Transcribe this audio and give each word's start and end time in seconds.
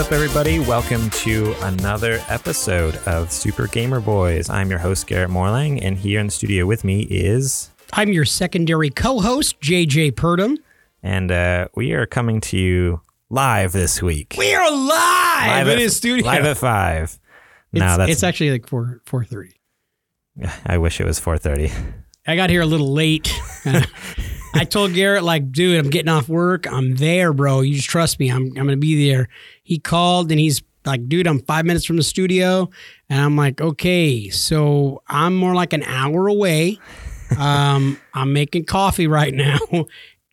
up, 0.00 0.12
everybody? 0.12 0.58
Welcome 0.58 1.10
to 1.10 1.54
another 1.60 2.20
episode 2.28 2.96
of 3.06 3.30
Super 3.30 3.66
Gamer 3.66 4.00
Boys. 4.00 4.48
I'm 4.48 4.70
your 4.70 4.78
host, 4.78 5.06
Garrett 5.06 5.28
Morlang, 5.28 5.78
and 5.82 5.98
here 5.98 6.20
in 6.20 6.28
the 6.28 6.32
studio 6.32 6.64
with 6.64 6.84
me 6.84 7.02
is. 7.02 7.68
I'm 7.92 8.10
your 8.10 8.24
secondary 8.24 8.88
co-host, 8.88 9.60
JJ 9.60 10.12
Purdom. 10.12 10.56
And 11.02 11.30
uh, 11.30 11.68
we 11.74 11.92
are 11.92 12.06
coming 12.06 12.40
to 12.40 12.56
you 12.56 13.02
live 13.28 13.72
this 13.72 14.00
week. 14.00 14.36
We 14.38 14.54
are 14.54 14.70
live, 14.70 15.66
in 15.66 15.74
at, 15.74 15.78
his 15.78 15.98
studio. 15.98 16.24
Live 16.24 16.46
at 16.46 16.56
five. 16.56 17.18
it's, 17.70 17.80
no, 17.80 17.98
that's. 17.98 18.10
it's 18.10 18.22
actually 18.22 18.52
like 18.52 18.66
four 18.66 19.02
four 19.04 19.22
thirty. 19.22 19.60
I 20.64 20.78
wish 20.78 20.98
it 20.98 21.04
was 21.04 21.20
four 21.20 21.36
thirty. 21.36 21.70
I 22.26 22.36
got 22.36 22.48
here 22.48 22.62
a 22.62 22.66
little 22.66 22.90
late. 22.90 23.38
I 24.54 24.64
told 24.64 24.94
Garrett, 24.94 25.22
like, 25.22 25.52
dude, 25.52 25.78
I'm 25.78 25.90
getting 25.90 26.08
off 26.08 26.28
work. 26.28 26.70
I'm 26.70 26.96
there, 26.96 27.32
bro. 27.32 27.60
You 27.60 27.76
just 27.76 27.88
trust 27.88 28.18
me. 28.18 28.30
I'm 28.30 28.46
I'm 28.48 28.66
gonna 28.66 28.76
be 28.76 29.08
there. 29.08 29.28
He 29.62 29.78
called 29.78 30.30
and 30.30 30.40
he's 30.40 30.62
like, 30.84 31.08
dude, 31.08 31.26
I'm 31.26 31.40
five 31.40 31.64
minutes 31.66 31.84
from 31.84 31.96
the 31.96 32.02
studio. 32.02 32.68
And 33.08 33.20
I'm 33.20 33.36
like, 33.36 33.60
okay, 33.60 34.28
so 34.30 35.02
I'm 35.08 35.36
more 35.36 35.54
like 35.54 35.72
an 35.72 35.82
hour 35.84 36.26
away. 36.26 36.78
Um, 37.38 37.98
I'm 38.14 38.32
making 38.32 38.64
coffee 38.64 39.06
right 39.06 39.32
now. 39.34 39.58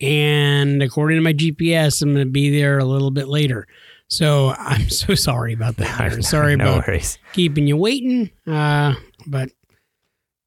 And 0.02 0.82
according 0.84 1.18
to 1.18 1.22
my 1.22 1.34
GPS, 1.34 2.02
I'm 2.02 2.14
gonna 2.14 2.26
be 2.26 2.50
there 2.58 2.80
a 2.80 2.86
little 2.86 3.12
bit 3.12 3.28
later. 3.28 3.68
So 4.10 4.54
I'm 4.58 4.90
so 4.90 5.16
sorry 5.16 5.54
about 5.54 5.76
that. 5.78 6.24
Sorry 6.24 6.56
no 6.56 6.76
about 6.76 6.88
worries. 6.88 7.18
keeping 7.34 7.68
you 7.68 7.76
waiting. 7.76 8.30
Uh, 8.46 8.96
but 9.26 9.50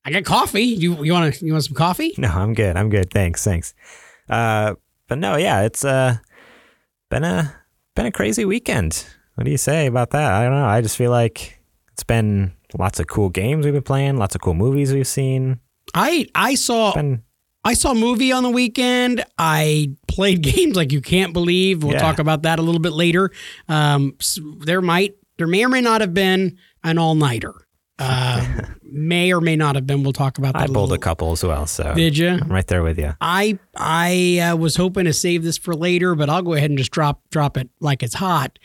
I 0.05 0.11
got 0.11 0.25
coffee. 0.25 0.63
You 0.65 1.05
you 1.05 1.13
want 1.13 1.35
to 1.35 1.45
you 1.47 1.53
want 1.53 1.65
some 1.65 1.75
coffee? 1.75 2.15
No, 2.19 2.29
I'm 2.29 2.55
good. 2.55 2.77
I'm 2.77 2.89
good. 2.89 3.11
Thanks. 3.11 3.45
Thanks. 3.45 3.75
Uh, 4.29 4.75
but 5.09 5.19
no, 5.19 5.37
yeah, 5.37 5.63
it's 5.63 5.85
uh, 5.85 6.17
been 7.11 7.25
a 7.25 7.55
been 7.95 8.07
a 8.07 8.13
crazy 8.13 8.45
weekend. 8.45 9.05
What 9.35 9.45
do 9.45 9.51
you 9.51 9.59
say 9.59 9.87
about 9.87 10.11
that? 10.11 10.33
I 10.33 10.45
don't 10.45 10.53
know. 10.53 10.67
I 10.67 10.81
just 10.81 10.97
feel 10.97 11.11
like 11.11 11.59
it's 11.93 12.05
been 12.05 12.53
lots 12.79 13.01
of 13.01 13.07
cool 13.09 13.29
games 13.31 13.65
we've 13.65 13.75
been 13.75 13.83
playing, 13.83 14.17
lots 14.17 14.35
of 14.35 14.41
cool 14.41 14.55
movies 14.55 14.93
we've 14.93 15.07
seen. 15.07 15.61
I 15.95 16.27
I 16.35 16.55
saw 16.55 16.95
Been 16.95 17.23
I 17.65 17.75
saw 17.75 17.91
a 17.91 17.95
movie 17.95 18.33
on 18.33 18.43
the 18.43 18.51
weekend. 18.51 19.23
I 19.37 19.93
played 20.09 20.43
games 20.55 20.77
like 20.77 20.93
you 20.93 21.01
can't 21.03 21.33
believe. 21.35 21.83
We'll 21.83 21.93
Yeah. 21.93 21.99
talk 22.01 22.19
about 22.19 22.43
that 22.43 22.59
a 22.59 22.63
little 22.63 22.81
bit 22.81 22.93
later. 22.93 23.31
Um, 23.69 24.17
there 24.61 24.81
might 24.81 25.17
there 25.37 25.47
may 25.47 25.65
or 25.65 25.69
may 25.69 25.81
not 25.81 26.01
have 26.01 26.15
been 26.15 26.57
an 26.85 26.97
all 26.99 27.15
nighter. 27.15 27.55
Uh, 28.01 28.63
may 28.83 29.33
or 29.33 29.41
may 29.41 29.57
not 29.57 29.75
have 29.75 29.87
been. 29.87 30.03
We'll 30.03 30.13
talk 30.13 30.39
about 30.39 30.55
that. 30.55 30.63
I 30.63 30.65
a 30.65 30.69
pulled 30.69 30.93
a 30.93 30.99
couple 30.99 31.33
as 31.33 31.45
well, 31.45 31.67
so 31.67 31.95
Did 31.95 32.17
you? 32.17 32.31
I'm 32.31 32.49
right 32.49 32.67
there 32.67 32.83
with 32.83 32.99
you. 32.99 33.15
I 33.21 33.59
I 33.77 34.39
uh, 34.39 34.57
was 34.57 34.77
hoping 34.77 35.05
to 35.05 35.13
save 35.13 35.45
this 35.45 35.59
for 35.59 35.75
later, 35.75 36.15
but 36.15 36.31
I'll 36.31 36.43
go 36.43 36.55
ahead 36.55 36.71
and 36.71 36.79
just 36.79 36.91
drop 36.91 37.21
drop 37.31 37.57
it 37.57 37.69
like 37.81 38.03
it's 38.03 38.15
hot. 38.15 38.59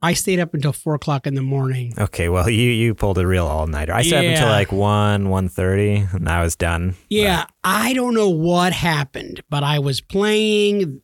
I 0.00 0.12
stayed 0.12 0.38
up 0.38 0.54
until 0.54 0.72
four 0.72 0.94
o'clock 0.94 1.26
in 1.26 1.34
the 1.34 1.42
morning. 1.42 1.92
Okay, 1.98 2.28
well 2.28 2.48
you 2.48 2.70
you 2.70 2.94
pulled 2.94 3.18
a 3.18 3.26
real 3.26 3.46
all 3.46 3.66
nighter. 3.66 3.92
I 3.92 4.02
stayed 4.02 4.26
up 4.26 4.32
until 4.32 4.48
like 4.48 4.70
one 4.70 5.28
one 5.28 5.48
thirty, 5.48 6.06
and 6.12 6.28
I 6.28 6.42
was 6.42 6.54
done. 6.54 6.94
Yeah, 7.08 7.46
I 7.64 7.94
don't 7.94 8.14
know 8.14 8.28
what 8.28 8.72
happened, 8.72 9.42
but 9.50 9.64
I 9.64 9.78
was 9.80 10.00
playing. 10.00 11.00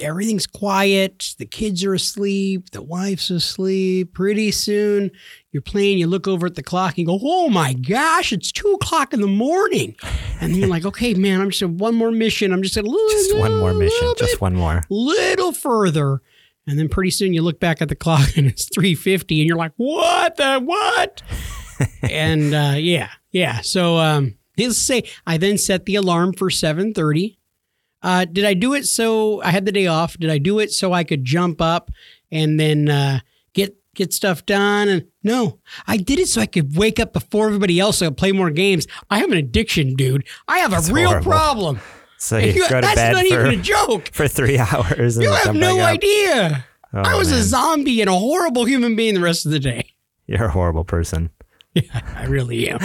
Everything's 0.00 0.46
quiet. 0.46 1.34
The 1.38 1.46
kids 1.46 1.84
are 1.84 1.94
asleep. 1.94 2.70
The 2.70 2.82
wife's 2.82 3.30
asleep. 3.30 4.14
Pretty 4.14 4.50
soon, 4.50 5.10
you're 5.52 5.62
playing. 5.62 5.98
You 5.98 6.06
look 6.06 6.28
over 6.28 6.46
at 6.46 6.54
the 6.54 6.62
clock 6.62 6.98
and 6.98 7.06
go, 7.06 7.18
"Oh 7.22 7.48
my 7.48 7.72
gosh, 7.72 8.32
it's 8.32 8.52
two 8.52 8.68
o'clock 8.72 9.12
in 9.12 9.20
the 9.20 9.26
morning!" 9.26 9.96
And 10.40 10.52
then 10.52 10.60
you're 10.60 10.68
like, 10.68 10.84
"Okay, 10.84 11.14
man, 11.14 11.40
I'm 11.40 11.50
just 11.50 11.62
one 11.62 11.94
more 11.94 12.10
mission. 12.10 12.52
I'm 12.52 12.62
just 12.62 12.76
a 12.76 12.82
little, 12.82 13.08
just 13.10 13.36
one 13.38 13.56
more 13.56 13.72
mission, 13.72 13.98
little 14.00 14.14
just 14.14 14.40
one 14.40 14.54
more. 14.54 14.82
little 14.90 15.52
further." 15.52 16.20
And 16.66 16.78
then 16.78 16.90
pretty 16.90 17.10
soon 17.10 17.32
you 17.32 17.40
look 17.40 17.60
back 17.60 17.80
at 17.80 17.88
the 17.88 17.96
clock 17.96 18.28
and 18.36 18.46
it's 18.46 18.68
3:50 18.68 19.40
and 19.40 19.48
you're 19.48 19.56
like, 19.56 19.72
"What 19.76 20.36
the 20.36 20.60
what?" 20.60 21.22
and 22.02 22.54
uh, 22.54 22.74
yeah, 22.76 23.10
yeah. 23.30 23.60
So 23.62 23.96
um, 23.98 24.36
let's 24.58 24.76
say 24.76 25.04
I 25.26 25.38
then 25.38 25.58
set 25.58 25.86
the 25.86 25.94
alarm 25.94 26.34
for 26.34 26.50
7:30. 26.50 27.36
Uh, 28.00 28.24
did 28.26 28.44
I 28.44 28.54
do 28.54 28.74
it 28.74 28.86
so 28.86 29.42
I 29.42 29.50
had 29.50 29.64
the 29.64 29.72
day 29.72 29.86
off? 29.86 30.16
Did 30.18 30.30
I 30.30 30.38
do 30.38 30.60
it 30.60 30.70
so 30.70 30.92
I 30.92 31.02
could 31.02 31.24
jump 31.24 31.60
up 31.60 31.90
and 32.30 32.60
then 32.60 32.88
uh, 32.88 33.20
get 33.98 34.12
stuff 34.14 34.46
done? 34.46 34.88
And 34.88 35.06
no, 35.22 35.58
I 35.86 35.96
did 35.98 36.18
it 36.18 36.28
so 36.28 36.40
I 36.40 36.46
could 36.46 36.76
wake 36.76 36.98
up 36.98 37.12
before 37.12 37.46
everybody 37.46 37.78
else 37.78 37.98
so 37.98 38.06
I 38.06 38.08
could 38.08 38.16
play 38.16 38.32
more 38.32 38.50
games. 38.50 38.86
I 39.10 39.18
have 39.18 39.30
an 39.30 39.36
addiction, 39.38 39.94
dude. 39.94 40.26
I 40.48 40.58
have 40.58 40.72
a 40.72 40.76
That's 40.76 40.90
real 40.90 41.08
horrible. 41.10 41.30
problem. 41.30 41.80
So 42.20 42.36
you 42.36 42.52
You- 42.52 42.68
go 42.68 42.80
to 42.80 42.86
that's 42.86 42.96
bed 42.96 43.12
not 43.12 43.26
for, 43.28 43.46
even 43.46 43.60
a 43.60 43.62
joke. 43.62 44.08
for 44.12 44.26
three 44.26 44.58
hours. 44.58 45.16
And 45.18 45.22
You 45.24 45.30
have 45.32 45.54
no 45.54 45.78
idea. 45.80 46.64
Oh, 46.92 47.02
I 47.02 47.14
was 47.16 47.30
man. 47.30 47.38
a 47.38 47.42
zombie 47.44 48.00
and 48.00 48.10
a 48.10 48.12
horrible 48.18 48.64
human 48.64 48.96
being 48.96 49.14
the 49.14 49.20
rest 49.20 49.46
of 49.46 49.52
the 49.52 49.60
day. 49.60 49.92
You're 50.26 50.46
a 50.46 50.50
horrible 50.50 50.84
person. 50.84 51.30
Yeah, 51.74 52.00
I 52.16 52.24
really 52.24 52.70
am. 52.70 52.80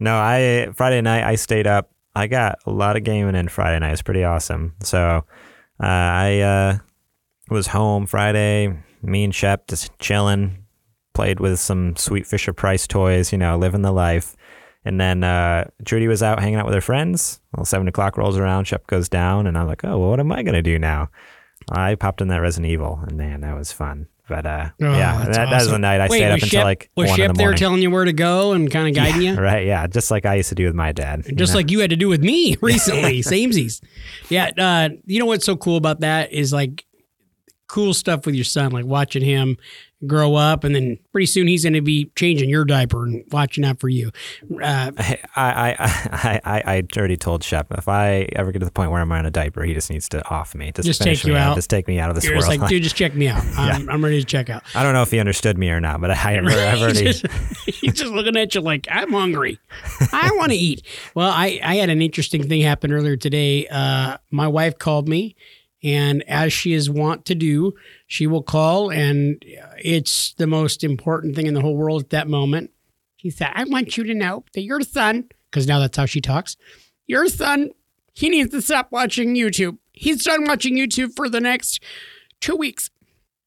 No, 0.00 0.14
I 0.16 0.68
Friday 0.74 1.00
night 1.02 1.24
I 1.24 1.34
stayed 1.34 1.66
up. 1.66 1.90
I 2.14 2.26
got 2.26 2.58
a 2.64 2.70
lot 2.70 2.96
of 2.96 3.04
gaming 3.04 3.34
in 3.34 3.48
Friday 3.48 3.78
night. 3.80 3.92
It's 3.92 4.00
pretty 4.02 4.24
awesome. 4.24 4.74
So 4.80 5.24
uh, 5.78 5.86
I 5.86 6.40
uh, 6.40 6.78
was 7.50 7.66
home 7.66 8.06
Friday. 8.06 8.78
Me 9.04 9.24
and 9.24 9.34
Shep 9.34 9.68
just 9.68 9.96
chilling, 9.98 10.64
played 11.14 11.40
with 11.40 11.58
some 11.60 11.96
sweet 11.96 12.26
Fisher 12.26 12.52
Price 12.52 12.86
toys. 12.86 13.32
You 13.32 13.38
know, 13.38 13.56
living 13.56 13.82
the 13.82 13.92
life. 13.92 14.36
And 14.86 15.00
then 15.00 15.24
uh, 15.24 15.64
Trudy 15.86 16.08
was 16.08 16.22
out 16.22 16.40
hanging 16.40 16.56
out 16.56 16.66
with 16.66 16.74
her 16.74 16.80
friends. 16.82 17.40
Well, 17.56 17.64
seven 17.64 17.88
o'clock 17.88 18.18
rolls 18.18 18.36
around. 18.36 18.64
Shep 18.66 18.86
goes 18.86 19.08
down, 19.08 19.46
and 19.46 19.56
I'm 19.56 19.66
like, 19.66 19.82
oh, 19.84 19.98
well, 19.98 20.10
what 20.10 20.20
am 20.20 20.30
I 20.30 20.42
gonna 20.42 20.62
do 20.62 20.78
now? 20.78 21.08
I 21.72 21.94
popped 21.94 22.20
in 22.20 22.28
that 22.28 22.42
Resident 22.42 22.70
Evil, 22.70 23.00
and 23.02 23.16
man, 23.16 23.40
that 23.40 23.54
was 23.56 23.72
fun. 23.72 24.08
But 24.28 24.46
uh, 24.46 24.70
Oh, 24.80 24.92
yeah, 24.92 25.18
that's 25.24 25.36
that, 25.36 25.50
that 25.50 25.58
was 25.60 25.70
the 25.70 25.78
night 25.78 26.00
I 26.00 26.08
Wait, 26.08 26.16
stayed 26.18 26.30
up 26.30 26.34
was 26.36 26.42
until 26.44 26.60
Shep- 26.60 26.64
like 26.64 26.90
was 26.96 27.08
one 27.10 27.16
Shep 27.16 27.30
in 27.30 27.34
the 27.34 27.38
morning. 27.42 27.50
there 27.50 27.58
telling 27.58 27.82
you 27.82 27.90
where 27.90 28.04
to 28.06 28.12
go 28.12 28.52
and 28.52 28.70
kind 28.70 28.88
of 28.88 28.94
guiding 28.94 29.20
you? 29.22 29.34
Right, 29.40 29.66
yeah, 29.66 29.86
just 29.86 30.10
like 30.10 30.24
I 30.26 30.34
used 30.36 30.48
to 30.50 30.54
do 30.54 30.64
with 30.66 30.74
my 30.74 30.92
dad. 30.92 31.24
you 31.26 31.34
Just 31.34 31.52
know? 31.52 31.58
like 31.58 31.70
you 31.70 31.80
had 31.80 31.90
to 31.90 31.96
do 31.96 32.08
with 32.08 32.22
me 32.22 32.56
recently, 32.62 33.20
samesies. 33.22 33.82
Yeah, 34.30 34.50
uh, 34.58 34.90
you 35.06 35.18
know 35.20 35.26
what's 35.26 35.44
so 35.46 35.56
cool 35.56 35.76
about 35.76 36.00
that 36.00 36.32
is 36.32 36.52
like 36.54 36.84
cool 37.66 37.94
stuff 37.94 38.26
with 38.26 38.34
your 38.34 38.44
son, 38.44 38.70
like 38.72 38.84
watching 38.84 39.22
him 39.22 39.56
grow 40.06 40.34
up, 40.34 40.64
and 40.64 40.74
then 40.74 40.98
pretty 41.12 41.24
soon 41.24 41.46
he's 41.46 41.62
going 41.62 41.72
to 41.72 41.80
be 41.80 42.10
changing 42.14 42.48
your 42.48 42.64
diaper 42.66 43.04
and 43.04 43.24
watching 43.32 43.64
out 43.64 43.80
for 43.80 43.88
you. 43.88 44.10
Uh, 44.62 44.92
I, 44.98 45.18
I, 45.36 45.76
I, 45.78 46.40
I, 46.44 46.62
I 46.76 46.82
already 46.96 47.16
told 47.16 47.42
Shep 47.42 47.68
if 47.78 47.88
I 47.88 48.28
ever 48.36 48.52
get 48.52 48.58
to 48.58 48.66
the 48.66 48.70
point 48.70 48.90
where 48.90 49.00
I'm 49.00 49.08
wearing 49.08 49.24
a 49.24 49.30
diaper, 49.30 49.62
he 49.62 49.72
just 49.72 49.90
needs 49.90 50.08
to 50.10 50.26
off 50.28 50.54
me. 50.54 50.72
Just, 50.72 50.86
Just 50.86 51.02
take 51.02 51.24
you 51.24 51.32
me 51.32 51.38
out. 51.38 51.54
Just 51.56 51.70
take 51.70 51.88
me 51.88 51.98
out 51.98 52.10
of 52.10 52.16
this 52.16 52.24
you're 52.24 52.34
world. 52.34 52.44
just 52.46 52.60
like, 52.60 52.68
dude, 52.68 52.82
just 52.82 52.96
check 52.96 53.14
me 53.14 53.28
out. 53.28 53.42
I'm, 53.56 53.88
I'm 53.88 54.04
ready 54.04 54.20
to 54.20 54.26
check 54.26 54.50
out. 54.50 54.62
I 54.74 54.82
don't 54.82 54.92
know 54.92 55.02
if 55.02 55.10
he 55.10 55.18
understood 55.18 55.56
me 55.56 55.70
or 55.70 55.80
not, 55.80 56.00
but 56.00 56.10
I, 56.10 56.36
I've 56.38 56.44
He's 56.44 56.82
already. 56.82 57.04
just, 57.04 57.26
he's 57.66 57.92
just 57.94 58.12
looking 58.12 58.36
at 58.36 58.54
you 58.54 58.60
like, 58.60 58.86
I'm 58.90 59.12
hungry. 59.12 59.58
I 60.12 60.30
want 60.34 60.52
to 60.52 60.58
eat. 60.58 60.82
Well, 61.14 61.30
I, 61.30 61.60
I 61.64 61.76
had 61.76 61.88
an 61.88 62.02
interesting 62.02 62.46
thing 62.46 62.60
happen 62.60 62.92
earlier 62.92 63.16
today. 63.16 63.66
Uh, 63.68 64.18
my 64.30 64.48
wife 64.48 64.78
called 64.78 65.08
me, 65.08 65.34
and 65.84 66.22
as 66.26 66.50
she 66.50 66.72
is 66.72 66.88
wont 66.88 67.26
to 67.26 67.34
do, 67.34 67.74
she 68.06 68.26
will 68.26 68.42
call, 68.42 68.90
and 68.90 69.44
it's 69.76 70.32
the 70.34 70.46
most 70.46 70.82
important 70.82 71.36
thing 71.36 71.46
in 71.46 71.52
the 71.52 71.60
whole 71.60 71.76
world 71.76 72.02
at 72.04 72.10
that 72.10 72.26
moment. 72.26 72.70
She 73.16 73.28
said, 73.28 73.52
I 73.54 73.64
want 73.64 73.96
you 73.98 74.04
to 74.04 74.14
know 74.14 74.44
that 74.54 74.62
your 74.62 74.80
son, 74.80 75.28
because 75.50 75.66
now 75.66 75.78
that's 75.78 75.96
how 75.96 76.06
she 76.06 76.22
talks, 76.22 76.56
your 77.06 77.28
son, 77.28 77.70
he 78.14 78.30
needs 78.30 78.50
to 78.52 78.62
stop 78.62 78.90
watching 78.92 79.34
YouTube. 79.34 79.76
He's 79.92 80.24
done 80.24 80.44
watching 80.46 80.74
YouTube 80.74 81.14
for 81.14 81.28
the 81.28 81.40
next 81.40 81.82
two 82.40 82.56
weeks. 82.56 82.90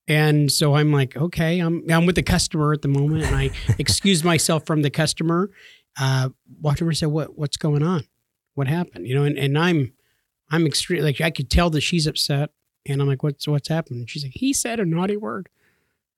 And 0.07 0.51
so 0.51 0.75
I'm 0.75 0.91
like, 0.93 1.17
okay, 1.17 1.59
I'm 1.59 1.83
I'm 1.89 2.05
with 2.05 2.15
the 2.15 2.23
customer 2.23 2.71
at 2.71 2.81
the 2.81 2.87
moment, 2.87 3.23
and 3.23 3.35
I 3.35 3.49
excuse 3.79 4.23
myself 4.23 4.65
from 4.65 4.83
the 4.83 4.89
customer. 4.89 5.49
Uh, 5.99 6.29
walked 6.61 6.81
over 6.81 6.89
and 6.89 6.97
said, 6.97 7.09
"What 7.09 7.37
what's 7.37 7.57
going 7.57 7.83
on? 7.83 8.05
What 8.53 8.67
happened?" 8.67 9.05
You 9.05 9.15
know, 9.15 9.23
and, 9.23 9.37
and 9.37 9.57
I'm 9.57 9.91
I'm 10.49 10.65
extreme. 10.65 11.03
Like 11.03 11.21
I 11.21 11.29
could 11.31 11.49
tell 11.49 11.69
that 11.71 11.81
she's 11.81 12.07
upset, 12.07 12.51
and 12.85 13.01
I'm 13.01 13.07
like, 13.07 13.23
"What's 13.23 13.47
what's 13.47 13.67
happened?" 13.69 13.99
And 13.99 14.09
she's 14.09 14.23
like, 14.23 14.33
"He 14.35 14.53
said 14.53 14.79
a 14.79 14.85
naughty 14.85 15.17
word." 15.17 15.49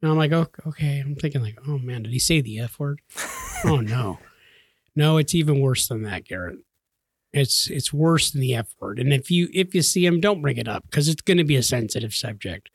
And 0.01 0.11
I'm 0.11 0.17
like, 0.17 0.31
"Oh, 0.31 0.47
okay." 0.67 0.99
I'm 0.99 1.15
thinking 1.15 1.41
like, 1.41 1.57
"Oh 1.67 1.77
man, 1.77 2.03
did 2.03 2.11
he 2.11 2.19
say 2.19 2.41
the 2.41 2.59
f 2.59 2.79
word?" 2.79 3.01
oh 3.65 3.77
no, 3.81 4.19
no, 4.95 5.17
it's 5.17 5.35
even 5.35 5.59
worse 5.59 5.87
than 5.87 6.03
that, 6.03 6.25
Garrett. 6.25 6.59
It's 7.33 7.69
it's 7.69 7.93
worse 7.93 8.31
than 8.31 8.41
the 8.41 8.55
f 8.55 8.73
word. 8.79 8.99
And 8.99 9.13
if 9.13 9.29
you 9.29 9.49
if 9.53 9.75
you 9.75 9.81
see 9.81 10.05
him, 10.05 10.19
don't 10.19 10.41
bring 10.41 10.57
it 10.57 10.67
up 10.67 10.83
because 10.89 11.07
it's 11.07 11.21
going 11.21 11.37
to 11.37 11.43
be 11.43 11.55
a 11.55 11.63
sensitive 11.63 12.13
subject. 12.13 12.69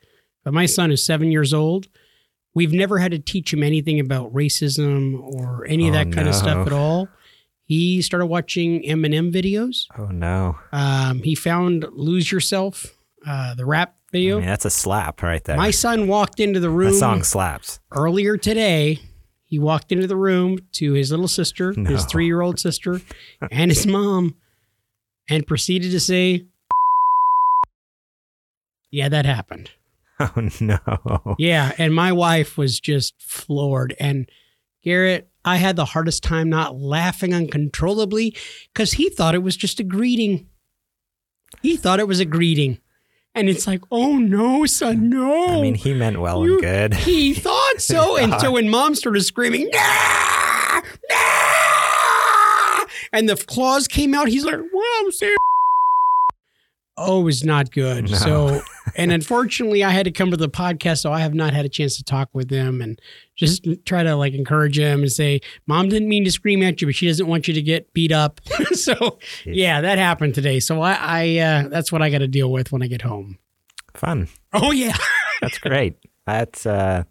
But 0.45 0.55
my 0.55 0.67
son 0.67 0.93
is 0.93 1.05
seven 1.05 1.33
years 1.33 1.55
old. 1.55 1.89
We've 2.55 2.73
never 2.73 2.99
had 2.99 3.11
to 3.11 3.19
teach 3.19 3.53
him 3.53 3.63
anything 3.65 3.99
about 3.99 4.33
racism 4.33 5.21
or 5.21 5.65
any 5.67 5.89
of 5.89 5.95
Oh, 5.95 5.99
that 5.99 6.13
kind 6.13 6.29
of 6.29 6.35
stuff 6.37 6.67
at 6.67 6.73
all. 6.73 7.09
He 7.67 8.03
started 8.03 8.27
watching 8.27 8.83
Eminem 8.83 9.33
videos. 9.33 9.87
Oh 9.99 10.07
no! 10.07 10.59
Um, 10.73 11.23
he 11.23 11.35
found 11.35 11.87
"Lose 11.93 12.31
Yourself," 12.31 12.95
uh, 13.27 13.55
the 13.55 13.65
rap 13.65 13.95
I 13.97 14.13
video. 14.13 14.37
mean, 14.39 14.47
that's 14.47 14.65
a 14.67 14.71
slap 14.71 15.23
right 15.23 15.43
there. 15.45 15.57
My 15.57 15.71
son 15.71 16.07
walked 16.07 16.41
into 16.41 16.61
the 16.61 16.71
room 16.71 16.93
that 16.93 16.99
song 16.99 17.23
slaps. 17.23 17.81
earlier 17.93 18.37
today. 18.37 19.01
He 19.47 19.59
walked 19.59 19.93
into 19.93 20.07
the 20.07 20.17
room 20.17 20.59
to 20.73 20.93
his 20.95 21.11
little 21.11 21.29
sister, 21.29 21.73
his 21.87 22.05
three-year-old 22.05 22.59
sister, 22.59 23.01
and 23.51 23.71
his 23.71 23.87
mom, 23.87 24.35
and 25.31 25.47
proceeded 25.47 25.91
to 25.93 26.01
say, 26.01 26.45
"Yeah, 28.91 29.09
that 29.09 29.27
happened." 29.27 29.71
Oh 30.21 30.49
no. 30.61 31.35
Yeah, 31.41 31.73
and 31.77 31.93
my 31.93 32.13
wife 32.13 32.57
was 32.57 32.79
just 32.79 33.21
floored. 33.21 33.97
And 33.99 34.31
Garrett, 34.85 35.27
I 35.45 35.57
had 35.57 35.77
the 35.77 35.85
hardest 35.85 36.23
time 36.23 36.49
not 36.49 36.77
laughing 36.79 37.35
uncontrollably 37.35 38.35
because 38.73 38.93
he 38.93 39.11
thought 39.11 39.35
it 39.35 39.43
was 39.43 39.57
just 39.57 39.79
a 39.81 39.85
greeting. 39.85 40.47
He 41.63 41.77
thought 41.77 42.01
it 42.01 42.09
was 42.09 42.21
a 42.21 42.25
greeting. 42.25 42.79
And 43.37 43.49
it's 43.49 43.67
like, 43.67 43.81
oh 43.91 44.17
no, 44.17 44.65
son, 44.65 45.09
no. 45.11 45.59
I 45.59 45.61
mean, 45.61 45.75
he 45.75 45.93
meant 45.93 46.21
well 46.21 46.45
You- 46.45 46.55
and 46.55 46.93
good. 46.93 46.95
he 47.01 47.35
thought 47.35 47.75
so. 47.81 48.17
and 48.23 48.41
so 48.41 48.53
when 48.53 48.69
mom 48.69 48.95
started 48.95 49.23
screaming, 49.25 49.69
nah, 49.73 50.81
nah, 51.11 52.85
and 53.13 53.29
the 53.29 53.37
claws 53.47 53.89
came 53.89 54.15
out, 54.15 54.29
he's 54.29 54.45
like, 54.45 54.59
well, 54.73 54.93
I'm 55.01 55.13
saying. 55.13 55.37
Oh, 56.97 57.21
it 57.23 57.25
was 57.25 57.43
not 57.45 57.73
good. 57.73 58.09
No. 58.11 58.17
So, 58.17 58.61
and 58.97 59.13
unfortunately, 59.13 59.83
I 59.83 59.91
had 59.91 60.05
to 60.05 60.11
come 60.11 60.31
to 60.31 60.37
the 60.37 60.49
podcast, 60.49 60.99
so 60.99 61.13
I 61.13 61.21
have 61.21 61.35
not 61.35 61.53
had 61.55 61.65
a 61.65 61.69
chance 61.69 61.97
to 61.97 62.05
talk 62.05 62.29
with 62.33 62.49
them 62.49 62.81
and 62.81 63.01
just 63.37 63.67
try 63.85 64.03
to 64.03 64.15
like 64.17 64.35
encourage 64.35 64.77
them 64.77 65.01
and 65.01 65.11
say, 65.11 65.41
"Mom 65.67 65.89
didn't 65.89 66.09
mean 66.09 66.25
to 66.25 66.31
scream 66.31 66.63
at 66.63 66.81
you, 66.81 66.89
but 66.89 66.95
she 66.95 67.07
doesn't 67.07 67.27
want 67.27 67.49
you 67.49 67.55
to 67.55 67.63
get 67.63 67.93
beat 67.93 68.13
up." 68.13 68.41
so, 68.73 69.19
yeah, 69.45 69.81
that 69.81 69.99
happened 69.99 70.35
today. 70.35 70.61
So 70.61 70.81
I, 70.81 70.99
I 71.01 71.39
uh, 71.39 71.69
that's 71.69 71.91
what 71.91 72.03
I 72.03 72.11
got 72.11 72.19
to 72.19 72.29
deal 72.29 72.51
with 72.53 72.73
when 72.73 72.83
I 72.83 72.87
get 72.87 73.03
home. 73.03 73.39
Fun. 73.95 74.29
Oh 74.53 74.73
yeah, 74.73 74.97
That's 75.41 75.59
great. 75.59 75.97
That's 76.27 76.67
uh 76.67 77.05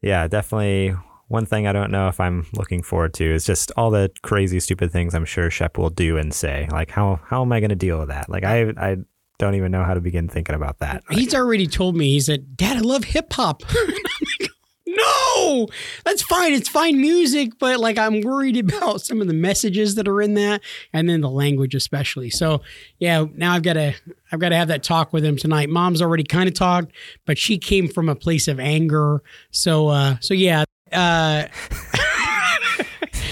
yeah, 0.00 0.28
definitely 0.28 0.94
one 1.28 1.44
thing 1.44 1.66
I 1.66 1.72
don't 1.72 1.90
know 1.90 2.08
if 2.08 2.20
I'm 2.20 2.46
looking 2.54 2.82
forward 2.82 3.12
to 3.14 3.24
is 3.24 3.44
just 3.44 3.70
all 3.76 3.90
the 3.90 4.10
crazy 4.22 4.60
stupid 4.60 4.90
things 4.90 5.14
I'm 5.14 5.26
sure 5.26 5.50
Shep 5.50 5.76
will 5.76 5.90
do 5.90 6.16
and 6.16 6.32
say. 6.32 6.68
Like 6.70 6.90
how 6.90 7.20
how 7.24 7.42
am 7.42 7.52
I 7.52 7.60
going 7.60 7.70
to 7.70 7.76
deal 7.76 7.98
with 7.98 8.08
that? 8.08 8.28
Like 8.28 8.44
I 8.44 8.70
I 8.76 8.96
don't 9.38 9.54
even 9.54 9.70
know 9.70 9.84
how 9.84 9.94
to 9.94 10.00
begin 10.00 10.28
thinking 10.28 10.54
about 10.54 10.80
that. 10.80 11.04
He's 11.10 11.34
already 11.34 11.66
told 11.66 11.96
me. 11.96 12.10
He 12.10 12.20
said, 12.20 12.56
"Dad, 12.56 12.76
I 12.76 12.80
love 12.80 13.04
hip 13.04 13.32
hop." 13.32 13.62
no, 14.86 15.68
that's 16.04 16.22
fine. 16.22 16.52
It's 16.52 16.68
fine 16.68 17.00
music, 17.00 17.52
but 17.58 17.78
like 17.78 17.98
I'm 17.98 18.20
worried 18.20 18.56
about 18.56 19.00
some 19.00 19.20
of 19.20 19.28
the 19.28 19.34
messages 19.34 19.94
that 19.94 20.08
are 20.08 20.20
in 20.20 20.34
that, 20.34 20.60
and 20.92 21.08
then 21.08 21.20
the 21.20 21.30
language 21.30 21.74
especially. 21.74 22.30
So 22.30 22.62
yeah, 22.98 23.26
now 23.34 23.52
I've 23.52 23.62
got 23.62 23.74
to 23.74 23.94
I've 24.32 24.40
got 24.40 24.48
to 24.48 24.56
have 24.56 24.68
that 24.68 24.82
talk 24.82 25.12
with 25.12 25.24
him 25.24 25.36
tonight. 25.36 25.68
Mom's 25.68 26.02
already 26.02 26.24
kind 26.24 26.48
of 26.48 26.54
talked, 26.54 26.92
but 27.24 27.38
she 27.38 27.58
came 27.58 27.88
from 27.88 28.08
a 28.08 28.16
place 28.16 28.48
of 28.48 28.58
anger. 28.58 29.22
So 29.50 29.88
uh, 29.88 30.16
so 30.20 30.34
yeah. 30.34 30.64
Uh, 30.90 31.44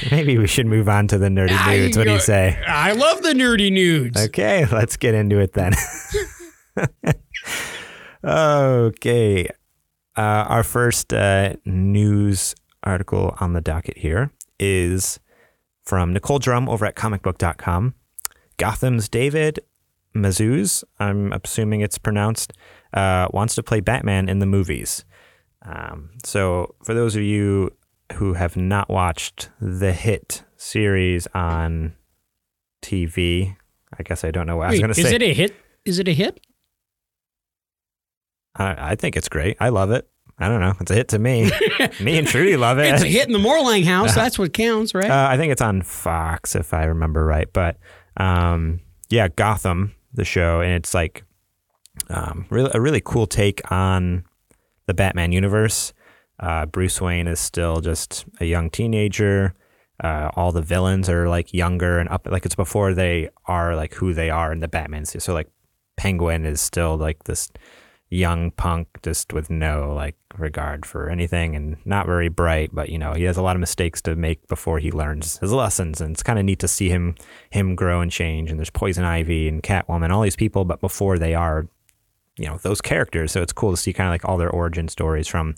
maybe 0.10 0.38
we 0.38 0.46
should 0.46 0.66
move 0.66 0.88
on 0.88 1.06
to 1.08 1.18
the 1.18 1.28
nerdy 1.28 1.56
I 1.56 1.78
nudes. 1.78 1.96
What 1.96 2.04
do 2.04 2.12
you 2.12 2.20
say? 2.20 2.60
I 2.66 2.92
love 2.92 3.22
the 3.22 3.32
nerdy 3.32 3.72
nudes. 3.72 4.20
Okay, 4.26 4.66
let's 4.72 4.96
get 4.96 5.14
into 5.14 5.38
it 5.38 5.52
then. 5.52 5.72
okay. 8.24 9.48
Uh, 10.16 10.20
our 10.48 10.62
first 10.62 11.12
uh, 11.12 11.54
news 11.64 12.54
article 12.82 13.36
on 13.40 13.52
the 13.52 13.60
docket 13.60 13.98
here 13.98 14.32
is 14.58 15.20
from 15.84 16.12
Nicole 16.12 16.38
Drum 16.38 16.68
over 16.68 16.86
at 16.86 16.96
comicbook.com. 16.96 17.94
Gotham's 18.56 19.08
David 19.08 19.60
Mazouz, 20.14 20.82
I'm 20.98 21.32
assuming 21.32 21.82
it's 21.82 21.98
pronounced, 21.98 22.54
uh, 22.94 23.28
wants 23.32 23.54
to 23.56 23.62
play 23.62 23.80
Batman 23.80 24.28
in 24.28 24.38
the 24.38 24.46
movies. 24.46 25.04
Um, 25.62 26.10
so, 26.24 26.74
for 26.82 26.94
those 26.94 27.16
of 27.16 27.22
you 27.22 27.70
who 28.14 28.34
have 28.34 28.56
not 28.56 28.88
watched 28.88 29.50
the 29.60 29.92
hit 29.92 30.44
series 30.56 31.26
on 31.34 31.94
TV, 32.82 33.56
I 33.98 34.02
guess 34.02 34.24
I 34.24 34.30
don't 34.30 34.46
know 34.46 34.56
what 34.56 34.68
I 34.68 34.70
was 34.70 34.80
going 34.80 34.88
to 34.88 34.94
say. 34.94 35.02
is 35.02 35.12
it 35.12 35.22
a 35.22 35.34
hit? 35.34 35.56
Is 35.84 35.98
it 35.98 36.08
a 36.08 36.12
hit? 36.12 36.40
I, 38.54 38.92
I 38.92 38.94
think 38.94 39.16
it's 39.16 39.28
great. 39.28 39.56
I 39.60 39.68
love 39.68 39.90
it. 39.90 40.08
I 40.38 40.48
don't 40.48 40.60
know. 40.60 40.74
It's 40.80 40.90
a 40.90 40.94
hit 40.94 41.08
to 41.08 41.18
me. 41.18 41.50
me 42.00 42.18
and 42.18 42.26
Trudy 42.26 42.56
love 42.56 42.78
it. 42.78 42.92
It's 42.92 43.02
a 43.02 43.06
hit 43.06 43.26
in 43.26 43.32
the 43.32 43.38
Morlang 43.38 43.84
house. 43.84 44.14
That's 44.14 44.38
what 44.38 44.52
counts, 44.52 44.94
right? 44.94 45.10
Uh, 45.10 45.28
I 45.30 45.36
think 45.36 45.50
it's 45.50 45.62
on 45.62 45.82
Fox, 45.82 46.54
if 46.54 46.74
I 46.74 46.84
remember 46.84 47.24
right. 47.24 47.50
But 47.52 47.78
um, 48.18 48.80
yeah, 49.08 49.28
Gotham, 49.28 49.94
the 50.12 50.24
show, 50.24 50.60
and 50.60 50.72
it's 50.72 50.92
like 50.92 51.24
um, 52.10 52.46
really 52.50 52.70
a 52.74 52.80
really 52.80 53.00
cool 53.02 53.26
take 53.26 53.70
on 53.72 54.24
the 54.86 54.94
Batman 54.94 55.32
universe. 55.32 55.94
Uh, 56.38 56.66
Bruce 56.66 57.00
Wayne 57.00 57.26
is 57.26 57.40
still 57.40 57.80
just 57.80 58.26
a 58.40 58.44
young 58.44 58.70
teenager. 58.70 59.54
Uh, 60.02 60.30
all 60.36 60.52
the 60.52 60.62
villains 60.62 61.08
are 61.08 61.28
like 61.28 61.54
younger 61.54 61.98
and 61.98 62.08
up, 62.10 62.28
like 62.30 62.44
it's 62.44 62.54
before 62.54 62.92
they 62.92 63.30
are 63.46 63.74
like 63.74 63.94
who 63.94 64.12
they 64.12 64.28
are 64.28 64.52
in 64.52 64.60
the 64.60 64.68
Batman. 64.68 65.04
series. 65.06 65.24
So 65.24 65.32
like 65.32 65.48
Penguin 65.96 66.44
is 66.44 66.60
still 66.60 66.96
like 66.96 67.24
this 67.24 67.50
young 68.08 68.52
punk 68.52 68.86
just 69.02 69.32
with 69.32 69.50
no 69.50 69.92
like 69.92 70.14
regard 70.38 70.86
for 70.86 71.10
anything 71.10 71.56
and 71.56 71.76
not 71.84 72.06
very 72.06 72.28
bright 72.28 72.70
but 72.72 72.88
you 72.88 72.98
know 72.98 73.12
he 73.14 73.24
has 73.24 73.36
a 73.36 73.42
lot 73.42 73.56
of 73.56 73.60
mistakes 73.60 74.00
to 74.00 74.14
make 74.14 74.46
before 74.46 74.78
he 74.78 74.92
learns 74.92 75.38
his 75.38 75.50
lessons 75.50 76.00
and 76.00 76.12
it's 76.12 76.22
kind 76.22 76.38
of 76.38 76.44
neat 76.44 76.60
to 76.60 76.68
see 76.68 76.88
him 76.88 77.16
him 77.50 77.74
grow 77.74 78.00
and 78.00 78.12
change 78.12 78.48
and 78.48 78.60
there's 78.60 78.70
poison 78.70 79.02
ivy 79.02 79.48
and 79.48 79.64
catwoman 79.64 80.10
all 80.10 80.22
these 80.22 80.36
people 80.36 80.64
but 80.64 80.80
before 80.80 81.18
they 81.18 81.34
are 81.34 81.66
you 82.38 82.46
know 82.46 82.58
those 82.58 82.80
characters 82.80 83.32
so 83.32 83.42
it's 83.42 83.52
cool 83.52 83.72
to 83.72 83.76
see 83.76 83.92
kind 83.92 84.06
of 84.06 84.12
like 84.12 84.24
all 84.24 84.36
their 84.36 84.50
origin 84.50 84.86
stories 84.86 85.26
from 85.26 85.56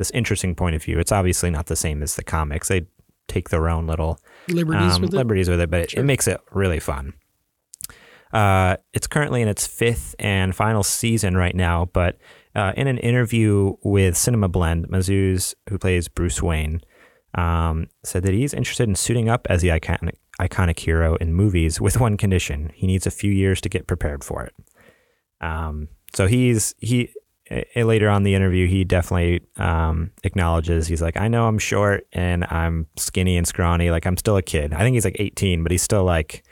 this 0.00 0.10
interesting 0.10 0.54
point 0.56 0.74
of 0.74 0.82
view 0.82 0.98
it's 0.98 1.12
obviously 1.12 1.50
not 1.50 1.66
the 1.66 1.76
same 1.76 2.02
as 2.02 2.16
the 2.16 2.24
comics 2.24 2.66
they 2.68 2.86
take 3.28 3.50
their 3.50 3.68
own 3.68 3.86
little 3.86 4.18
Liberties 4.48 4.94
um, 4.96 5.02
with 5.02 5.14
it. 5.14 5.16
liberties 5.16 5.48
with 5.48 5.60
it, 5.60 5.70
but 5.70 5.80
it, 5.82 5.90
Sure. 5.92 6.02
it 6.02 6.04
makes 6.04 6.26
it 6.26 6.40
really 6.50 6.80
fun. 6.80 7.12
Uh, 8.32 8.76
it's 8.92 9.06
currently 9.06 9.40
in 9.42 9.46
its 9.48 9.66
fifth 9.66 10.14
and 10.18 10.54
final 10.54 10.82
season 10.82 11.36
right 11.36 11.54
now, 11.54 11.88
but 11.92 12.18
uh, 12.56 12.72
in 12.76 12.86
an 12.88 12.98
interview 12.98 13.74
with 13.84 14.16
Cinema 14.16 14.48
Blend, 14.48 14.88
Mazouz, 14.88 15.54
who 15.68 15.78
plays 15.78 16.08
Bruce 16.08 16.42
Wayne, 16.42 16.80
um, 17.34 17.86
said 18.04 18.22
that 18.24 18.34
he's 18.34 18.54
interested 18.54 18.88
in 18.88 18.94
suiting 18.96 19.28
up 19.28 19.46
as 19.50 19.62
the 19.62 19.68
iconic, 19.68 20.14
iconic 20.40 20.78
hero 20.80 21.14
in 21.16 21.32
movies 21.34 21.80
with 21.80 22.00
one 22.00 22.16
condition: 22.16 22.70
he 22.74 22.86
needs 22.86 23.06
a 23.06 23.10
few 23.12 23.30
years 23.32 23.60
to 23.60 23.68
get 23.68 23.86
prepared 23.86 24.24
for 24.24 24.42
it. 24.44 24.54
Um, 25.40 25.88
so 26.14 26.26
he's 26.26 26.74
he 26.78 27.12
eh, 27.50 27.82
later 27.82 28.08
on 28.08 28.22
the 28.22 28.34
interview, 28.34 28.66
he 28.66 28.84
definitely 28.84 29.40
um, 29.56 30.10
acknowledges 30.24 30.86
he's 30.86 31.02
like, 31.02 31.16
I 31.16 31.28
know 31.28 31.46
I'm 31.46 31.58
short 31.58 32.06
and 32.12 32.44
I'm 32.44 32.86
skinny 32.96 33.36
and 33.36 33.46
scrawny. 33.46 33.90
Like 33.90 34.06
I'm 34.06 34.16
still 34.16 34.36
a 34.36 34.42
kid. 34.42 34.72
I 34.72 34.80
think 34.80 34.94
he's 34.94 35.04
like 35.04 35.16
18, 35.18 35.62
but 35.62 35.72
he's 35.72 35.82
still 35.82 36.04
like, 36.04 36.44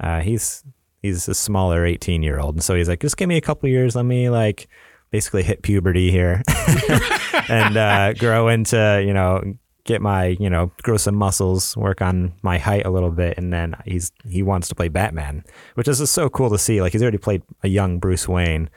uh, 0.00 0.20
he's 0.20 0.64
he's 1.00 1.28
a 1.28 1.34
smaller 1.34 1.84
18 1.84 2.22
year 2.22 2.38
old. 2.38 2.56
And 2.56 2.64
so 2.64 2.74
he's 2.74 2.88
like, 2.88 3.00
just 3.00 3.16
give 3.16 3.28
me 3.28 3.36
a 3.36 3.40
couple 3.40 3.68
years. 3.68 3.96
Let 3.96 4.04
me 4.04 4.30
like 4.30 4.68
basically 5.10 5.42
hit 5.42 5.62
puberty 5.62 6.10
here 6.10 6.42
and 7.48 7.76
uh, 7.76 8.14
grow 8.14 8.48
into 8.48 9.02
you 9.06 9.12
know 9.12 9.42
get 9.84 10.00
my 10.00 10.26
you 10.26 10.48
know 10.48 10.72
grow 10.82 10.96
some 10.96 11.14
muscles, 11.14 11.76
work 11.76 12.02
on 12.02 12.32
my 12.42 12.58
height 12.58 12.86
a 12.86 12.90
little 12.90 13.10
bit, 13.10 13.36
and 13.36 13.52
then 13.52 13.76
he's 13.84 14.12
he 14.28 14.42
wants 14.42 14.68
to 14.68 14.74
play 14.74 14.88
Batman, 14.88 15.44
which 15.74 15.88
is 15.88 15.98
just 15.98 16.12
so 16.12 16.28
cool 16.28 16.50
to 16.50 16.58
see. 16.58 16.80
Like 16.80 16.92
he's 16.92 17.02
already 17.02 17.18
played 17.18 17.42
a 17.62 17.68
young 17.68 17.98
Bruce 17.98 18.28
Wayne. 18.28 18.70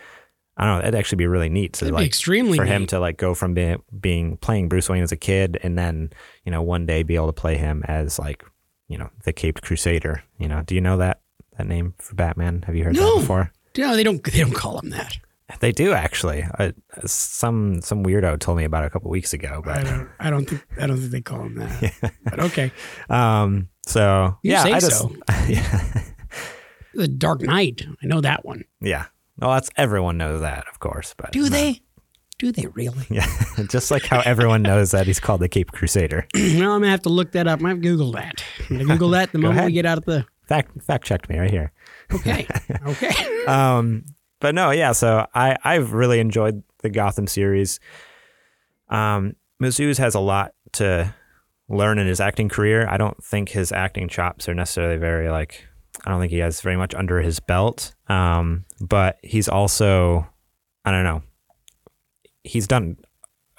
I 0.57 0.65
don't 0.65 0.79
know. 0.79 0.87
It'd 0.87 0.95
actually 0.95 1.17
be 1.17 1.27
really 1.27 1.49
neat 1.49 1.73
to 1.73 1.85
That'd 1.85 1.95
like 1.95 2.05
extremely 2.07 2.57
for 2.57 2.65
him 2.65 2.85
to 2.87 2.99
like 2.99 3.17
go 3.17 3.33
from 3.33 3.53
being 3.53 3.81
being 3.99 4.37
playing 4.37 4.69
Bruce 4.69 4.87
Wayne 4.89 5.03
as 5.03 5.11
a 5.11 5.17
kid, 5.17 5.59
and 5.63 5.77
then 5.77 6.11
you 6.45 6.51
know 6.51 6.61
one 6.61 6.85
day 6.85 7.03
be 7.03 7.15
able 7.15 7.27
to 7.27 7.33
play 7.33 7.57
him 7.57 7.83
as 7.87 8.17
like 8.19 8.43
you 8.87 8.97
know 8.97 9.09
the 9.23 9.33
Caped 9.33 9.61
Crusader. 9.63 10.23
You 10.39 10.47
know, 10.47 10.61
do 10.65 10.75
you 10.75 10.81
know 10.81 10.97
that 10.97 11.21
that 11.57 11.67
name 11.67 11.93
for 11.99 12.15
Batman? 12.15 12.63
Have 12.67 12.75
you 12.75 12.83
heard 12.85 12.95
No. 12.95 13.15
that 13.15 13.21
before? 13.21 13.51
No, 13.77 13.95
they 13.95 14.03
don't. 14.03 14.23
They 14.23 14.39
don't 14.39 14.53
call 14.53 14.79
him 14.79 14.91
that. 14.91 15.17
They 15.59 15.71
do 15.71 15.91
actually. 15.93 16.43
Uh, 16.57 16.71
some 17.05 17.81
some 17.81 18.03
weirdo 18.03 18.39
told 18.39 18.57
me 18.57 18.63
about 18.63 18.83
it 18.83 18.87
a 18.87 18.89
couple 18.89 19.11
weeks 19.11 19.33
ago, 19.33 19.61
I 19.63 19.67
but 19.67 19.83
don't. 19.85 20.09
I 20.19 20.29
don't 20.29 20.45
think. 20.49 20.65
I 20.81 20.87
don't 20.87 20.97
think 20.97 21.11
they 21.11 21.21
call 21.21 21.41
him 21.43 21.55
that. 21.55 22.13
But 22.23 22.39
okay, 22.39 22.71
um, 23.09 23.67
so 23.85 24.37
You 24.41 24.53
yeah, 24.53 24.63
I 24.63 24.79
just 24.79 24.97
so. 24.99 25.13
yeah, 25.47 26.03
the 26.93 27.07
Dark 27.07 27.41
Knight. 27.41 27.85
I 28.01 28.05
know 28.07 28.21
that 28.21 28.45
one. 28.45 28.63
yeah. 28.81 29.05
Well, 29.39 29.51
that's 29.51 29.69
everyone 29.77 30.17
knows 30.17 30.41
that, 30.41 30.65
of 30.71 30.79
course, 30.79 31.13
but 31.17 31.31
Do 31.31 31.49
they? 31.49 31.81
Do 32.37 32.51
they 32.51 32.67
really? 32.67 33.05
Yeah, 33.09 33.27
just 33.69 33.91
like 33.91 34.05
how 34.05 34.21
everyone 34.25 34.61
knows 34.61 34.91
that 34.91 35.07
he's 35.07 35.19
called 35.19 35.41
the 35.41 35.49
Cape 35.49 35.71
Crusader. 35.71 36.27
well, 36.35 36.71
I'm 36.73 36.81
gonna 36.81 36.89
have 36.89 37.01
to 37.03 37.09
look 37.09 37.31
that 37.33 37.47
up. 37.47 37.63
I've 37.63 37.77
Googled 37.77 38.13
that. 38.15 38.43
I'm 38.69 38.77
gonna 38.77 38.85
Google 38.93 39.09
that 39.11 39.31
the 39.31 39.37
moment 39.39 39.57
ahead. 39.59 39.67
we 39.67 39.73
get 39.73 39.85
out 39.85 39.97
of 39.97 40.05
the. 40.05 40.25
Fact 40.47 40.81
fact 40.83 41.05
checked 41.05 41.27
me 41.29 41.39
right 41.39 41.49
here. 41.49 41.71
Okay. 42.13 42.45
Okay. 42.85 43.45
um, 43.47 44.03
but 44.39 44.53
no, 44.53 44.69
yeah. 44.71 44.91
So 44.91 45.25
I 45.33 45.57
I've 45.63 45.93
really 45.93 46.19
enjoyed 46.19 46.61
the 46.83 46.89
Gotham 46.89 47.25
series. 47.27 47.79
Um, 48.89 49.35
Mazouz 49.61 49.97
has 49.97 50.13
a 50.13 50.19
lot 50.19 50.53
to 50.73 51.13
learn 51.67 51.97
in 51.97 52.05
his 52.05 52.19
acting 52.19 52.47
career. 52.49 52.87
I 52.87 52.97
don't 52.97 53.23
think 53.23 53.49
his 53.49 53.71
acting 53.71 54.07
chops 54.07 54.47
are 54.47 54.53
necessarily 54.53 54.97
very 54.97 55.29
like. 55.29 55.67
I 56.05 56.11
don't 56.11 56.19
think 56.19 56.31
he 56.31 56.37
has 56.39 56.61
very 56.61 56.77
much 56.77 56.93
under 56.93 57.19
his 57.21 57.39
belt. 57.39 57.93
Um, 58.07 58.65
but 58.79 59.17
he's 59.23 59.49
also, 59.49 60.27
I 60.85 60.91
don't 60.91 61.03
know. 61.03 61.23
He's 62.43 62.67
done 62.67 62.97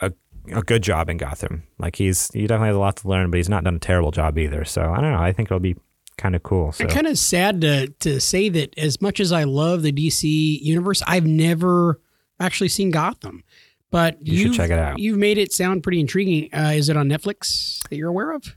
a 0.00 0.12
a 0.52 0.62
good 0.62 0.82
job 0.82 1.10
in 1.10 1.16
Gotham. 1.16 1.64
Like 1.78 1.96
he's 1.96 2.30
he 2.32 2.46
definitely 2.46 2.68
has 2.68 2.76
a 2.76 2.80
lot 2.80 2.96
to 2.98 3.08
learn, 3.08 3.30
but 3.30 3.38
he's 3.38 3.48
not 3.48 3.64
done 3.64 3.74
a 3.76 3.80
terrible 3.80 4.12
job 4.12 4.38
either. 4.38 4.64
So 4.64 4.82
I 4.82 5.00
don't 5.00 5.12
know. 5.12 5.18
I 5.20 5.32
think 5.32 5.48
it'll 5.48 5.58
be 5.58 5.76
kind 6.18 6.36
of 6.36 6.42
cool. 6.44 6.70
So 6.72 6.84
I'm 6.84 6.90
kind 6.90 7.08
of 7.08 7.18
sad 7.18 7.60
to 7.62 7.88
to 8.00 8.20
say 8.20 8.48
that 8.50 8.78
as 8.78 9.02
much 9.02 9.18
as 9.18 9.32
I 9.32 9.42
love 9.44 9.82
the 9.82 9.92
DC 9.92 10.60
universe, 10.62 11.02
I've 11.06 11.26
never 11.26 12.00
actually 12.38 12.68
seen 12.68 12.90
Gotham, 12.92 13.42
but 13.90 14.24
You 14.24 14.36
should 14.38 14.54
check 14.54 14.70
it 14.70 14.78
out. 14.78 14.98
You've 15.00 15.18
made 15.18 15.38
it 15.38 15.52
sound 15.52 15.82
pretty 15.82 15.98
intriguing. 16.00 16.48
Uh, 16.54 16.72
is 16.74 16.88
it 16.88 16.96
on 16.96 17.08
Netflix 17.08 17.82
that 17.88 17.96
you're 17.96 18.10
aware 18.10 18.32
of? 18.32 18.54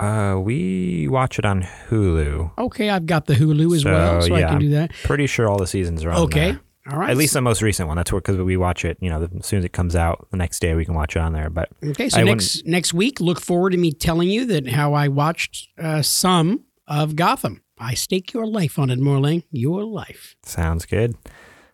Uh, 0.00 0.38
we 0.40 1.06
watch 1.08 1.38
it 1.38 1.44
on 1.44 1.62
Hulu. 1.90 2.56
Okay, 2.58 2.88
I've 2.90 3.06
got 3.06 3.26
the 3.26 3.34
Hulu 3.34 3.76
as 3.76 3.82
So, 3.82 3.92
well, 3.92 4.22
so 4.22 4.34
I 4.34 4.42
can 4.42 4.58
do 4.58 4.70
that. 4.70 4.92
Pretty 5.04 5.26
sure 5.26 5.46
all 5.48 5.58
the 5.58 5.66
seasons 5.66 6.04
are 6.04 6.10
on 6.10 6.16
Okay, 6.22 6.52
there. 6.52 6.60
all 6.90 6.98
right. 6.98 7.10
At 7.10 7.16
least 7.18 7.34
the 7.34 7.42
most 7.42 7.60
recent 7.60 7.86
one. 7.86 7.96
That's 7.98 8.10
because 8.10 8.38
we 8.38 8.56
watch 8.56 8.84
it. 8.84 8.96
You 9.00 9.10
know, 9.10 9.28
as 9.38 9.46
soon 9.46 9.58
as 9.58 9.64
it 9.64 9.72
comes 9.72 9.94
out, 9.94 10.26
the 10.30 10.36
next 10.38 10.60
day 10.60 10.74
we 10.74 10.84
can 10.86 10.94
watch 10.94 11.16
it 11.16 11.20
on 11.20 11.32
there. 11.34 11.50
But 11.50 11.68
Okay, 11.84 12.08
so 12.08 12.18
I 12.20 12.24
next 12.24 12.64
next 12.66 12.94
week, 12.94 13.20
look 13.20 13.40
forward 13.40 13.70
to 13.70 13.76
me 13.78 13.92
telling 13.92 14.30
you 14.30 14.46
that 14.46 14.68
how 14.68 14.94
I 14.94 15.08
watched 15.08 15.68
uh, 15.78 16.00
some 16.02 16.64
of 16.88 17.14
Gotham. 17.14 17.62
I 17.78 17.94
stake 17.94 18.32
your 18.32 18.46
life 18.46 18.78
on 18.78 18.90
it, 18.90 18.98
Morling. 18.98 19.42
Your 19.50 19.84
life. 19.84 20.34
sounds 20.42 20.86
good. 20.86 21.14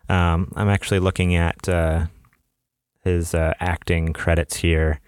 Um, 0.09 0.53
I'm 0.55 0.69
actually 0.69 1.01
looking 1.01 1.35
at 1.35 1.69
uh, 1.69 2.07
his 3.03 3.35
uh, 3.35 3.55
acting 3.61 4.13
credits 4.13 4.57
here, 4.57 5.01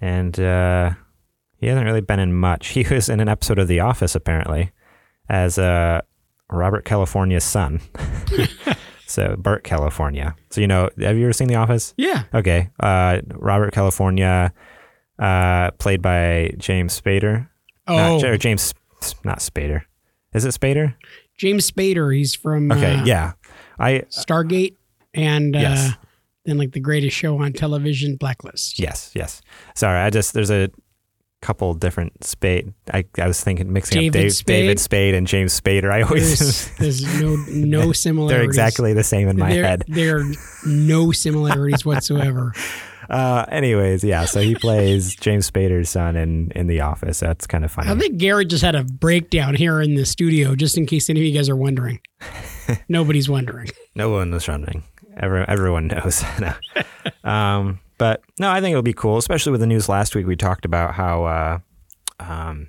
and 0.00 0.38
uh, 0.40 0.90
he 1.56 1.66
hasn't 1.68 1.86
really 1.86 2.00
been 2.00 2.20
in 2.20 2.34
much. 2.34 2.68
He 2.68 2.82
was 2.90 3.08
in 3.08 3.20
an 3.20 3.28
episode 3.28 3.58
of 3.58 3.68
The 3.68 3.80
Office 3.80 4.14
apparently 4.14 4.72
as 5.28 5.58
uh, 5.58 6.00
Robert 6.50 6.84
California's 6.84 7.44
son. 7.44 7.80
so 9.06 9.36
Bert 9.36 9.64
California. 9.64 10.34
So 10.50 10.60
you 10.60 10.66
know, 10.66 10.90
have 11.00 11.16
you 11.16 11.24
ever 11.24 11.32
seen 11.32 11.48
The 11.48 11.54
Office? 11.56 11.94
Yeah. 11.96 12.24
Okay. 12.34 12.70
Uh, 12.80 13.20
Robert 13.34 13.72
California, 13.72 14.52
uh, 15.18 15.70
played 15.72 16.02
by 16.02 16.52
James 16.58 16.98
Spader. 17.00 17.48
Oh, 17.86 18.18
Not, 18.18 18.40
James, 18.40 18.74
not 19.24 19.38
Spader. 19.40 19.82
Is 20.32 20.44
it 20.44 20.54
Spader? 20.58 20.94
James 21.36 21.70
Spader. 21.70 22.16
He's 22.16 22.34
from 22.34 22.72
Okay. 22.72 22.96
uh, 22.96 23.04
yeah. 23.04 23.32
I 23.78 24.00
Stargate 24.10 24.76
and 25.12 25.54
uh, 25.54 25.60
Yes. 25.60 25.92
then 26.44 26.58
like 26.58 26.72
the 26.72 26.80
greatest 26.80 27.16
show 27.16 27.38
on 27.42 27.52
television, 27.52 28.16
Blacklist. 28.16 28.78
yes 28.78 29.10
yes. 29.14 29.42
Sorry, 29.74 29.98
I 29.98 30.10
just 30.10 30.32
there's 30.32 30.50
a 30.50 30.70
couple 31.44 31.74
different 31.74 32.24
Spade. 32.24 32.72
I, 32.92 33.04
I 33.18 33.26
was 33.28 33.44
thinking 33.44 33.70
mixing 33.70 34.00
David 34.00 34.08
up 34.08 34.22
Dave, 34.22 34.32
Spade? 34.32 34.62
David 34.62 34.80
Spade 34.80 35.14
and 35.14 35.26
James 35.26 35.60
Spader. 35.60 35.92
I 35.92 36.00
always 36.02 36.38
There's, 36.78 37.02
there's 37.02 37.20
no 37.20 37.36
no 37.48 37.92
similarities. 37.92 38.36
they're 38.38 38.44
exactly 38.44 38.94
the 38.94 39.02
same 39.04 39.28
in 39.28 39.36
my 39.38 39.52
there, 39.52 39.64
head. 39.64 39.84
There 39.86 40.20
are 40.20 40.24
no 40.64 41.12
similarities 41.12 41.84
whatsoever. 41.84 42.54
Uh, 43.10 43.44
anyways, 43.50 44.02
yeah. 44.02 44.24
So 44.24 44.40
he 44.40 44.54
plays 44.54 45.14
James 45.14 45.50
Spader's 45.50 45.90
son 45.90 46.16
in 46.16 46.50
in 46.54 46.66
The 46.66 46.80
Office. 46.80 47.20
That's 47.20 47.46
kind 47.46 47.62
of 47.62 47.70
funny. 47.70 47.90
I 47.90 47.94
think 47.96 48.16
Garrett 48.16 48.48
just 48.48 48.64
had 48.64 48.74
a 48.74 48.82
breakdown 48.84 49.54
here 49.54 49.82
in 49.82 49.94
the 49.94 50.06
studio, 50.06 50.54
just 50.56 50.78
in 50.78 50.86
case 50.86 51.10
any 51.10 51.20
of 51.20 51.26
you 51.26 51.34
guys 51.34 51.50
are 51.50 51.56
wondering. 51.56 52.00
Nobody's 52.88 53.28
wondering. 53.28 53.68
No 53.94 54.08
one 54.08 54.30
was 54.30 54.48
wondering. 54.48 54.84
Every, 55.18 55.44
everyone 55.46 55.88
knows. 55.88 56.24
No. 56.40 56.54
um, 57.30 57.78
but 57.98 58.22
no, 58.38 58.50
I 58.50 58.60
think 58.60 58.72
it'll 58.72 58.82
be 58.82 58.92
cool, 58.92 59.16
especially 59.18 59.52
with 59.52 59.60
the 59.60 59.66
news 59.66 59.88
last 59.88 60.14
week. 60.14 60.26
We 60.26 60.36
talked 60.36 60.64
about 60.64 60.94
how 60.94 61.24
uh, 61.24 61.58
um, 62.20 62.68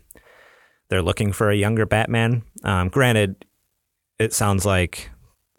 they're 0.89 1.01
looking 1.01 1.31
for 1.31 1.49
a 1.49 1.55
younger 1.55 1.85
Batman. 1.85 2.43
Um, 2.63 2.89
granted, 2.89 3.45
it 4.19 4.33
sounds 4.33 4.65
like 4.65 5.09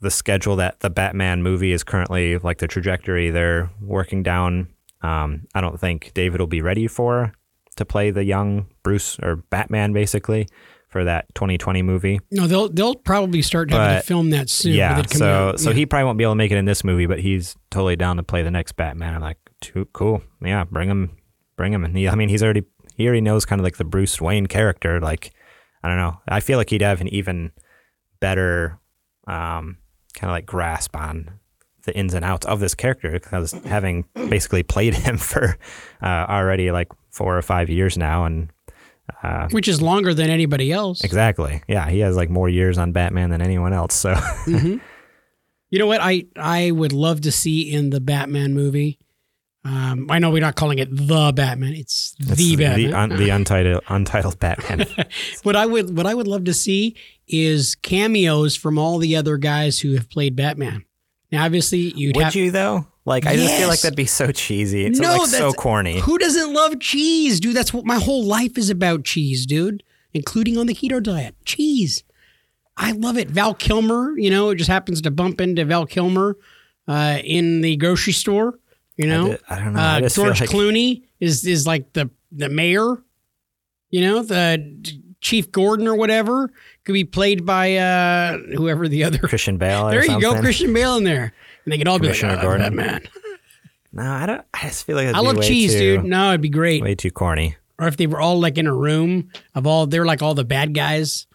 the 0.00 0.10
schedule 0.10 0.56
that 0.56 0.80
the 0.80 0.90
Batman 0.90 1.42
movie 1.42 1.72
is 1.72 1.82
currently 1.82 2.38
like 2.38 2.58
the 2.58 2.68
trajectory 2.68 3.30
they're 3.30 3.70
working 3.80 4.22
down. 4.22 4.68
Um, 5.02 5.46
I 5.54 5.60
don't 5.60 5.78
think 5.80 6.12
David 6.14 6.40
will 6.40 6.46
be 6.46 6.62
ready 6.62 6.86
for 6.86 7.32
to 7.76 7.84
play 7.84 8.10
the 8.10 8.24
young 8.24 8.66
Bruce 8.82 9.18
or 9.22 9.36
Batman, 9.36 9.92
basically, 9.92 10.48
for 10.88 11.04
that 11.04 11.26
2020 11.34 11.82
movie. 11.82 12.20
No, 12.30 12.46
they'll 12.46 12.68
they'll 12.68 12.94
probably 12.94 13.42
start 13.42 13.70
having 13.70 13.86
But, 13.96 14.00
to 14.00 14.06
film 14.06 14.30
that 14.30 14.48
soon. 14.48 14.74
Yeah, 14.74 15.02
so 15.06 15.26
out. 15.50 15.60
so 15.60 15.70
Yeah. 15.70 15.76
he 15.76 15.86
probably 15.86 16.04
won't 16.04 16.18
be 16.18 16.24
able 16.24 16.32
to 16.32 16.36
make 16.36 16.50
it 16.50 16.56
in 16.56 16.64
this 16.64 16.84
movie, 16.84 17.06
but 17.06 17.18
he's 17.20 17.54
totally 17.70 17.96
down 17.96 18.16
to 18.16 18.22
play 18.22 18.42
the 18.42 18.50
next 18.50 18.72
Batman. 18.72 19.14
I'm 19.14 19.20
like, 19.20 19.38
too 19.66 19.86
cool. 19.92 20.22
Yeah, 20.42 20.64
bring 20.64 20.88
him, 20.88 21.16
bring 21.56 21.72
him. 21.72 21.84
And 21.84 21.96
he, 21.96 22.08
I 22.08 22.14
mean, 22.14 22.28
he's 22.28 22.42
already 22.42 22.64
he 22.96 23.06
already 23.06 23.20
knows 23.20 23.44
kind 23.44 23.60
of 23.60 23.64
like 23.64 23.76
the 23.76 23.84
Bruce 23.84 24.20
Wayne 24.20 24.46
character. 24.46 25.00
Like, 25.00 25.32
I 25.82 25.88
don't 25.88 25.98
know. 25.98 26.18
I 26.28 26.40
feel 26.40 26.58
like 26.58 26.70
he'd 26.70 26.82
have 26.82 27.00
an 27.00 27.08
even 27.08 27.52
better 28.20 28.78
um, 29.26 29.78
kind 30.14 30.30
of 30.30 30.34
like 30.34 30.46
grasp 30.46 30.96
on 30.96 31.38
the 31.84 31.96
ins 31.96 32.14
and 32.14 32.24
outs 32.24 32.46
of 32.46 32.58
this 32.60 32.74
character 32.74 33.12
because 33.12 33.52
having 33.64 34.04
basically 34.14 34.62
played 34.62 34.94
him 35.06 35.16
for 35.18 35.56
uh, 36.02 36.26
already 36.28 36.70
like 36.70 36.88
four 37.10 37.36
or 37.36 37.42
five 37.42 37.68
years 37.68 37.96
now, 37.98 38.24
and 38.24 38.50
uh, 39.22 39.48
which 39.50 39.68
is 39.68 39.80
longer 39.82 40.14
than 40.14 40.30
anybody 40.30 40.72
else. 40.72 41.04
exactly, 41.04 41.62
yeah, 41.68 41.88
he 41.88 42.00
has 42.00 42.16
like 42.16 42.30
more 42.30 42.48
years 42.48 42.78
on 42.78 42.92
Batman 42.92 43.30
than 43.30 43.42
anyone 43.42 43.72
else. 43.72 43.94
So. 43.94 44.14
hmm 44.14 44.76
You 45.70 45.78
know 45.80 45.86
what? 45.86 46.00
I 46.00 46.26
I 46.36 46.70
would 46.70 46.92
love 46.92 47.20
to 47.22 47.32
see 47.32 47.72
in 47.72 47.90
the 47.90 48.00
Batman 48.00 48.54
movie. 48.54 48.98
Um, 49.66 50.06
I 50.10 50.20
know 50.20 50.30
we're 50.30 50.40
not 50.40 50.54
calling 50.54 50.78
it 50.78 50.88
the 50.94 51.32
Batman; 51.34 51.74
it's 51.74 52.14
It's 52.20 52.36
the 52.36 52.54
Batman. 52.54 52.90
the, 52.90 52.96
un, 52.96 53.08
the 53.16 53.30
untitled 53.30 53.82
untitled 53.88 54.38
Batman. 54.38 54.86
what 55.42 55.56
I 55.56 55.66
would 55.66 55.96
what 55.96 56.06
I 56.06 56.14
would 56.14 56.28
love 56.28 56.44
to 56.44 56.54
see 56.54 56.94
is 57.26 57.74
cameos 57.74 58.54
from 58.54 58.78
all 58.78 58.98
the 58.98 59.16
other 59.16 59.36
guys 59.38 59.80
who 59.80 59.94
have 59.94 60.08
played 60.08 60.36
Batman. 60.36 60.84
Now, 61.32 61.44
obviously, 61.44 61.92
you'd 61.96 62.14
Would 62.14 62.26
have 62.26 62.34
you 62.36 62.52
though? 62.52 62.86
Like, 63.04 63.24
I 63.26 63.36
just 63.36 63.54
feel 63.54 63.68
like 63.68 63.80
that'd 63.80 63.96
be 63.96 64.04
so 64.06 64.32
cheesy. 64.32 64.84
It's 64.84 64.98
No, 64.98 65.16
like 65.18 65.28
so 65.28 65.52
corny. 65.52 66.00
Who 66.00 66.18
doesn't 66.18 66.52
love 66.52 66.80
cheese, 66.80 67.38
dude? 67.38 67.54
That's 67.54 67.72
what 67.72 67.84
my 67.84 67.96
whole 68.00 68.24
life 68.24 68.58
is 68.58 68.68
about 68.68 69.04
cheese, 69.04 69.46
dude, 69.46 69.84
including 70.12 70.58
on 70.58 70.66
the 70.66 70.74
keto 70.74 71.00
diet. 71.00 71.36
Cheese. 71.44 72.02
I 72.76 72.92
love 72.92 73.16
it. 73.16 73.30
Val 73.30 73.54
Kilmer, 73.54 74.18
you 74.18 74.28
know, 74.28 74.50
it 74.50 74.56
just 74.56 74.68
happens 74.68 75.00
to 75.02 75.10
bump 75.12 75.40
into 75.40 75.64
Val 75.64 75.86
Kilmer 75.86 76.36
uh, 76.88 77.18
in 77.24 77.60
the 77.60 77.76
grocery 77.76 78.12
store, 78.12 78.58
you 78.96 79.06
know. 79.06 79.26
I, 79.26 79.30
di- 79.30 79.38
I 79.48 79.58
don't 79.64 79.72
know. 79.74 79.80
Uh, 79.80 80.00
just 80.00 80.16
George 80.16 80.40
like, 80.40 80.50
Clooney 80.50 81.02
is 81.20 81.46
is 81.46 81.66
like 81.66 81.92
the 81.92 82.10
the 82.32 82.48
mayor, 82.48 83.02
you 83.90 84.00
know, 84.02 84.22
the 84.22 85.02
Chief 85.20 85.50
Gordon 85.50 85.88
or 85.88 85.96
whatever 85.96 86.50
could 86.84 86.92
be 86.92 87.04
played 87.04 87.44
by 87.46 87.76
uh, 87.76 88.38
whoever 88.56 88.86
the 88.88 89.04
other. 89.04 89.18
Christian 89.18 89.56
Bale. 89.58 89.86
Or 89.88 89.90
There 89.90 90.04
you 90.04 90.20
go. 90.20 90.38
Christian 90.40 90.72
Bale 90.72 90.96
in 90.98 91.04
there, 91.04 91.32
and 91.64 91.72
they 91.72 91.78
could 91.78 91.88
all 91.88 91.98
be 91.98 92.08
like, 92.08 92.22
oh, 92.22 92.40
Gordon. 92.40 92.76
Batman. 92.76 93.08
No, 93.92 94.02
I 94.04 94.26
don't. 94.26 94.44
I 94.52 94.68
just 94.68 94.84
feel 94.84 94.96
like 94.96 95.08
I 95.08 95.20
love 95.20 95.40
cheese, 95.42 95.72
too, 95.72 95.96
dude. 95.96 96.04
No, 96.04 96.28
it'd 96.30 96.42
be 96.42 96.50
great. 96.50 96.82
Way 96.82 96.94
too 96.94 97.10
corny. 97.10 97.56
or 97.78 97.88
if 97.88 97.96
they 97.96 98.06
were 98.06 98.20
all 98.20 98.38
like 98.38 98.58
in 98.58 98.66
a 98.66 98.74
room 98.74 99.30
of 99.54 99.66
all 99.66 99.86
they're 99.86 100.04
like 100.04 100.22
all 100.22 100.34
the 100.34 100.44
bad 100.44 100.74
guys, 100.74 101.25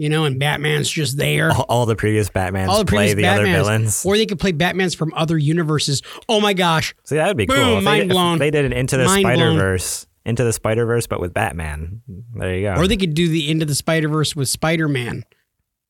you 0.00 0.08
know, 0.08 0.24
and 0.24 0.40
Batman's 0.40 0.88
just 0.88 1.18
there. 1.18 1.52
All, 1.52 1.66
all 1.68 1.86
the 1.86 1.94
previous 1.94 2.30
Batmans 2.30 2.68
All 2.68 2.78
the 2.78 2.86
play 2.86 3.12
previous 3.12 3.16
the 3.16 3.26
other 3.26 3.44
villains. 3.44 4.02
Or 4.06 4.16
they 4.16 4.24
could 4.24 4.40
play 4.40 4.54
Batmans 4.54 4.96
from 4.96 5.12
other 5.12 5.36
universes. 5.36 6.00
Oh 6.26 6.40
my 6.40 6.54
gosh. 6.54 6.94
See, 7.04 7.16
that 7.16 7.28
would 7.28 7.36
be 7.36 7.44
Boom, 7.44 7.56
cool. 7.56 7.78
If 7.78 7.84
mind 7.84 8.08
they, 8.08 8.14
blown. 8.14 8.38
they 8.38 8.50
did 8.50 8.64
an 8.64 8.72
Into 8.72 8.96
the. 8.96 9.06
Spider 9.06 9.52
Verse, 9.52 10.06
Into 10.24 10.42
the 10.42 10.54
Spider 10.54 10.86
Verse, 10.86 11.06
but 11.06 11.20
with 11.20 11.34
Batman. 11.34 12.00
There 12.34 12.54
you 12.56 12.62
go. 12.62 12.76
Or 12.76 12.88
they 12.88 12.96
could 12.96 13.12
do 13.12 13.28
the 13.28 13.50
Into 13.50 13.66
the 13.66 13.74
Spider 13.74 14.08
Verse 14.08 14.34
with 14.34 14.48
Spider 14.48 14.88
Man 14.88 15.22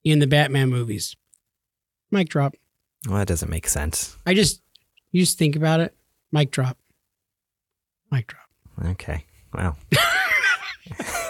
in 0.02 0.18
the 0.18 0.26
Batman 0.26 0.70
movies. 0.70 1.14
Mic 2.10 2.28
drop. 2.28 2.56
well, 3.06 3.18
that 3.18 3.28
doesn't 3.28 3.48
make 3.48 3.68
sense. 3.68 4.16
I 4.26 4.34
just 4.34 4.60
you 5.12 5.22
just 5.22 5.38
think 5.38 5.54
about 5.54 5.78
it. 5.78 5.94
Mic 6.32 6.50
drop. 6.50 6.76
Mic 8.10 8.26
drop. 8.26 8.42
Okay. 8.86 9.24
Well. 9.54 9.78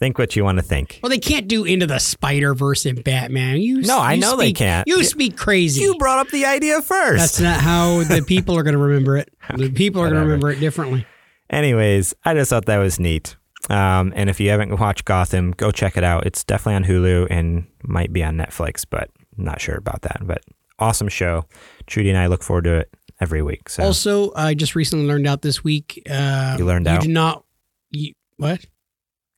think 0.00 0.18
what 0.18 0.36
you 0.36 0.44
want 0.44 0.58
to 0.58 0.62
think. 0.62 1.00
Well, 1.02 1.10
they 1.10 1.18
can't 1.18 1.48
do 1.48 1.64
Into 1.64 1.86
the 1.86 1.98
Spider 1.98 2.54
Verse 2.54 2.86
in 2.86 3.02
Batman. 3.02 3.60
You 3.60 3.80
No, 3.82 3.98
I 3.98 4.14
you 4.14 4.20
know 4.20 4.36
they 4.36 4.52
can't. 4.52 4.86
You 4.86 5.02
speak 5.04 5.36
crazy. 5.36 5.80
You 5.82 5.96
brought 5.96 6.18
up 6.18 6.28
the 6.30 6.44
idea 6.46 6.80
first. 6.82 7.20
That's 7.20 7.40
not 7.40 7.60
how 7.60 8.02
the 8.04 8.22
people 8.22 8.56
are 8.56 8.62
going 8.62 8.74
to 8.74 8.78
remember 8.78 9.16
it. 9.16 9.30
The 9.56 9.70
people 9.70 10.00
are 10.02 10.08
going 10.08 10.20
to 10.20 10.24
remember 10.26 10.50
it 10.50 10.60
differently. 10.60 11.06
Anyways, 11.50 12.14
I 12.24 12.34
just 12.34 12.50
thought 12.50 12.66
that 12.66 12.78
was 12.78 13.00
neat. 13.00 13.36
Um, 13.70 14.12
and 14.16 14.30
if 14.30 14.40
you 14.40 14.50
haven't 14.50 14.78
watched 14.78 15.04
Gotham, 15.04 15.52
go 15.52 15.70
check 15.70 15.96
it 15.96 16.04
out. 16.04 16.26
It's 16.26 16.44
definitely 16.44 16.74
on 16.76 16.84
Hulu 16.84 17.26
and 17.30 17.66
might 17.82 18.12
be 18.12 18.22
on 18.22 18.36
Netflix, 18.36 18.84
but 18.88 19.10
I'm 19.36 19.44
not 19.44 19.60
sure 19.60 19.76
about 19.76 20.02
that. 20.02 20.20
But 20.22 20.42
awesome 20.78 21.08
show. 21.08 21.44
Trudy 21.86 22.08
and 22.10 22.18
I 22.18 22.26
look 22.28 22.42
forward 22.42 22.64
to 22.64 22.74
it 22.76 22.94
every 23.20 23.42
week. 23.42 23.68
So 23.68 23.82
Also, 23.82 24.32
I 24.34 24.54
just 24.54 24.74
recently 24.74 25.06
learned 25.06 25.26
out 25.26 25.42
this 25.42 25.64
week. 25.64 26.02
Uh, 26.08 26.56
You 26.58 26.64
learned 26.64 26.86
you 26.86 26.92
out? 26.92 27.02
do 27.02 27.08
not. 27.08 27.44
You, 27.90 28.12
what? 28.36 28.64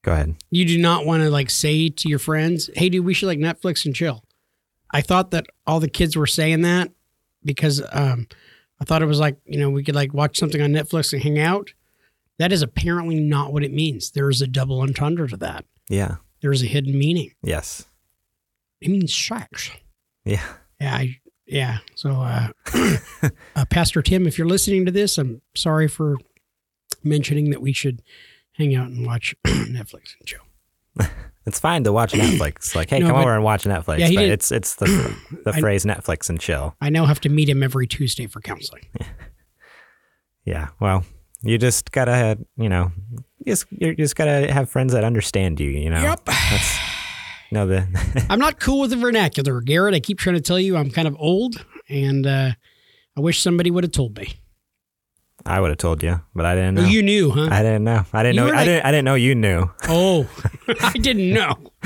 Go 0.02 0.12
ahead. 0.12 0.36
You 0.50 0.64
do 0.64 0.78
not 0.78 1.06
want 1.06 1.22
to 1.22 1.30
like 1.30 1.50
say 1.50 1.88
to 1.88 2.08
your 2.08 2.18
friends, 2.18 2.70
"Hey, 2.74 2.88
dude, 2.88 3.04
we 3.04 3.14
should 3.14 3.26
like 3.26 3.38
Netflix 3.38 3.84
and 3.84 3.94
chill." 3.94 4.24
I 4.90 5.00
thought 5.00 5.30
that 5.30 5.46
all 5.66 5.80
the 5.80 5.88
kids 5.88 6.16
were 6.16 6.26
saying 6.26 6.62
that 6.62 6.90
because 7.44 7.82
um, 7.92 8.26
I 8.80 8.84
thought 8.84 9.02
it 9.02 9.06
was 9.06 9.20
like 9.20 9.38
you 9.44 9.58
know 9.58 9.70
we 9.70 9.84
could 9.84 9.94
like 9.94 10.14
watch 10.14 10.38
something 10.38 10.60
on 10.60 10.70
Netflix 10.70 11.12
and 11.12 11.22
hang 11.22 11.38
out. 11.38 11.72
That 12.38 12.52
is 12.52 12.62
apparently 12.62 13.20
not 13.20 13.52
what 13.52 13.62
it 13.62 13.72
means. 13.72 14.12
There 14.12 14.30
is 14.30 14.40
a 14.40 14.46
double 14.46 14.80
entendre 14.80 15.28
to 15.28 15.36
that. 15.36 15.66
Yeah. 15.90 16.16
There 16.40 16.52
is 16.52 16.62
a 16.62 16.66
hidden 16.66 16.98
meaning. 16.98 17.32
Yes. 17.42 17.86
It 18.80 18.88
means 18.90 19.14
sex. 19.14 19.70
Yeah. 20.24 20.42
Yeah, 20.80 20.94
I, 20.94 21.20
yeah. 21.46 21.78
So, 21.94 22.12
uh, 22.12 22.48
uh, 23.56 23.64
Pastor 23.68 24.00
Tim, 24.00 24.26
if 24.26 24.38
you're 24.38 24.48
listening 24.48 24.86
to 24.86 24.90
this, 24.90 25.18
I'm 25.18 25.42
sorry 25.54 25.86
for 25.86 26.16
mentioning 27.04 27.50
that 27.50 27.60
we 27.60 27.74
should 27.74 28.00
hang 28.60 28.74
out 28.74 28.88
and 28.88 29.06
watch 29.06 29.34
Netflix 29.46 30.14
and 30.18 30.26
chill. 30.26 30.40
It's 31.46 31.58
fine 31.58 31.84
to 31.84 31.92
watch 31.92 32.12
Netflix. 32.12 32.74
Like, 32.76 32.90
hey, 32.90 32.98
No, 33.00 33.06
come 33.06 33.14
but- 33.16 33.22
over 33.22 33.34
and 33.34 33.42
watch 33.42 33.64
Netflix. 33.64 33.98
Yeah, 34.00 34.10
but 34.14 34.24
it's 34.24 34.52
it's 34.52 34.74
the 34.76 34.86
the 35.44 35.52
I- 35.54 35.60
phrase 35.60 35.84
Netflix 35.86 36.28
and 36.28 36.38
chill. 36.38 36.76
I 36.82 36.90
now 36.90 37.06
have 37.06 37.18
to 37.20 37.28
meet 37.30 37.48
him 37.48 37.62
every 37.62 37.86
Tuesday 37.86 38.26
for 38.26 38.40
counseling. 38.40 38.82
Yeah. 40.44 40.68
Well, 40.80 41.04
you 41.42 41.58
just 41.58 41.92
gotta, 41.92 42.38
you 42.56 42.68
know, 42.68 42.92
you 43.38 43.52
just 43.52 43.66
you 43.70 43.94
just 43.94 44.16
gotta 44.16 44.50
have 44.52 44.70
friends 44.70 44.92
that 44.92 45.04
understand 45.04 45.60
you. 45.60 45.70
You 45.70 45.90
know. 45.90 46.02
Yep. 46.02 46.24
That's, 46.24 46.78
no, 47.52 47.66
the 47.66 47.86
I'm 48.30 48.38
not 48.38 48.58
cool 48.60 48.80
with 48.80 48.90
the 48.90 48.96
vernacular, 48.96 49.60
Garrett. 49.60 49.94
I 49.94 50.00
keep 50.00 50.18
trying 50.18 50.36
to 50.36 50.40
tell 50.42 50.58
you 50.58 50.76
I'm 50.76 50.90
kind 50.90 51.06
of 51.08 51.16
old, 51.18 51.64
and 51.88 52.26
uh, 52.26 52.50
I 53.16 53.20
wish 53.20 53.40
somebody 53.42 53.70
would 53.70 53.84
have 53.84 53.92
told 53.92 54.16
me. 54.16 54.39
I 55.46 55.60
would 55.60 55.70
have 55.70 55.78
told 55.78 56.02
you, 56.02 56.20
but 56.34 56.44
I 56.46 56.54
didn't 56.54 56.74
know. 56.74 56.84
You 56.84 57.02
knew, 57.02 57.30
huh? 57.30 57.48
I 57.50 57.62
didn't 57.62 57.84
know. 57.84 58.04
I 58.12 58.22
didn't 58.22 58.36
You 58.36 58.40
know. 58.42 58.52
I 58.52 58.56
like- 58.56 58.66
didn't. 58.66 58.84
I 58.86 58.90
didn't 58.90 59.04
know 59.06 59.14
you 59.14 59.34
knew. 59.34 59.70
oh, 59.88 60.28
I 60.82 60.92
didn't 60.92 61.32
know. 61.32 61.54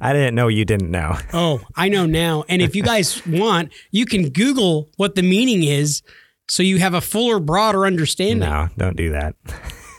I 0.00 0.12
didn't 0.12 0.34
know 0.34 0.48
you 0.48 0.64
didn't 0.64 0.90
know. 0.90 1.16
Oh, 1.32 1.60
I 1.76 1.88
know 1.88 2.06
now. 2.06 2.44
And 2.48 2.62
if 2.62 2.74
you 2.74 2.82
guys 2.82 3.24
want, 3.26 3.72
you 3.90 4.06
can 4.06 4.30
Google 4.30 4.88
what 4.96 5.14
the 5.14 5.22
meaning 5.22 5.62
is, 5.62 6.02
so 6.48 6.62
you 6.62 6.78
have 6.78 6.94
a 6.94 7.00
fuller, 7.00 7.40
broader 7.40 7.84
understanding. 7.86 8.48
No, 8.48 8.68
don't 8.78 8.96
do 8.96 9.10
that. 9.12 9.36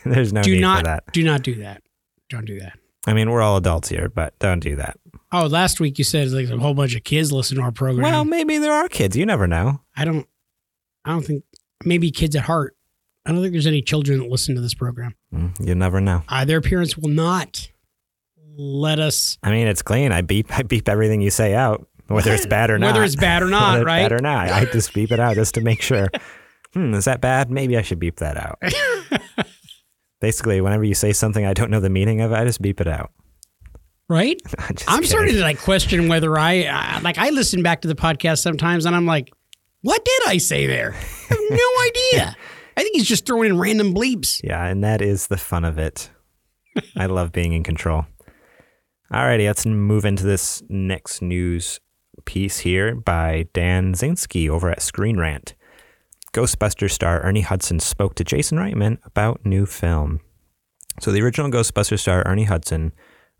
There's 0.05 0.33
no 0.33 0.41
do 0.41 0.53
need 0.55 0.61
not 0.61 0.79
for 0.79 0.83
that. 0.85 1.03
do 1.13 1.23
not 1.23 1.43
do 1.43 1.55
that. 1.55 1.81
Don't 2.29 2.45
do 2.45 2.59
that. 2.59 2.73
I 3.05 3.13
mean, 3.13 3.29
we're 3.29 3.41
all 3.41 3.57
adults 3.57 3.89
here, 3.89 4.09
but 4.09 4.37
don't 4.39 4.59
do 4.59 4.75
that. 4.77 4.97
Oh, 5.31 5.45
last 5.47 5.79
week 5.79 5.97
you 5.97 6.03
said 6.03 6.29
like 6.31 6.49
a 6.49 6.57
whole 6.57 6.73
bunch 6.73 6.95
of 6.95 7.03
kids 7.03 7.31
listen 7.31 7.57
to 7.57 7.63
our 7.63 7.71
program. 7.71 8.03
Well, 8.03 8.25
maybe 8.25 8.57
there 8.57 8.73
are 8.73 8.87
kids. 8.89 9.15
You 9.15 9.25
never 9.25 9.47
know. 9.47 9.81
I 9.95 10.05
don't. 10.05 10.27
I 11.05 11.11
don't 11.11 11.25
think 11.25 11.43
maybe 11.85 12.11
kids 12.11 12.35
at 12.35 12.43
heart. 12.43 12.75
I 13.25 13.31
don't 13.31 13.41
think 13.41 13.53
there's 13.53 13.67
any 13.67 13.81
children 13.81 14.19
that 14.19 14.29
listen 14.29 14.55
to 14.55 14.61
this 14.61 14.73
program. 14.73 15.15
Mm, 15.33 15.65
You 15.65 15.75
never 15.75 16.01
know. 16.01 16.23
Uh, 16.27 16.43
their 16.45 16.59
parents 16.61 16.97
will 16.97 17.09
not 17.09 17.69
let 18.57 18.99
us, 18.99 19.37
I 19.41 19.51
mean, 19.51 19.67
it's 19.67 19.81
clean. 19.81 20.11
I 20.11 20.21
beep. 20.21 20.51
I 20.57 20.63
beep 20.63 20.87
everything 20.89 21.21
you 21.21 21.29
say 21.31 21.53
out, 21.55 21.87
whether 22.07 22.33
it's 22.33 22.45
bad 22.45 22.69
or 22.69 22.77
not. 22.79 22.87
whether 22.87 23.03
it's 23.03 23.15
bad 23.15 23.41
or 23.41 23.49
not, 23.49 23.83
right? 23.85 24.03
Bad 24.03 24.11
or 24.11 24.19
not. 24.21 24.49
I 24.49 24.65
just 24.65 24.93
beep 24.93 25.11
it 25.11 25.19
out 25.19 25.35
just 25.35 25.55
to 25.55 25.61
make 25.61 25.81
sure. 25.81 26.09
Hmm, 26.73 26.91
is 26.95 27.05
that 27.05 27.21
bad? 27.21 27.51
Maybe 27.51 27.77
I 27.77 27.83
should 27.83 27.99
beep 27.99 28.15
that 28.15 28.35
out. 28.35 28.57
Basically, 30.21 30.59
whenever 30.59 30.83
you 30.83 30.95
say 30.95 31.13
something 31.13 31.45
I 31.45 31.53
don't 31.53 31.69
know 31.69 31.79
the 31.79 31.89
meaning 31.89 32.21
of, 32.21 32.33
I 32.33 32.45
just 32.45 32.63
beep 32.63 32.81
it 32.81 32.87
out. 32.87 33.11
right? 34.09 34.41
I'm 34.87 35.03
starting 35.03 35.35
to 35.35 35.41
like 35.41 35.59
question 35.59 36.07
whether 36.07 36.35
I 36.35 36.63
uh, 36.63 37.01
like. 37.01 37.19
I 37.19 37.29
listen 37.29 37.61
back 37.61 37.81
to 37.81 37.87
the 37.87 37.93
podcast 37.95 38.39
sometimes, 38.39 38.85
and 38.87 38.95
I'm 38.95 39.05
like, 39.05 39.31
"What 39.83 40.03
did 40.03 40.21
I 40.27 40.37
say 40.39 40.65
there? 40.65 40.93
I 41.29 41.33
have 41.33 41.39
no 41.49 42.17
idea." 42.19 42.35
I 42.75 42.81
think 42.81 42.95
he's 42.95 43.07
just 43.07 43.27
throwing 43.27 43.51
in 43.51 43.59
random 43.59 43.93
bleeps. 43.93 44.41
Yeah, 44.43 44.65
and 44.65 44.83
that 44.83 44.99
is 44.99 45.27
the 45.27 45.37
fun 45.37 45.63
of 45.63 45.77
it. 45.77 46.09
I 46.97 47.05
love 47.05 47.31
being 47.31 47.53
in 47.53 47.63
control. 47.63 48.07
Alrighty, 49.11 49.45
let's 49.45 49.63
move 49.67 50.05
into 50.05 50.23
this 50.23 50.63
next 50.69 51.21
news 51.21 51.79
piece 52.25 52.59
here 52.59 52.95
by 52.95 53.45
Dan 53.53 53.93
Zinski 53.93 54.49
over 54.49 54.71
at 54.71 54.81
Screen 54.81 55.19
Rant. 55.19 55.53
Ghostbuster 56.33 56.89
star 56.89 57.21
Ernie 57.21 57.41
Hudson 57.41 57.79
spoke 57.79 58.15
to 58.15 58.23
Jason 58.23 58.57
Reitman 58.57 58.97
about 59.05 59.45
new 59.45 59.67
film. 59.67 60.19
So 60.99 61.11
the 61.11 61.21
original 61.21 61.51
Ghostbuster 61.51 61.99
star 61.99 62.23
Ernie 62.25 62.45
Hudson 62.45 62.91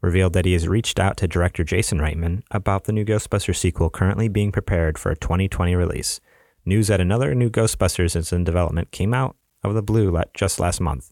revealed 0.01 0.33
that 0.33 0.45
he 0.45 0.53
has 0.53 0.67
reached 0.67 0.99
out 0.99 1.17
to 1.17 1.27
director 1.27 1.63
Jason 1.63 1.97
Reitman 1.97 2.43
about 2.51 2.83
the 2.83 2.91
new 2.91 3.03
Ghostbuster 3.05 3.55
sequel 3.55 3.89
currently 3.89 4.27
being 4.27 4.51
prepared 4.51 4.99
for 4.99 5.11
a 5.11 5.17
2020 5.17 5.75
release. 5.75 6.19
News 6.65 6.87
that 6.87 7.01
another 7.01 7.35
new 7.35 7.49
Ghostbusters 7.49 8.15
is 8.15 8.31
in 8.31 8.43
development 8.43 8.91
came 8.91 9.13
out 9.13 9.35
of 9.63 9.73
the 9.73 9.83
blue 9.83 10.17
just 10.33 10.59
last 10.59 10.79
month. 10.79 11.11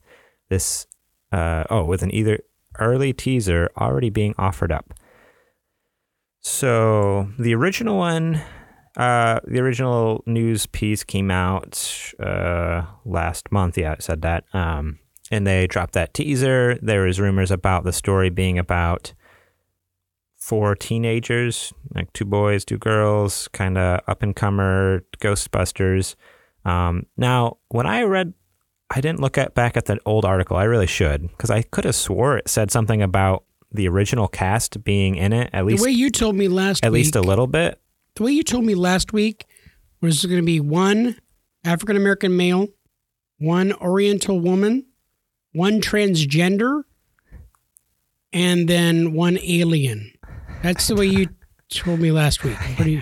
This, 0.49 0.87
uh, 1.31 1.63
oh, 1.69 1.83
with 1.83 2.03
an 2.03 2.13
either 2.13 2.39
early 2.79 3.13
teaser 3.13 3.69
already 3.77 4.09
being 4.09 4.33
offered 4.37 4.71
up. 4.71 4.93
So 6.39 7.29
the 7.37 7.53
original 7.53 7.97
one, 7.97 8.41
uh, 8.97 9.39
the 9.45 9.59
original 9.59 10.23
news 10.25 10.65
piece 10.65 11.03
came 11.03 11.29
out 11.31 12.13
uh, 12.19 12.83
last 13.05 13.51
month. 13.51 13.77
Yeah, 13.77 13.93
it 13.93 14.03
said 14.03 14.21
that. 14.23 14.45
Um, 14.53 14.99
and 15.29 15.45
they 15.45 15.67
dropped 15.67 15.93
that 15.93 16.13
teaser. 16.13 16.77
There 16.81 17.03
was 17.03 17.19
rumors 17.19 17.51
about 17.51 17.83
the 17.83 17.93
story 17.93 18.29
being 18.29 18.57
about 18.57 19.13
four 20.41 20.75
teenagers, 20.75 21.71
like 21.95 22.11
two 22.13 22.25
boys, 22.25 22.65
two 22.65 22.77
girls, 22.79 23.47
kind 23.53 23.77
of 23.77 24.01
up 24.07 24.23
and 24.23 24.35
comer 24.35 25.05
Ghostbusters. 25.19 26.15
Um, 26.65 27.05
now, 27.15 27.57
when 27.69 27.85
I 27.85 28.01
read, 28.01 28.33
I 28.89 28.99
didn't 29.01 29.21
look 29.21 29.37
at 29.37 29.53
back 29.55 29.77
at 29.77 29.85
the 29.85 29.97
old 30.05 30.25
article. 30.25 30.57
I 30.57 30.63
really 30.65 30.87
should 30.87 31.21
because 31.29 31.49
I 31.51 31.61
could 31.61 31.85
have 31.85 31.95
swore 31.95 32.37
it 32.37 32.49
said 32.49 32.71
something 32.71 33.01
about 33.01 33.45
the 33.71 33.87
original 33.87 34.27
cast 34.27 34.83
being 34.83 35.15
in 35.15 35.31
it 35.31 35.49
at 35.53 35.63
least 35.65 35.81
The 35.81 35.89
way 35.89 35.91
you 35.93 36.09
told 36.09 36.35
me 36.35 36.49
last 36.49 36.83
at 36.83 36.91
week, 36.91 36.99
least 37.05 37.15
a 37.15 37.21
little 37.21 37.47
bit. 37.47 37.79
the 38.15 38.23
way 38.23 38.31
you 38.33 38.43
told 38.43 38.65
me 38.65 38.75
last 38.75 39.13
week 39.13 39.45
was 40.01 40.25
going 40.25 40.41
to 40.41 40.45
be 40.45 40.59
one 40.59 41.15
African 41.63 41.95
American 41.95 42.35
male, 42.35 42.67
one 43.37 43.71
Oriental 43.73 44.39
woman, 44.41 44.87
one 45.53 45.79
transgender, 45.79 46.81
and 48.33 48.67
then 48.67 49.13
one 49.13 49.37
alien. 49.41 50.11
That's 50.63 50.87
the 50.87 50.95
way 50.95 51.07
you 51.07 51.27
told 51.69 51.99
me 51.99 52.11
last 52.11 52.43
week. 52.43 52.57
You, 52.85 53.01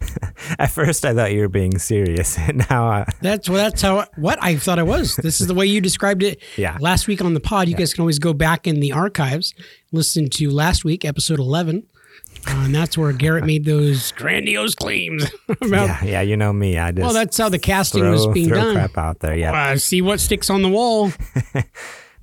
At 0.58 0.70
first, 0.70 1.04
I 1.04 1.14
thought 1.14 1.32
you 1.32 1.40
were 1.40 1.48
being 1.48 1.78
serious. 1.78 2.38
now, 2.70 2.90
uh, 2.90 3.04
that's 3.20 3.48
well, 3.48 3.58
that's 3.58 3.82
how 3.82 4.06
what 4.16 4.38
I 4.42 4.56
thought 4.56 4.78
I 4.78 4.82
was. 4.82 5.16
This 5.16 5.40
is 5.40 5.46
the 5.46 5.54
way 5.54 5.66
you 5.66 5.80
described 5.80 6.22
it 6.22 6.40
yeah, 6.56 6.76
last 6.80 7.06
week 7.08 7.22
on 7.22 7.34
the 7.34 7.40
pod. 7.40 7.68
You 7.68 7.74
guys 7.74 7.94
can 7.94 8.02
always 8.02 8.18
go 8.18 8.32
back 8.32 8.66
in 8.66 8.80
the 8.80 8.92
archives, 8.92 9.54
listen 9.92 10.28
to 10.30 10.50
last 10.50 10.84
week, 10.84 11.04
episode 11.04 11.38
eleven. 11.38 11.86
Uh, 12.46 12.64
and 12.64 12.74
that's 12.74 12.98
where 12.98 13.12
Garrett 13.12 13.44
made 13.44 13.64
those 13.64 14.12
grandiose 14.12 14.74
claims 14.74 15.24
about 15.48 15.86
yeah, 15.88 16.04
yeah. 16.04 16.20
You 16.20 16.36
know 16.36 16.52
me. 16.52 16.76
I 16.78 16.90
just 16.90 17.02
Well, 17.02 17.12
that's 17.12 17.38
how 17.38 17.48
the 17.48 17.58
casting 17.58 18.02
throw, 18.02 18.10
was 18.12 18.26
being 18.28 18.48
throw 18.48 18.58
done. 18.58 18.74
crap 18.74 18.98
out 18.98 19.20
there. 19.20 19.36
Yeah, 19.36 19.52
Uh, 19.70 19.76
see 19.78 20.02
what 20.02 20.20
sticks 20.20 20.50
on 20.50 20.62
the 20.62 20.68
wall. 20.68 21.12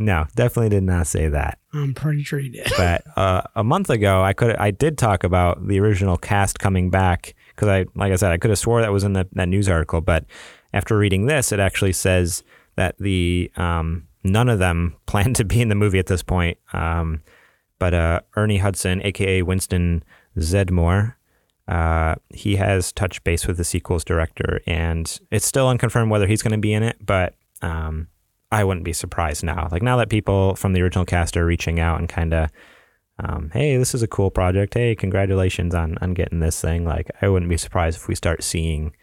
No, 0.01 0.25
definitely 0.35 0.69
did 0.69 0.83
not 0.83 1.05
say 1.05 1.29
that. 1.29 1.59
I'm 1.73 1.93
pretty 1.93 2.23
sure 2.23 2.39
he 2.39 2.49
did. 2.49 2.67
but 2.77 3.03
uh, 3.15 3.43
a 3.55 3.63
month 3.63 3.89
ago, 3.89 4.23
I 4.23 4.33
could 4.33 4.55
I 4.55 4.71
did 4.71 4.97
talk 4.97 5.23
about 5.23 5.67
the 5.67 5.79
original 5.79 6.17
cast 6.17 6.59
coming 6.59 6.89
back 6.89 7.35
because 7.55 7.67
I, 7.67 7.85
like 7.95 8.11
I 8.11 8.15
said, 8.15 8.31
I 8.31 8.37
could 8.37 8.49
have 8.49 8.59
swore 8.59 8.81
that 8.81 8.91
was 8.91 9.03
in 9.03 9.13
the, 9.13 9.27
that 9.33 9.47
news 9.47 9.69
article, 9.69 10.01
but 10.01 10.25
after 10.73 10.97
reading 10.97 11.27
this, 11.27 11.51
it 11.51 11.59
actually 11.59 11.93
says 11.93 12.43
that 12.77 12.97
the 12.97 13.51
um, 13.57 14.07
none 14.23 14.49
of 14.49 14.57
them 14.57 14.95
plan 15.05 15.33
to 15.35 15.45
be 15.45 15.61
in 15.61 15.69
the 15.69 15.75
movie 15.75 15.99
at 15.99 16.07
this 16.07 16.23
point. 16.23 16.57
Um, 16.73 17.21
but 17.77 17.93
uh, 17.93 18.21
Ernie 18.35 18.57
Hudson, 18.57 19.01
aka 19.03 19.43
Winston 19.43 20.03
Zeddemore, 20.37 21.15
uh, 21.67 22.15
he 22.29 22.55
has 22.55 22.91
touched 22.91 23.23
base 23.23 23.45
with 23.45 23.57
the 23.57 23.63
sequel's 23.63 24.03
director, 24.03 24.61
and 24.65 25.19
it's 25.29 25.45
still 25.45 25.69
unconfirmed 25.69 26.09
whether 26.09 26.25
he's 26.25 26.41
going 26.41 26.53
to 26.53 26.57
be 26.57 26.73
in 26.73 26.81
it, 26.81 26.97
but. 27.05 27.35
Um, 27.61 28.07
I 28.51 28.63
wouldn't 28.63 28.83
be 28.83 28.93
surprised 28.93 29.43
now. 29.43 29.67
Like 29.71 29.81
now 29.81 29.97
that 29.97 30.09
people 30.09 30.55
from 30.55 30.73
the 30.73 30.81
original 30.81 31.05
cast 31.05 31.37
are 31.37 31.45
reaching 31.45 31.79
out 31.79 31.99
and 31.99 32.09
kind 32.09 32.33
of, 32.33 32.49
um, 33.19 33.49
hey, 33.53 33.77
this 33.77 33.95
is 33.95 34.03
a 34.03 34.07
cool 34.07 34.29
project. 34.29 34.73
Hey, 34.73 34.95
congratulations 34.95 35.73
on 35.73 35.97
on 36.01 36.13
getting 36.13 36.39
this 36.39 36.59
thing. 36.59 36.85
Like 36.85 37.09
I 37.21 37.29
wouldn't 37.29 37.49
be 37.49 37.57
surprised 37.57 37.97
if 37.97 38.07
we 38.07 38.15
start 38.15 38.43
seeing 38.43 38.95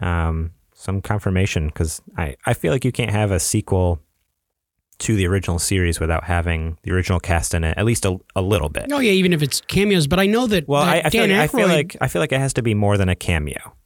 um, 0.00 0.52
some 0.74 1.00
confirmation 1.00 1.68
because 1.68 2.02
I 2.16 2.36
I 2.44 2.54
feel 2.54 2.72
like 2.72 2.84
you 2.84 2.92
can't 2.92 3.12
have 3.12 3.30
a 3.30 3.38
sequel 3.38 4.00
to 4.98 5.16
the 5.16 5.26
original 5.26 5.58
series 5.58 5.98
without 5.98 6.24
having 6.24 6.78
the 6.82 6.92
original 6.92 7.18
cast 7.18 7.54
in 7.54 7.64
it 7.64 7.76
at 7.76 7.84
least 7.84 8.04
a, 8.04 8.16
a 8.36 8.42
little 8.42 8.68
bit. 8.68 8.86
Oh 8.92 9.00
yeah, 9.00 9.12
even 9.12 9.32
if 9.32 9.42
it's 9.42 9.60
cameos, 9.62 10.06
but 10.06 10.18
I 10.18 10.26
know 10.26 10.46
that. 10.46 10.68
Well, 10.68 10.82
I, 10.82 10.96
that 10.96 11.06
I, 11.06 11.10
feel 11.10 11.26
Dan 11.26 11.38
like, 11.38 11.54
I 11.54 11.58
feel 11.58 11.68
like 11.68 11.96
I 12.00 12.08
feel 12.08 12.20
like 12.20 12.32
it 12.32 12.40
has 12.40 12.52
to 12.54 12.62
be 12.62 12.74
more 12.74 12.96
than 12.96 13.08
a 13.08 13.16
cameo 13.16 13.76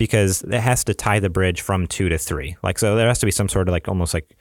because 0.00 0.40
it 0.44 0.60
has 0.60 0.82
to 0.82 0.94
tie 0.94 1.20
the 1.20 1.28
bridge 1.28 1.60
from 1.60 1.86
two 1.86 2.08
to 2.08 2.16
three. 2.16 2.56
Like, 2.62 2.78
so 2.78 2.96
there 2.96 3.06
has 3.06 3.18
to 3.18 3.26
be 3.26 3.30
some 3.30 3.50
sort 3.50 3.68
of 3.68 3.72
like 3.72 3.86
almost 3.86 4.14
like 4.14 4.34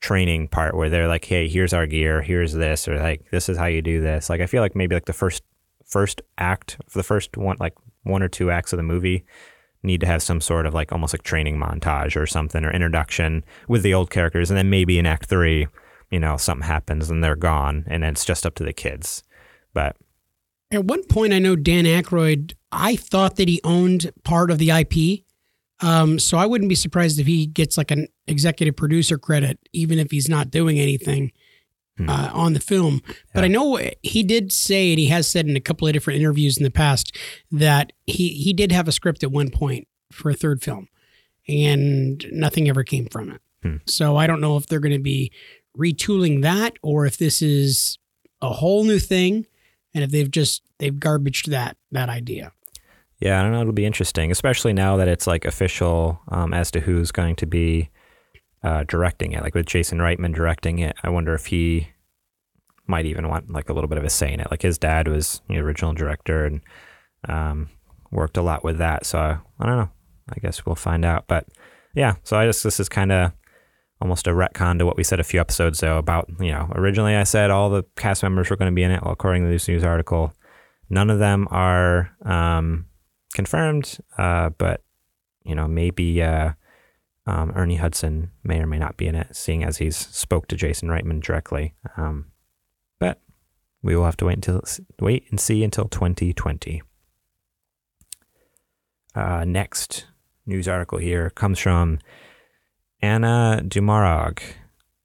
training 0.00 0.48
part 0.48 0.74
where 0.74 0.90
they're 0.90 1.06
like, 1.06 1.24
"Hey, 1.24 1.48
here's 1.48 1.72
our 1.72 1.86
gear, 1.86 2.22
here's 2.22 2.54
this," 2.54 2.88
or 2.88 2.98
like, 2.98 3.30
"This 3.30 3.48
is 3.48 3.56
how 3.56 3.66
you 3.66 3.82
do 3.82 4.00
this." 4.00 4.28
Like, 4.28 4.40
I 4.40 4.46
feel 4.46 4.60
like 4.60 4.74
maybe 4.74 4.96
like 4.96 5.04
the 5.04 5.12
first 5.12 5.44
first 5.86 6.22
act, 6.38 6.76
the 6.92 7.04
first 7.04 7.36
one, 7.36 7.56
like 7.60 7.74
one 8.02 8.20
or 8.20 8.28
two 8.28 8.50
acts 8.50 8.72
of 8.72 8.78
the 8.78 8.82
movie 8.82 9.24
need 9.84 10.00
to 10.00 10.08
have 10.08 10.24
some 10.24 10.40
sort 10.40 10.66
of 10.66 10.74
like 10.74 10.90
almost 10.90 11.14
like 11.14 11.22
training 11.22 11.56
montage 11.56 12.16
or 12.16 12.26
something 12.26 12.64
or 12.64 12.72
introduction 12.72 13.44
with 13.68 13.84
the 13.84 13.94
old 13.94 14.10
characters 14.10 14.50
and 14.50 14.58
then 14.58 14.68
maybe 14.68 14.98
in 14.98 15.06
act 15.06 15.26
3 15.26 15.66
you 16.10 16.20
know 16.20 16.36
something 16.36 16.66
happens 16.66 17.10
and 17.10 17.24
they're 17.24 17.34
gone 17.34 17.84
and 17.86 18.04
it's 18.04 18.26
just 18.26 18.44
up 18.44 18.54
to 18.54 18.62
the 18.62 18.74
kids 18.74 19.22
but 19.72 19.96
At 20.70 20.84
one 20.84 21.04
point, 21.04 21.32
I 21.32 21.38
know 21.38 21.56
Dan 21.56 21.84
Aykroyd. 21.84 22.52
I 22.72 22.96
thought 22.96 23.36
that 23.36 23.48
he 23.48 23.60
owned 23.64 24.10
part 24.24 24.50
of 24.50 24.58
the 24.58 24.70
IP, 24.70 25.24
um, 25.80 26.18
so 26.18 26.38
I 26.38 26.46
wouldn't 26.46 26.68
be 26.68 26.74
surprised 26.74 27.18
if 27.18 27.26
he 27.26 27.46
gets 27.46 27.76
like 27.78 27.90
an 27.90 28.06
executive 28.26 28.76
producer 28.76 29.18
credit, 29.18 29.58
even 29.72 29.98
if 29.98 30.10
he's 30.10 30.28
not 30.28 30.50
doing 30.50 30.78
anything 30.78 31.32
Hmm. 31.96 32.08
uh, 32.08 32.30
on 32.32 32.52
the 32.54 32.60
film. 32.60 33.02
But 33.34 33.44
I 33.44 33.48
know 33.48 33.78
he 34.02 34.22
did 34.22 34.52
say, 34.52 34.90
and 34.90 34.98
he 34.98 35.06
has 35.08 35.26
said 35.28 35.46
in 35.48 35.56
a 35.56 35.60
couple 35.60 35.86
of 35.86 35.92
different 35.92 36.20
interviews 36.20 36.56
in 36.56 36.62
the 36.64 36.70
past, 36.70 37.14
that 37.50 37.92
he 38.06 38.28
he 38.28 38.52
did 38.52 38.70
have 38.72 38.86
a 38.88 38.92
script 38.92 39.22
at 39.22 39.30
one 39.32 39.50
point 39.50 39.86
for 40.12 40.30
a 40.30 40.34
third 40.34 40.62
film, 40.62 40.88
and 41.48 42.24
nothing 42.32 42.68
ever 42.68 42.84
came 42.84 43.06
from 43.06 43.30
it. 43.32 43.40
Hmm. 43.62 43.76
So 43.86 44.16
I 44.16 44.26
don't 44.26 44.40
know 44.40 44.56
if 44.56 44.66
they're 44.66 44.80
going 44.80 44.92
to 44.96 44.98
be 45.02 45.30
retooling 45.76 46.42
that 46.42 46.74
or 46.82 47.06
if 47.06 47.18
this 47.18 47.42
is 47.42 47.98
a 48.40 48.50
whole 48.50 48.84
new 48.84 48.98
thing, 48.98 49.46
and 49.92 50.02
if 50.04 50.10
they've 50.10 50.30
just 50.30 50.62
they've 50.78 50.94
garbaged 50.94 51.46
that 51.48 51.76
that 51.90 52.08
idea. 52.08 52.52
Yeah, 53.20 53.38
I 53.38 53.42
don't 53.42 53.52
know. 53.52 53.60
It'll 53.60 53.72
be 53.72 53.86
interesting, 53.86 54.30
especially 54.30 54.72
now 54.72 54.96
that 54.96 55.08
it's 55.08 55.26
like 55.26 55.44
official 55.44 56.20
um, 56.28 56.54
as 56.54 56.70
to 56.70 56.80
who's 56.80 57.12
going 57.12 57.36
to 57.36 57.46
be 57.46 57.90
uh, 58.62 58.84
directing 58.84 59.32
it. 59.32 59.42
Like 59.42 59.54
with 59.54 59.66
Jason 59.66 59.98
Reitman 59.98 60.34
directing 60.34 60.78
it, 60.78 60.96
I 61.02 61.10
wonder 61.10 61.34
if 61.34 61.46
he 61.46 61.88
might 62.86 63.06
even 63.06 63.28
want 63.28 63.50
like 63.50 63.68
a 63.68 63.72
little 63.72 63.88
bit 63.88 63.98
of 63.98 64.04
a 64.04 64.10
say 64.10 64.32
in 64.32 64.40
it. 64.40 64.50
Like 64.50 64.62
his 64.62 64.78
dad 64.78 65.06
was 65.06 65.42
the 65.48 65.58
original 65.58 65.92
director 65.92 66.46
and 66.46 66.60
um, 67.28 67.68
worked 68.10 68.38
a 68.38 68.42
lot 68.42 68.64
with 68.64 68.78
that. 68.78 69.04
So 69.04 69.18
I, 69.18 69.38
I 69.58 69.66
don't 69.66 69.76
know. 69.76 69.90
I 70.30 70.40
guess 70.40 70.64
we'll 70.64 70.74
find 70.74 71.04
out. 71.04 71.24
But 71.28 71.46
yeah, 71.94 72.14
so 72.22 72.38
I 72.38 72.46
just 72.46 72.64
this 72.64 72.80
is 72.80 72.88
kind 72.88 73.12
of 73.12 73.32
almost 74.00 74.26
a 74.26 74.30
retcon 74.30 74.78
to 74.78 74.86
what 74.86 74.96
we 74.96 75.04
said 75.04 75.20
a 75.20 75.24
few 75.24 75.40
episodes 75.40 75.82
ago 75.82 75.98
about 75.98 76.30
you 76.40 76.50
know 76.50 76.72
originally 76.74 77.14
I 77.16 77.24
said 77.24 77.50
all 77.50 77.68
the 77.68 77.84
cast 77.96 78.22
members 78.22 78.48
were 78.48 78.56
going 78.56 78.70
to 78.70 78.74
be 78.74 78.82
in 78.82 78.90
it. 78.90 79.02
Well, 79.02 79.12
according 79.12 79.44
to 79.44 79.50
this 79.50 79.68
news 79.68 79.84
article, 79.84 80.32
none 80.88 81.10
of 81.10 81.18
them 81.18 81.48
are 81.50 82.10
um, 82.24 82.86
confirmed. 83.34 83.98
Uh, 84.18 84.50
but 84.50 84.82
you 85.44 85.54
know 85.54 85.68
maybe. 85.68 86.22
Uh, 86.22 86.52
um, 87.26 87.52
Ernie 87.54 87.76
Hudson 87.76 88.30
may 88.42 88.60
or 88.60 88.66
may 88.66 88.78
not 88.78 88.96
be 88.96 89.06
in 89.06 89.14
it, 89.14 89.36
seeing 89.36 89.62
as 89.62 89.76
he's 89.76 89.96
spoke 89.96 90.48
to 90.48 90.56
Jason 90.56 90.88
Reitman 90.88 91.22
directly. 91.22 91.74
Um, 91.96 92.32
but 92.98 93.20
we 93.82 93.94
will 93.94 94.04
have 94.04 94.16
to 94.18 94.26
wait 94.26 94.36
until 94.36 94.62
wait 94.98 95.26
and 95.30 95.38
see 95.38 95.62
until 95.62 95.86
2020. 95.86 96.82
Uh, 99.14 99.44
next 99.44 100.06
news 100.46 100.66
article 100.66 100.98
here 100.98 101.30
comes 101.30 101.58
from 101.58 101.98
Ana 103.02 103.60
Dumaraog 103.64 104.40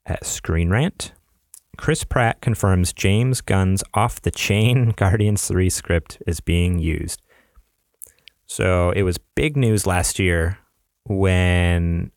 at 0.05 0.25
Screen 0.25 0.69
Rant. 0.69 1.11
Chris 1.77 2.03
Pratt 2.03 2.39
confirms 2.41 2.93
James 2.93 3.41
Gunn's 3.41 3.83
off 3.93 4.21
the 4.21 4.31
chain 4.31 4.91
Guardians 4.95 5.47
3 5.47 5.69
script 5.69 6.21
is 6.25 6.39
being 6.39 6.79
used. 6.79 7.21
So 8.47 8.91
it 8.91 9.03
was 9.03 9.17
big 9.17 9.57
news 9.57 9.87
last 9.87 10.19
year 10.19 10.59
when 11.05 12.11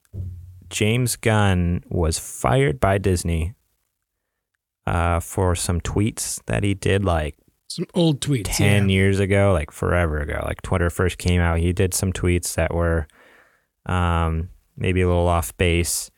James 0.71 1.17
Gunn 1.17 1.83
was 1.88 2.19
fired 2.19 2.81
by 2.81 2.99
Disney 2.99 3.55
uh, 4.87 5.21
for 5.21 5.55
some 5.55 5.81
tweets 5.81 6.41
that 6.47 6.62
he 6.62 6.75
did 6.75 7.05
like 7.05 7.37
Some 7.69 7.87
old 7.95 8.21
tweets. 8.21 8.57
10 8.57 8.88
yeah. 8.88 8.95
years 8.95 9.21
ago, 9.21 9.53
like 9.53 9.71
forever 9.71 10.19
ago. 10.19 10.43
Like 10.45 10.62
Twitter 10.62 10.91
first 10.91 11.19
came 11.19 11.41
out, 11.41 11.59
he 11.59 11.73
did 11.73 11.95
some 11.95 12.12
tweets 12.12 12.55
that 12.55 12.75
were 12.75 13.07
um, 13.87 14.51
maybe 14.77 15.01
a 15.01 15.09
little 15.09 15.29
off 15.29 15.57
base. 15.57 16.11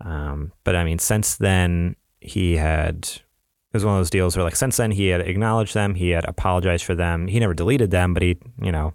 Um, 0.00 0.52
but 0.64 0.76
I 0.76 0.84
mean, 0.84 0.98
since 0.98 1.36
then, 1.36 1.96
he 2.20 2.56
had, 2.56 3.04
it 3.04 3.74
was 3.74 3.84
one 3.84 3.94
of 3.94 4.00
those 4.00 4.10
deals 4.10 4.36
where, 4.36 4.44
like, 4.44 4.56
since 4.56 4.76
then, 4.76 4.90
he 4.90 5.08
had 5.08 5.20
acknowledged 5.20 5.74
them, 5.74 5.94
he 5.94 6.10
had 6.10 6.24
apologized 6.24 6.84
for 6.84 6.94
them. 6.94 7.28
He 7.28 7.38
never 7.38 7.54
deleted 7.54 7.90
them, 7.90 8.12
but 8.12 8.22
he, 8.22 8.38
you 8.60 8.72
know, 8.72 8.94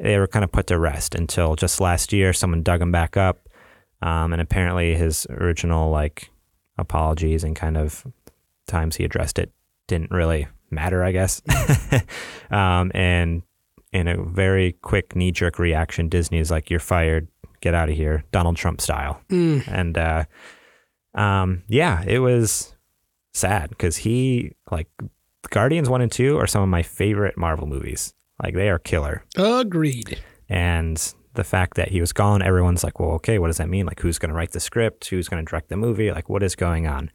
they 0.00 0.18
were 0.18 0.26
kind 0.26 0.44
of 0.44 0.50
put 0.50 0.66
to 0.68 0.78
rest 0.78 1.14
until 1.14 1.54
just 1.54 1.80
last 1.80 2.12
year, 2.12 2.32
someone 2.32 2.62
dug 2.62 2.80
him 2.80 2.90
back 2.90 3.16
up. 3.16 3.48
Um, 4.02 4.32
and 4.32 4.40
apparently, 4.40 4.94
his 4.94 5.26
original, 5.28 5.90
like, 5.90 6.30
apologies 6.78 7.44
and 7.44 7.54
kind 7.54 7.76
of 7.76 8.06
times 8.66 8.96
he 8.96 9.04
addressed 9.04 9.38
it 9.38 9.52
didn't 9.86 10.10
really 10.10 10.48
matter, 10.70 11.04
I 11.04 11.12
guess. 11.12 11.42
um, 12.50 12.90
and 12.94 13.42
in 13.92 14.08
a 14.08 14.22
very 14.22 14.72
quick 14.72 15.14
knee 15.14 15.32
jerk 15.32 15.58
reaction, 15.58 16.08
Disney 16.08 16.38
is 16.38 16.50
like, 16.50 16.70
"You're 16.70 16.80
fired. 16.80 17.28
Get 17.60 17.74
out 17.74 17.90
of 17.90 17.96
here," 17.96 18.24
Donald 18.32 18.56
Trump 18.56 18.80
style. 18.80 19.20
Mm. 19.28 19.68
And 19.68 19.98
uh, 19.98 20.24
um, 21.14 21.62
yeah, 21.68 22.02
it 22.06 22.20
was 22.20 22.74
sad 23.32 23.70
because 23.70 23.98
he 23.98 24.52
like 24.70 24.88
Guardians 25.50 25.90
one 25.90 26.00
and 26.00 26.10
two 26.10 26.38
are 26.38 26.46
some 26.46 26.62
of 26.62 26.68
my 26.68 26.82
favorite 26.82 27.36
Marvel 27.36 27.66
movies. 27.66 28.14
Like 28.42 28.54
they 28.54 28.68
are 28.68 28.78
killer. 28.78 29.24
Agreed. 29.36 30.20
And 30.48 31.14
the 31.34 31.44
fact 31.44 31.76
that 31.76 31.88
he 31.88 32.00
was 32.00 32.12
gone, 32.12 32.42
everyone's 32.42 32.82
like, 32.82 32.98
well, 32.98 33.12
okay, 33.12 33.38
what 33.38 33.46
does 33.46 33.58
that 33.58 33.68
mean? 33.68 33.86
Like, 33.86 34.00
who's 34.00 34.18
going 34.18 34.30
to 34.30 34.34
write 34.34 34.50
the 34.52 34.60
script? 34.60 35.08
Who's 35.08 35.28
going 35.28 35.44
to 35.44 35.48
direct 35.48 35.68
the 35.68 35.76
movie? 35.76 36.10
Like, 36.10 36.28
what 36.28 36.42
is 36.42 36.56
going 36.56 36.86
on? 36.86 37.10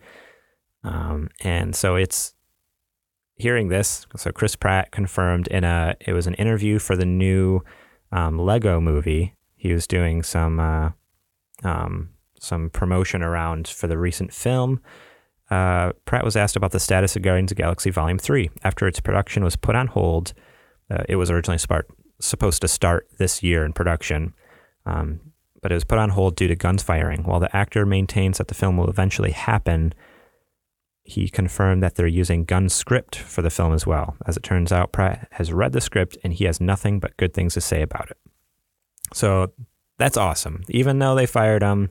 Um, 0.84 1.30
and 1.42 1.76
so 1.76 1.96
it's 1.96 2.34
hearing 3.36 3.68
this. 3.68 4.08
So 4.16 4.32
Chris 4.32 4.56
Pratt 4.56 4.92
confirmed 4.92 5.48
in 5.48 5.64
a, 5.64 5.96
it 6.00 6.14
was 6.14 6.28
an 6.28 6.36
interview 6.36 6.80
for 6.80 6.96
the 6.96 7.06
new 7.06 7.62
um, 8.12 8.40
Lego 8.40 8.80
movie. 8.80 9.36
He 9.56 9.74
was 9.74 9.88
doing 9.88 10.24
some, 10.24 10.60
uh, 10.60 10.92
um, 11.64 12.12
some 12.40 12.70
promotion 12.70 13.22
around 13.22 13.68
for 13.68 13.88
the 13.88 13.98
recent 13.98 14.32
film. 14.32 14.80
Uh, 15.50 15.92
Pratt 16.06 16.24
was 16.24 16.38
asked 16.38 16.56
about 16.56 16.72
the 16.72 16.80
status 16.80 17.16
of 17.16 17.22
Guardians 17.22 17.52
of 17.52 17.58
Galaxy 17.58 17.90
Volume 17.90 18.18
3. 18.18 18.50
After 18.64 18.88
its 18.88 19.00
production 19.00 19.44
was 19.44 19.56
put 19.56 19.76
on 19.76 19.88
hold, 19.88 20.34
uh, 20.90 21.04
it 21.10 21.16
was 21.16 21.32
originally 21.32 21.60
supposed 22.20 22.62
to 22.62 22.68
start 22.68 23.08
this 23.18 23.44
year 23.44 23.66
in 23.66 23.74
production, 23.74 24.34
um, 24.86 25.20
but 25.62 25.72
it 25.72 25.76
was 25.76 25.84
put 25.84 25.98
on 25.98 26.10
hold 26.10 26.36
due 26.36 26.48
to 26.48 26.56
Gunn's 26.56 26.84
firing. 26.84 27.24
While 27.24 27.40
the 27.40 27.56
actor 27.56 27.86
maintains 27.86 28.38
that 28.38 28.48
the 28.48 28.54
film 28.54 28.78
will 28.78 28.90
eventually 28.90 29.32
happen, 29.32 29.94
he 31.04 31.30
confirmed 31.30 31.84
that 31.84 31.96
they're 31.96 32.08
using 32.08 32.46
Gunn 32.46 32.70
script 32.70 33.16
for 33.16 33.42
the 33.42 33.50
film 33.50 33.74
as 33.74 33.86
well. 33.86 34.18
As 34.26 34.38
it 34.38 34.44
turns 34.44 34.72
out, 34.72 34.92
Pratt 34.92 35.28
has 35.32 35.54
read 35.54 35.72
the 35.72 35.82
script 35.82 36.18
and 36.24 36.34
he 36.34 36.46
has 36.46 36.60
nothing 36.60 37.00
but 37.00 37.18
good 37.18 37.34
things 37.34 37.54
to 37.54 37.62
say 37.62 37.82
about 37.82 38.10
it. 38.10 38.18
So 39.14 39.52
that's 39.98 40.18
awesome. 40.18 40.64
Even 40.70 41.00
though 41.00 41.16
they 41.16 41.26
fired 41.28 41.62
him, 41.62 41.90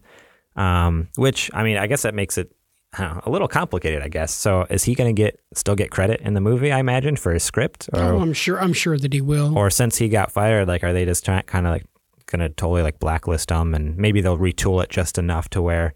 um, 0.56 1.08
which 1.16 1.50
I 1.54 1.62
mean, 1.62 1.76
I 1.76 1.86
guess 1.86 2.02
that 2.02 2.14
makes 2.14 2.38
it 2.38 2.54
know, 2.98 3.20
a 3.24 3.30
little 3.30 3.48
complicated. 3.48 4.02
I 4.02 4.08
guess. 4.08 4.32
So 4.32 4.66
is 4.70 4.84
he 4.84 4.94
going 4.94 5.14
to 5.14 5.22
get 5.22 5.40
still 5.54 5.74
get 5.74 5.90
credit 5.90 6.20
in 6.20 6.34
the 6.34 6.40
movie? 6.40 6.70
I 6.70 6.78
imagine 6.78 7.16
for 7.16 7.32
his 7.32 7.42
script, 7.42 7.88
or 7.92 8.00
Oh, 8.02 8.20
I'm 8.20 8.32
sure. 8.32 8.60
I'm 8.60 8.72
sure 8.72 8.98
that 8.98 9.12
he 9.12 9.20
will. 9.20 9.56
or 9.56 9.70
since 9.70 9.98
he 9.98 10.08
got 10.08 10.30
fired, 10.32 10.68
like 10.68 10.84
are 10.84 10.92
they 10.92 11.04
just 11.04 11.24
trying 11.24 11.42
kind 11.44 11.66
of 11.66 11.72
like 11.72 11.84
going 12.26 12.40
to 12.40 12.48
totally 12.48 12.82
like 12.82 12.98
blacklist 12.98 13.50
him 13.50 13.74
and 13.74 13.96
maybe 13.98 14.20
they'll 14.20 14.38
retool 14.38 14.82
it 14.82 14.88
just 14.90 15.18
enough 15.18 15.48
to 15.50 15.60
where. 15.62 15.92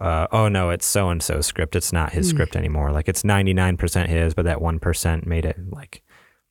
Uh, 0.00 0.26
oh 0.32 0.48
no, 0.48 0.70
it's 0.70 0.86
so 0.86 1.10
and 1.10 1.22
so 1.22 1.40
script. 1.40 1.76
It's 1.76 1.92
not 1.92 2.12
his 2.12 2.28
Hmm. 2.30 2.36
script 2.36 2.56
anymore. 2.56 2.90
Like 2.90 3.08
it's 3.08 3.22
ninety 3.24 3.54
nine 3.54 3.76
percent 3.76 4.08
his, 4.10 4.34
but 4.34 4.44
that 4.46 4.60
one 4.60 4.78
percent 4.80 5.26
made 5.26 5.44
it 5.44 5.56
like 5.70 6.02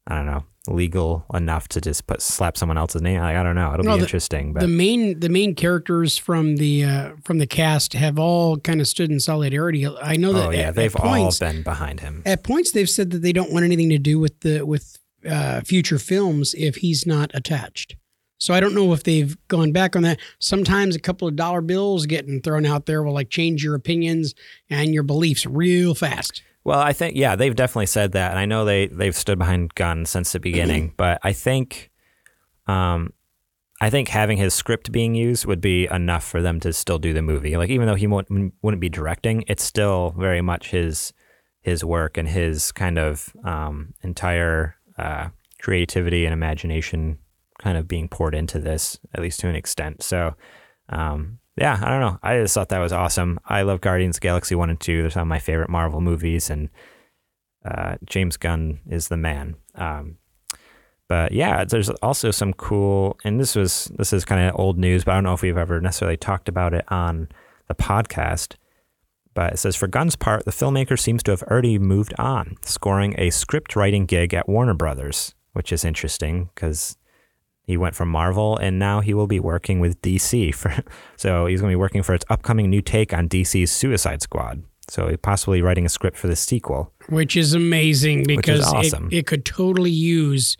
I 0.08 0.16
don't 0.16 0.26
know 0.26 0.44
legal 0.68 1.26
enough 1.34 1.68
to 1.68 1.82
just 1.82 2.06
put 2.06 2.22
slap 2.22 2.56
someone 2.56 2.78
else's 2.78 3.02
name. 3.02 3.20
Like, 3.20 3.36
I 3.36 3.44
don't 3.44 3.56
know. 3.56 3.74
It'll 3.74 3.84
be 3.84 3.92
the- 3.92 3.98
interesting. 4.00 4.54
But 4.54 4.62
the 4.62 4.68
main 4.68 5.20
the 5.20 5.30
main 5.30 5.56
characters 5.56 6.18
from 6.18 6.58
the 6.58 6.84
uh, 6.84 7.12
from 7.24 7.40
the 7.40 7.48
cast 7.48 7.94
have 7.94 8.20
all 8.20 8.58
kind 8.58 8.82
of 8.82 8.88
stood 8.88 9.10
in 9.10 9.20
solidarity. 9.20 9.88
I 9.88 10.18
know 10.18 10.34
that 10.34 10.48
oh 10.48 10.52
yeah, 10.52 10.60
at, 10.70 10.76
they've 10.76 10.96
at 10.96 11.02
all 11.02 11.32
been 11.40 11.64
behind 11.64 12.02
him. 12.02 12.22
at 12.26 12.44
points 12.44 12.72
they've 12.72 12.90
said 12.90 13.12
that 13.12 13.20
they 13.20 13.34
don't 13.34 13.52
want 13.52 13.66
anything 13.66 13.90
to 13.90 13.98
do 13.98 14.20
with 14.20 14.40
the 14.42 14.64
with 14.64 14.98
uh, 15.28 15.62
future 15.62 16.00
films 16.00 16.54
if 16.56 16.78
he's 16.78 17.06
not 17.06 17.32
attached. 17.34 17.96
So 18.40 18.56
I 18.56 18.60
don't 18.60 18.74
know 18.74 18.92
if 18.92 19.04
they've 19.04 19.38
gone 19.50 19.72
back 19.72 19.96
on 19.96 20.02
that. 20.02 20.20
Sometimes 20.40 20.96
a 20.96 21.00
couple 21.00 21.28
of 21.28 21.36
dollar 21.36 21.62
bills 21.62 22.08
getting 22.08 22.42
thrown 22.42 22.66
out 22.66 22.88
there 22.88 23.04
will 23.04 23.14
like 23.14 23.30
change 23.30 23.64
your 23.64 23.76
opinions 23.76 24.34
and 24.68 24.96
your 24.96 25.04
beliefs 25.04 25.46
real 25.46 25.94
fast. 25.94 26.42
Well, 26.63 26.80
I 26.80 26.93
think 26.93 27.15
yeah, 27.15 27.36
they've 27.36 27.56
definitely 27.56 27.88
said 27.88 28.12
that, 28.12 28.32
and 28.32 28.39
I 28.39 28.45
know 28.45 28.65
they 28.65 28.88
they've 28.88 29.15
stood 29.15 29.39
behind 29.39 29.74
Gunn 29.76 30.06
since 30.06 30.32
the 30.32 30.39
beginning. 30.39 30.93
but 30.97 31.19
I 31.24 31.34
think, 31.34 31.89
um, 32.67 33.13
I 33.80 33.89
think 33.89 34.10
having 34.10 34.38
his 34.38 34.54
script 34.54 34.91
being 34.91 35.15
used 35.15 35.45
would 35.45 35.62
be 35.62 35.88
enough 35.88 36.24
for 36.24 36.41
them 36.41 36.60
to 36.60 36.71
still 36.71 37.00
do 37.00 37.13
the 37.13 37.24
movie. 37.24 37.58
Like 37.58 37.69
even 37.69 37.88
though 37.88 37.95
he 37.95 38.08
won't, 38.08 38.28
wouldn't 38.62 38.82
be 38.82 38.89
directing, 38.89 39.43
it's 39.47 39.63
still 39.63 40.13
very 40.17 40.41
much 40.41 40.69
his 40.69 41.13
his 41.62 41.84
work 41.84 42.17
and 42.17 42.28
his 42.28 42.71
kind 42.71 42.97
of 43.00 43.36
um, 43.43 43.93
entire 44.04 44.76
uh, 44.97 45.30
creativity 45.62 46.26
and 46.26 46.34
imagination 46.34 47.17
kind 47.60 47.78
of 47.78 47.88
being 47.88 48.08
poured 48.08 48.34
into 48.34 48.60
this, 48.60 49.00
at 49.13 49.21
least 49.21 49.39
to 49.39 49.47
an 49.47 49.56
extent. 49.56 50.04
So. 50.04 50.36
Um, 50.89 51.39
yeah, 51.58 51.80
I 51.82 51.90
don't 51.90 52.00
know. 52.00 52.20
I 52.24 52.40
just 52.40 52.54
thought 52.54 52.70
that 52.70 52.80
was 52.80 52.94
awesome. 52.94 53.40
I 53.46 53.64
love 53.64 53.82
Guardians 53.82 54.20
Galaxy 54.20 54.56
1 54.56 54.70
and 54.70 54.80
2. 54.80 55.02
They're 55.02 55.12
some 55.12 55.24
of 55.24 55.28
my 55.28 55.40
favorite 55.40 55.70
Marvel 55.70 56.02
movies, 56.02 56.50
and 56.50 56.70
uh, 57.66 57.96
James 58.06 58.38
Gunn 58.38 58.80
is 58.90 59.10
the 59.10 59.18
man. 59.18 59.56
Um, 59.76 60.18
but 61.08 61.34
yeah, 61.34 61.66
there's 61.66 61.90
also 61.90 62.32
some 62.32 62.54
cool, 62.54 63.18
and 63.26 63.38
this 63.40 63.56
was 63.56 63.92
this 63.98 64.14
is 64.14 64.24
kind 64.24 64.48
of 64.48 64.58
old 64.58 64.78
news, 64.78 65.04
but 65.04 65.12
I 65.12 65.16
don't 65.16 65.26
know 65.26 65.34
if 65.34 65.42
we've 65.42 65.58
ever 65.58 65.82
necessarily 65.82 66.16
talked 66.16 66.48
about 66.48 66.74
it 66.74 66.86
on 66.88 67.28
the 67.68 67.76
podcast. 67.76 68.56
But 69.34 69.54
it 69.54 69.58
says 69.58 69.76
for 69.76 69.88
Gunn's 69.88 70.16
part, 70.16 70.46
the 70.46 70.52
filmmaker 70.52 70.98
seems 70.98 71.22
to 71.24 71.32
have 71.32 71.44
already 71.44 71.78
moved 71.78 72.14
on, 72.18 72.56
scoring 72.62 73.16
a 73.18 73.30
script 73.30 73.76
writing 73.76 74.06
gig 74.06 74.34
at 74.34 74.48
Warner 74.48 74.74
Brothers, 74.74 75.36
which 75.52 75.74
is 75.74 75.84
interesting 75.84 76.50
because 76.56 76.98
he 77.63 77.78
went 77.78 77.95
from 77.95 78.10
Marvel 78.10 78.58
and 78.58 78.80
now 78.80 79.00
he 79.02 79.13
will 79.13 79.28
be 79.28 79.39
working 79.39 79.80
with 79.80 80.02
DC 80.02 80.54
for 80.54 80.74
so 81.15 81.45
he's 81.45 81.62
going 81.62 81.71
to 81.71 81.76
be 81.76 81.80
working 81.80 82.04
for 82.04 82.13
its 82.13 82.26
upcoming 82.30 82.69
new 82.69 82.82
take 82.82 83.13
on 83.13 83.30
DC's 83.30 83.71
Suicide 83.71 84.21
Squad. 84.21 84.63
So 84.89 85.15
possibly 85.21 85.62
writing 85.62 85.86
a 85.86 85.89
script 85.89 86.17
for 86.17 86.28
the 86.28 86.36
sequel. 86.36 86.91
which 87.08 87.38
is 87.38 87.54
amazing 87.54 88.21
is 88.21 88.28
because 88.28 88.65
awesome. 88.65 89.08
it, 89.12 89.19
it 89.19 89.28
could 89.28 89.45
totally 89.45 89.91
use 89.91 90.58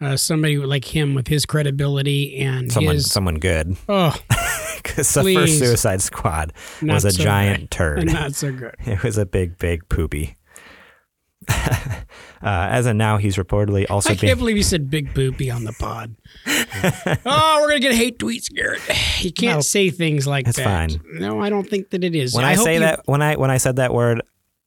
uh, 0.00 0.16
somebody 0.16 0.56
like 0.58 0.84
him 0.84 1.14
with 1.14 1.28
his 1.28 1.44
credibility 1.44 2.36
and 2.38 2.72
Someone 2.72 2.96
his 2.96 3.10
someone 3.10 3.38
good 3.38 3.76
oh 3.88 4.16
because 4.76 5.12
the 5.12 5.34
first 5.34 5.58
Suicide 5.58 6.02
Squad 6.02 6.52
was 6.82 7.04
a 7.04 7.10
so 7.10 7.22
giant 7.22 7.60
good. 7.62 7.70
turd. 7.70 8.06
not 8.06 8.34
so 8.34 8.52
good. 8.52 8.74
It 8.80 9.02
was 9.02 9.18
a 9.18 9.26
big 9.26 9.58
big 9.58 9.88
poopy. 9.88 10.36
uh, 11.48 12.04
as 12.42 12.86
of 12.86 12.96
now, 12.96 13.16
he's 13.16 13.36
reportedly 13.36 13.86
also 13.90 14.10
I 14.10 14.12
being. 14.14 14.28
can't 14.30 14.38
believe 14.38 14.56
you 14.56 14.62
said 14.62 14.90
big 14.90 15.14
poopy 15.14 15.50
on 15.50 15.64
the 15.64 15.72
pod. 15.72 16.14
oh, 17.26 17.58
we're 17.60 17.68
gonna 17.68 17.80
get 17.80 17.94
hate 17.94 18.18
tweets, 18.18 18.52
Garrett. 18.52 18.80
You 19.22 19.32
can't 19.32 19.58
No, 19.58 19.60
say 19.60 19.90
things 19.90 20.26
like 20.26 20.46
it's 20.48 20.56
that. 20.58 20.64
fine. 20.64 21.00
No, 21.14 21.40
I 21.40 21.50
don't 21.50 21.68
think 21.68 21.90
that 21.90 22.04
it 22.04 22.14
is. 22.14 22.34
when 22.34 22.44
I, 22.44 22.54
hope 22.54 22.64
say 22.64 22.74
you- 22.74 22.80
that, 22.80 23.00
when 23.06 23.22
I 23.22 23.36
when 23.36 23.50
I 23.50 23.56
said 23.58 23.76
that 23.76 23.92
word, 23.92 24.22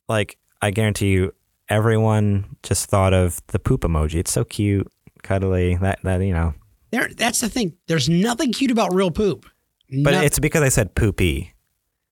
like 0.08 0.38
I 0.62 0.72
guarantee 0.72 1.10
you, 1.10 1.34
everyone 1.70 2.56
just 2.64 2.90
thought 2.90 3.14
of 3.14 3.42
the 3.48 3.60
poop 3.60 3.82
emoji. 3.82 4.16
It's 4.16 4.32
so 4.32 4.44
cute, 4.44 4.92
cuddly. 5.24 5.76
That 5.76 6.00
that 6.04 6.22
you 6.22 6.34
know. 6.34 6.54
there, 6.92 7.10
that's 7.16 7.40
the 7.42 7.50
thing. 7.50 7.74
There's 7.88 8.10
nothing 8.10 8.52
cute 8.54 8.72
about 8.72 8.94
real 8.94 9.12
poop. 9.12 9.46
But 10.04 10.14
it's 10.26 10.40
because 10.40 10.64
I 10.64 10.70
said 10.70 10.96
poopy. 10.96 11.54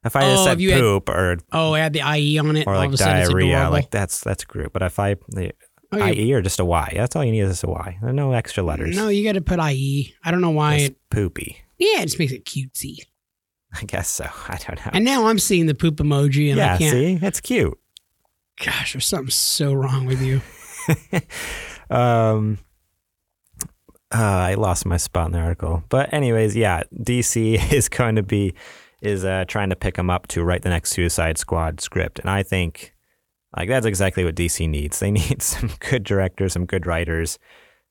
If 0.06 0.16
I 0.16 0.22
just 0.22 0.42
Oh, 0.42 0.46
said 0.46 0.54
if 0.54 0.62
you 0.62 0.72
had- 0.72 0.80
poop 0.80 1.10
or 1.10 1.38
oh, 1.52 1.74
add 1.76 1.92
the 1.94 2.02
IE 2.18 2.38
on 2.38 2.56
it. 2.56 2.68
or 2.68 2.74
all 2.74 2.80
like 2.80 2.88
of 2.90 2.94
a 2.94 2.98
sudden 2.98 3.18
it's 3.18 3.30
diarrhea, 3.30 3.70
like 3.70 3.90
that's 3.92 4.22
that's 4.22 4.44
a 4.44 4.46
group. 4.46 4.72
But 4.72 4.84
if 4.84 5.00
I 5.00 5.16
the 5.30 5.52
Okay. 5.94 6.14
IE 6.14 6.34
or 6.34 6.42
just 6.42 6.60
a 6.60 6.66
Y, 6.66 6.94
that's 6.96 7.16
all 7.16 7.24
you 7.24 7.32
need 7.32 7.42
is 7.42 7.52
just 7.52 7.64
a 7.64 7.68
Y. 7.68 7.98
No 8.02 8.32
extra 8.34 8.64
letters. 8.64 8.96
No, 8.96 9.08
you 9.10 9.24
got 9.24 9.34
to 9.34 9.42
put 9.42 9.60
IE. 9.60 10.14
I 10.24 10.32
don't 10.32 10.42
know 10.42 10.50
why. 10.52 10.78
Just 10.80 10.92
It, 10.92 10.98
poopy. 11.10 11.58
yeah, 11.78 12.02
it 12.02 12.06
just 12.06 12.20
makes 12.20 12.32
it 12.34 12.46
cutesy. 12.46 12.98
I 13.74 13.84
guess 13.86 14.10
so. 14.10 14.26
I 14.48 14.58
don't 14.58 14.78
know. 14.86 14.92
And 14.94 15.06
now 15.06 15.28
I'm 15.28 15.40
seeing 15.40 15.66
the 15.68 15.76
poop 15.76 15.98
emoji, 15.98 16.50
and 16.50 16.58
yeah, 16.58 16.76
I 16.76 16.78
can't. 16.78 16.92
see, 16.92 17.20
it's 17.22 17.40
cute. 17.42 17.78
Gosh, 18.64 18.94
there's 18.94 19.06
something 19.06 19.30
so 19.32 19.74
wrong 19.74 20.06
with 20.06 20.22
you. 20.22 20.42
Um, 21.90 22.58
uh, 24.14 24.18
I 24.18 24.54
lost 24.56 24.86
my 24.86 24.98
spot 24.98 25.28
in 25.28 25.32
the 25.34 25.40
article, 25.40 25.84
but 25.90 26.12
anyways, 26.14 26.56
yeah, 26.56 26.84
DC 26.94 27.56
is 27.74 27.90
going 27.90 28.16
to 28.16 28.24
be 28.24 28.56
is 29.02 29.24
uh, 29.26 29.46
trying 29.48 29.70
to 29.70 29.76
pick 29.76 29.98
him 29.98 30.10
up 30.10 30.28
to 30.28 30.44
write 30.44 30.62
the 30.64 30.70
next 30.70 30.92
Suicide 30.92 31.38
Squad 31.38 31.82
script, 31.82 32.20
and 32.20 32.30
I 32.30 32.44
think 32.44 32.94
like 33.56 33.70
that's 33.70 33.86
exactly 33.86 34.24
what 34.26 34.36
DC 34.36 34.68
needs. 34.70 35.00
They 35.06 35.12
need 35.12 35.42
some 35.42 35.72
good 35.80 36.04
directors, 36.04 36.54
some 36.54 36.66
good 36.66 36.86
writers, 36.86 37.40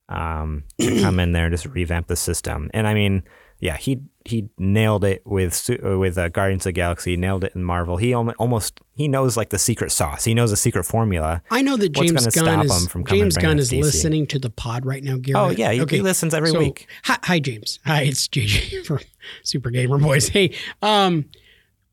um, 0.08 0.64
to 0.80 1.00
come 1.02 1.20
in 1.20 1.32
there 1.32 1.46
and 1.46 1.52
just 1.54 1.66
revamp 1.66 2.06
the 2.08 2.16
system. 2.16 2.70
And 2.74 2.86
I 2.86 2.94
mean, 2.94 3.22
yeah, 3.60 3.76
he 3.76 4.00
he 4.26 4.48
nailed 4.58 5.04
it 5.04 5.22
with 5.24 5.70
uh, 5.84 5.98
with 5.98 6.18
uh, 6.18 6.28
Guardians 6.28 6.62
of 6.62 6.70
the 6.70 6.72
Galaxy, 6.72 7.16
nailed 7.16 7.44
it 7.44 7.52
in 7.54 7.62
Marvel. 7.62 7.96
He 7.98 8.12
almo- 8.12 8.34
almost 8.38 8.80
he 8.94 9.06
knows 9.08 9.36
like 9.36 9.50
the 9.50 9.58
secret 9.58 9.90
sauce. 9.92 10.24
He 10.24 10.34
knows 10.34 10.50
the 10.50 10.56
secret 10.56 10.84
formula. 10.84 11.42
I 11.50 11.62
know 11.62 11.76
that 11.76 11.90
James 11.92 12.22
stop 12.22 12.44
Gunn 12.44 12.60
is 12.64 12.88
James 13.06 13.36
Gunn 13.36 13.58
is 13.58 13.70
DC? 13.70 13.80
listening 13.82 14.26
to 14.28 14.38
the 14.38 14.50
pod 14.50 14.84
right 14.84 15.02
now, 15.04 15.16
Garrett. 15.16 15.42
Oh 15.42 15.50
yeah, 15.50 15.72
he, 15.72 15.80
okay. 15.82 15.96
he 15.96 16.02
listens 16.02 16.34
every 16.34 16.50
So, 16.50 16.58
week. 16.58 16.86
Hi, 17.04 17.18
hi, 17.22 17.38
James. 17.40 17.78
Hi, 17.86 18.02
it's 18.02 18.26
JJ 18.28 18.84
from 18.86 18.98
Super 19.42 19.70
Gamer 19.70 19.98
Boys. 19.98 20.28
Hey, 20.28 20.54
um, 20.82 21.26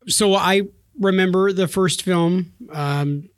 so 0.08 0.34
I 0.34 0.62
remember 0.98 1.52
the 1.52 1.68
first 1.68 2.02
film, 2.02 2.52
um, 2.70 3.28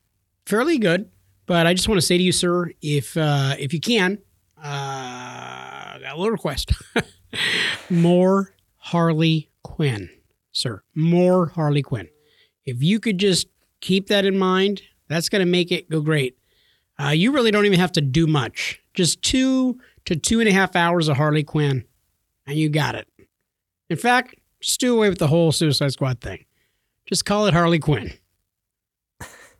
fairly 0.46 0.78
good, 0.78 1.10
but 1.46 1.66
I 1.66 1.74
just 1.74 1.88
want 1.88 2.00
to 2.00 2.06
say 2.06 2.16
to 2.16 2.22
you, 2.22 2.32
sir, 2.32 2.70
if 2.82 3.16
uh, 3.16 3.54
if 3.58 3.72
you 3.72 3.80
can, 3.80 4.18
uh, 4.58 5.98
got 5.98 6.14
a 6.14 6.16
little 6.16 6.30
request, 6.30 6.72
more 7.90 8.54
Harley 8.76 9.50
Quinn, 9.62 10.08
sir, 10.52 10.82
more 10.94 11.46
Harley 11.48 11.82
Quinn. 11.82 12.08
If 12.64 12.82
you 12.82 12.98
could 13.00 13.18
just 13.18 13.48
keep 13.80 14.08
that 14.08 14.24
in 14.24 14.38
mind, 14.38 14.82
that's 15.08 15.28
going 15.28 15.40
to 15.44 15.50
make 15.50 15.70
it 15.70 15.90
go 15.90 16.00
great. 16.00 16.38
Uh, 17.00 17.08
you 17.08 17.32
really 17.32 17.50
don't 17.50 17.66
even 17.66 17.80
have 17.80 17.92
to 17.92 18.00
do 18.00 18.26
much. 18.26 18.80
Just 18.94 19.22
two 19.22 19.78
to 20.04 20.16
two 20.16 20.40
and 20.40 20.48
a 20.48 20.52
half 20.52 20.76
hours 20.76 21.08
of 21.08 21.16
Harley 21.16 21.42
Quinn, 21.42 21.84
and 22.46 22.56
you 22.56 22.68
got 22.68 22.94
it. 22.94 23.08
In 23.94 24.00
fact, 24.00 24.34
just 24.58 24.80
do 24.80 24.92
away 24.96 25.08
with 25.08 25.18
the 25.18 25.28
whole 25.28 25.52
Suicide 25.52 25.92
Squad 25.92 26.20
thing. 26.20 26.46
Just 27.06 27.24
call 27.24 27.46
it 27.46 27.54
Harley 27.54 27.78
Quinn. 27.78 28.12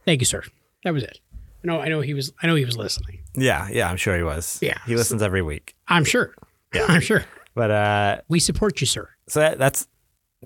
Thank 0.04 0.20
you, 0.20 0.24
sir. 0.24 0.42
That 0.82 0.92
was 0.92 1.04
it. 1.04 1.20
I 1.62 1.68
know. 1.68 1.78
I 1.80 1.86
know 1.86 2.00
he 2.00 2.14
was. 2.14 2.32
I 2.42 2.48
know 2.48 2.56
he 2.56 2.64
was 2.64 2.76
listening. 2.76 3.20
Yeah, 3.36 3.68
yeah, 3.70 3.88
I'm 3.88 3.96
sure 3.96 4.16
he 4.16 4.24
was. 4.24 4.58
Yeah. 4.60 4.76
he 4.86 4.96
listens 4.96 5.22
every 5.22 5.40
week. 5.40 5.76
I'm 5.86 6.04
sure. 6.04 6.34
Yeah. 6.74 6.86
I'm 6.88 7.00
sure. 7.00 7.24
But 7.54 7.70
uh, 7.70 8.20
We 8.28 8.40
support 8.40 8.80
you, 8.80 8.88
sir. 8.88 9.08
so 9.28 9.38
that, 9.38 9.56
that's 9.58 9.86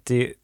do 0.05 0.15
you, 0.15 0.35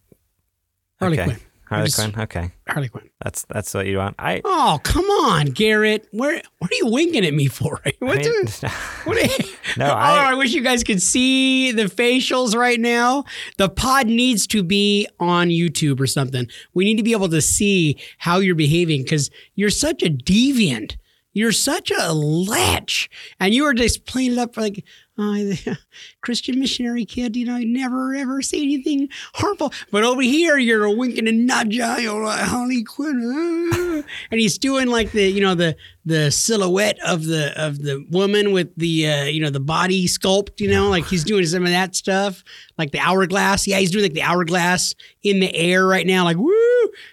Harley 0.99 1.21
okay. 1.21 1.25
Quinn. 1.33 1.41
Harley 1.75 1.87
just- 1.87 1.99
Quinn. 1.99 2.15
Okay, 2.23 2.53
Harley 2.69 2.89
Quinn. 2.89 3.09
that's 3.23 3.45
that's 3.49 3.73
what 3.75 3.87
you 3.87 3.99
want. 3.99 4.17
I. 4.19 4.41
Oh, 4.45 4.81
come 4.83 5.05
on, 5.05 5.47
Garrett. 5.47 6.07
Where 6.13 6.41
what 6.59 6.71
are 6.71 6.75
you 6.77 6.87
winking 6.89 7.25
at 7.25 7.35
me 7.35 7.47
for? 7.47 7.81
What 8.01 8.19
I 8.19 8.23
the- 8.23 8.73
What 9.05 9.17
are 9.19 9.21
you- 9.21 9.51
No, 9.77 9.87
oh, 9.87 9.95
I- 9.95 10.31
I 10.31 10.35
wish 10.35 10.53
you 10.53 10.63
guys 10.63 10.85
could 10.85 11.03
see 11.03 11.73
the 11.73 11.85
facials 11.85 12.55
right 12.57 12.79
now. 12.81 13.25
The 13.59 13.69
pod 13.69 14.07
needs 14.07 14.47
to 14.49 14.63
be 14.63 15.09
on 15.21 15.49
YouTube 15.49 16.01
or 16.01 16.07
something. 16.07 16.47
We 16.75 16.85
need 16.85 16.97
to 16.97 17.03
be 17.03 17.13
able 17.13 17.29
to 17.31 17.41
see 17.43 17.99
how 18.19 18.39
you're 18.39 18.55
behaving 18.55 19.03
because 19.03 19.31
you're 19.55 19.71
such 19.71 20.03
a 20.03 20.11
deviant. 20.11 20.97
You're 21.37 21.51
such 21.51 21.91
a 21.91 22.13
lech. 22.13 23.09
And 23.41 23.53
you 23.53 23.65
are 23.65 23.75
just 23.75 24.07
playing 24.07 24.33
it 24.35 24.39
up 24.39 24.55
for 24.55 24.61
like, 24.61 24.85
oh, 25.19 25.35
the 25.45 25.79
Christian 26.23 26.59
missionary 26.59 27.05
kid, 27.05 27.37
you 27.37 27.47
know, 27.47 27.55
I 27.55 27.65
never 27.65 28.15
ever 28.15 28.43
say 28.43 28.61
anything 28.63 29.09
harmful. 29.35 29.73
But 29.91 30.05
over 30.05 30.23
here, 30.23 30.59
you're 30.59 30.85
a 30.85 30.91
winking 30.91 31.29
and 31.29 31.47
nudge, 31.47 31.79
uh, 31.79 31.97
you're 32.01 32.23
like, 32.25 32.41
Harley 32.41 32.83
Quinn. 32.83 33.71
uh," 33.73 34.03
and 34.31 34.41
he's 34.41 34.59
doing 34.59 34.89
like 34.89 35.13
the, 35.13 35.25
you 35.31 35.41
know, 35.41 35.55
the 35.55 35.77
the 36.05 36.31
silhouette 36.31 36.99
of 37.07 37.25
the 37.25 37.53
of 37.61 37.79
the 37.79 38.05
woman 38.11 38.53
with 38.53 38.75
the 38.77 39.07
uh, 39.09 39.25
you 39.25 39.41
know 39.41 39.49
the 39.49 39.59
body 39.61 40.07
sculpt 40.07 40.61
you 40.61 40.71
know 40.71 40.91
like 40.91 41.07
he's 41.07 41.25
doing 41.25 41.47
some 41.47 41.63
of 41.65 41.71
that 41.71 41.95
stuff 41.97 42.45
like 42.77 42.91
the 42.93 42.99
hourglass 42.99 43.67
yeah 43.67 43.79
he's 43.79 43.91
doing 43.91 44.05
like 44.05 44.13
the 44.13 44.21
hourglass 44.21 44.95
in 45.23 45.41
the 45.41 45.55
air 45.57 45.87
right 45.87 46.07
now 46.07 46.23
like 46.25 46.37
woo 46.37 46.53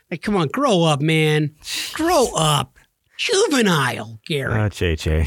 like 0.09 0.21
come 0.21 0.35
on 0.35 0.49
grow 0.49 0.83
up 0.83 0.99
man 0.99 1.51
grow 1.93 2.27
up 2.35 2.77
juvenile 3.17 4.19
Gary 4.25 4.53
Oh, 4.53 4.67
JJ. 4.67 5.25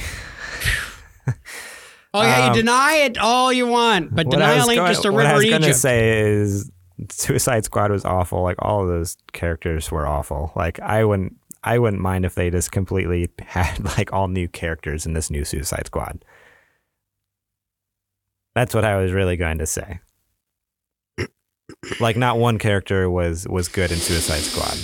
Oh 2.14 2.22
yeah 2.22 2.46
um, 2.46 2.54
you 2.54 2.62
deny 2.62 2.96
it 3.04 3.18
all 3.18 3.52
you 3.52 3.66
want 3.66 4.14
but 4.14 4.30
denial 4.30 4.70
ain't 4.70 4.78
going- 4.78 4.90
just 4.92 5.04
a 5.04 5.10
river. 5.10 5.24
what 5.24 5.26
I 5.26 5.34
was 5.34 5.44
gonna 5.50 5.74
say 5.74 6.20
is 6.20 6.70
Suicide 7.10 7.64
Squad 7.64 7.90
was 7.90 8.04
awful. 8.04 8.42
Like 8.42 8.56
all 8.60 8.82
of 8.82 8.88
those 8.88 9.16
characters 9.32 9.90
were 9.90 10.06
awful. 10.06 10.52
Like 10.54 10.78
I 10.80 11.04
wouldn't. 11.04 11.36
I 11.64 11.78
wouldn't 11.78 12.00
mind 12.02 12.24
if 12.24 12.34
they 12.34 12.50
just 12.50 12.70
completely 12.72 13.28
had 13.40 13.82
like 13.98 14.12
all 14.12 14.28
new 14.28 14.48
characters 14.48 15.04
in 15.06 15.12
this 15.12 15.30
new 15.30 15.44
Suicide 15.44 15.86
Squad. 15.86 16.24
That's 18.54 18.74
what 18.74 18.84
I 18.84 18.96
was 18.96 19.12
really 19.12 19.36
going 19.36 19.58
to 19.58 19.66
say. 19.66 20.00
Like 21.98 22.16
not 22.16 22.38
one 22.38 22.58
character 22.58 23.10
was 23.10 23.48
was 23.48 23.68
good 23.68 23.90
in 23.90 23.98
Suicide 23.98 24.42
Squad. 24.42 24.78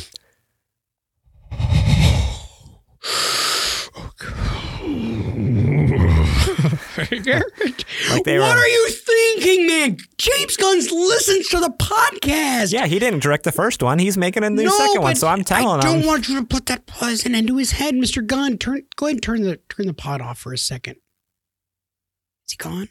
Like 7.10 8.24
they 8.24 8.38
what 8.38 8.54
were- 8.56 8.60
are 8.62 8.66
you 8.68 8.88
thinking 8.90 9.66
man 9.66 9.96
James 10.18 10.56
Guns 10.56 10.90
listens 10.90 11.48
to 11.48 11.60
the 11.60 11.70
podcast 11.70 12.72
Yeah, 12.72 12.86
he 12.86 12.98
didn't 12.98 13.20
direct 13.22 13.44
the 13.44 13.52
first 13.52 13.82
one. 13.82 13.98
He's 13.98 14.16
making 14.16 14.44
a 14.44 14.50
new 14.50 14.68
second 14.70 15.02
one, 15.02 15.16
so 15.16 15.26
I'm 15.28 15.44
telling 15.44 15.80
I 15.80 15.82
don't 15.82 16.06
want 16.06 16.28
you 16.28 16.38
to 16.40 16.46
put 16.46 16.66
that 16.66 16.86
poison 16.86 17.34
into 17.34 17.56
his 17.56 17.72
head, 17.72 17.94
Mister 17.94 18.22
Gunn. 18.22 18.58
Turn, 18.58 18.82
go 18.96 19.06
ahead 19.06 19.14
and 19.16 19.22
turn 19.22 19.42
the 19.42 19.56
turn 19.68 19.86
the 19.86 19.94
pot 19.94 20.20
off 20.20 20.38
for 20.38 20.52
a 20.52 20.58
second. 20.58 20.96
Is 22.46 22.52
he 22.52 22.56
gone? 22.56 22.88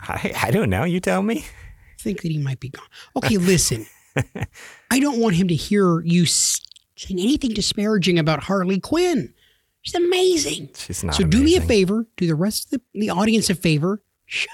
I, 0.00 0.32
I 0.44 0.50
don't 0.50 0.70
know. 0.70 0.84
You 0.84 1.00
tell 1.00 1.22
me. 1.22 1.40
I 1.40 2.02
think 2.02 2.22
that 2.22 2.30
he 2.30 2.38
might 2.38 2.60
be 2.60 2.70
gone. 2.70 2.86
Okay, 3.16 3.36
listen. 3.36 3.86
I 4.90 4.98
don't 5.00 5.18
want 5.20 5.36
him 5.36 5.48
to 5.48 5.54
hear 5.54 6.00
you 6.00 6.24
saying 6.26 7.18
anything 7.20 7.50
disparaging 7.52 8.18
about 8.18 8.44
Harley 8.44 8.80
Quinn. 8.80 9.34
She's 9.82 9.94
amazing. 9.94 10.70
She's 10.76 11.02
not. 11.02 11.14
so 11.14 11.24
do 11.24 11.42
me 11.42 11.56
a 11.56 11.60
favor. 11.60 12.06
Do 12.16 12.26
the 12.26 12.34
rest 12.34 12.66
of 12.66 12.80
the, 12.92 13.00
the 13.00 13.10
audience 13.10 13.48
a 13.50 13.54
favor. 13.54 14.02
Shut 14.26 14.50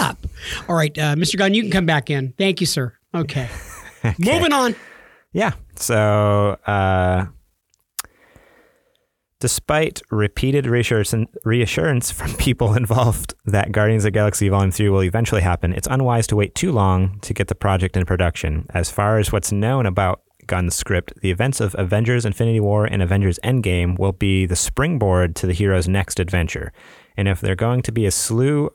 up. 0.00 0.18
All 0.68 0.76
right, 0.76 0.96
uh, 0.98 1.14
Mr. 1.14 1.36
Gunn, 1.38 1.54
you 1.54 1.62
can 1.62 1.70
come 1.70 1.86
back 1.86 2.10
in. 2.10 2.32
Thank 2.38 2.60
you, 2.60 2.66
sir. 2.66 2.94
Okay. 3.14 3.48
Moving 4.18 4.52
on. 4.52 4.76
Yeah. 5.32 5.52
So, 5.76 6.58
uh, 6.66 7.26
despite 9.40 10.02
repeated 10.10 10.66
reassurance, 10.66 11.14
reassurance 11.44 12.10
from 12.10 12.34
people 12.36 12.74
involved 12.74 13.34
that 13.46 13.72
Guardians 13.72 14.02
of 14.04 14.08
the 14.08 14.10
Galaxy 14.12 14.48
Volume 14.50 14.70
3 14.70 14.90
will 14.90 15.02
eventually 15.02 15.40
happen, 15.40 15.72
it's 15.72 15.88
unwise 15.90 16.26
to 16.28 16.36
wait 16.36 16.54
too 16.54 16.70
long 16.70 17.18
to 17.20 17.32
get 17.32 17.48
the 17.48 17.54
project 17.54 17.96
in 17.96 18.04
production. 18.04 18.66
As 18.74 18.90
far 18.90 19.18
as 19.18 19.32
what's 19.32 19.52
known 19.52 19.86
about 19.86 20.20
Gunn's 20.48 20.74
script, 20.74 21.12
the 21.20 21.30
events 21.30 21.60
of 21.60 21.76
Avengers 21.78 22.26
Infinity 22.26 22.58
War 22.58 22.84
and 22.84 23.00
Avengers 23.00 23.38
Endgame 23.44 23.96
will 23.96 24.12
be 24.12 24.44
the 24.46 24.56
springboard 24.56 25.36
to 25.36 25.46
the 25.46 25.52
hero's 25.52 25.86
next 25.86 26.18
adventure. 26.18 26.72
And 27.16 27.28
if 27.28 27.40
they're 27.40 27.54
going 27.54 27.82
to 27.82 27.92
be 27.92 28.06
a 28.06 28.10
slew 28.10 28.70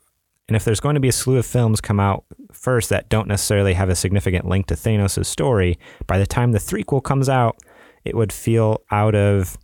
and 0.48 0.56
if 0.56 0.66
there's 0.66 0.80
going 0.80 0.96
to 0.96 1.00
be 1.00 1.10
a 1.10 1.14
slew 1.14 1.38
of 1.38 1.46
films 1.46 1.82
come 1.82 2.00
out 2.00 2.26
first 2.52 2.90
that 2.90 3.10
don't 3.10 3.28
necessarily 3.28 3.74
have 3.74 3.90
a 3.90 3.96
significant 3.96 4.46
link 4.46 4.68
to 4.68 4.76
Thanos' 4.76 5.26
story, 5.26 5.78
by 6.06 6.18
the 6.18 6.28
time 6.28 6.52
the 6.52 6.60
threequel 6.60 7.04
comes 7.04 7.30
out, 7.30 7.58
it 8.04 8.16
would 8.16 8.34
feel 8.34 8.84
out 8.92 9.16
of 9.16 9.58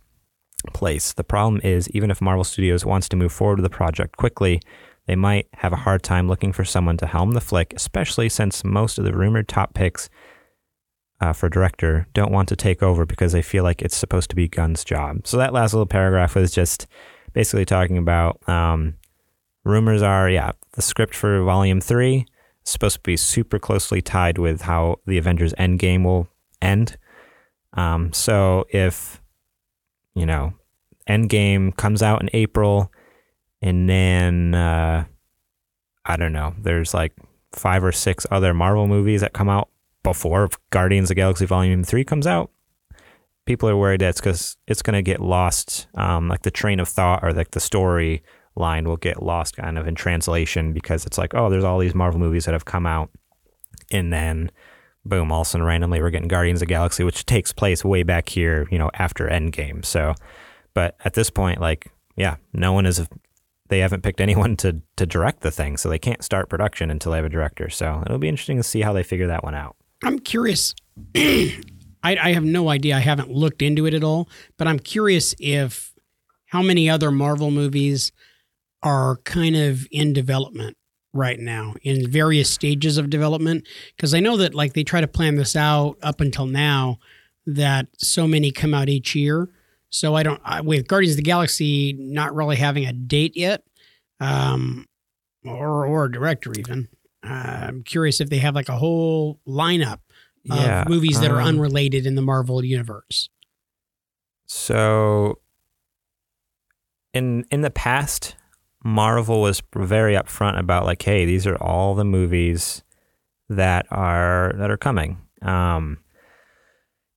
place. 0.72 1.12
The 1.12 1.24
problem 1.24 1.60
is, 1.62 1.88
even 1.90 2.10
if 2.10 2.20
Marvel 2.20 2.44
Studios 2.44 2.84
wants 2.84 3.08
to 3.10 3.16
move 3.16 3.32
forward 3.32 3.58
with 3.58 3.70
the 3.70 3.76
project 3.76 4.16
quickly, 4.16 4.60
they 5.06 5.16
might 5.16 5.48
have 5.54 5.72
a 5.72 5.76
hard 5.76 6.02
time 6.02 6.28
looking 6.28 6.52
for 6.52 6.64
someone 6.64 6.96
to 6.98 7.06
helm 7.06 7.32
the 7.32 7.40
flick, 7.40 7.72
especially 7.74 8.28
since 8.28 8.64
most 8.64 8.98
of 8.98 9.04
the 9.04 9.12
rumored 9.12 9.48
top 9.48 9.74
picks 9.74 10.08
uh, 11.20 11.32
for 11.32 11.48
director 11.48 12.06
don't 12.14 12.32
want 12.32 12.48
to 12.48 12.56
take 12.56 12.82
over 12.82 13.04
because 13.04 13.32
they 13.32 13.42
feel 13.42 13.62
like 13.62 13.82
it's 13.82 13.96
supposed 13.96 14.30
to 14.30 14.36
be 14.36 14.48
Gunn's 14.48 14.84
job. 14.84 15.26
So 15.26 15.36
that 15.36 15.52
last 15.52 15.72
little 15.72 15.86
paragraph 15.86 16.34
was 16.34 16.50
just 16.50 16.86
basically 17.32 17.64
talking 17.64 17.98
about 17.98 18.40
um, 18.48 18.94
rumors 19.64 20.02
are, 20.02 20.28
yeah, 20.30 20.52
the 20.72 20.82
script 20.82 21.14
for 21.14 21.42
Volume 21.42 21.80
3 21.80 22.18
is 22.18 22.24
supposed 22.64 22.96
to 22.96 23.02
be 23.02 23.16
super 23.16 23.58
closely 23.58 24.00
tied 24.00 24.38
with 24.38 24.62
how 24.62 25.00
the 25.06 25.18
Avengers 25.18 25.52
Endgame 25.54 26.04
will 26.04 26.28
end. 26.62 26.96
Um, 27.74 28.12
so 28.12 28.64
if, 28.70 29.20
you 30.14 30.26
know, 30.26 30.54
Endgame 31.08 31.76
comes 31.76 32.02
out 32.02 32.22
in 32.22 32.30
April 32.32 32.90
and 33.60 33.88
then, 33.88 34.54
uh, 34.54 35.04
I 36.04 36.16
don't 36.16 36.32
know, 36.32 36.54
there's 36.58 36.94
like 36.94 37.12
five 37.52 37.84
or 37.84 37.92
six 37.92 38.26
other 38.30 38.54
Marvel 38.54 38.86
movies 38.86 39.20
that 39.20 39.34
come 39.34 39.48
out 39.48 39.68
before 40.02 40.48
Guardians 40.70 41.06
of 41.06 41.16
the 41.16 41.20
Galaxy 41.20 41.46
Volume 41.46 41.84
3 41.84 42.04
comes 42.04 42.26
out. 42.26 42.50
People 43.46 43.68
are 43.68 43.76
worried 43.76 44.00
that 44.00 44.10
it's 44.10 44.20
because 44.20 44.56
it's 44.66 44.82
going 44.82 44.94
to 44.94 45.02
get 45.02 45.20
lost, 45.20 45.88
um, 45.94 46.28
like 46.28 46.42
the 46.42 46.50
train 46.50 46.78
of 46.78 46.88
thought 46.88 47.20
or 47.22 47.32
like 47.32 47.50
the 47.50 47.60
story 47.60 48.22
line 48.54 48.86
will 48.86 48.96
get 48.96 49.22
lost 49.22 49.56
kind 49.56 49.78
of 49.78 49.86
in 49.86 49.94
translation 49.94 50.72
because 50.72 51.06
it's 51.06 51.18
like, 51.18 51.34
oh, 51.34 51.50
there's 51.50 51.64
all 51.64 51.78
these 51.78 51.94
Marvel 51.94 52.20
movies 52.20 52.44
that 52.44 52.52
have 52.52 52.64
come 52.64 52.86
out. 52.86 53.10
And 53.90 54.12
then, 54.12 54.50
boom, 55.04 55.32
all 55.32 55.42
of 55.42 55.46
a 55.46 55.50
sudden, 55.50 55.66
randomly, 55.66 56.00
we're 56.00 56.10
getting 56.10 56.28
Guardians 56.28 56.62
of 56.62 56.68
Galaxy, 56.68 57.02
which 57.02 57.26
takes 57.26 57.52
place 57.52 57.84
way 57.84 58.02
back 58.02 58.28
here, 58.28 58.68
you 58.70 58.78
know, 58.78 58.90
after 58.94 59.26
Endgame. 59.28 59.84
So, 59.84 60.14
but 60.74 60.96
at 61.04 61.14
this 61.14 61.30
point, 61.30 61.60
like, 61.60 61.90
yeah, 62.16 62.36
no 62.52 62.72
one 62.72 62.86
is 62.86 63.06
they 63.68 63.78
haven't 63.78 64.02
picked 64.02 64.20
anyone 64.20 64.56
to 64.56 64.82
to 64.96 65.06
direct 65.06 65.40
the 65.40 65.50
thing, 65.50 65.76
so 65.76 65.88
they 65.88 65.98
can't 65.98 66.22
start 66.22 66.50
production 66.50 66.90
until 66.90 67.12
they 67.12 67.18
have 67.18 67.24
a 67.24 67.30
director. 67.30 67.70
So 67.70 68.02
it'll 68.04 68.18
be 68.18 68.28
interesting 68.28 68.58
to 68.58 68.62
see 68.62 68.82
how 68.82 68.92
they 68.92 69.02
figure 69.02 69.28
that 69.28 69.42
one 69.42 69.54
out. 69.54 69.76
I'm 70.02 70.18
curious. 70.18 70.74
I, 71.16 71.60
I 72.02 72.32
have 72.32 72.44
no 72.44 72.68
idea. 72.68 72.96
I 72.96 73.00
haven't 73.00 73.30
looked 73.30 73.62
into 73.62 73.86
it 73.86 73.94
at 73.94 74.04
all, 74.04 74.28
but 74.56 74.66
I'm 74.66 74.78
curious 74.78 75.34
if 75.38 75.92
how 76.46 76.62
many 76.62 76.88
other 76.88 77.10
Marvel 77.10 77.50
movies 77.50 78.12
are 78.82 79.16
kind 79.24 79.56
of 79.56 79.86
in 79.90 80.12
development 80.12 80.76
right 81.12 81.38
now 81.38 81.74
in 81.82 82.08
various 82.10 82.48
stages 82.48 82.96
of 82.96 83.10
development 83.10 83.66
because 83.96 84.14
I 84.14 84.20
know 84.20 84.36
that 84.36 84.54
like 84.54 84.74
they 84.74 84.84
try 84.84 85.00
to 85.00 85.08
plan 85.08 85.36
this 85.36 85.56
out 85.56 85.96
up 86.02 86.20
until 86.20 86.46
now 86.46 86.98
that 87.46 87.88
so 87.98 88.26
many 88.26 88.52
come 88.52 88.74
out 88.74 88.88
each 88.88 89.14
year. 89.14 89.48
So 89.90 90.14
I 90.14 90.22
don't 90.22 90.40
I, 90.44 90.60
with 90.60 90.86
Guardians 90.86 91.14
of 91.14 91.16
the 91.18 91.22
Galaxy 91.22 91.94
not 91.98 92.34
really 92.34 92.56
having 92.56 92.86
a 92.86 92.92
date 92.92 93.36
yet, 93.36 93.64
um, 94.20 94.86
or 95.44 95.84
or 95.86 96.04
a 96.04 96.12
director 96.12 96.52
even. 96.56 96.88
Uh, 97.22 97.66
I'm 97.68 97.82
curious 97.82 98.20
if 98.20 98.30
they 98.30 98.38
have 98.38 98.54
like 98.54 98.68
a 98.68 98.76
whole 98.76 99.40
lineup 99.46 100.00
Yeah, 100.44 100.82
of 100.82 100.88
movies 100.88 101.20
that 101.20 101.30
are 101.30 101.40
um, 101.40 101.48
unrelated 101.48 102.06
in 102.06 102.14
the 102.14 102.22
Marvel 102.22 102.64
universe. 102.64 103.28
So 104.46 105.38
in 107.12 107.44
in 107.50 107.60
the 107.60 107.70
past, 107.70 108.36
Marvel 108.84 109.40
was 109.40 109.62
very 109.74 110.14
upfront 110.14 110.58
about 110.58 110.84
like, 110.84 111.02
hey, 111.02 111.24
these 111.24 111.46
are 111.46 111.56
all 111.56 111.94
the 111.94 112.04
movies 112.04 112.82
that 113.48 113.86
are 113.90 114.54
that 114.56 114.70
are 114.70 114.76
coming. 114.76 115.18
Um, 115.42 115.98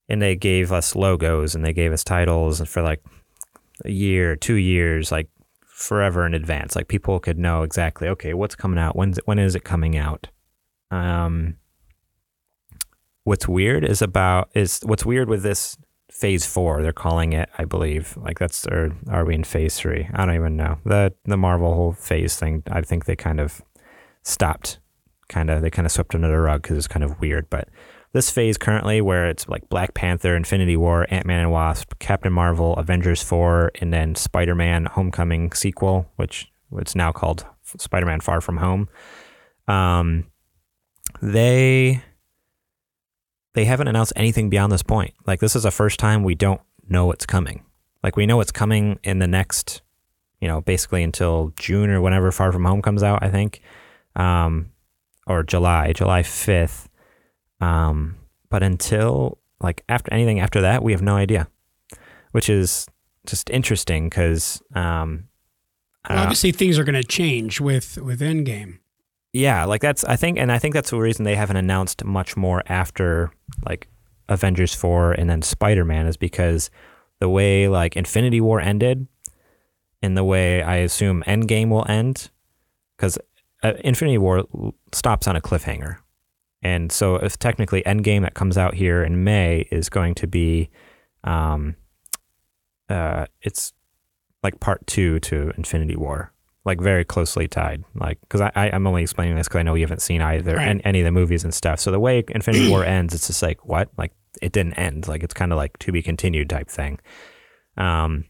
and 0.08 0.20
they 0.20 0.36
gave 0.36 0.70
us 0.72 0.94
logos 0.94 1.54
and 1.54 1.64
they 1.64 1.72
gave 1.72 1.92
us 1.92 2.04
titles 2.04 2.60
for 2.68 2.82
like 2.82 3.02
a 3.84 3.90
year, 3.90 4.36
two 4.36 4.54
years, 4.54 5.10
like 5.10 5.28
forever 5.74 6.24
in 6.24 6.34
advance. 6.34 6.76
Like 6.76 6.86
people 6.86 7.18
could 7.18 7.36
know 7.36 7.62
exactly, 7.62 8.06
okay, 8.08 8.32
what's 8.32 8.54
coming 8.54 8.78
out? 8.78 8.94
When's 8.94 9.18
it, 9.18 9.26
when 9.26 9.40
is 9.40 9.56
it 9.56 9.64
coming 9.64 9.96
out? 9.96 10.28
Um, 10.92 11.56
what's 13.24 13.48
weird 13.48 13.84
is 13.84 14.00
about 14.00 14.50
is 14.54 14.80
what's 14.84 15.04
weird 15.04 15.28
with 15.28 15.42
this 15.42 15.76
phase 16.12 16.46
four. 16.46 16.80
They're 16.80 16.92
calling 16.92 17.32
it, 17.32 17.48
I 17.58 17.64
believe. 17.64 18.16
Like 18.16 18.38
that's 18.38 18.66
or 18.68 18.96
are 19.10 19.24
we 19.24 19.34
in 19.34 19.42
phase 19.42 19.76
three? 19.76 20.08
I 20.14 20.24
don't 20.24 20.36
even 20.36 20.56
know. 20.56 20.78
The 20.84 21.12
the 21.24 21.36
Marvel 21.36 21.74
whole 21.74 21.92
phase 21.92 22.36
thing. 22.36 22.62
I 22.70 22.80
think 22.82 23.06
they 23.06 23.16
kind 23.16 23.40
of 23.40 23.60
stopped. 24.22 24.78
Kind 25.28 25.50
of 25.50 25.60
they 25.60 25.70
kind 25.70 25.86
of 25.86 25.92
swept 25.92 26.14
under 26.14 26.28
the 26.28 26.38
rug 26.38 26.62
because 26.62 26.76
it's 26.76 26.86
kind 26.86 27.02
of 27.02 27.20
weird. 27.20 27.50
But 27.50 27.68
this 28.14 28.30
phase 28.30 28.56
currently, 28.56 29.00
where 29.00 29.28
it's 29.28 29.48
like 29.48 29.68
Black 29.68 29.92
Panther, 29.92 30.36
Infinity 30.36 30.76
War, 30.76 31.04
Ant 31.10 31.26
Man 31.26 31.40
and 31.40 31.50
Wasp, 31.50 31.94
Captain 31.98 32.32
Marvel, 32.32 32.74
Avengers 32.76 33.22
four, 33.22 33.72
and 33.80 33.92
then 33.92 34.14
Spider 34.14 34.54
Man 34.54 34.86
Homecoming 34.86 35.52
sequel, 35.52 36.08
which 36.14 36.50
it's 36.76 36.94
now 36.94 37.10
called 37.10 37.44
Spider 37.64 38.06
Man 38.06 38.20
Far 38.20 38.40
From 38.40 38.58
Home. 38.58 38.88
Um, 39.66 40.26
they 41.20 42.02
they 43.54 43.64
haven't 43.64 43.88
announced 43.88 44.12
anything 44.14 44.48
beyond 44.48 44.70
this 44.72 44.82
point. 44.82 45.12
Like 45.26 45.40
this 45.40 45.56
is 45.56 45.64
the 45.64 45.72
first 45.72 45.98
time 45.98 46.22
we 46.22 46.36
don't 46.36 46.60
know 46.88 47.06
what's 47.06 47.26
coming. 47.26 47.64
Like 48.04 48.16
we 48.16 48.26
know 48.26 48.40
it's 48.40 48.52
coming 48.52 49.00
in 49.02 49.18
the 49.18 49.26
next, 49.26 49.82
you 50.40 50.46
know, 50.46 50.60
basically 50.60 51.02
until 51.02 51.52
June 51.58 51.90
or 51.90 52.00
whenever 52.00 52.30
Far 52.30 52.52
From 52.52 52.64
Home 52.64 52.80
comes 52.80 53.02
out, 53.02 53.24
I 53.24 53.28
think, 53.30 53.60
um, 54.14 54.70
or 55.26 55.42
July, 55.42 55.92
July 55.92 56.22
fifth. 56.22 56.88
Um, 57.60 58.16
but 58.50 58.62
until 58.62 59.38
like 59.60 59.82
after 59.88 60.12
anything 60.12 60.40
after 60.40 60.60
that, 60.60 60.82
we 60.82 60.92
have 60.92 61.02
no 61.02 61.16
idea, 61.16 61.48
which 62.32 62.48
is 62.48 62.86
just 63.26 63.48
interesting 63.50 64.08
because 64.08 64.62
um, 64.74 65.28
Well, 66.08 66.18
obviously, 66.18 66.52
things 66.52 66.78
are 66.78 66.84
going 66.84 67.00
to 67.00 67.04
change 67.04 67.60
with 67.60 67.98
with 67.98 68.20
Endgame. 68.20 68.78
yeah, 69.32 69.64
like 69.64 69.80
that's 69.80 70.04
I 70.04 70.16
think, 70.16 70.38
and 70.38 70.52
I 70.52 70.58
think 70.58 70.74
that's 70.74 70.90
the 70.90 70.98
reason 70.98 71.24
they 71.24 71.36
haven't 71.36 71.56
announced 71.56 72.04
much 72.04 72.36
more 72.36 72.62
after 72.66 73.30
like 73.64 73.88
Avengers 74.28 74.74
four 74.74 75.12
and 75.12 75.28
then 75.30 75.42
Spider 75.42 75.84
Man 75.84 76.06
is 76.06 76.16
because 76.16 76.70
the 77.20 77.28
way 77.28 77.68
like 77.68 77.96
Infinity 77.96 78.40
War 78.40 78.60
ended, 78.60 79.06
and 80.02 80.16
the 80.16 80.24
way 80.24 80.62
I 80.62 80.76
assume 80.76 81.22
Endgame 81.26 81.70
will 81.70 81.86
end, 81.88 82.30
because 82.96 83.18
uh, 83.62 83.72
Infinity 83.82 84.18
War 84.18 84.44
stops 84.92 85.26
on 85.26 85.36
a 85.36 85.40
cliffhanger, 85.40 85.96
and 86.64 86.90
so 86.90 87.16
if 87.16 87.38
technically 87.38 87.82
Endgame 87.82 88.22
that 88.22 88.34
comes 88.34 88.58
out 88.58 88.74
here 88.74 89.04
in 89.04 89.22
May 89.22 89.68
is 89.70 89.88
going 89.88 90.14
to 90.16 90.26
be, 90.26 90.70
um, 91.22 91.76
uh, 92.88 93.26
it's 93.42 93.72
like 94.42 94.58
part 94.60 94.84
two 94.86 95.20
to 95.20 95.52
Infinity 95.56 95.94
War 95.96 96.32
like 96.64 96.80
very 96.80 97.04
closely 97.04 97.46
tied. 97.46 97.84
Like, 97.94 98.18
because 98.22 98.40
I, 98.40 98.50
I 98.56 98.70
I'm 98.70 98.86
only 98.86 99.02
explaining 99.02 99.36
this 99.36 99.46
because 99.46 99.58
I 99.58 99.62
know 99.62 99.74
you 99.74 99.84
haven't 99.84 100.00
seen 100.02 100.22
either 100.22 100.56
Right. 100.56 100.68
an, 100.68 100.80
any 100.80 101.00
of 101.00 101.04
the 101.04 101.10
movies 101.12 101.44
and 101.44 101.52
stuff. 101.52 101.78
So 101.78 101.90
the 101.90 102.00
way 102.00 102.24
Infinity 102.28 102.70
War 102.70 102.84
ends, 102.86 103.14
it's 103.14 103.26
just 103.26 103.42
like 103.42 103.66
what? 103.66 103.90
Like 103.98 104.12
it 104.40 104.52
didn't 104.52 104.74
end. 104.74 105.06
Like 105.06 105.22
it's 105.22 105.34
kind 105.34 105.52
of 105.52 105.56
like 105.56 105.78
to 105.80 105.92
be 105.92 106.00
continued 106.02 106.48
type 106.48 106.68
thing. 106.70 107.00
Um, 107.76 108.24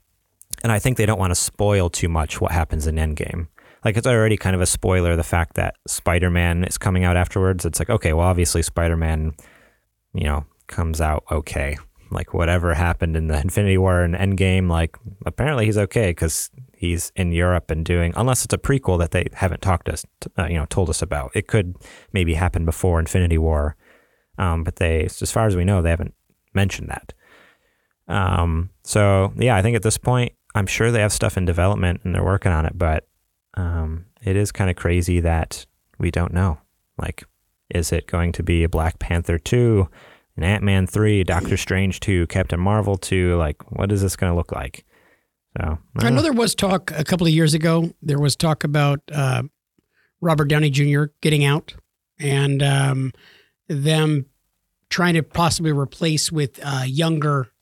and 0.62 0.72
I 0.72 0.78
think 0.80 0.96
they 0.96 1.06
don't 1.06 1.18
want 1.18 1.30
to 1.30 1.36
spoil 1.36 1.90
too 1.90 2.08
much 2.08 2.40
what 2.40 2.50
happens 2.50 2.86
in 2.86 2.96
Endgame. 2.96 3.48
Like 3.84 3.96
it's 3.96 4.06
already 4.06 4.36
kind 4.36 4.56
of 4.56 4.62
a 4.62 4.66
spoiler 4.66 5.14
the 5.16 5.22
fact 5.22 5.54
that 5.54 5.76
Spider 5.86 6.30
Man 6.30 6.64
is 6.64 6.78
coming 6.78 7.04
out 7.04 7.16
afterwards. 7.16 7.64
It's 7.64 7.78
like 7.78 7.90
okay, 7.90 8.12
well 8.12 8.26
obviously 8.26 8.62
Spider 8.62 8.96
Man, 8.96 9.32
you 10.14 10.24
know, 10.24 10.46
comes 10.66 11.00
out 11.00 11.24
okay. 11.30 11.76
Like 12.10 12.32
whatever 12.32 12.74
happened 12.74 13.16
in 13.16 13.26
the 13.26 13.40
Infinity 13.40 13.78
War 13.78 14.02
and 14.02 14.14
Endgame, 14.14 14.70
like 14.70 14.96
apparently 15.26 15.66
he's 15.66 15.78
okay 15.78 16.10
because 16.10 16.50
he's 16.76 17.12
in 17.16 17.32
Europe 17.32 17.70
and 17.70 17.84
doing. 17.84 18.12
Unless 18.16 18.44
it's 18.44 18.54
a 18.54 18.58
prequel 18.58 18.98
that 18.98 19.10
they 19.10 19.26
haven't 19.32 19.62
talked 19.62 19.88
us, 19.88 20.04
uh, 20.38 20.46
you 20.46 20.54
know, 20.54 20.66
told 20.66 20.88
us 20.88 21.02
about. 21.02 21.32
It 21.34 21.46
could 21.46 21.76
maybe 22.12 22.34
happen 22.34 22.64
before 22.64 23.00
Infinity 23.00 23.38
War, 23.38 23.76
um, 24.38 24.64
but 24.64 24.76
they, 24.76 25.04
as 25.04 25.32
far 25.32 25.46
as 25.46 25.56
we 25.56 25.64
know, 25.64 25.82
they 25.82 25.90
haven't 25.90 26.14
mentioned 26.54 26.88
that. 26.88 27.12
Um, 28.06 28.70
so 28.82 29.32
yeah, 29.36 29.56
I 29.56 29.62
think 29.62 29.76
at 29.76 29.82
this 29.82 29.98
point, 29.98 30.32
I'm 30.54 30.66
sure 30.66 30.90
they 30.90 31.00
have 31.00 31.12
stuff 31.12 31.36
in 31.36 31.44
development 31.44 32.02
and 32.04 32.14
they're 32.14 32.24
working 32.24 32.52
on 32.52 32.64
it, 32.64 32.78
but 32.78 33.08
um, 33.54 34.06
it 34.22 34.36
is 34.36 34.52
kind 34.52 34.70
of 34.70 34.76
crazy 34.76 35.20
that 35.20 35.66
we 35.98 36.10
don't 36.10 36.32
know. 36.32 36.58
Like, 36.98 37.24
is 37.70 37.92
it 37.92 38.06
going 38.06 38.32
to 38.32 38.42
be 38.42 38.64
a 38.64 38.68
Black 38.68 38.98
Panther 38.98 39.38
two? 39.38 39.88
an 40.36 40.42
Ant 40.42 40.62
Man 40.62 40.86
three, 40.86 41.24
Doctor 41.24 41.56
Strange 41.56 42.00
two, 42.00 42.26
Captain 42.26 42.60
Marvel 42.60 42.96
two. 42.96 43.36
Like, 43.36 43.70
what 43.70 43.92
is 43.92 44.02
this 44.02 44.16
going 44.16 44.32
to 44.32 44.36
look 44.36 44.52
like? 44.52 44.84
So 45.58 45.78
I 45.98 46.10
know 46.10 46.22
there 46.22 46.32
was 46.32 46.54
talk 46.54 46.90
a 46.90 47.04
couple 47.04 47.26
of 47.26 47.32
years 47.32 47.54
ago. 47.54 47.92
There 48.02 48.18
was 48.18 48.34
talk 48.34 48.64
about 48.64 49.00
uh, 49.12 49.44
Robert 50.20 50.46
Downey 50.46 50.70
Jr. 50.70 51.04
getting 51.20 51.44
out 51.44 51.74
and 52.18 52.62
um, 52.62 53.12
them 53.68 54.26
trying 54.90 55.14
to 55.14 55.22
possibly 55.22 55.70
replace 55.70 56.32
with 56.32 56.58
uh, 56.62 56.82
younger 56.84 57.52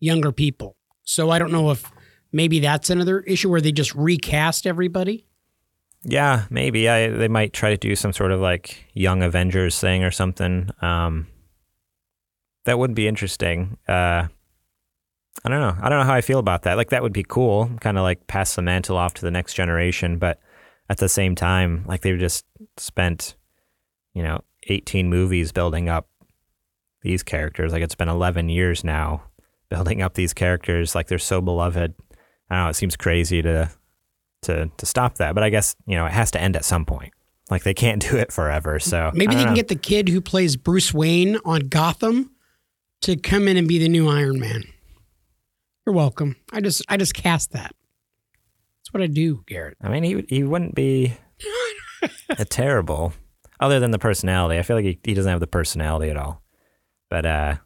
younger 0.00 0.32
people. 0.32 0.76
So 1.02 1.30
I 1.30 1.38
don't 1.38 1.52
know 1.52 1.70
if 1.70 1.90
maybe 2.32 2.60
that's 2.60 2.88
another 2.88 3.20
issue 3.20 3.50
where 3.50 3.60
they 3.60 3.72
just 3.72 3.94
recast 3.94 4.66
everybody. 4.66 5.26
Yeah, 6.04 6.44
maybe 6.50 6.88
I, 6.88 7.08
they 7.08 7.28
might 7.28 7.52
try 7.52 7.70
to 7.70 7.76
do 7.76 7.96
some 7.96 8.12
sort 8.12 8.30
of 8.30 8.40
like 8.40 8.84
Young 8.94 9.22
Avengers 9.22 9.78
thing 9.80 10.04
or 10.04 10.10
something. 10.10 10.70
Um, 10.82 11.26
that 12.64 12.78
would 12.78 12.94
be 12.94 13.08
interesting. 13.08 13.78
Uh, 13.88 14.28
I 15.44 15.48
don't 15.48 15.60
know. 15.60 15.76
I 15.80 15.88
don't 15.88 15.98
know 15.98 16.04
how 16.04 16.14
I 16.14 16.20
feel 16.20 16.38
about 16.38 16.62
that. 16.62 16.76
Like 16.76 16.90
that 16.90 17.02
would 17.02 17.12
be 17.12 17.24
cool, 17.26 17.70
kind 17.80 17.98
of 17.98 18.02
like 18.02 18.26
pass 18.26 18.54
the 18.54 18.62
mantle 18.62 18.96
off 18.96 19.14
to 19.14 19.22
the 19.22 19.30
next 19.30 19.54
generation, 19.54 20.18
but 20.18 20.40
at 20.88 20.98
the 20.98 21.08
same 21.08 21.34
time, 21.34 21.84
like 21.86 22.02
they've 22.02 22.18
just 22.18 22.44
spent, 22.76 23.34
you 24.12 24.22
know, 24.22 24.40
18 24.68 25.08
movies 25.08 25.52
building 25.52 25.88
up 25.88 26.08
these 27.02 27.22
characters. 27.22 27.72
Like 27.72 27.82
it's 27.82 27.94
been 27.94 28.08
11 28.08 28.48
years 28.48 28.84
now 28.84 29.24
building 29.70 30.02
up 30.02 30.14
these 30.14 30.32
characters. 30.32 30.94
Like 30.94 31.08
they're 31.08 31.18
so 31.18 31.40
beloved. 31.40 31.94
I 32.50 32.54
don't 32.54 32.64
know. 32.64 32.70
It 32.70 32.74
seems 32.74 32.96
crazy 32.96 33.42
to 33.42 33.70
to 34.44 34.70
to 34.76 34.86
stop 34.86 35.16
that, 35.16 35.34
but 35.34 35.42
I 35.44 35.50
guess 35.50 35.74
you 35.86 35.96
know 35.96 36.06
it 36.06 36.12
has 36.12 36.30
to 36.32 36.40
end 36.40 36.56
at 36.56 36.64
some 36.64 36.84
point. 36.84 37.12
Like 37.50 37.62
they 37.62 37.74
can't 37.74 38.00
do 38.00 38.16
it 38.16 38.32
forever. 38.32 38.78
So 38.78 39.10
Maybe 39.14 39.34
they 39.34 39.34
don't 39.34 39.44
can 39.44 39.48
know. 39.50 39.56
get 39.56 39.68
the 39.68 39.76
kid 39.76 40.08
who 40.08 40.20
plays 40.20 40.56
Bruce 40.56 40.94
Wayne 40.94 41.36
on 41.44 41.68
Gotham 41.68 42.30
to 43.02 43.16
come 43.16 43.48
in 43.48 43.56
and 43.58 43.68
be 43.68 43.78
the 43.78 43.88
new 43.88 44.08
Iron 44.08 44.40
Man. 44.40 44.64
You're 45.86 45.94
welcome. 45.94 46.36
I 46.52 46.60
just 46.60 46.82
I 46.88 46.96
just 46.96 47.12
cast 47.14 47.52
that. 47.52 47.74
That's 48.80 48.92
what 48.92 49.02
I 49.02 49.06
do, 49.06 49.42
Garrett. 49.46 49.76
I 49.82 49.88
mean, 49.88 50.02
he 50.02 50.24
he 50.28 50.42
wouldn't 50.42 50.74
be 50.74 51.14
a 52.30 52.44
terrible, 52.44 53.12
other 53.60 53.78
than 53.80 53.90
the 53.90 53.98
personality. 53.98 54.58
I 54.58 54.62
feel 54.62 54.76
like 54.76 54.84
he, 54.86 54.98
he 55.04 55.14
doesn't 55.14 55.30
have 55.30 55.40
the 55.40 55.46
personality 55.46 56.10
at 56.10 56.16
all. 56.16 56.42
But 57.10 57.26
uh, 57.26 57.56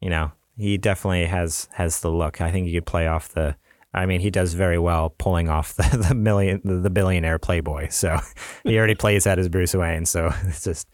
you 0.00 0.10
know, 0.10 0.30
he 0.56 0.78
definitely 0.78 1.26
has 1.26 1.68
has 1.72 2.00
the 2.00 2.10
look. 2.10 2.40
I 2.40 2.52
think 2.52 2.66
he 2.68 2.74
could 2.74 2.86
play 2.86 3.06
off 3.08 3.30
the. 3.30 3.56
I 3.96 4.04
mean, 4.04 4.20
he 4.20 4.30
does 4.30 4.52
very 4.52 4.78
well 4.78 5.14
pulling 5.18 5.48
off 5.48 5.74
the, 5.74 6.04
the 6.08 6.14
million 6.14 6.60
the, 6.64 6.90
billionaire 6.90 7.38
playboy. 7.38 7.88
So 7.88 8.18
he 8.64 8.76
already 8.78 8.94
plays 8.94 9.24
that 9.24 9.38
as 9.38 9.48
Bruce 9.48 9.74
Wayne. 9.74 10.04
So 10.04 10.30
it's 10.44 10.62
just 10.62 10.88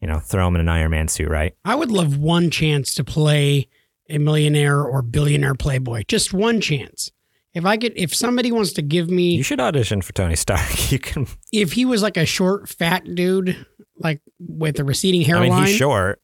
you 0.00 0.08
know 0.08 0.18
throw 0.18 0.48
him 0.48 0.54
in 0.54 0.62
an 0.62 0.68
Iron 0.68 0.90
Man 0.90 1.06
suit, 1.08 1.28
right? 1.28 1.54
I 1.64 1.74
would 1.74 1.90
love 1.90 2.16
one 2.16 2.50
chance 2.50 2.94
to 2.94 3.04
play 3.04 3.68
a 4.08 4.18
millionaire 4.18 4.82
or 4.82 5.02
billionaire 5.02 5.54
playboy. 5.54 6.02
Just 6.08 6.32
one 6.32 6.60
chance. 6.60 7.12
If 7.52 7.64
I 7.66 7.76
could, 7.76 7.92
if 7.96 8.14
somebody 8.14 8.52
wants 8.52 8.72
to 8.74 8.82
give 8.82 9.10
me, 9.10 9.34
You 9.34 9.42
should 9.42 9.60
audition 9.60 10.02
for 10.02 10.12
Tony 10.12 10.36
Stark. 10.36 10.90
You 10.92 10.98
can. 11.00 11.26
if 11.52 11.72
he 11.72 11.84
was 11.84 12.00
like 12.02 12.16
a 12.16 12.24
short, 12.24 12.68
fat 12.68 13.04
dude, 13.14 13.66
like 13.98 14.20
with 14.38 14.78
a 14.78 14.84
receding 14.84 15.22
I 15.22 15.24
hairline, 15.24 15.50
mean, 15.50 15.66
he's 15.66 15.76
short. 15.76 16.22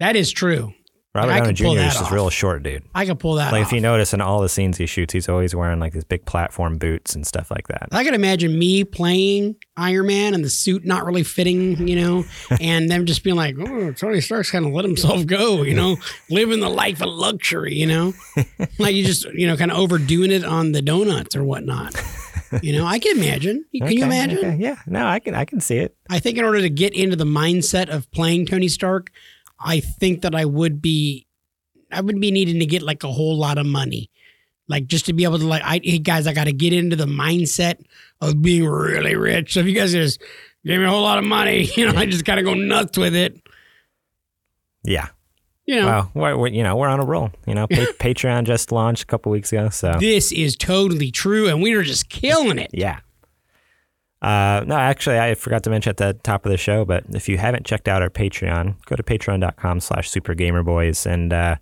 that 0.00 0.16
is 0.16 0.32
true. 0.32 0.72
Robert 1.16 1.32
Downey 1.32 1.52
Jr. 1.52 1.66
is 1.66 1.92
just 1.94 2.02
off. 2.04 2.12
real 2.12 2.30
short, 2.30 2.62
dude. 2.62 2.82
I 2.94 3.06
could 3.06 3.18
pull 3.18 3.34
that 3.34 3.52
Like 3.52 3.62
off. 3.62 3.68
if 3.68 3.72
you 3.72 3.80
notice 3.80 4.12
in 4.14 4.20
all 4.20 4.40
the 4.40 4.48
scenes 4.48 4.76
he 4.78 4.86
shoots, 4.86 5.12
he's 5.12 5.28
always 5.28 5.54
wearing 5.54 5.80
like 5.80 5.92
these 5.92 6.04
big 6.04 6.24
platform 6.24 6.78
boots 6.78 7.14
and 7.14 7.26
stuff 7.26 7.50
like 7.50 7.68
that. 7.68 7.88
I 7.92 8.04
could 8.04 8.14
imagine 8.14 8.58
me 8.58 8.84
playing 8.84 9.56
Iron 9.76 10.06
Man 10.06 10.34
and 10.34 10.44
the 10.44 10.50
suit 10.50 10.84
not 10.84 11.04
really 11.04 11.22
fitting, 11.22 11.86
you 11.88 11.96
know, 11.96 12.24
and 12.60 12.90
them 12.90 13.06
just 13.06 13.22
being 13.24 13.36
like, 13.36 13.56
"Oh, 13.58 13.92
Tony 13.92 14.20
Stark's 14.20 14.50
kind 14.50 14.66
of 14.66 14.72
let 14.72 14.84
himself 14.84 15.26
go, 15.26 15.62
you 15.62 15.74
know, 15.74 15.96
living 16.30 16.60
the 16.60 16.68
life 16.70 17.00
of 17.00 17.08
luxury, 17.08 17.74
you 17.74 17.86
know, 17.86 18.12
like 18.78 18.94
you 18.94 19.04
just, 19.04 19.24
you 19.34 19.46
know, 19.46 19.56
kind 19.56 19.70
of 19.70 19.78
overdoing 19.78 20.30
it 20.30 20.44
on 20.44 20.72
the 20.72 20.82
donuts 20.82 21.34
or 21.36 21.44
whatnot." 21.44 21.94
You 22.62 22.78
know, 22.78 22.86
I 22.86 23.00
can 23.00 23.16
imagine. 23.18 23.64
Can 23.76 23.90
you 23.90 24.04
imagine? 24.04 24.38
okay, 24.38 24.56
Yeah, 24.56 24.76
no, 24.86 25.04
I 25.04 25.18
can 25.18 25.34
I 25.34 25.44
can 25.44 25.60
see 25.60 25.78
it. 25.78 25.96
I 26.08 26.20
think 26.20 26.38
in 26.38 26.44
order 26.44 26.60
to 26.60 26.70
get 26.70 26.94
into 26.94 27.16
the 27.16 27.24
mindset 27.24 27.88
of 27.88 28.08
playing 28.12 28.46
Tony 28.46 28.68
Stark, 28.68 29.08
I 29.58 29.80
think 29.80 30.22
that 30.22 30.34
I 30.34 30.44
would 30.44 30.80
be, 30.82 31.26
I 31.92 32.00
would 32.00 32.20
be 32.20 32.30
needing 32.30 32.58
to 32.60 32.66
get 32.66 32.82
like 32.82 33.04
a 33.04 33.10
whole 33.12 33.36
lot 33.38 33.58
of 33.58 33.66
money, 33.66 34.10
like 34.68 34.86
just 34.86 35.06
to 35.06 35.12
be 35.12 35.24
able 35.24 35.38
to 35.38 35.46
like, 35.46 35.62
I, 35.64 35.80
hey 35.82 35.98
guys, 35.98 36.26
I 36.26 36.32
got 36.32 36.44
to 36.44 36.52
get 36.52 36.72
into 36.72 36.96
the 36.96 37.06
mindset 37.06 37.80
of 38.20 38.42
being 38.42 38.66
really 38.66 39.16
rich. 39.16 39.54
So 39.54 39.60
if 39.60 39.66
you 39.66 39.72
guys 39.74 39.92
just 39.92 40.20
give 40.64 40.78
me 40.78 40.84
a 40.84 40.90
whole 40.90 41.02
lot 41.02 41.18
of 41.18 41.24
money, 41.24 41.68
you 41.76 41.86
know, 41.90 41.98
I 41.98 42.06
just 42.06 42.24
got 42.24 42.34
to 42.36 42.42
go 42.42 42.54
nuts 42.54 42.98
with 42.98 43.14
it. 43.14 43.40
Yeah. 44.84 45.08
You 45.64 45.80
know, 45.80 45.86
Well, 45.86 46.10
we're, 46.14 46.36
we're- 46.36 46.56
you 46.56 46.62
know, 46.62 46.76
we're 46.76 46.86
on 46.88 47.00
a 47.00 47.04
roll. 47.04 47.30
You 47.46 47.54
know, 47.54 47.66
pa- 47.66 47.74
Patreon 47.98 48.44
just 48.44 48.70
launched 48.70 49.02
a 49.02 49.06
couple 49.06 49.32
weeks 49.32 49.52
ago, 49.52 49.68
so 49.68 49.94
this 49.98 50.30
is 50.30 50.54
totally 50.54 51.10
true, 51.10 51.48
and 51.48 51.60
we 51.60 51.72
are 51.74 51.82
just 51.82 52.08
killing 52.08 52.58
it. 52.58 52.70
yeah. 52.72 53.00
Uh, 54.22 54.64
no, 54.66 54.76
actually, 54.76 55.18
I 55.18 55.34
forgot 55.34 55.62
to 55.64 55.70
mention 55.70 55.90
at 55.90 55.98
the 55.98 56.14
top 56.14 56.46
of 56.46 56.50
the 56.50 56.56
show, 56.56 56.84
but 56.84 57.04
if 57.10 57.28
you 57.28 57.36
haven't 57.36 57.66
checked 57.66 57.86
out 57.86 58.02
our 58.02 58.10
Patreon, 58.10 58.82
go 58.86 58.96
to 58.96 59.02
patreon.com 59.02 59.80
slash 59.80 60.10
supergamerboys 60.10 61.06
and, 61.06 61.32
uh, 61.32 61.56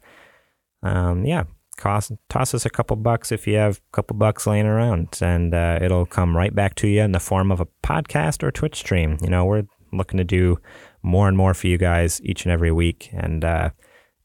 um, 0.82 1.24
yeah, 1.24 1.44
cost, 1.76 2.12
toss 2.28 2.54
us 2.54 2.64
a 2.64 2.70
couple 2.70 2.94
bucks 2.96 3.32
if 3.32 3.46
you 3.48 3.56
have 3.56 3.78
a 3.78 3.96
couple 3.96 4.16
bucks 4.16 4.46
laying 4.46 4.66
around 4.66 5.18
and, 5.20 5.52
uh, 5.52 5.78
it'll 5.82 6.06
come 6.06 6.36
right 6.36 6.54
back 6.54 6.76
to 6.76 6.86
you 6.86 7.02
in 7.02 7.12
the 7.12 7.20
form 7.20 7.50
of 7.50 7.60
a 7.60 7.66
podcast 7.82 8.42
or 8.42 8.52
Twitch 8.52 8.76
stream. 8.76 9.18
You 9.20 9.30
know, 9.30 9.44
we're 9.44 9.64
looking 9.92 10.18
to 10.18 10.24
do 10.24 10.58
more 11.02 11.26
and 11.26 11.36
more 11.36 11.54
for 11.54 11.66
you 11.66 11.76
guys 11.76 12.20
each 12.22 12.44
and 12.44 12.52
every 12.52 12.70
week 12.70 13.10
and, 13.12 13.44
uh, 13.44 13.70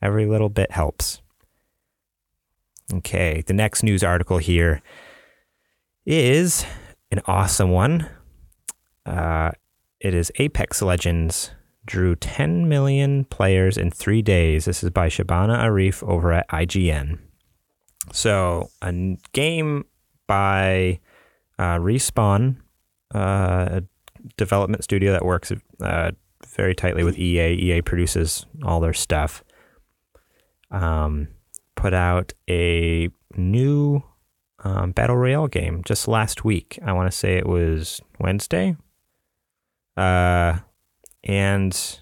every 0.04 0.28
little 0.28 0.50
bit 0.50 0.72
helps. 0.72 1.22
Okay, 2.94 3.44
the 3.46 3.54
next 3.54 3.84
news 3.84 4.04
article 4.04 4.38
here 4.38 4.82
is 6.06 6.66
an 7.12 7.22
awesome 7.26 7.72
one. 7.72 8.08
Uh, 9.10 9.52
it 10.00 10.14
is 10.14 10.32
Apex 10.38 10.82
Legends 10.82 11.52
drew 11.86 12.16
10 12.16 12.70
million 12.70 13.26
players 13.26 13.76
in 13.76 13.90
three 13.90 14.22
days. 14.22 14.66
This 14.66 14.84
is 14.84 14.92
by 14.92 15.10
Shabana 15.10 15.60
Arif 15.60 16.08
over 16.08 16.32
at 16.32 16.48
IGN. 16.50 17.18
So, 18.14 18.70
a 18.82 18.94
game 19.34 19.86
by 20.28 21.00
uh, 21.58 21.78
Respawn, 21.78 22.58
uh, 23.14 23.82
a 23.82 23.84
development 24.38 24.84
studio 24.84 25.12
that 25.12 25.26
works 25.26 25.52
uh, 25.82 26.12
very 26.48 26.76
tightly 26.76 27.04
with 27.04 27.18
EA. 27.18 27.54
EA 27.54 27.82
produces 27.82 28.46
all 28.64 28.80
their 28.80 28.94
stuff. 28.94 29.44
Um, 30.70 31.30
put 31.76 31.96
out 31.96 32.34
a 32.48 33.10
new 33.36 34.04
um, 34.64 34.92
battle 34.92 35.18
royale 35.18 35.48
game 35.48 35.82
just 35.84 36.08
last 36.08 36.46
week. 36.46 36.78
I 36.86 36.94
want 36.94 37.12
to 37.12 37.18
say 37.18 37.38
it 37.38 37.48
was 37.48 38.02
Wednesday. 38.20 38.76
Uh, 40.00 40.60
and 41.24 42.00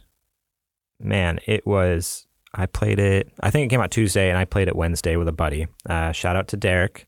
man, 1.00 1.40
it 1.48 1.66
was. 1.66 2.28
I 2.54 2.66
played 2.66 3.00
it. 3.00 3.32
I 3.40 3.52
think 3.52 3.66
it 3.66 3.70
came 3.74 3.82
out 3.82 3.92
Tuesday, 3.92 4.30
and 4.30 4.38
I 4.38 4.46
played 4.46 4.68
it 4.68 4.76
Wednesday 4.76 5.16
with 5.16 5.28
a 5.28 5.32
buddy. 5.34 5.68
Uh, 5.88 6.12
shout 6.12 6.36
out 6.36 6.48
to 6.50 6.58
Derek. 6.58 7.08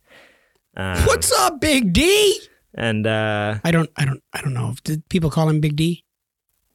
Um, 0.75 0.99
What's 1.05 1.31
up, 1.31 1.59
Big 1.61 1.93
D? 1.93 2.39
And 2.75 3.07
uh, 3.07 3.59
I 3.63 3.71
don't, 3.71 3.89
I 3.95 4.05
don't, 4.05 4.21
I 4.33 4.41
don't 4.41 4.53
know. 4.53 4.75
Did 4.83 5.07
people 5.09 5.29
call 5.29 5.49
him 5.49 5.59
Big 5.59 5.75
D? 5.75 6.03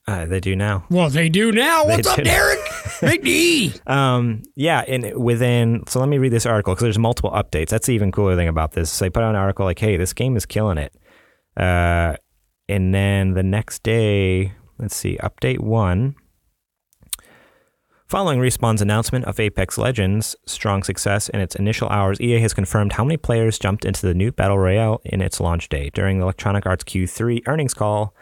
uh, 0.06 0.26
they 0.26 0.40
do 0.40 0.54
now. 0.54 0.84
Well, 0.90 1.08
they 1.08 1.28
do 1.28 1.50
now. 1.50 1.84
They 1.84 1.96
What's 1.96 2.08
up. 2.08 2.22
Derek? 2.22 2.58
Big 3.00 3.22
D. 3.22 3.72
Um, 3.86 4.42
yeah, 4.54 4.80
and 4.86 5.16
within 5.16 5.84
so 5.88 6.00
let 6.00 6.08
me 6.08 6.18
read 6.18 6.32
this 6.32 6.46
article 6.46 6.74
because 6.74 6.82
there's 6.82 6.98
multiple 6.98 7.30
updates. 7.30 7.68
That's 7.68 7.86
the 7.86 7.94
even 7.94 8.12
cooler 8.12 8.36
thing 8.36 8.48
about 8.48 8.72
this. 8.72 8.90
So 8.92 9.04
they 9.04 9.10
put 9.10 9.22
out 9.22 9.30
an 9.30 9.36
article 9.36 9.64
like, 9.64 9.78
"Hey, 9.78 9.96
this 9.96 10.12
game 10.12 10.36
is 10.36 10.44
killing 10.46 10.78
it," 10.78 10.94
uh, 11.56 12.16
and 12.68 12.94
then 12.94 13.34
the 13.34 13.42
next 13.42 13.82
day, 13.82 14.54
let's 14.78 14.96
see, 14.96 15.18
update 15.22 15.60
one. 15.60 16.16
Following 18.06 18.38
Respawn's 18.38 18.82
announcement 18.82 19.24
of 19.24 19.40
Apex 19.40 19.78
Legends' 19.78 20.36
strong 20.46 20.82
success 20.82 21.28
in 21.28 21.40
its 21.40 21.56
initial 21.56 21.88
hours, 21.88 22.20
EA 22.20 22.38
has 22.40 22.54
confirmed 22.54 22.92
how 22.92 23.04
many 23.04 23.16
players 23.16 23.58
jumped 23.58 23.84
into 23.84 24.06
the 24.06 24.14
new 24.14 24.30
Battle 24.30 24.58
Royale 24.58 25.00
in 25.04 25.20
its 25.20 25.40
launch 25.40 25.68
day. 25.68 25.90
During 25.94 26.18
the 26.18 26.24
Electronic 26.24 26.66
Arts 26.66 26.84
Q3 26.84 27.42
earnings 27.46 27.74
call, 27.74 28.14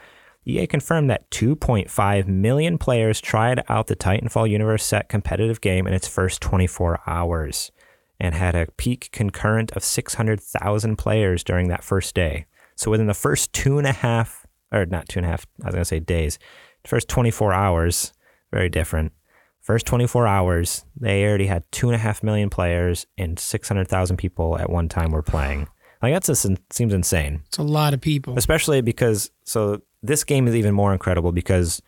EA 0.45 0.66
confirmed 0.66 1.11
that 1.11 1.30
2.5 1.30 2.26
million 2.26 2.78
players 2.78 3.20
tried 3.20 3.62
out 3.68 3.88
the 3.88 3.97
Titanfall 3.97 4.49
universe 4.49 4.84
set 4.84 5.09
competitive 5.09 5.61
game 5.61 5.86
in 5.86 5.95
its 5.95 6.09
first 6.09 6.40
24 6.40 7.01
hours 7.07 7.70
and 8.18 8.34
had 8.34 8.55
a 8.55 8.68
peak 8.76 9.11
concurrent 9.12 9.72
of 9.72 9.84
600,000 9.84 10.97
players 10.97 11.45
during 11.45 11.68
that 11.68 11.84
first 11.84 12.14
day. 12.14 12.47
So 12.77 12.91
within 12.91 13.07
the 13.07 13.14
first 13.14 13.53
two 13.53 13.79
and 13.79 13.87
a 13.87 13.93
half, 13.93 14.47
or 14.73 14.87
not 14.87 15.09
two 15.09 15.18
and 15.18 15.27
a 15.27 15.29
half, 15.29 15.47
I 15.62 15.66
was 15.66 15.75
going 15.75 15.83
to 15.83 15.87
say 15.89 16.01
days, 16.01 16.39
first 16.85 17.09
24 17.09 17.53
hours, 17.53 18.12
very 18.53 18.68
different. 18.68 19.12
First 19.61 19.87
24 19.87 20.27
hours, 20.27 20.85
they 20.99 21.25
already 21.25 21.47
had 21.47 21.62
two 21.70 21.89
and 21.89 21.95
a 21.95 21.99
half 21.99 22.23
million 22.23 22.51
players 22.51 23.07
and 23.16 23.39
600,000 23.39 24.16
people 24.16 24.59
at 24.59 24.68
one 24.70 24.89
time 24.89 25.11
were 25.12 25.23
playing. 25.23 25.68
Like 26.03 26.14
that's 26.14 26.27
just 26.27 26.47
seems 26.73 26.93
insane 26.93 27.43
It's 27.47 27.59
a 27.59 27.62
lot 27.62 27.95
of 27.95 28.01
people. 28.01 28.37
especially 28.37 28.81
because 28.81 29.31
so 29.45 29.83
this 30.03 30.25
game 30.25 30.49
is 30.49 30.57
even 30.57 30.75
more 30.75 30.93
incredible 30.93 31.31
because 31.31 31.81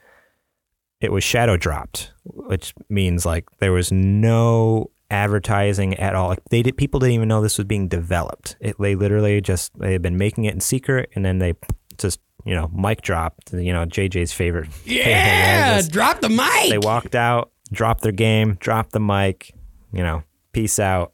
it 1.01 1.11
was 1.11 1.25
shadow 1.25 1.57
dropped, 1.57 2.13
which 2.25 2.75
means 2.89 3.27
like 3.27 3.45
there 3.59 3.73
was 3.73 3.91
no 3.91 4.91
advertising 5.15 5.95
at 5.95 6.15
all. 6.15 6.35
They 6.51 6.63
did, 6.63 6.77
people 6.77 7.01
didn't 7.01 7.15
even 7.15 7.29
know 7.29 7.41
this 7.41 7.57
was 7.59 7.65
being 7.67 7.89
developed. 7.89 8.57
It 8.61 8.77
they 8.79 8.95
literally 8.95 9.41
just 9.41 9.77
they 9.79 9.93
had 9.93 10.03
been 10.03 10.19
making 10.19 10.45
it 10.45 10.55
in 10.55 10.61
secret, 10.61 11.11
and 11.15 11.25
then 11.25 11.39
they 11.39 11.55
just 11.99 12.21
you 12.45 12.55
know 12.55 12.69
mic 12.75 13.01
dropped. 13.03 13.53
You 13.53 13.73
know 13.73 13.87
JJ's 13.87 14.33
favorite. 14.33 14.69
Yeah, 14.85 15.77
Just- 15.79 15.93
drop 15.93 16.21
the 16.21 16.29
mic. 16.29 16.69
they 16.71 16.79
walked 16.79 17.15
out, 17.15 17.51
dropped 17.73 18.03
their 18.03 18.13
game, 18.13 18.57
dropped 18.61 18.93
the 18.93 19.01
mic, 19.01 19.55
you 19.93 20.03
know, 20.03 20.23
peace 20.53 20.79
out. 20.79 21.13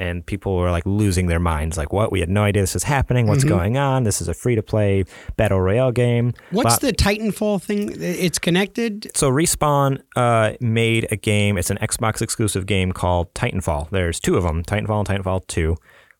And 0.00 0.24
people 0.24 0.56
were 0.56 0.70
like 0.70 0.86
losing 0.86 1.26
their 1.26 1.38
minds. 1.38 1.76
Like, 1.76 1.92
what? 1.92 2.10
We 2.10 2.20
had 2.20 2.30
no 2.30 2.42
idea 2.42 2.62
this 2.62 2.72
was 2.72 2.84
happening. 2.84 3.26
What's 3.26 3.44
Mm-hmm. 3.44 3.54
going 3.56 3.76
on? 3.76 4.04
This 4.04 4.22
is 4.22 4.28
a 4.28 4.34
free 4.34 4.54
to 4.54 4.62
play 4.62 5.04
battle 5.36 5.60
royale 5.60 5.92
game. 5.92 6.32
What's 6.50 6.76
But- 6.78 6.80
the 6.86 6.92
Titanfall 6.94 7.62
thing? 7.62 7.94
It's 8.00 8.38
connected. 8.38 9.10
so 9.14 9.30
Respawn 9.30 10.00
uh, 10.16 10.52
made 10.60 11.06
a 11.10 11.16
game. 11.16 11.58
It's 11.58 11.68
an 11.70 11.76
Xbox 11.82 12.22
exclusive 12.22 12.64
game 12.64 12.92
called 12.92 13.34
Titanfall. 13.34 13.90
There's 13.90 14.18
two 14.18 14.36
of 14.38 14.42
them, 14.42 14.62
Titanfall 14.64 15.06
and 15.06 15.24
Titanfall 15.24 15.46
2. 15.48 15.76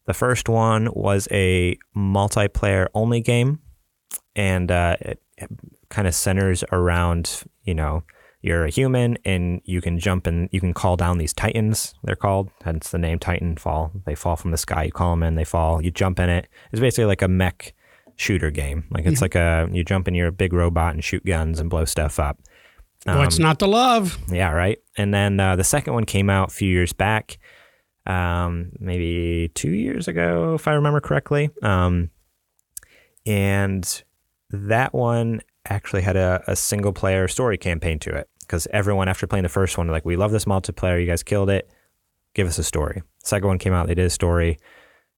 The 0.06 0.14
first 0.14 0.48
one 0.50 0.88
was 0.92 1.26
a 1.30 1.78
multiplayer 1.96 2.88
only 2.94 3.20
game, 3.22 3.60
and 4.36 4.70
uh, 4.70 4.96
it, 5.00 5.22
it 5.38 5.48
kind 5.88 6.06
of 6.06 6.14
centers 6.14 6.64
around 6.72 7.44
you 7.64 7.74
know 7.74 8.02
you're 8.42 8.64
a 8.64 8.70
human 8.70 9.18
and 9.24 9.60
you 9.64 9.80
can 9.80 9.98
jump 9.98 10.26
and 10.26 10.48
you 10.50 10.60
can 10.60 10.72
call 10.72 10.96
down 10.96 11.18
these 11.18 11.32
titans. 11.34 11.94
They're 12.04 12.16
called, 12.16 12.50
hence 12.64 12.90
the 12.90 12.98
name 12.98 13.18
Titanfall. 13.18 14.04
They 14.06 14.14
fall 14.14 14.36
from 14.36 14.50
the 14.50 14.56
sky. 14.56 14.84
You 14.84 14.92
call 14.92 15.10
them 15.12 15.22
in, 15.22 15.34
they 15.34 15.44
fall. 15.44 15.82
You 15.82 15.90
jump 15.90 16.18
in 16.18 16.28
it. 16.30 16.48
It's 16.72 16.80
basically 16.80 17.04
like 17.04 17.22
a 17.22 17.28
mech 17.28 17.74
shooter 18.16 18.50
game. 18.50 18.84
Like 18.90 19.06
it's 19.06 19.20
like 19.22 19.34
a 19.34 19.68
you 19.72 19.84
jump 19.84 20.08
in 20.08 20.14
your 20.14 20.30
big 20.30 20.52
robot 20.52 20.94
and 20.94 21.04
shoot 21.04 21.24
guns 21.24 21.60
and 21.60 21.68
blow 21.70 21.84
stuff 21.84 22.18
up. 22.18 22.38
What's 23.04 23.38
Um, 23.38 23.42
not 23.42 23.58
to 23.60 23.66
love? 23.66 24.18
yeah, 24.30 24.50
right. 24.52 24.78
And 24.96 25.12
then 25.14 25.40
uh, 25.40 25.56
the 25.56 25.64
second 25.64 25.94
one 25.94 26.04
came 26.04 26.28
out 26.28 26.48
a 26.50 26.52
few 26.54 26.68
years 26.68 26.92
back, 26.92 27.38
um, 28.06 28.72
maybe 28.78 29.50
two 29.54 29.70
years 29.70 30.06
ago, 30.06 30.54
if 30.54 30.68
I 30.68 30.72
remember 30.74 31.00
correctly. 31.00 31.48
Um, 31.62 32.10
and 33.26 34.02
that 34.50 34.92
one 34.94 35.40
actually 35.68 36.02
had 36.02 36.16
a, 36.16 36.42
a 36.46 36.56
single 36.56 36.92
player 36.92 37.28
story 37.28 37.58
campaign 37.58 37.98
to 38.00 38.14
it 38.14 38.28
because 38.40 38.66
everyone, 38.72 39.08
after 39.08 39.26
playing 39.26 39.44
the 39.44 39.48
first 39.48 39.78
one, 39.78 39.88
like, 39.88 40.04
we 40.04 40.16
love 40.16 40.32
this 40.32 40.44
multiplayer. 40.44 41.00
You 41.00 41.06
guys 41.06 41.22
killed 41.22 41.50
it. 41.50 41.70
Give 42.34 42.48
us 42.48 42.58
a 42.58 42.64
story. 42.64 43.02
Second 43.22 43.48
one 43.48 43.58
came 43.58 43.72
out. 43.72 43.86
They 43.86 43.94
did 43.94 44.06
a 44.06 44.10
story. 44.10 44.58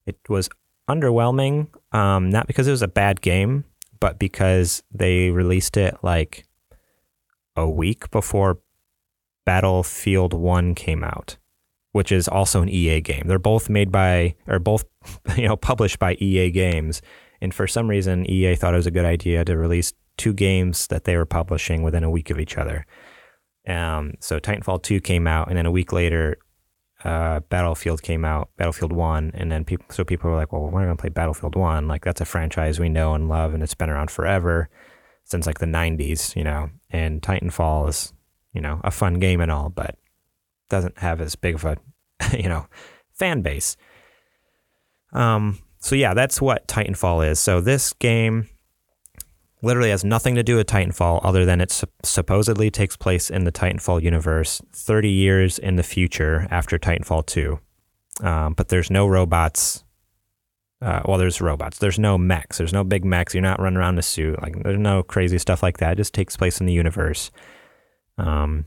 It 0.06 0.18
was 0.28 0.48
underwhelming, 0.88 1.68
um, 1.92 2.30
not 2.30 2.46
because 2.46 2.66
it 2.66 2.72
was 2.72 2.82
a 2.82 2.88
bad 2.88 3.20
game, 3.20 3.64
but 4.00 4.18
because 4.18 4.82
they 4.92 5.30
released 5.30 5.76
it 5.76 5.96
like 6.02 6.44
a 7.56 7.68
week 7.68 8.10
before 8.10 8.58
Battlefield 9.44 10.34
1 10.34 10.74
came 10.74 11.04
out, 11.04 11.36
which 11.92 12.12
is 12.12 12.28
also 12.28 12.62
an 12.62 12.68
EA 12.68 13.00
game. 13.00 13.24
They're 13.26 13.38
both 13.38 13.68
made 13.68 13.90
by 13.90 14.34
or 14.46 14.58
both 14.58 14.84
you 15.36 15.48
know 15.48 15.56
published 15.56 15.98
by 15.98 16.14
EA 16.14 16.50
Games, 16.50 17.02
and 17.40 17.54
for 17.54 17.66
some 17.66 17.88
reason 17.88 18.28
EA 18.28 18.54
thought 18.54 18.74
it 18.74 18.78
was 18.78 18.86
a 18.86 18.92
good 18.92 19.04
idea 19.04 19.44
to 19.44 19.56
release 19.56 19.92
two 20.16 20.32
games 20.32 20.86
that 20.88 21.04
they 21.04 21.16
were 21.16 21.26
publishing 21.26 21.82
within 21.82 22.04
a 22.04 22.10
week 22.10 22.30
of 22.30 22.38
each 22.38 22.58
other. 22.58 22.86
Um, 23.66 24.14
so 24.20 24.38
Titanfall 24.38 24.82
2 24.82 25.00
came 25.00 25.26
out 25.26 25.48
and 25.48 25.56
then 25.56 25.66
a 25.66 25.70
week 25.70 25.92
later 25.92 26.38
uh, 27.04 27.40
Battlefield 27.40 28.02
came 28.02 28.24
out, 28.24 28.50
Battlefield 28.56 28.92
1, 28.92 29.32
and 29.34 29.50
then 29.50 29.64
people 29.64 29.86
so 29.90 30.04
people 30.04 30.30
were 30.30 30.36
like, 30.36 30.52
"Well, 30.52 30.62
we're 30.62 30.84
going 30.84 30.96
to 30.96 31.00
play 31.00 31.10
Battlefield 31.10 31.56
1. 31.56 31.88
Like 31.88 32.04
that's 32.04 32.20
a 32.20 32.24
franchise 32.24 32.78
we 32.78 32.88
know 32.88 33.14
and 33.14 33.28
love 33.28 33.54
and 33.54 33.62
it's 33.62 33.74
been 33.74 33.90
around 33.90 34.10
forever." 34.10 34.70
since 35.24 35.46
like 35.46 35.58
the 35.58 35.66
90s, 35.66 36.36
you 36.36 36.44
know, 36.44 36.70
and 36.90 37.22
Titanfall 37.22 37.88
is, 37.88 38.12
you 38.52 38.60
know, 38.60 38.80
a 38.84 38.90
fun 38.90 39.14
game 39.14 39.40
and 39.40 39.50
all, 39.50 39.68
but 39.68 39.96
doesn't 40.68 40.98
have 40.98 41.20
as 41.20 41.36
big 41.36 41.54
of 41.54 41.64
a, 41.64 41.76
you 42.36 42.48
know, 42.48 42.66
fan 43.12 43.42
base. 43.42 43.76
Um, 45.12 45.58
so 45.78 45.94
yeah, 45.94 46.14
that's 46.14 46.40
what 46.40 46.68
Titanfall 46.68 47.28
is. 47.28 47.38
So 47.38 47.60
this 47.60 47.92
game 47.92 48.48
literally 49.62 49.90
has 49.90 50.04
nothing 50.04 50.34
to 50.34 50.42
do 50.42 50.56
with 50.56 50.66
Titanfall 50.66 51.20
other 51.24 51.44
than 51.44 51.60
it 51.60 51.70
sup- 51.70 51.90
supposedly 52.02 52.70
takes 52.70 52.96
place 52.96 53.30
in 53.30 53.44
the 53.44 53.52
Titanfall 53.52 54.02
universe 54.02 54.60
30 54.72 55.08
years 55.08 55.58
in 55.58 55.76
the 55.76 55.82
future 55.82 56.46
after 56.50 56.78
Titanfall 56.78 57.26
2. 57.26 57.58
Um, 58.20 58.54
but 58.54 58.68
there's 58.68 58.90
no 58.90 59.06
robots 59.06 59.84
uh, 60.82 61.00
well, 61.04 61.16
there's 61.16 61.40
robots. 61.40 61.78
There's 61.78 61.98
no 61.98 62.18
mechs. 62.18 62.58
There's 62.58 62.72
no 62.72 62.82
big 62.82 63.04
mechs. 63.04 63.34
You're 63.34 63.42
not 63.42 63.60
running 63.60 63.76
around 63.76 63.94
in 63.94 63.98
a 64.00 64.02
suit. 64.02 64.42
Like 64.42 64.60
there's 64.64 64.78
no 64.78 65.04
crazy 65.04 65.38
stuff 65.38 65.62
like 65.62 65.78
that. 65.78 65.92
It 65.92 65.96
just 65.96 66.12
takes 66.12 66.36
place 66.36 66.58
in 66.60 66.66
the 66.66 66.72
universe. 66.72 67.30
Um, 68.18 68.66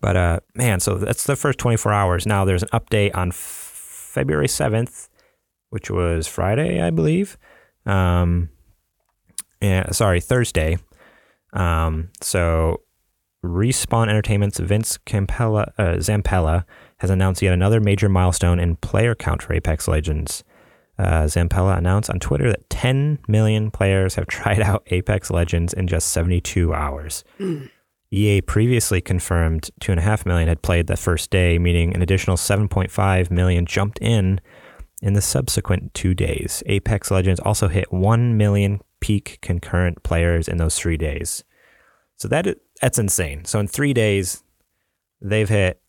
but 0.00 0.16
uh, 0.16 0.40
man, 0.54 0.78
so 0.78 0.94
that's 0.94 1.24
the 1.24 1.34
first 1.34 1.58
24 1.58 1.92
hours. 1.92 2.26
Now 2.26 2.44
there's 2.44 2.62
an 2.62 2.68
update 2.68 3.14
on 3.16 3.28
f- 3.30 3.34
February 3.34 4.46
7th, 4.46 5.08
which 5.70 5.90
was 5.90 6.28
Friday, 6.28 6.80
I 6.80 6.90
believe. 6.90 7.36
Um, 7.86 8.50
yeah, 9.60 9.90
sorry, 9.90 10.20
Thursday. 10.20 10.78
Um, 11.52 12.10
so 12.20 12.82
Respawn 13.44 14.08
Entertainment's 14.08 14.58
Vince 14.58 14.98
Campella, 15.06 15.72
uh, 15.78 15.96
Zampella 15.96 16.64
has 16.98 17.10
announced 17.10 17.42
yet 17.42 17.52
another 17.52 17.80
major 17.80 18.08
milestone 18.08 18.58
in 18.58 18.76
player 18.76 19.14
count 19.14 19.42
for 19.42 19.52
Apex 19.52 19.88
Legends. 19.88 20.44
Uh, 20.98 21.24
Zampella 21.24 21.76
announced 21.76 22.08
on 22.08 22.18
Twitter 22.18 22.48
that 22.50 22.68
10 22.70 23.18
million 23.28 23.70
players 23.70 24.14
have 24.14 24.26
tried 24.28 24.60
out 24.60 24.82
Apex 24.88 25.30
Legends 25.30 25.72
in 25.72 25.86
just 25.86 26.08
72 26.08 26.72
hours. 26.72 27.24
EA 28.10 28.40
previously 28.40 29.00
confirmed 29.00 29.68
2.5 29.80 30.26
million 30.26 30.48
had 30.48 30.62
played 30.62 30.86
the 30.86 30.96
first 30.96 31.30
day, 31.30 31.58
meaning 31.58 31.94
an 31.94 32.02
additional 32.02 32.36
7.5 32.36 33.30
million 33.30 33.66
jumped 33.66 33.98
in 34.00 34.40
in 35.02 35.12
the 35.12 35.20
subsequent 35.20 35.92
two 35.92 36.14
days. 36.14 36.62
Apex 36.66 37.10
Legends 37.10 37.40
also 37.40 37.68
hit 37.68 37.92
1 37.92 38.36
million 38.36 38.80
peak 39.00 39.38
concurrent 39.42 40.02
players 40.02 40.48
in 40.48 40.56
those 40.56 40.78
three 40.78 40.96
days. 40.96 41.44
So 42.16 42.28
that 42.28 42.58
that's 42.80 42.98
insane. 42.98 43.44
So 43.44 43.58
in 43.60 43.66
three 43.66 43.92
days, 43.92 44.42
they've 45.20 45.48
hit 45.48 45.80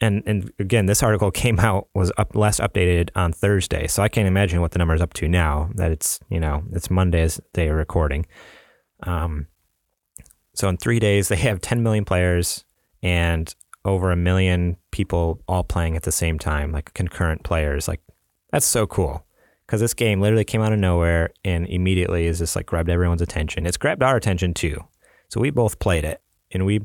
and 0.00 0.22
and 0.26 0.52
again, 0.58 0.86
this 0.86 1.02
article 1.02 1.30
came 1.42 1.58
out 1.60 1.88
was 1.94 2.12
up 2.18 2.34
last 2.34 2.60
updated 2.60 3.10
on 3.14 3.32
Thursday, 3.32 3.86
so 3.86 4.02
I 4.02 4.08
can't 4.08 4.28
imagine 4.28 4.60
what 4.60 4.72
the 4.72 4.78
number 4.78 4.94
is 4.94 5.00
up 5.00 5.14
to 5.14 5.28
now. 5.28 5.70
That 5.74 5.90
it's 5.90 6.20
you 6.30 6.40
know 6.40 6.64
it's 6.72 6.90
Monday's 6.90 7.40
day 7.52 7.68
of 7.68 7.76
recording. 7.76 8.26
Um, 9.02 9.46
so 10.54 10.68
in 10.68 10.76
three 10.76 10.98
days, 10.98 11.28
they 11.28 11.36
have 11.36 11.60
10 11.60 11.84
million 11.84 12.04
players 12.04 12.64
and 13.00 13.54
over 13.84 14.10
a 14.10 14.16
million 14.16 14.76
people 14.90 15.40
all 15.46 15.62
playing 15.62 15.94
at 15.94 16.02
the 16.02 16.10
same 16.10 16.36
time, 16.36 16.72
like 16.72 16.92
concurrent 16.94 17.44
players. 17.44 17.86
Like 17.86 18.00
that's 18.50 18.66
so 18.66 18.84
cool 18.86 19.24
because 19.68 19.82
this 19.82 19.92
game 19.92 20.22
literally 20.22 20.44
came 20.46 20.62
out 20.62 20.72
of 20.72 20.78
nowhere 20.78 21.30
and 21.44 21.66
immediately 21.66 22.24
is 22.26 22.38
just 22.38 22.56
like 22.56 22.64
grabbed 22.64 22.88
everyone's 22.88 23.20
attention. 23.20 23.66
It's 23.66 23.76
grabbed 23.76 24.02
our 24.02 24.16
attention 24.16 24.54
too. 24.54 24.82
So 25.28 25.42
we 25.42 25.50
both 25.50 25.78
played 25.78 26.04
it 26.04 26.22
and 26.50 26.64
we 26.64 26.80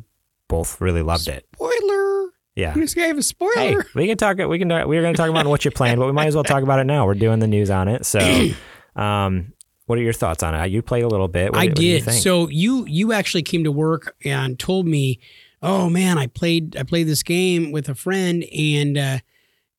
both 0.50 0.82
really 0.82 1.02
loved 1.02 1.30
it. 1.30 1.48
Spoiler. 1.56 2.32
Yeah. 2.58 2.76
You 2.76 2.82
just 2.82 2.96
gave 2.96 3.18
a 3.18 3.24
spoiler. 3.24 3.54
Hey, 3.56 3.78
we 3.96 4.08
can 4.08 4.18
talk. 4.18 4.38
We 4.38 4.60
can. 4.60 4.68
We 4.68 4.98
are 4.98 5.02
going 5.02 5.14
to 5.14 5.18
talk 5.18 5.30
about 5.30 5.48
what 5.48 5.64
you're 5.64 5.72
playing, 5.72 5.98
but 5.98 6.06
we 6.08 6.12
might 6.12 6.28
as 6.28 6.36
well 6.36 6.44
talk 6.44 6.62
about 6.62 6.80
it 6.80 6.84
now. 6.84 7.06
We're 7.06 7.14
doing 7.16 7.40
the 7.40 7.48
news 7.48 7.70
on 7.72 7.88
it. 7.88 8.06
So, 8.06 8.20
um, 8.96 9.54
what 9.86 9.98
are 9.98 10.02
your 10.02 10.14
thoughts 10.14 10.44
on 10.44 10.54
it? 10.54 10.70
You 10.70 10.82
played 10.82 11.04
a 11.04 11.08
little 11.08 11.30
bit. 11.30 11.52
What 11.54 11.60
I 11.60 11.66
do- 11.66 11.70
what 11.70 11.76
do 11.78 11.86
you 11.86 11.94
did. 11.96 12.04
think? 12.06 12.22
So 12.22 12.50
you 12.50 12.86
you 12.86 13.14
actually 13.14 13.44
came 13.44 13.64
to 13.64 13.72
work 13.72 14.16
and 14.24 14.60
told 14.60 14.86
me, 14.88 15.20
"Oh 15.64 15.90
man, 15.90 16.18
I 16.18 16.28
played 16.28 16.76
I 16.78 16.84
played 16.84 17.08
this 17.08 17.24
game 17.24 17.72
with 17.72 17.90
a 17.90 17.96
friend, 17.96 18.44
and 18.56 18.98
uh, 18.98 19.18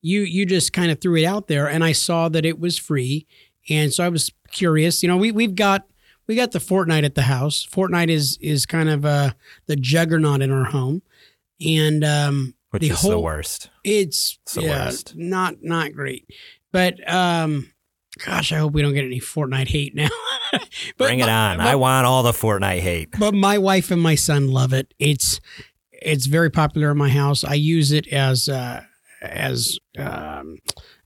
you 0.05 0.21
you 0.21 0.45
just 0.47 0.73
kind 0.73 0.91
of 0.93 1.01
threw 1.01 1.17
it 1.17 1.25
out 1.25 1.49
there, 1.49 1.67
and 1.69 1.83
I 1.83 1.93
saw 1.93 2.29
that 2.29 2.45
it 2.45 2.61
was 2.61 2.79
free, 2.79 3.27
and 3.69 3.93
so 3.93 4.05
I 4.05 4.09
was 4.11 4.31
curious. 4.53 5.03
You 5.03 5.09
know, 5.09 5.17
we 5.17 5.33
we've 5.33 5.55
got 5.55 5.87
we 6.27 6.37
got 6.37 6.53
the 6.53 6.59
Fortnite 6.59 7.05
at 7.05 7.15
the 7.15 7.23
house. 7.23 7.67
Fortnite 7.71 8.11
is 8.11 8.39
is 8.41 8.67
kind 8.67 8.89
of 8.91 9.05
uh, 9.05 9.31
the 9.67 9.77
juggernaut 9.77 10.43
in 10.43 10.51
our 10.53 10.65
home, 10.65 11.03
and 11.65 12.05
um, 12.05 12.55
which 12.71 12.83
the 12.83 12.91
is 12.91 13.01
the 13.03 13.11
whole- 13.13 13.23
worst. 13.23 13.71
it's 13.83 14.39
It's 14.43 14.55
the 14.55 14.63
yeah, 14.63 14.85
worst. 14.87 15.15
not 15.17 15.63
not 15.63 15.93
great. 15.95 16.29
But 16.73 17.01
um, 17.11 17.73
gosh, 18.27 18.53
I 18.53 18.57
hope 18.59 18.73
we 18.75 18.83
don't 18.83 18.95
get 18.95 19.05
any 19.05 19.21
Fortnite 19.21 19.69
hate 19.69 19.95
now. 19.95 20.09
But 20.99 21.07
Bring 21.09 21.19
it 21.19 21.27
my- 21.27 21.33
on. 21.55 21.61
I 21.61 21.75
want 21.75 22.07
all 22.07 22.23
the 22.23 22.31
Fortnite 22.33 22.79
hate. 22.81 23.19
but 23.19 23.35
my 23.35 23.59
wife 23.59 23.91
and 23.91 24.01
my 24.01 24.15
son 24.15 24.49
love 24.49 24.73
it. 24.73 24.95
It's 25.01 25.41
it's 25.91 26.27
very 26.27 26.51
popular 26.51 26.91
in 26.93 26.97
my 26.99 27.09
house. 27.09 27.43
I 27.43 27.55
use 27.55 27.91
it 27.91 28.07
as 28.13 28.49
uh, 28.49 28.85
as 29.31 29.79
um, 29.99 30.59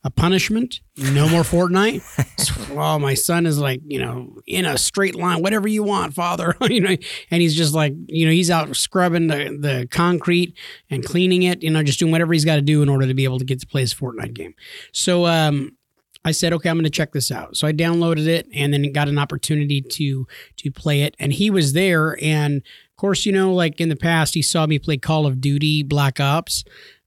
a 0.04 0.10
punishment. 0.10 0.80
No 0.96 1.28
more 1.28 1.42
Fortnite. 1.42 2.70
well, 2.74 2.98
my 2.98 3.14
son 3.14 3.46
is 3.46 3.58
like 3.58 3.80
you 3.86 3.98
know 3.98 4.40
in 4.46 4.64
a 4.64 4.78
straight 4.78 5.14
line, 5.14 5.42
whatever 5.42 5.68
you 5.68 5.82
want, 5.82 6.14
father. 6.14 6.56
you 6.62 6.80
know, 6.80 6.96
and 7.30 7.42
he's 7.42 7.54
just 7.54 7.74
like 7.74 7.94
you 8.06 8.26
know 8.26 8.32
he's 8.32 8.50
out 8.50 8.74
scrubbing 8.76 9.28
the 9.28 9.56
the 9.60 9.88
concrete 9.90 10.56
and 10.90 11.04
cleaning 11.04 11.42
it. 11.42 11.62
You 11.62 11.70
know, 11.70 11.82
just 11.82 11.98
doing 11.98 12.12
whatever 12.12 12.32
he's 12.32 12.44
got 12.44 12.56
to 12.56 12.62
do 12.62 12.82
in 12.82 12.88
order 12.88 13.06
to 13.06 13.14
be 13.14 13.24
able 13.24 13.38
to 13.38 13.44
get 13.44 13.60
to 13.60 13.66
play 13.66 13.82
his 13.82 13.94
Fortnite 13.94 14.34
game. 14.34 14.54
So 14.92 15.26
um, 15.26 15.76
I 16.24 16.32
said, 16.32 16.52
okay, 16.52 16.68
I'm 16.68 16.76
going 16.76 16.84
to 16.84 16.90
check 16.90 17.12
this 17.12 17.30
out. 17.30 17.56
So 17.56 17.66
I 17.66 17.72
downloaded 17.72 18.26
it 18.26 18.46
and 18.52 18.72
then 18.72 18.92
got 18.92 19.08
an 19.08 19.18
opportunity 19.18 19.80
to 19.80 20.26
to 20.56 20.70
play 20.70 21.02
it. 21.02 21.14
And 21.18 21.32
he 21.32 21.50
was 21.50 21.72
there, 21.72 22.16
and 22.22 22.56
of 22.58 22.96
course, 22.96 23.24
you 23.26 23.32
know, 23.32 23.52
like 23.52 23.80
in 23.80 23.88
the 23.88 23.96
past, 23.96 24.34
he 24.34 24.42
saw 24.42 24.66
me 24.66 24.78
play 24.78 24.96
Call 24.96 25.26
of 25.26 25.40
Duty 25.40 25.82
Black 25.82 26.20
Ops, 26.20 26.64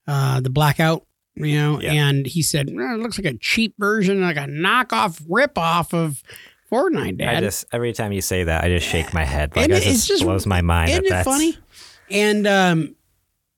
uh, 0.08 0.40
the 0.42 0.50
Blackout. 0.50 1.06
You 1.36 1.56
know, 1.56 1.82
Yeah. 1.82 1.94
and 1.94 2.26
he 2.26 2.42
said, 2.44 2.70
"Well, 2.74 2.94
it 2.94 3.00
looks 3.00 3.18
like 3.18 3.34
a 3.34 3.38
cheap 3.38 3.74
version, 3.80 4.22
like 4.22 4.36
a 4.36 4.48
knockoff 4.48 5.22
ripoff 5.30 5.94
of 5.94 6.22
Fortnite, 6.70 7.20
Dad. 7.20 7.38
I 7.38 7.40
just 7.40 7.66
every 7.72 7.94
time 7.94 8.12
you 8.12 8.22
say 8.22 8.44
that, 8.44 8.64
I 8.66 8.68
just 8.70 8.86
shake 8.88 9.14
my 9.14 9.24
head. 9.24 9.56
Like 9.56 9.64
And 9.66 9.74
it 9.74 9.82
just, 9.82 10.08
just- 10.08 10.24
blows 10.24 10.46
my 10.46 10.62
mind. 10.62 10.92
Isn't 10.92 11.08
that 11.10 11.22
it 11.22 11.24
funny? 11.24 11.58
And 12.10 12.46
um, 12.48 12.96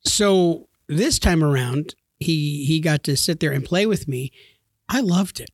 so 0.05 0.67
this 0.87 1.19
time 1.19 1.43
around, 1.43 1.95
he 2.19 2.65
he 2.65 2.79
got 2.79 3.03
to 3.05 3.17
sit 3.17 3.39
there 3.39 3.51
and 3.51 3.63
play 3.65 3.85
with 3.85 4.07
me. 4.07 4.31
I 4.89 4.99
loved 4.99 5.39
it, 5.39 5.49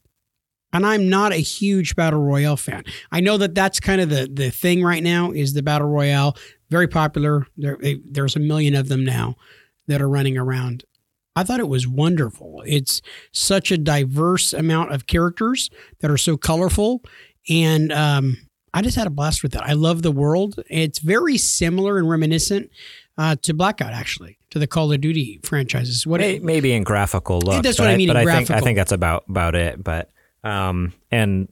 and 0.73 0.85
I'm 0.85 1.07
not 1.09 1.31
a 1.31 1.37
huge 1.37 1.95
battle 1.95 2.19
royale 2.21 2.57
fan. 2.57 2.83
I 3.11 3.21
know 3.21 3.37
that 3.37 3.55
that's 3.55 3.79
kind 3.79 4.01
of 4.01 4.09
the 4.09 4.29
the 4.31 4.49
thing 4.51 4.83
right 4.83 5.03
now 5.03 5.31
is 5.31 5.53
the 5.53 5.63
battle 5.63 5.87
royale 5.87 6.35
very 6.69 6.87
popular. 6.87 7.47
There 7.57 7.77
there's 8.11 8.35
a 8.35 8.39
million 8.39 8.75
of 8.75 8.89
them 8.89 9.05
now 9.05 9.35
that 9.89 10.01
are 10.01 10.09
running 10.09 10.37
around. 10.37 10.85
I 11.35 11.43
thought 11.43 11.59
it 11.59 11.67
was 11.67 11.87
wonderful. 11.87 12.63
It's 12.65 13.01
such 13.31 13.71
a 13.71 13.77
diverse 13.77 14.53
amount 14.53 14.93
of 14.93 15.07
characters 15.07 15.69
that 15.99 16.09
are 16.09 16.17
so 16.17 16.37
colorful, 16.37 17.01
and 17.49 17.91
um, 17.91 18.37
I 18.73 18.81
just 18.81 18.95
had 18.95 19.07
a 19.07 19.11
blast 19.11 19.43
with 19.43 19.55
it. 19.55 19.61
I 19.61 19.73
love 19.73 20.01
the 20.01 20.11
world. 20.11 20.61
It's 20.69 20.99
very 20.99 21.37
similar 21.37 21.97
and 21.97 22.09
reminiscent 22.09 22.69
uh, 23.17 23.35
to 23.41 23.53
Blackout, 23.53 23.93
actually, 23.93 24.37
to 24.51 24.59
the 24.59 24.67
Call 24.67 24.91
of 24.91 25.01
Duty 25.01 25.39
franchises. 25.43 26.05
What 26.05 26.21
May- 26.21 26.39
maybe 26.39 26.71
in 26.73 26.83
graphical 26.83 27.39
look. 27.39 27.63
That's 27.63 27.79
what 27.79 27.89
I 27.89 27.97
mean 27.97 28.07
But 28.07 28.17
I 28.17 28.25
think 28.25 28.51
I 28.51 28.59
think 28.59 28.77
that's 28.77 28.91
about 28.91 29.25
about 29.29 29.55
it. 29.55 29.83
But 29.83 30.09
um, 30.43 30.93
and 31.11 31.51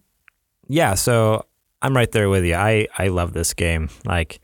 yeah, 0.67 0.95
so 0.95 1.45
I'm 1.81 1.95
right 1.95 2.11
there 2.11 2.29
with 2.29 2.45
you. 2.45 2.55
I 2.55 2.87
I 2.97 3.07
love 3.07 3.33
this 3.33 3.53
game. 3.53 3.89
Like 4.05 4.39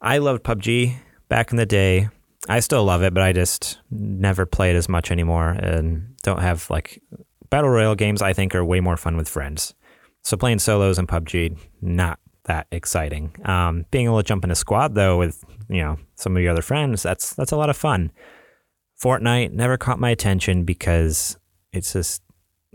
I 0.00 0.18
loved 0.18 0.42
PUBG 0.42 0.96
back 1.28 1.50
in 1.50 1.56
the 1.56 1.66
day. 1.66 2.08
I 2.48 2.60
still 2.60 2.84
love 2.84 3.02
it, 3.02 3.12
but 3.12 3.22
I 3.22 3.32
just 3.32 3.78
never 3.90 4.46
play 4.46 4.70
it 4.70 4.76
as 4.76 4.88
much 4.88 5.10
anymore, 5.10 5.50
and 5.50 6.16
don't 6.22 6.40
have 6.40 6.68
like 6.70 7.02
battle 7.50 7.70
royale 7.70 7.94
games. 7.94 8.22
I 8.22 8.32
think 8.32 8.54
are 8.54 8.64
way 8.64 8.80
more 8.80 8.96
fun 8.96 9.16
with 9.16 9.28
friends. 9.28 9.74
So 10.22 10.36
playing 10.36 10.58
solos 10.58 10.98
in 10.98 11.06
PUBG, 11.06 11.56
not 11.80 12.18
that 12.44 12.66
exciting. 12.70 13.34
Um, 13.44 13.86
being 13.90 14.06
able 14.06 14.18
to 14.18 14.22
jump 14.22 14.44
in 14.44 14.50
a 14.50 14.54
squad 14.54 14.94
though 14.94 15.18
with 15.18 15.44
you 15.68 15.82
know 15.82 15.98
some 16.16 16.36
of 16.36 16.42
your 16.42 16.52
other 16.52 16.62
friends, 16.62 17.02
that's 17.02 17.34
that's 17.34 17.52
a 17.52 17.56
lot 17.56 17.70
of 17.70 17.76
fun. 17.76 18.10
Fortnite 19.02 19.52
never 19.52 19.76
caught 19.76 19.98
my 19.98 20.10
attention 20.10 20.64
because 20.64 21.38
it's 21.72 21.92
just 21.92 22.22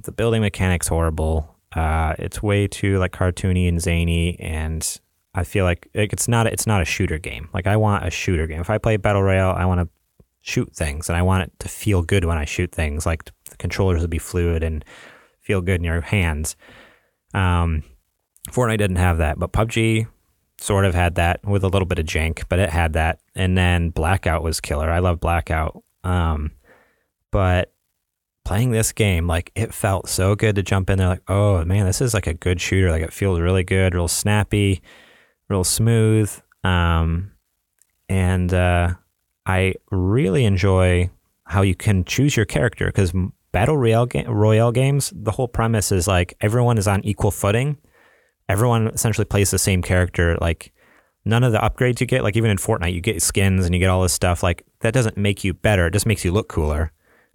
the 0.04 0.12
building 0.12 0.42
mechanics 0.42 0.88
horrible. 0.88 1.56
Uh, 1.76 2.16
it's 2.18 2.42
way 2.42 2.68
too 2.68 2.98
like 3.00 3.12
cartoony 3.12 3.68
and 3.68 3.82
zany, 3.82 4.40
and 4.40 5.00
I 5.36 5.44
feel 5.44 5.66
like 5.66 5.88
it's 5.94 6.28
not 6.28 6.48
it's 6.48 6.66
not 6.66 6.82
a 6.82 6.86
shooter 6.86 7.18
game. 7.18 7.50
Like 7.54 7.68
I 7.68 7.76
want 7.76 8.06
a 8.06 8.10
shooter 8.10 8.48
game. 8.48 8.62
If 8.62 8.70
I 8.70 8.78
play 8.78 8.98
battle 8.98 9.22
royale, 9.22 9.52
I 9.52 9.66
want 9.66 9.82
to 9.82 9.90
shoot 10.42 10.74
things, 10.74 11.10
and 11.10 11.18
I 11.18 11.22
want 11.22 11.44
it 11.44 11.52
to 11.60 11.68
feel 11.68 12.02
good 12.02 12.24
when 12.24 12.38
I 12.38 12.46
shoot 12.46 12.72
things. 12.72 13.06
Like 13.06 13.26
the 13.50 13.58
controllers 13.58 14.02
would 14.02 14.10
be 14.10 14.18
fluid 14.18 14.64
and 14.64 14.84
feel 15.42 15.62
good 15.62 15.82
in 15.82 15.84
your 15.84 16.02
hands. 16.02 16.56
Um, 17.34 17.84
Fortnite 18.50 18.78
didn't 18.78 18.96
have 18.96 19.18
that, 19.18 19.38
but 19.38 19.52
PUBG 19.52 20.08
sort 20.60 20.86
of 20.86 20.96
had 20.96 21.16
that 21.16 21.44
with 21.46 21.64
a 21.64 21.68
little 21.68 21.86
bit 21.86 22.00
of 22.00 22.06
jank, 22.06 22.44
but 22.48 22.60
it 22.60 22.70
had 22.70 22.94
that. 22.94 23.20
And 23.36 23.58
then 23.58 23.90
Blackout 23.90 24.42
was 24.42 24.62
killer. 24.62 24.90
I 24.90 25.00
love 25.00 25.20
Blackout. 25.20 25.84
Um, 26.04 26.52
but 27.32 27.74
playing 28.46 28.72
this 28.72 28.94
game, 28.94 29.28
like 29.28 29.52
it 29.56 29.74
felt 29.74 30.08
so 30.08 30.36
good 30.36 30.56
to 30.56 30.64
jump 30.64 30.90
in 30.90 30.98
there. 30.98 31.10
Like, 31.10 31.24
oh 31.28 31.66
man, 31.66 31.86
this 31.86 32.00
is 32.00 32.14
like 32.14 32.28
a 32.28 32.34
good 32.34 32.62
shooter. 32.62 32.90
Like 32.90 33.04
it 33.04 33.12
feels 33.12 33.40
really 33.40 33.64
good, 33.64 33.94
real 33.94 34.08
snappy, 34.08 34.82
real 35.50 35.64
smooth. 35.64 36.32
Um, 36.64 37.32
and 38.10 38.54
uh, 38.54 38.96
I 39.46 39.76
really 39.92 40.46
enjoy 40.46 41.10
how 41.46 41.62
you 41.62 41.76
can 41.76 42.04
choose 42.04 42.36
your 42.36 42.46
character 42.46 42.88
because 42.88 43.14
battle 43.52 43.78
royale 43.78 44.06
ga- 44.06 44.26
royale 44.28 44.72
games, 44.72 45.14
the 45.16 45.32
whole 45.32 45.48
premise 45.48 45.92
is 45.92 46.08
like 46.08 46.36
everyone 46.42 46.78
is 46.78 46.88
on 46.88 47.04
equal 47.06 47.32
footing. 47.32 47.78
Everyone 48.50 48.88
essentially 48.88 49.26
plays 49.26 49.52
the 49.52 49.60
same 49.60 49.82
character. 49.82 50.38
Like 50.42 50.74
none 51.24 51.44
of 51.44 51.52
the 51.52 51.60
upgrades 51.60 52.00
you 52.00 52.08
get, 52.08 52.24
like 52.24 52.36
even 52.36 52.52
in 52.52 52.58
Fortnite, 52.58 52.94
you 52.94 53.02
get 53.02 53.22
skins 53.22 53.66
and 53.66 53.74
you 53.74 53.80
get 53.80 53.90
all 53.90 54.02
this 54.02 54.14
stuff. 54.14 54.44
Like 54.44 54.66
that 54.82 54.94
doesn't 54.94 55.18
make 55.18 55.44
you 55.44 55.54
better. 55.54 55.88
It 55.88 55.94
just 55.94 56.06
makes 56.06 56.26
you 56.26 56.32
look 56.32 56.50
cooler, 56.50 56.92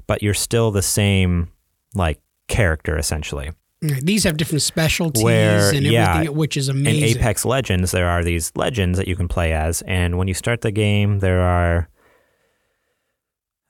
but 0.07 0.23
you're 0.23 0.35
still 0.35 0.71
the 0.71 0.83
same 0.83 1.51
like 1.95 2.21
character 2.49 2.99
essentially. 2.99 3.51
These 3.83 4.25
have 4.25 4.37
different 4.37 4.61
specialties 4.63 5.25
Where- 5.25 5.69
and 5.69 5.87
everything, 5.87 5.93
yeah, 5.93 6.29
which 6.29 6.57
is 6.57 6.69
amazing. 6.69 7.03
In. 7.03 7.17
Apex 7.19 7.45
Legends, 7.47 7.93
there 7.93 8.09
are 8.09 8.23
these 8.23 8.53
legends 8.55 8.99
that 8.99 9.09
you 9.09 9.17
can 9.17 9.27
play 9.27 9.53
as, 9.55 9.81
and 9.83 10.19
when 10.19 10.29
you 10.29 10.35
start 10.35 10.61
the 10.61 10.71
game, 10.71 11.21
there 11.21 11.41
are 11.41 11.89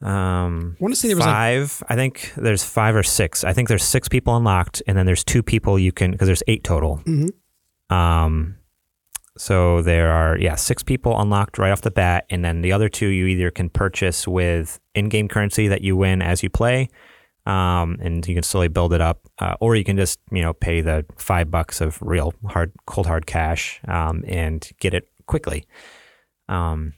um 0.02 0.76
I 0.80 0.82
want 0.82 0.94
to 0.94 1.00
say 1.00 1.08
there 1.08 1.16
was 1.16 1.26
like 1.26 1.34
five. 1.34 1.82
I 1.88 1.94
think 1.94 2.32
there's 2.36 2.64
five 2.64 2.96
or 2.96 3.02
six. 3.02 3.44
I 3.44 3.52
think 3.52 3.68
there's 3.68 3.84
six 3.84 4.08
people 4.08 4.36
unlocked, 4.36 4.82
and 4.86 4.96
then 4.96 5.06
there's 5.06 5.22
two 5.22 5.42
people 5.42 5.78
you 5.78 5.92
can 5.92 6.10
because 6.12 6.26
there's 6.26 6.42
eight 6.48 6.64
total. 6.64 7.02
Mhm. 7.06 7.30
Um, 7.94 8.56
so 9.36 9.82
there 9.82 10.10
are 10.10 10.38
yeah 10.38 10.54
six 10.54 10.82
people 10.82 11.20
unlocked 11.20 11.58
right 11.58 11.70
off 11.70 11.82
the 11.82 11.90
bat, 11.90 12.24
and 12.30 12.44
then 12.44 12.62
the 12.62 12.72
other 12.72 12.88
two 12.88 13.08
you 13.08 13.26
either 13.26 13.50
can 13.50 13.68
purchase 13.68 14.26
with 14.26 14.80
in-game 14.94 15.28
currency 15.28 15.68
that 15.68 15.82
you 15.82 15.96
win 15.96 16.22
as 16.22 16.42
you 16.42 16.48
play, 16.50 16.88
um, 17.46 17.96
and 18.00 18.26
you 18.26 18.34
can 18.34 18.42
slowly 18.42 18.68
build 18.68 18.92
it 18.92 19.00
up, 19.00 19.28
uh, 19.38 19.54
or 19.60 19.76
you 19.76 19.84
can 19.84 19.96
just 19.96 20.18
you 20.30 20.42
know 20.42 20.52
pay 20.52 20.80
the 20.80 21.04
five 21.16 21.50
bucks 21.50 21.80
of 21.80 21.98
real 22.02 22.34
hard 22.46 22.72
cold 22.86 23.06
hard 23.06 23.26
cash 23.26 23.80
um, 23.88 24.24
and 24.26 24.70
get 24.80 24.94
it 24.94 25.08
quickly. 25.26 25.64
Um, 26.48 26.94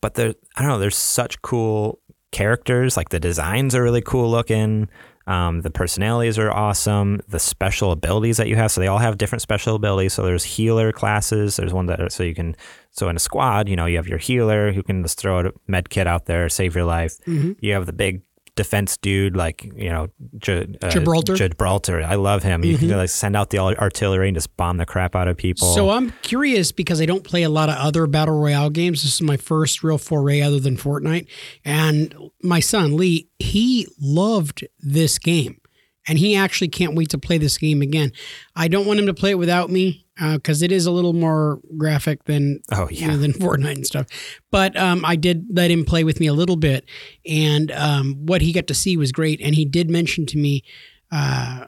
but 0.00 0.14
there, 0.14 0.34
I 0.56 0.62
don't 0.62 0.70
know. 0.70 0.78
There's 0.78 0.96
such 0.96 1.42
cool 1.42 2.00
characters. 2.32 2.96
Like 2.96 3.08
the 3.08 3.20
designs 3.20 3.74
are 3.74 3.82
really 3.82 4.02
cool 4.02 4.30
looking. 4.30 4.88
Um, 5.26 5.60
the 5.60 5.70
personalities 5.70 6.38
are 6.38 6.50
awesome. 6.50 7.20
The 7.28 7.38
special 7.38 7.92
abilities 7.92 8.38
that 8.38 8.48
you 8.48 8.56
have, 8.56 8.70
so 8.72 8.80
they 8.80 8.86
all 8.86 8.96
have 8.98 9.18
different 9.18 9.42
special 9.42 9.74
abilities. 9.76 10.14
So 10.14 10.22
there's 10.22 10.42
healer 10.44 10.90
classes. 10.90 11.56
There's 11.56 11.72
one 11.72 11.84
that 11.86 12.12
so 12.12 12.22
you 12.22 12.34
can 12.34 12.56
so 12.90 13.08
in 13.10 13.16
a 13.16 13.18
squad, 13.18 13.68
you 13.68 13.76
know, 13.76 13.84
you 13.84 13.96
have 13.96 14.08
your 14.08 14.18
healer 14.18 14.72
who 14.72 14.82
can 14.82 15.02
just 15.02 15.18
throw 15.20 15.40
a 15.40 15.50
med 15.66 15.90
kit 15.90 16.06
out 16.06 16.24
there, 16.24 16.48
save 16.48 16.74
your 16.74 16.84
life. 16.86 17.18
Mhm. 17.26 17.56
You 17.60 17.74
have 17.74 17.84
the 17.84 17.92
big 17.92 18.22
defense 18.58 18.96
dude 18.98 19.34
like 19.36 19.64
you 19.76 19.88
know 19.88 20.08
Gi- 20.38 20.76
uh, 20.82 20.90
Gibraltar? 20.90 21.34
Gibraltar. 21.36 22.02
I 22.02 22.16
love 22.16 22.42
him. 22.42 22.64
You 22.64 22.76
can 22.76 22.88
Mhm. 22.88 22.96
like 22.96 23.08
send 23.08 23.36
out 23.36 23.48
the 23.50 23.58
artillery 23.58 24.28
and 24.28 24.36
just 24.36 24.54
bomb 24.56 24.76
the 24.76 24.84
crap 24.84 25.16
out 25.16 25.28
of 25.28 25.36
people. 25.36 25.72
So 25.74 25.90
I'm 25.90 26.12
curious 26.22 26.72
because 26.72 27.00
I 27.00 27.06
don't 27.06 27.24
play 27.24 27.42
a 27.44 27.48
lot 27.48 27.68
of 27.70 27.76
other 27.76 28.06
battle 28.06 28.38
royale 28.38 28.68
games. 28.70 29.02
This 29.02 29.14
is 29.14 29.22
my 29.22 29.36
first 29.38 29.82
real 29.82 29.96
foray 29.98 30.40
other 30.42 30.60
than 30.60 30.76
Fortnite. 30.76 31.26
And 31.64 32.14
my 32.42 32.60
son 32.60 32.96
Lee, 32.96 33.28
he 33.38 33.86
loved 34.00 34.66
this 34.80 35.18
game, 35.18 35.60
and 36.06 36.18
he 36.18 36.34
actually 36.36 36.68
can't 36.68 36.94
wait 36.94 37.08
to 37.10 37.18
play 37.18 37.38
this 37.38 37.56
game 37.58 37.80
again. 37.82 38.12
I 38.56 38.68
don't 38.68 38.86
want 38.86 38.98
him 39.00 39.06
to 39.06 39.14
play 39.14 39.30
it 39.30 39.38
without 39.38 39.70
me 39.70 40.04
because 40.18 40.62
it 40.62 40.72
is 40.72 40.86
a 40.86 40.90
little 40.90 41.12
more 41.12 41.60
graphic 41.76 42.24
than 42.24 42.60
oh 42.72 42.88
you 42.90 42.98
yeah, 42.98 43.06
know, 43.08 43.16
than 43.18 43.32
Fortnite 43.32 43.76
and 43.76 43.86
stuff. 43.86 44.06
But 44.50 44.76
um, 44.76 45.04
I 45.04 45.16
did 45.16 45.46
let 45.52 45.70
him 45.70 45.84
play 45.84 46.04
with 46.04 46.20
me 46.20 46.26
a 46.26 46.32
little 46.32 46.56
bit, 46.56 46.84
and 47.26 47.70
um, 47.72 48.14
what 48.26 48.42
he 48.42 48.52
got 48.52 48.66
to 48.68 48.74
see 48.74 48.96
was 48.96 49.12
great. 49.12 49.40
And 49.40 49.54
he 49.54 49.64
did 49.64 49.90
mention 49.90 50.26
to 50.26 50.38
me, 50.38 50.64
uh, 51.12 51.66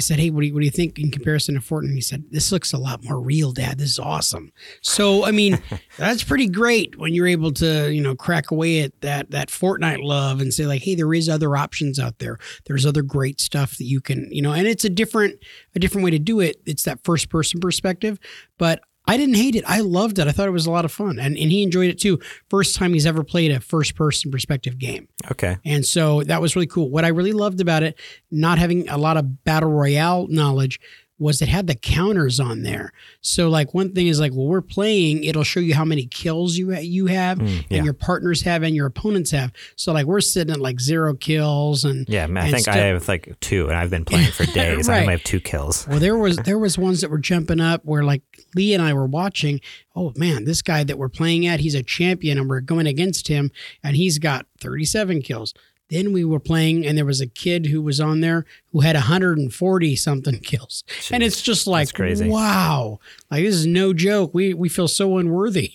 I 0.00 0.02
said, 0.02 0.18
"Hey, 0.18 0.30
what 0.30 0.40
do 0.40 0.46
you 0.46 0.54
what 0.54 0.60
do 0.60 0.64
you 0.64 0.70
think 0.70 0.98
in 0.98 1.10
comparison 1.10 1.54
to 1.56 1.60
Fortnite?" 1.60 1.92
He 1.92 2.00
said, 2.00 2.24
"This 2.30 2.50
looks 2.50 2.72
a 2.72 2.78
lot 2.78 3.04
more 3.04 3.20
real, 3.20 3.52
Dad. 3.52 3.76
This 3.76 3.90
is 3.90 3.98
awesome." 3.98 4.50
So 4.80 5.26
I 5.26 5.30
mean, 5.30 5.62
that's 5.98 6.24
pretty 6.24 6.48
great 6.48 6.96
when 6.96 7.12
you're 7.12 7.26
able 7.26 7.52
to 7.52 7.92
you 7.92 8.00
know 8.00 8.16
crack 8.16 8.50
away 8.50 8.80
at 8.80 8.98
that 9.02 9.30
that 9.32 9.48
Fortnite 9.48 10.02
love 10.02 10.40
and 10.40 10.54
say 10.54 10.66
like, 10.66 10.82
"Hey, 10.82 10.94
there 10.94 11.12
is 11.12 11.28
other 11.28 11.54
options 11.54 11.98
out 11.98 12.18
there. 12.18 12.38
There's 12.64 12.86
other 12.86 13.02
great 13.02 13.40
stuff 13.40 13.76
that 13.76 13.84
you 13.84 14.00
can 14.00 14.26
you 14.32 14.40
know." 14.40 14.52
And 14.52 14.66
it's 14.66 14.86
a 14.86 14.90
different 14.90 15.38
a 15.74 15.78
different 15.78 16.04
way 16.04 16.10
to 16.12 16.18
do 16.18 16.40
it. 16.40 16.56
It's 16.64 16.84
that 16.84 17.04
first 17.04 17.28
person 17.28 17.60
perspective, 17.60 18.18
but 18.56 18.80
I 19.10 19.16
didn't 19.16 19.34
hate 19.34 19.56
it. 19.56 19.64
I 19.66 19.80
loved 19.80 20.20
it. 20.20 20.28
I 20.28 20.30
thought 20.30 20.46
it 20.46 20.52
was 20.52 20.66
a 20.66 20.70
lot 20.70 20.84
of 20.84 20.92
fun. 20.92 21.18
And, 21.18 21.36
and 21.36 21.50
he 21.50 21.64
enjoyed 21.64 21.90
it 21.90 21.98
too. 21.98 22.20
First 22.48 22.76
time 22.76 22.92
he's 22.92 23.06
ever 23.06 23.24
played 23.24 23.50
a 23.50 23.58
first 23.58 23.96
person 23.96 24.30
perspective 24.30 24.78
game. 24.78 25.08
okay. 25.32 25.56
And 25.64 25.84
so 25.84 26.22
that 26.22 26.40
was 26.40 26.54
really 26.54 26.68
cool. 26.68 26.90
What 26.90 27.04
I 27.04 27.08
really 27.08 27.32
loved 27.32 27.60
about 27.60 27.82
it, 27.82 27.98
not 28.30 28.60
having 28.60 28.88
a 28.88 28.96
lot 28.96 29.16
of 29.16 29.42
battle 29.42 29.72
royale 29.72 30.28
knowledge, 30.28 30.78
was 31.20 31.40
it 31.42 31.48
had 31.48 31.68
the 31.68 31.74
counters 31.76 32.40
on 32.40 32.62
there. 32.62 32.92
So 33.20 33.48
like 33.48 33.74
one 33.74 33.92
thing 33.92 34.08
is 34.08 34.18
like, 34.18 34.32
well, 34.32 34.46
we're 34.46 34.60
playing, 34.62 35.22
it'll 35.22 35.44
show 35.44 35.60
you 35.60 35.74
how 35.74 35.84
many 35.84 36.06
kills 36.06 36.56
you 36.56 36.74
you 36.78 37.06
have 37.06 37.38
Mm, 37.38 37.66
yeah. 37.68 37.76
and 37.76 37.84
your 37.84 37.94
partners 37.94 38.42
have 38.42 38.62
and 38.64 38.74
your 38.74 38.86
opponents 38.86 39.30
have. 39.30 39.52
So 39.76 39.92
like 39.92 40.06
we're 40.06 40.20
sitting 40.22 40.52
at 40.52 40.60
like 40.60 40.80
zero 40.80 41.14
kills 41.14 41.84
and 41.84 42.08
Yeah, 42.08 42.26
man, 42.26 42.42
I 42.44 42.46
and 42.48 42.56
think 42.56 42.68
I 42.68 42.76
have 42.78 43.06
like 43.06 43.38
two, 43.40 43.68
and 43.68 43.76
I've 43.76 43.90
been 43.90 44.04
playing 44.04 44.32
for 44.32 44.46
days. 44.52 44.88
I 44.88 44.92
Right. 44.94 45.00
only 45.02 45.12
have 45.12 45.22
two 45.24 45.40
kills. 45.40 45.86
Well, 45.86 46.00
there 46.00 46.16
was 46.16 46.38
there 46.38 46.58
was 46.58 46.76
ones 46.78 47.02
that 47.02 47.10
were 47.10 47.18
jumping 47.18 47.60
up 47.60 47.84
where 47.84 48.02
like 48.02 48.22
Lee 48.56 48.74
and 48.74 48.82
I 48.82 48.92
were 48.94 49.06
watching. 49.06 49.60
Oh 49.94 50.12
man, 50.16 50.44
this 50.46 50.62
guy 50.62 50.84
that 50.84 50.96
we're 50.98 51.08
playing 51.10 51.46
at, 51.46 51.60
he's 51.60 51.74
a 51.74 51.82
champion, 51.82 52.38
and 52.38 52.48
we're 52.48 52.60
going 52.62 52.86
against 52.86 53.28
him, 53.28 53.50
and 53.84 53.94
he's 53.96 54.18
got 54.18 54.46
37 54.60 55.20
kills. 55.22 55.52
Then 55.90 56.12
we 56.12 56.24
were 56.24 56.40
playing, 56.40 56.86
and 56.86 56.96
there 56.96 57.04
was 57.04 57.20
a 57.20 57.26
kid 57.26 57.66
who 57.66 57.82
was 57.82 58.00
on 58.00 58.20
there 58.20 58.46
who 58.72 58.80
had 58.80 58.94
140 58.96 59.96
something 59.96 60.38
kills, 60.42 60.84
and 61.10 61.22
it's 61.22 61.42
just 61.42 61.66
like 61.66 61.92
crazy. 61.92 62.28
wow, 62.28 62.98
like 63.30 63.42
this 63.44 63.54
is 63.56 63.66
no 63.66 63.92
joke. 63.92 64.30
We 64.32 64.54
we 64.54 64.68
feel 64.68 64.88
so 64.88 65.18
unworthy. 65.18 65.72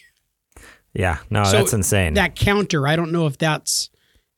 Yeah, 0.93 1.17
no, 1.29 1.43
So 1.43 1.57
that's 1.57 1.73
insane. 1.73 2.13
That 2.13 2.35
counter, 2.35 2.87
I 2.87 2.95
don't 2.95 3.11
know 3.11 3.27
if 3.27 3.37
that's 3.37 3.89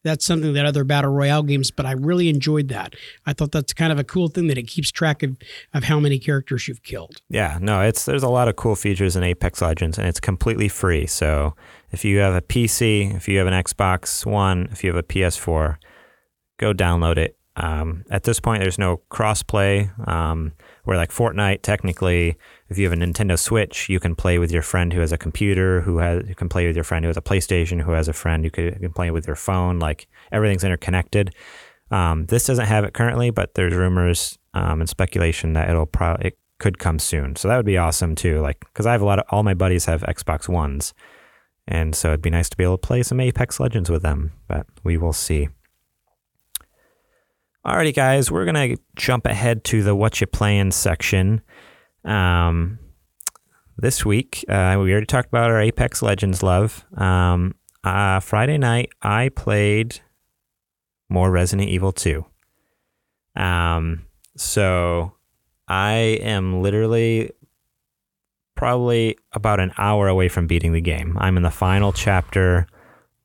that's 0.03 0.25
something 0.25 0.53
that 0.53 0.65
other 0.65 0.83
battle 0.83 1.11
royale 1.11 1.43
games, 1.43 1.69
but 1.69 1.85
I 1.85 1.91
really 1.91 2.29
enjoyed 2.29 2.69
that. 2.69 2.95
I 3.25 3.33
thought 3.33 3.51
that's 3.51 3.73
kind 3.73 3.91
of 3.91 3.99
a 3.99 4.03
cool 4.03 4.27
thing 4.29 4.47
that 4.47 4.57
it 4.57 4.63
keeps 4.63 4.89
track 4.89 5.21
of 5.21 5.37
of 5.73 5.83
how 5.83 5.99
many 5.99 6.17
characters 6.17 6.67
you've 6.67 6.81
killed. 6.83 7.21
yeah, 7.29 7.59
no, 7.61 7.81
it's 7.81 8.05
there's 8.05 8.23
a 8.23 8.29
lot 8.29 8.47
of 8.47 8.55
cool 8.55 8.75
features 8.75 9.15
in 9.15 9.23
Apex 9.23 9.61
Legends, 9.61 9.99
and 9.99 10.07
it's 10.07 10.19
completely 10.19 10.67
free. 10.69 11.05
So 11.05 11.55
if 11.91 12.03
you 12.03 12.19
have 12.19 12.35
a 12.35 12.41
PC, 12.41 13.15
if 13.15 13.27
you 13.27 13.37
have 13.37 13.47
an 13.47 13.53
Xbox 13.53 14.25
One, 14.25 14.69
if 14.71 14.83
you 14.83 14.89
have 14.89 14.97
a 14.97 15.03
PS4, 15.03 15.77
go 16.57 16.73
download 16.73 17.17
it. 17.17 17.37
Um, 17.55 18.05
at 18.11 18.23
this 18.23 18.39
point, 18.39 18.61
there's 18.61 18.77
no 18.77 19.01
crossplay. 19.09 19.89
Um, 20.07 20.53
where 20.83 20.95
like 20.95 21.11
Fortnite, 21.11 21.63
technically, 21.63 22.37
if 22.69 22.77
you 22.77 22.89
have 22.89 22.97
a 22.97 23.01
Nintendo 23.01 23.37
Switch, 23.37 23.89
you 23.89 23.99
can 23.99 24.15
play 24.15 24.39
with 24.39 24.51
your 24.51 24.61
friend 24.61 24.93
who 24.93 25.01
has 25.01 25.11
a 25.11 25.17
computer, 25.17 25.81
who 25.81 25.97
has 25.97 26.23
you 26.29 26.35
can 26.35 26.47
play 26.47 26.65
with 26.65 26.77
your 26.77 26.85
friend 26.85 27.03
who 27.03 27.09
has 27.09 27.17
a 27.17 27.21
PlayStation, 27.21 27.81
who 27.81 27.91
has 27.91 28.07
a 28.07 28.13
friend 28.13 28.45
who 28.45 28.51
could, 28.51 28.65
you 28.75 28.79
can 28.79 28.93
play 28.93 29.11
with 29.11 29.27
your 29.27 29.35
phone. 29.35 29.79
Like 29.79 30.07
everything's 30.31 30.63
interconnected. 30.63 31.35
Um, 31.91 32.25
this 32.27 32.45
doesn't 32.45 32.67
have 32.67 32.85
it 32.85 32.93
currently, 32.93 33.31
but 33.31 33.55
there's 33.55 33.73
rumors 33.73 34.37
um, 34.53 34.79
and 34.79 34.89
speculation 34.89 35.53
that 35.53 35.69
it'll 35.69 35.85
probably 35.85 36.27
it 36.27 36.37
could 36.59 36.79
come 36.79 36.99
soon. 36.99 37.35
So 37.35 37.47
that 37.47 37.57
would 37.57 37.65
be 37.65 37.77
awesome 37.77 38.15
too. 38.15 38.39
Like 38.39 38.59
because 38.61 38.85
I 38.85 38.93
have 38.93 39.01
a 39.01 39.05
lot 39.05 39.19
of 39.19 39.25
all 39.29 39.43
my 39.43 39.53
buddies 39.53 39.85
have 39.85 40.03
Xbox 40.03 40.47
Ones, 40.47 40.93
And 41.67 41.95
so 41.95 42.09
it'd 42.09 42.21
be 42.21 42.29
nice 42.29 42.49
to 42.49 42.57
be 42.57 42.63
able 42.63 42.77
to 42.77 42.87
play 42.87 43.03
some 43.03 43.19
Apex 43.19 43.59
Legends 43.59 43.89
with 43.89 44.01
them, 44.01 44.31
but 44.47 44.65
we 44.83 44.97
will 44.97 45.13
see. 45.13 45.49
Alrighty, 47.65 47.93
guys, 47.93 48.31
we're 48.31 48.45
gonna 48.45 48.75
jump 48.95 49.25
ahead 49.25 49.65
to 49.65 49.83
the 49.83 49.93
what 49.93 50.21
you 50.21 50.27
playing 50.27 50.71
section. 50.71 51.41
Um, 52.05 52.79
this 53.77 54.05
week, 54.05 54.45
uh, 54.47 54.77
we 54.79 54.91
already 54.91 55.05
talked 55.05 55.27
about 55.27 55.51
our 55.51 55.61
Apex 55.61 56.01
Legends 56.01 56.41
love. 56.41 56.85
Um, 56.95 57.55
uh, 57.83 58.21
Friday 58.21 58.57
night, 58.57 58.89
I 59.01 59.29
played 59.29 59.99
more 61.09 61.29
Resident 61.29 61.69
Evil 61.69 61.91
2. 61.91 62.25
Um, 63.35 64.05
so 64.35 65.13
I 65.67 65.91
am 66.21 66.61
literally 66.61 67.31
probably 68.57 69.17
about 69.33 69.59
an 69.59 69.71
hour 69.77 70.07
away 70.07 70.27
from 70.27 70.47
beating 70.47 70.73
the 70.73 70.81
game. 70.81 71.17
I'm 71.19 71.37
in 71.37 71.43
the 71.43 71.51
final 71.51 71.93
chapter, 71.93 72.67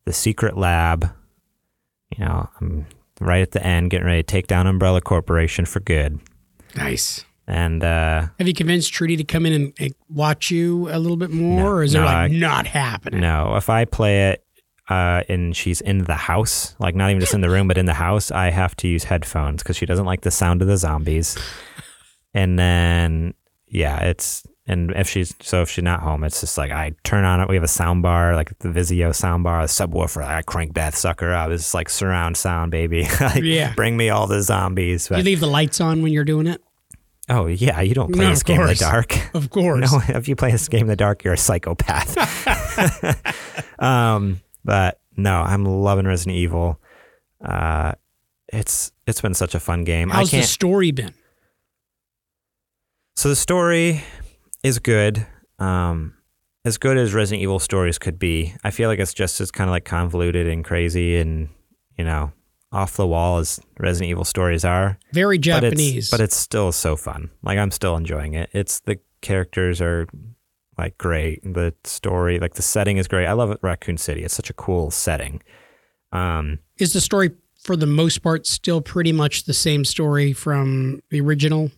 the 0.05 0.13
secret 0.13 0.57
lab. 0.57 1.11
You 2.17 2.25
know, 2.25 2.49
I'm 2.61 2.87
right 3.21 3.43
at 3.43 3.53
the 3.53 3.67
end, 3.67 3.91
getting 3.91 4.07
ready 4.07 4.23
to 4.23 4.27
take 4.27 4.47
down 4.47 4.67
Umbrella 4.67 5.01
Corporation 5.01 5.65
for 5.65 5.81
good. 5.81 6.21
Nice. 6.77 7.25
And 7.47 7.83
uh, 7.83 8.29
Have 8.39 8.47
you 8.47 8.55
convinced 8.55 8.93
Trudy 8.93 9.17
to 9.17 9.25
come 9.25 9.47
in 9.47 9.53
and, 9.53 9.73
and 9.79 9.95
watch 10.09 10.51
you 10.51 10.89
a 10.91 10.99
little 10.99 11.17
bit 11.17 11.31
more, 11.31 11.61
No, 11.61 11.69
or 11.69 11.83
is 11.83 11.95
no, 11.95 12.03
it 12.03 12.05
like 12.05 12.15
I- 12.17 12.29
not 12.29 12.67
happening? 12.67 13.21
no, 13.21 13.57
if 13.57 13.69
I 13.69 13.85
play 13.85 14.31
it 14.31 14.45
uh, 14.89 15.23
and 15.29 15.57
she's 15.57 15.81
in 15.81 16.05
the 16.05 16.15
house, 16.15 16.77
like 16.79 16.95
not 16.95 17.11
even 17.11 17.21
just 17.21 17.35
in 17.35 17.41
the 17.41 17.51
room, 17.51 17.67
but 17.67 17.79
in 17.79 17.87
the 17.87 17.95
house, 17.95 18.31
I 18.31 18.51
have 18.51 18.77
to 18.77 18.89
use 18.89 19.05
headphones 19.05 19.63
because 19.63 19.77
she 19.77 19.87
doesn't 19.87 20.05
like 20.07 20.21
the 20.21 20.31
sound 20.31 20.63
of 20.63 20.69
the 20.69 20.77
zombies. 20.77 21.37
And 22.35 22.59
then, 22.59 23.35
yeah, 23.67 23.99
it's 24.05 24.45
and 24.67 24.93
if 24.93 25.09
she's 25.09 25.35
so 25.41 25.63
if 25.63 25.71
she's 25.71 25.83
not 25.85 26.01
home, 26.01 26.23
it's 26.25 26.41
just 26.41 26.57
like 26.57 26.71
I 26.71 26.93
turn 27.03 27.25
on 27.25 27.41
it. 27.41 27.49
We 27.49 27.57
have 27.57 27.65
a 27.65 27.69
sound 27.69 28.03
bar, 28.03 28.37
like 28.37 28.57
the 28.61 28.69
Vizio 28.69 29.15
sound 29.15 29.43
bar, 29.45 29.61
a 29.61 29.65
subwoofer. 29.65 30.25
I 30.25 30.43
crank 30.43 30.75
that 30.75 30.95
sucker 30.95 31.33
up. 31.33 31.51
It's 31.51 31.75
like 31.75 31.89
surround 31.91 32.37
sound, 32.37 32.71
baby. 32.71 33.09
like, 33.21 33.43
Yeah. 33.43 33.75
bring 33.75 33.97
me 33.97 34.09
all 34.11 34.27
the 34.27 34.41
zombies. 34.43 35.11
You 35.11 35.17
leave 35.19 35.41
the 35.41 35.47
lights 35.49 35.81
on 35.81 36.03
when 36.03 36.13
you're 36.13 36.25
doing 36.25 36.47
it, 36.47 36.63
oh 37.29 37.47
yeah, 37.47 37.81
you 37.81 37.95
don't 37.95 38.13
play 38.13 38.25
No, 38.25 38.31
this 38.31 38.43
game 38.45 38.61
in 38.61 38.69
the 38.69 38.75
dark. 38.77 39.17
of 39.35 39.51
course. 39.51 39.91
No, 39.93 40.01
if 40.17 40.29
you 40.29 40.37
play 40.37 40.53
this 40.53 40.69
game 40.69 40.83
in 40.83 40.87
the 40.89 40.97
dark, 40.97 41.25
you're 41.25 41.35
a 41.35 41.39
psychopath. 41.39 42.17
um, 43.81 44.41
but 44.65 45.01
no, 45.17 45.41
I'm 45.41 45.65
loving 45.65 46.07
Resident 46.07 46.37
Evil. 46.37 46.81
Uh, 47.45 47.93
it's 48.53 48.93
it's 49.07 49.21
been 49.21 49.35
such 49.35 49.55
a 49.57 49.61
fun 49.61 49.83
game. 49.85 50.11
How's 50.11 50.31
the 50.31 50.43
story 50.43 50.93
been? 50.93 51.15
so 53.17 53.29
the 53.29 53.37
story 53.37 54.03
is 54.63 54.79
good. 54.79 55.27
Um, 55.59 56.15
as 56.65 56.79
good 56.79 56.97
as 56.97 57.13
Resident 57.13 57.43
Evil 57.43 57.59
stories 57.59 57.99
could 57.99 58.19
be. 58.19 58.55
I 58.63 58.71
feel 58.71 58.89
like 58.89 58.99
it's 58.99 59.15
just 59.15 59.41
as 59.41 59.51
kind 59.51 59.69
of 59.69 59.73
like 59.73 59.85
convoluted 59.85 60.47
and 60.47 60.65
crazy 60.65 61.17
and 61.17 61.49
you 61.99 62.05
know 62.05 62.33
off 62.71 62.97
the 62.97 63.07
wall 63.07 63.39
as 63.39 63.61
Resident 63.79 64.11
Evil 64.11 64.25
stories 64.25 64.65
are. 64.65 64.99
Very 65.13 65.39
But 65.39 65.43
Japanese. 65.43 65.97
it's, 65.97 66.11
but 66.11 66.21
it's 66.21 66.37
still 66.37 66.73
so 66.73 66.97
fun. 66.97 67.31
Like 67.43 67.59
I'm 67.59 67.71
still 67.71 67.97
enjoying 67.97 68.35
it. 68.35 68.49
It's 68.53 68.81
the 68.81 68.99
characters 69.21 69.81
are 69.81 70.07
like 70.79 70.97
great. 70.99 71.43
The 71.43 71.75
story, 71.85 72.39
like 72.39 72.55
the 72.55 72.63
setting 72.63 72.97
is 72.97 73.09
great. 73.09 73.27
I 73.27 73.33
love 73.33 73.57
Raccoon 73.63 73.99
City. 73.99 74.23
It's 74.25 74.35
such 74.35 74.49
a 74.51 74.55
cool 74.55 74.91
setting. 74.91 75.43
Um, 76.13 76.61
is 76.79 76.93
the 76.93 77.01
story 77.01 77.33
for 77.61 77.77
the 77.77 77.87
most 77.87 78.23
part 78.23 78.47
still 78.47 78.81
pretty 78.81 79.13
much 79.13 79.45
the 79.45 79.55
same 79.55 79.85
story 79.85 80.33
from 80.33 81.03
the 81.11 81.21
original? 81.21 81.71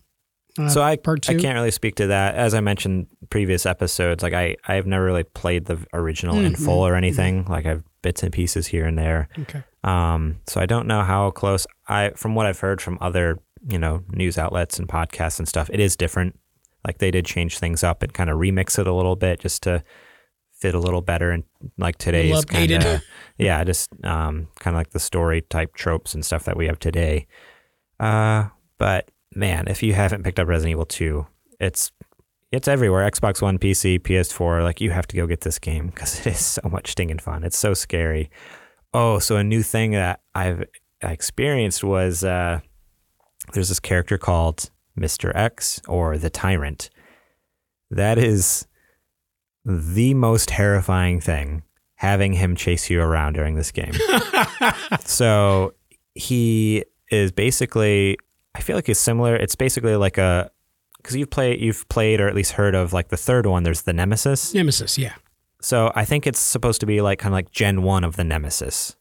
Uh, 0.57 0.69
so 0.69 0.81
I 0.81 0.95
part 0.95 1.23
two. 1.23 1.37
I 1.37 1.39
can't 1.39 1.55
really 1.55 1.71
speak 1.71 1.95
to 1.95 2.07
that. 2.07 2.35
As 2.35 2.53
I 2.53 2.61
mentioned 2.61 3.07
previous 3.29 3.65
episodes, 3.65 4.23
like 4.23 4.33
I 4.33 4.55
I've 4.67 4.87
never 4.87 5.03
really 5.03 5.23
played 5.23 5.65
the 5.65 5.85
original 5.93 6.39
in 6.39 6.53
Mhm, 6.53 6.63
full 6.65 6.85
or 6.85 6.95
anything. 6.95 7.45
Like 7.45 7.65
I've 7.65 7.83
bits 8.01 8.23
and 8.23 8.31
pieces 8.31 8.67
here 8.67 8.85
and 8.85 8.97
there. 8.97 9.27
Okay. 9.39 9.63
Um, 9.83 10.37
so 10.47 10.61
I 10.61 10.65
don't 10.65 10.87
know 10.87 11.01
how 11.03 11.31
close 11.31 11.65
I, 11.87 12.11
from 12.15 12.35
what 12.35 12.45
I've 12.45 12.59
heard 12.59 12.79
from 12.79 12.97
other, 13.01 13.39
you 13.67 13.79
know, 13.79 14.03
news 14.11 14.37
outlets 14.37 14.77
and 14.79 14.87
podcasts 14.87 15.39
and 15.39 15.47
stuff, 15.47 15.69
it 15.73 15.79
is 15.79 15.95
different. 15.95 16.39
Like 16.85 16.99
they 16.99 17.09
did 17.09 17.25
change 17.25 17.57
things 17.57 17.83
up 17.83 18.03
and 18.03 18.13
kind 18.13 18.29
of 18.29 18.37
remix 18.37 18.77
it 18.77 18.85
a 18.85 18.93
little 18.93 19.15
bit 19.15 19.39
just 19.39 19.63
to 19.63 19.83
fit 20.53 20.75
a 20.75 20.79
little 20.79 21.01
better 21.01 21.31
and 21.31 21.43
like 21.79 21.97
today's 21.97 22.29
kind 22.45 22.69
of, 22.95 23.01
yeah, 23.39 23.63
just 23.63 23.89
um, 24.03 24.47
kind 24.59 24.75
of 24.75 24.79
like 24.79 24.91
the 24.91 24.99
story 24.99 25.41
type 25.41 25.73
tropes 25.73 26.13
and 26.13 26.23
stuff 26.23 26.43
that 26.45 26.55
we 26.55 26.67
have 26.67 26.77
today. 26.79 27.25
Uh, 27.99 28.49
but 28.77 29.09
man, 29.35 29.67
if 29.67 29.83
you 29.83 29.93
haven't 29.93 30.23
picked 30.23 30.39
up 30.39 30.47
Resident 30.47 30.71
Evil 30.71 30.85
2, 30.85 31.25
it's 31.59 31.91
it's 32.51 32.67
everywhere. 32.67 33.09
Xbox 33.09 33.41
One, 33.41 33.57
PC, 33.59 33.99
PS4. 33.99 34.63
Like 34.63 34.79
you 34.79 34.91
have 34.91 35.07
to 35.07 35.15
go 35.15 35.27
get 35.27 35.41
this 35.41 35.59
game 35.59 35.87
because 35.87 36.19
it 36.21 36.27
is 36.27 36.39
so 36.45 36.61
much 36.69 36.91
stinging 36.91 37.19
fun. 37.19 37.43
It's 37.43 37.57
so 37.57 37.73
scary. 37.73 38.29
Oh, 38.93 39.19
so 39.19 39.35
a 39.35 39.43
new 39.43 39.61
thing 39.61 39.91
that 39.91 40.21
I've 40.33 40.63
experienced 41.01 41.83
was 41.83 42.23
uh, 42.23 42.61
there's 43.53 43.69
this 43.69 43.79
character 43.79 44.17
called 44.17 44.69
Mr. 44.97 45.35
X 45.35 45.81
or 45.87 46.17
the 46.17 46.29
Tyrant. 46.29 46.89
That 47.91 48.17
is 48.17 48.67
the 49.65 50.13
most 50.13 50.49
terrifying 50.49 51.19
thing 51.19 51.63
having 51.95 52.33
him 52.33 52.55
chase 52.55 52.89
you 52.89 53.01
around 53.01 53.33
during 53.33 53.55
this 53.55 53.71
game. 53.71 53.93
so 54.99 55.73
he 56.13 56.83
is 57.09 57.31
basically 57.31 58.17
I 58.55 58.61
feel 58.61 58.75
like 58.75 58.87
he's 58.87 58.97
similar. 58.97 59.35
It's 59.35 59.55
basically 59.55 59.95
like 59.97 60.17
a 60.17 60.49
because 60.97 61.15
you've 61.15 61.29
played 61.29 61.61
you've 61.61 61.87
played 61.89 62.21
or 62.21 62.27
at 62.27 62.33
least 62.33 62.53
heard 62.53 62.73
of 62.73 62.93
like 62.93 63.09
the 63.09 63.17
third 63.17 63.45
one. 63.45 63.63
There's 63.63 63.81
the 63.81 63.93
Nemesis. 63.93 64.53
Nemesis, 64.53 64.97
yeah. 64.97 65.13
So 65.61 65.91
I 65.93 66.05
think 66.05 66.25
it's 66.25 66.39
supposed 66.39 66.79
to 66.79 66.85
be 66.85 67.01
like 67.01 67.19
kind 67.19 67.33
of 67.33 67.37
like 67.37 67.51
Gen 67.51 67.83
one 67.83 68.03
of 68.03 68.15
the 68.15 68.23
Nemesis. 68.23 68.95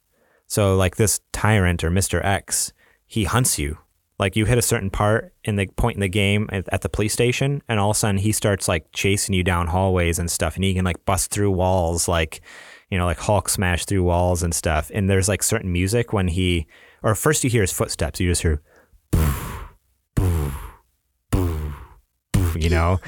So 0.47 0.77
like 0.77 0.97
this 0.97 1.21
tyrant 1.33 1.85
or 1.85 1.91
Mister 1.91 2.25
X, 2.25 2.73
he 3.07 3.25
hunts 3.25 3.59
you. 3.59 3.79
Like 4.19 4.37
you 4.37 4.45
hit 4.45 4.59
a 4.59 4.63
certain 4.63 4.91
part 4.91 5.33
in 5.45 5.57
the 5.57 5.67
point 5.67 5.97
in 5.97 6.01
the 6.01 6.09
game 6.09 6.49
at, 6.53 6.69
at 6.73 6.83
the 6.83 6.89
police 6.89 7.13
station, 7.13 7.63
and 7.69 7.81
all 7.81 7.91
of 7.91 7.97
a 7.97 7.99
sudden 7.99 8.19
he 8.19 8.33
starts 8.33 8.69
like 8.69 8.87
chasing 8.93 9.35
you 9.35 9.45
down 9.45 9.69
hallways 9.69 10.19
and 10.19 10.31
stuff, 10.31 10.57
and 10.57 10.65
he 10.65 10.75
can 10.75 10.85
like 10.85 11.05
bust 11.05 11.31
through 11.31 11.53
walls, 11.53 12.09
like 12.09 12.41
you 12.91 12.99
know, 12.99 13.07
like 13.07 13.19
Hulk 13.19 13.49
smash 13.49 13.87
through 13.87 14.05
walls 14.05 14.43
and 14.43 14.55
stuff. 14.55 14.91
And 14.95 15.09
there's 15.09 15.29
like 15.29 15.43
certain 15.43 15.73
music 15.73 16.13
when 16.13 16.29
he, 16.29 16.67
or 17.03 17.15
first 17.15 17.43
you 17.43 17.51
hear 17.51 17.63
his 17.63 17.73
footsteps, 17.73 18.21
you 18.21 18.31
just 18.31 18.43
hear, 18.43 18.63
you 22.65 22.71
know, 22.71 22.99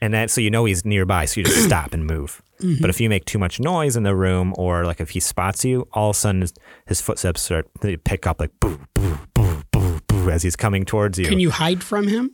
and 0.00 0.14
that 0.14 0.30
so 0.30 0.40
you 0.40 0.50
know 0.50 0.64
he's 0.64 0.84
nearby, 0.84 1.24
so 1.26 1.40
you 1.40 1.44
just 1.44 1.64
stop 1.64 1.92
and 1.92 2.06
move. 2.06 2.40
But 2.80 2.90
if 2.90 3.00
you 3.00 3.08
make 3.08 3.24
too 3.24 3.38
much 3.40 3.58
noise 3.58 3.96
in 3.96 4.04
the 4.04 4.14
room, 4.14 4.54
or 4.56 4.84
like 4.84 5.00
if 5.00 5.10
he 5.10 5.20
spots 5.20 5.64
you, 5.64 5.88
all 5.92 6.10
of 6.10 6.16
a 6.16 6.18
sudden 6.18 6.42
his, 6.42 6.54
his 6.86 7.00
footsteps 7.00 7.42
start 7.42 7.68
they 7.80 7.96
pick 7.96 8.24
up 8.26 8.38
like 8.38 8.52
boo 8.60 8.78
boo 8.94 9.18
boo 9.34 9.62
boo 9.72 10.00
boo 10.06 10.30
as 10.30 10.44
he's 10.44 10.54
coming 10.54 10.84
towards 10.84 11.18
you. 11.18 11.26
Can 11.26 11.40
you 11.40 11.50
hide 11.50 11.82
from 11.82 12.06
him? 12.06 12.30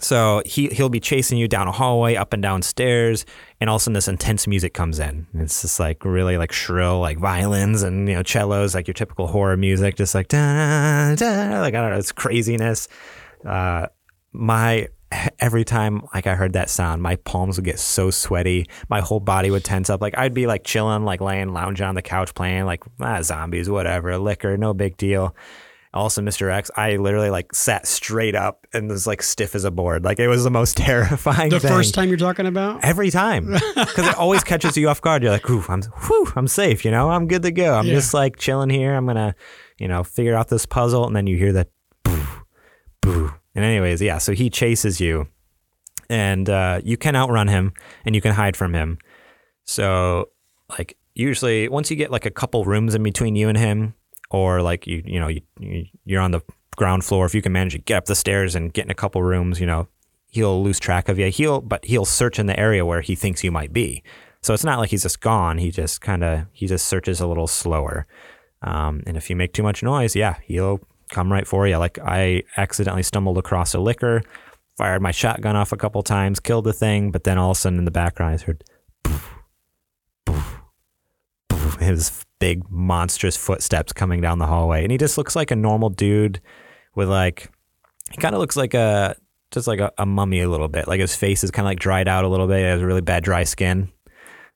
So 0.00 0.42
he 0.46 0.68
he'll 0.68 0.88
be 0.88 1.00
chasing 1.00 1.36
you 1.38 1.46
down 1.48 1.68
a 1.68 1.72
hallway, 1.72 2.16
up 2.16 2.32
and 2.32 2.42
down 2.42 2.62
stairs, 2.62 3.24
and 3.60 3.68
all 3.68 3.76
of 3.76 3.80
a 3.80 3.84
sudden 3.84 3.94
this 3.94 4.08
intense 4.08 4.46
music 4.46 4.72
comes 4.74 4.98
in. 4.98 5.26
And 5.32 5.42
It's 5.42 5.62
just 5.62 5.78
like 5.80 6.04
really 6.04 6.38
like 6.38 6.52
shrill, 6.52 7.00
like 7.00 7.18
violins 7.18 7.82
and 7.82 8.08
you 8.08 8.14
know 8.14 8.22
cellos, 8.22 8.74
like 8.74 8.86
your 8.86 8.94
typical 8.94 9.26
horror 9.26 9.56
music, 9.56 9.96
just 9.96 10.14
like 10.14 10.28
da 10.28 11.14
da, 11.14 11.60
like 11.60 11.74
I 11.74 11.80
don't 11.80 11.90
know, 11.90 11.98
it's 11.98 12.12
craziness. 12.12 12.88
Uh, 13.44 13.86
my 14.32 14.88
every 15.38 15.64
time 15.64 16.02
like 16.14 16.26
I 16.26 16.34
heard 16.34 16.52
that 16.54 16.68
sound, 16.70 17.02
my 17.02 17.16
palms 17.16 17.56
would 17.56 17.64
get 17.64 17.78
so 17.78 18.10
sweaty, 18.10 18.66
my 18.88 19.00
whole 19.00 19.20
body 19.20 19.50
would 19.50 19.64
tense 19.64 19.88
up. 19.90 20.00
Like 20.00 20.16
I'd 20.18 20.34
be 20.34 20.46
like 20.46 20.64
chilling, 20.64 21.04
like 21.04 21.20
laying, 21.20 21.52
lounging 21.52 21.86
on 21.86 21.94
the 21.94 22.02
couch, 22.02 22.34
playing 22.34 22.64
like 22.66 22.82
ah, 23.00 23.22
zombies, 23.22 23.68
whatever, 23.70 24.18
licker, 24.18 24.56
no 24.56 24.74
big 24.74 24.96
deal 24.96 25.34
also 25.94 26.20
Mr. 26.20 26.52
X, 26.52 26.70
I 26.76 26.96
literally 26.96 27.30
like 27.30 27.54
sat 27.54 27.86
straight 27.86 28.34
up 28.34 28.66
and 28.74 28.86
was 28.90 29.06
like 29.06 29.22
stiff 29.22 29.54
as 29.54 29.64
a 29.64 29.70
board. 29.70 30.04
Like 30.04 30.18
it 30.20 30.28
was 30.28 30.44
the 30.44 30.50
most 30.50 30.76
terrifying 30.76 31.48
The 31.48 31.58
thing. 31.58 31.70
first 31.70 31.94
time 31.94 32.08
you're 32.08 32.18
talking 32.18 32.44
about? 32.44 32.84
Every 32.84 33.08
time, 33.10 33.46
because 33.74 34.06
it 34.06 34.14
always 34.14 34.44
catches 34.44 34.76
you 34.76 34.90
off 34.90 35.00
guard. 35.00 35.22
You're 35.22 35.32
like, 35.32 35.48
"Ooh, 35.48 35.64
I'm, 35.70 35.80
whew, 35.82 36.30
I'm 36.36 36.48
safe. 36.48 36.84
You 36.84 36.90
know, 36.90 37.10
I'm 37.10 37.26
good 37.26 37.40
to 37.44 37.50
go. 37.50 37.72
I'm 37.74 37.86
Yeah. 37.86 37.94
just 37.94 38.12
like 38.12 38.36
chilling 38.36 38.68
here. 38.68 38.94
I'm 38.94 39.06
gonna, 39.06 39.34
you 39.78 39.88
know, 39.88 40.04
figure 40.04 40.34
out 40.34 40.48
this 40.48 40.66
puzzle." 40.66 41.06
And 41.06 41.16
then 41.16 41.26
you 41.26 41.38
hear 41.38 41.54
that, 41.54 41.68
boo, 42.04 42.22
boo. 43.00 43.32
And 43.56 43.64
anyways, 43.64 44.02
yeah. 44.02 44.18
So 44.18 44.32
he 44.32 44.50
chases 44.50 45.00
you, 45.00 45.28
and 46.08 46.48
uh, 46.48 46.80
you 46.84 46.96
can 46.96 47.16
outrun 47.16 47.48
him, 47.48 47.72
and 48.04 48.14
you 48.14 48.20
can 48.20 48.34
hide 48.34 48.56
from 48.56 48.74
him. 48.74 48.98
So, 49.64 50.28
like, 50.78 50.96
usually 51.14 51.68
once 51.68 51.90
you 51.90 51.96
get 51.96 52.10
like 52.10 52.26
a 52.26 52.30
couple 52.30 52.64
rooms 52.64 52.94
in 52.94 53.02
between 53.02 53.34
you 53.34 53.48
and 53.48 53.56
him, 53.56 53.94
or 54.30 54.60
like 54.60 54.86
you, 54.86 55.02
you 55.06 55.18
know, 55.18 55.28
you, 55.28 55.40
you 55.58 55.86
you're 56.04 56.20
on 56.20 56.32
the 56.32 56.42
ground 56.76 57.04
floor. 57.04 57.24
If 57.24 57.34
you 57.34 57.40
can 57.40 57.52
manage 57.52 57.72
to 57.72 57.78
get 57.78 57.96
up 57.96 58.04
the 58.04 58.14
stairs 58.14 58.54
and 58.54 58.72
get 58.72 58.84
in 58.84 58.90
a 58.90 58.94
couple 58.94 59.22
rooms, 59.22 59.58
you 59.58 59.66
know, 59.66 59.88
he'll 60.28 60.62
lose 60.62 60.78
track 60.78 61.08
of 61.08 61.18
you. 61.18 61.30
He'll, 61.30 61.62
but 61.62 61.84
he'll 61.86 62.04
search 62.04 62.38
in 62.38 62.46
the 62.46 62.60
area 62.60 62.84
where 62.84 63.00
he 63.00 63.14
thinks 63.14 63.42
you 63.42 63.50
might 63.50 63.72
be. 63.72 64.02
So 64.42 64.52
it's 64.52 64.64
not 64.64 64.78
like 64.78 64.90
he's 64.90 65.02
just 65.02 65.20
gone. 65.20 65.56
He 65.58 65.70
just 65.70 66.02
kind 66.02 66.22
of 66.22 66.46
he 66.52 66.66
just 66.66 66.86
searches 66.86 67.20
a 67.20 67.26
little 67.26 67.46
slower. 67.46 68.06
Um, 68.62 69.02
and 69.06 69.16
if 69.16 69.30
you 69.30 69.36
make 69.36 69.54
too 69.54 69.62
much 69.62 69.82
noise, 69.82 70.14
yeah, 70.14 70.36
he'll 70.44 70.80
come 71.10 71.32
right 71.32 71.46
for 71.46 71.66
you. 71.66 71.76
Like 71.78 71.98
I 71.98 72.42
accidentally 72.56 73.02
stumbled 73.02 73.38
across 73.38 73.74
a 73.74 73.78
licker, 73.78 74.22
fired 74.76 75.02
my 75.02 75.10
shotgun 75.10 75.56
off 75.56 75.72
a 75.72 75.76
couple 75.76 76.02
times, 76.02 76.40
killed 76.40 76.64
the 76.64 76.72
thing, 76.72 77.10
but 77.10 77.24
then 77.24 77.38
all 77.38 77.50
of 77.50 77.56
a 77.56 77.60
sudden 77.60 77.78
in 77.78 77.84
the 77.84 77.90
background 77.90 78.40
I 78.40 78.44
heard, 78.44 78.64
poof, 79.04 79.36
poof, 81.48 81.76
his 81.80 82.24
big 82.38 82.70
monstrous 82.70 83.36
footsteps 83.36 83.92
coming 83.92 84.20
down 84.20 84.38
the 84.38 84.46
hallway, 84.46 84.82
and 84.82 84.92
he 84.92 84.98
just 84.98 85.18
looks 85.18 85.36
like 85.36 85.50
a 85.50 85.56
normal 85.56 85.90
dude 85.90 86.40
with 86.94 87.08
like 87.08 87.50
he 88.10 88.18
kind 88.18 88.34
of 88.34 88.40
looks 88.40 88.56
like 88.56 88.74
a 88.74 89.16
just 89.50 89.66
like 89.66 89.80
a, 89.80 89.92
a 89.98 90.06
mummy 90.06 90.40
a 90.40 90.48
little 90.48 90.68
bit. 90.68 90.88
Like 90.88 91.00
his 91.00 91.16
face 91.16 91.44
is 91.44 91.50
kind 91.50 91.66
of 91.66 91.70
like 91.70 91.78
dried 91.78 92.08
out 92.08 92.24
a 92.24 92.28
little 92.28 92.46
bit. 92.46 92.58
He 92.58 92.64
has 92.64 92.82
really 92.82 93.00
bad 93.00 93.24
dry 93.24 93.44
skin. 93.44 93.90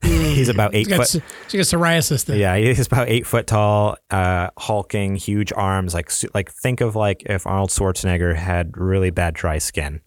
he's 0.35 0.49
about 0.49 0.73
eight 0.73 0.79
He's 0.79 0.87
got, 0.87 0.97
foot. 1.07 1.15
s- 1.15 1.51
he's 1.51 1.71
got 1.71 1.79
psoriasis 1.79 2.25
then. 2.25 2.37
Yeah, 2.39 2.55
he's 2.57 2.87
about 2.87 3.07
eight 3.09 3.25
foot 3.27 3.47
tall, 3.47 3.97
uh, 4.09 4.49
hulking, 4.57 5.15
huge 5.15 5.51
arms. 5.53 5.93
Like 5.93 6.11
like 6.33 6.51
think 6.51 6.81
of 6.81 6.95
like 6.95 7.23
if 7.25 7.45
Arnold 7.45 7.69
Schwarzenegger 7.69 8.35
had 8.35 8.77
really 8.77 9.09
bad 9.11 9.33
dry 9.33 9.57
skin. 9.57 10.01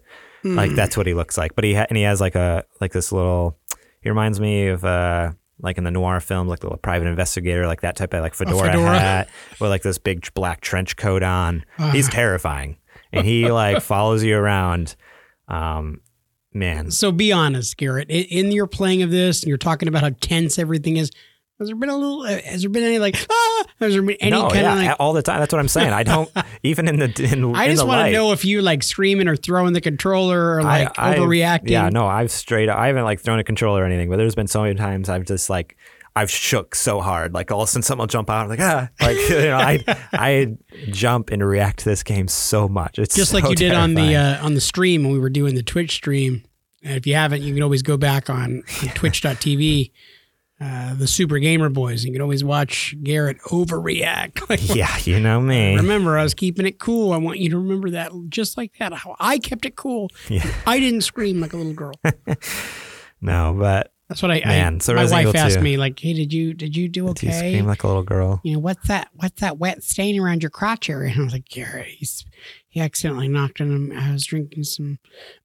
Like 0.47 0.73
that's 0.75 0.95
what 0.95 1.07
he 1.07 1.15
looks 1.15 1.39
like. 1.39 1.55
But 1.55 1.65
he 1.65 1.73
ha- 1.75 1.87
and 1.89 1.97
he 1.97 2.03
has 2.03 2.21
like 2.21 2.35
a 2.35 2.65
like 2.81 2.93
this 2.93 3.13
little. 3.13 3.59
He 4.03 4.11
reminds 4.11 4.39
me 4.41 4.67
of 4.69 4.85
uh 4.85 5.33
like 5.61 5.79
in 5.79 5.85
the 5.85 5.91
noir 5.91 6.21
films, 6.21 6.51
like 6.51 6.59
the 6.61 6.67
little 6.67 6.77
private 6.79 7.07
investigator, 7.09 7.67
like 7.67 7.81
that 7.81 7.97
type 7.97 8.13
of 8.13 8.21
like 8.21 8.35
fedora, 8.35 8.73
fedora. 8.73 8.99
hat 8.99 9.29
with 9.59 9.71
like 9.71 9.81
this 9.81 9.97
big 9.97 10.29
black 10.35 10.61
trench 10.61 10.97
coat 10.97 11.23
on. 11.23 11.65
Uh-huh. 11.79 11.93
He's 11.93 12.11
terrifying, 12.11 12.77
and 13.11 13.25
he 13.25 13.51
like 13.51 13.81
follows 13.83 14.23
you 14.23 14.37
around. 14.37 14.97
Um, 15.49 16.01
man, 16.55 16.91
So 16.91 17.13
be 17.13 17.33
honest, 17.33 17.77
Garrett. 17.77 18.09
In, 18.11 18.47
in 18.47 18.53
your 18.53 18.67
playing 18.67 19.03
of 19.03 19.11
this, 19.11 19.43
and 19.43 19.49
you're 19.49 19.59
talking 19.59 19.89
about 19.89 20.03
how 20.03 20.11
tense 20.21 20.59
everything 20.59 20.97
is. 20.97 21.11
Has 21.61 21.69
there 21.69 21.77
been 21.77 21.89
a 21.89 21.97
little? 21.97 22.23
uh, 22.23 22.41
Has 22.43 22.63
there 22.63 22.71
been 22.71 22.83
any 22.83 22.99
like? 22.99 23.15
Ah, 23.31 23.65
has 23.81 23.93
there 23.93 24.03
been 24.03 24.17
any 24.21 24.31
no, 24.33 24.49
kind 24.49 24.63
yeah, 24.63 24.73
of 24.73 24.79
like? 24.87 24.97
all 24.99 25.13
the 25.13 25.23
time. 25.23 25.39
That's 25.39 25.53
what 25.53 25.61
I'm 25.61 25.69
saying. 25.69 25.93
I 25.93 26.03
don't 26.03 26.29
even 26.65 26.89
in 26.89 26.99
the 26.99 27.05
in. 27.33 27.55
I 27.55 27.67
in 27.67 27.71
just 27.71 27.87
want 27.87 28.07
to 28.07 28.13
know 28.13 28.33
if 28.33 28.45
you 28.45 28.61
like 28.61 28.83
screaming 28.83 29.29
or 29.29 29.37
throwing 29.37 29.73
the 29.73 29.81
controller 29.81 30.57
or 30.57 30.63
like 30.65 30.99
I- 30.99 31.15
overreacting. 31.17 31.71
Yeah, 31.71 31.91
no, 31.91 32.07
I've 32.07 32.33
straight 32.33 32.69
I 32.69 32.89
haven't 32.89 33.05
like 33.05 33.21
thrown 33.21 33.39
a 33.39 33.45
controller 33.45 33.83
or 33.83 33.85
anything, 33.85 34.11
but 34.11 34.17
there's 34.17 34.35
been 34.35 34.49
so 34.49 34.63
many 34.63 34.75
times 34.75 35.09
I've 35.09 35.27
just 35.27 35.49
like 35.49 35.77
I've 36.17 36.31
shook 36.31 36.77
so 36.77 37.01
hard, 37.01 37.35
like 37.35 37.51
all 37.51 37.63
of 37.63 37.69
a 37.69 37.71
sudden 37.71 37.83
something 37.83 38.01
will 38.01 38.07
jump 38.07 38.31
out. 38.31 38.45
I'm 38.45 38.49
like 38.49 38.61
ah, 38.61 38.89
like 39.01 39.17
you 39.29 39.43
know, 39.43 39.57
I 39.57 39.85
I 40.13 40.57
jump 40.91 41.31
and 41.31 41.45
react 41.45 41.81
to 41.81 41.85
this 41.87 42.03
game 42.03 42.29
so 42.29 42.69
much. 42.69 42.99
It's 42.99 43.17
just 43.17 43.35
like 43.35 43.45
so 43.45 43.51
you 43.51 43.57
did 43.57 43.73
on 43.75 43.95
the 43.95 44.15
uh, 44.15 44.45
on 44.45 44.55
the 44.55 44.61
stream 44.61 45.03
when 45.03 45.13
we 45.13 45.19
were 45.19 45.31
doing 45.31 45.55
the 45.55 45.63
Twitch 45.63 45.93
stream. 45.93 46.45
And 46.85 46.97
if 46.97 47.07
you 47.07 47.15
haven't, 47.15 47.43
you 47.43 47.55
can 47.55 47.63
always 47.63 47.83
go 47.83 47.97
back 47.97 48.29
on, 48.29 48.63
on 48.83 48.89
Twitch.tv, 48.91 49.91
uh, 50.61 50.95
the 50.95 51.07
Super 51.07 51.39
Gamer 51.39 51.71
Boys. 51.71 52.05
And 52.05 52.09
you 52.09 52.13
can 52.13 52.23
always 52.23 52.45
watch 52.45 52.95
Garrett 53.03 53.39
overreact. 53.47 54.43
Like, 54.51 54.75
yeah, 54.75 54.95
you 55.05 55.19
know 55.19 55.41
me. 55.41 55.77
remember, 55.77 56.19
I 56.19 56.23
was 56.23 56.35
keeping 56.35 56.67
it 56.67 56.79
cool. 56.79 57.15
I 57.15 57.17
want 57.17 57.39
you 57.39 57.49
to 57.51 57.59
remember 57.59 57.91
that, 57.91 58.13
just 58.29 58.59
like 58.59 58.73
that. 58.79 58.93
How 58.93 59.17
I 59.19 59.39
kept 59.39 59.65
it 59.65 59.75
cool. 59.77 60.11
Yeah. 60.29 60.47
I 60.67 60.79
didn't 60.79 61.01
scream 61.01 61.41
like 61.41 61.55
a 61.55 61.57
little 61.57 61.73
girl. 61.73 61.95
No, 63.23 63.57
but 63.59 63.94
That's 64.09 64.23
what 64.23 64.31
I. 64.31 64.43
Man, 64.45 64.75
I 64.77 64.79
so 64.79 64.95
my 64.95 65.05
wife 65.07 65.35
asked 65.35 65.57
2. 65.57 65.63
me, 65.63 65.77
like, 65.77 65.99
"Hey, 65.99 66.13
did 66.13 66.33
you 66.33 66.53
did 66.55 66.77
you 66.77 66.89
do 66.89 67.13
do 67.15 67.27
you 67.27 67.33
okay?" 67.33 67.51
scream 67.51 67.67
like 67.67 67.83
a 67.85 67.87
little 67.87 68.03
girl? 68.03 68.41
you 68.45 68.53
know, 68.53 68.59
what's 68.59 68.87
that? 68.89 69.09
What's 69.15 69.41
that 69.41 69.59
wet 69.59 69.83
stain 69.83 70.21
around 70.21 70.43
your 70.43 70.51
crotch 70.51 70.91
area? 70.91 71.13
And 71.13 71.21
I 71.21 71.25
was 71.25 71.33
like, 71.33 71.49
Garrett, 71.49 71.87
he's, 71.87 72.25
he 72.69 72.81
accidentally 72.81 73.29
knocked 73.29 73.61
it 73.61 73.65
in. 73.65 73.97
I 73.97 74.13
was 74.13 74.27
drinking 74.27 74.65
some 74.65 74.99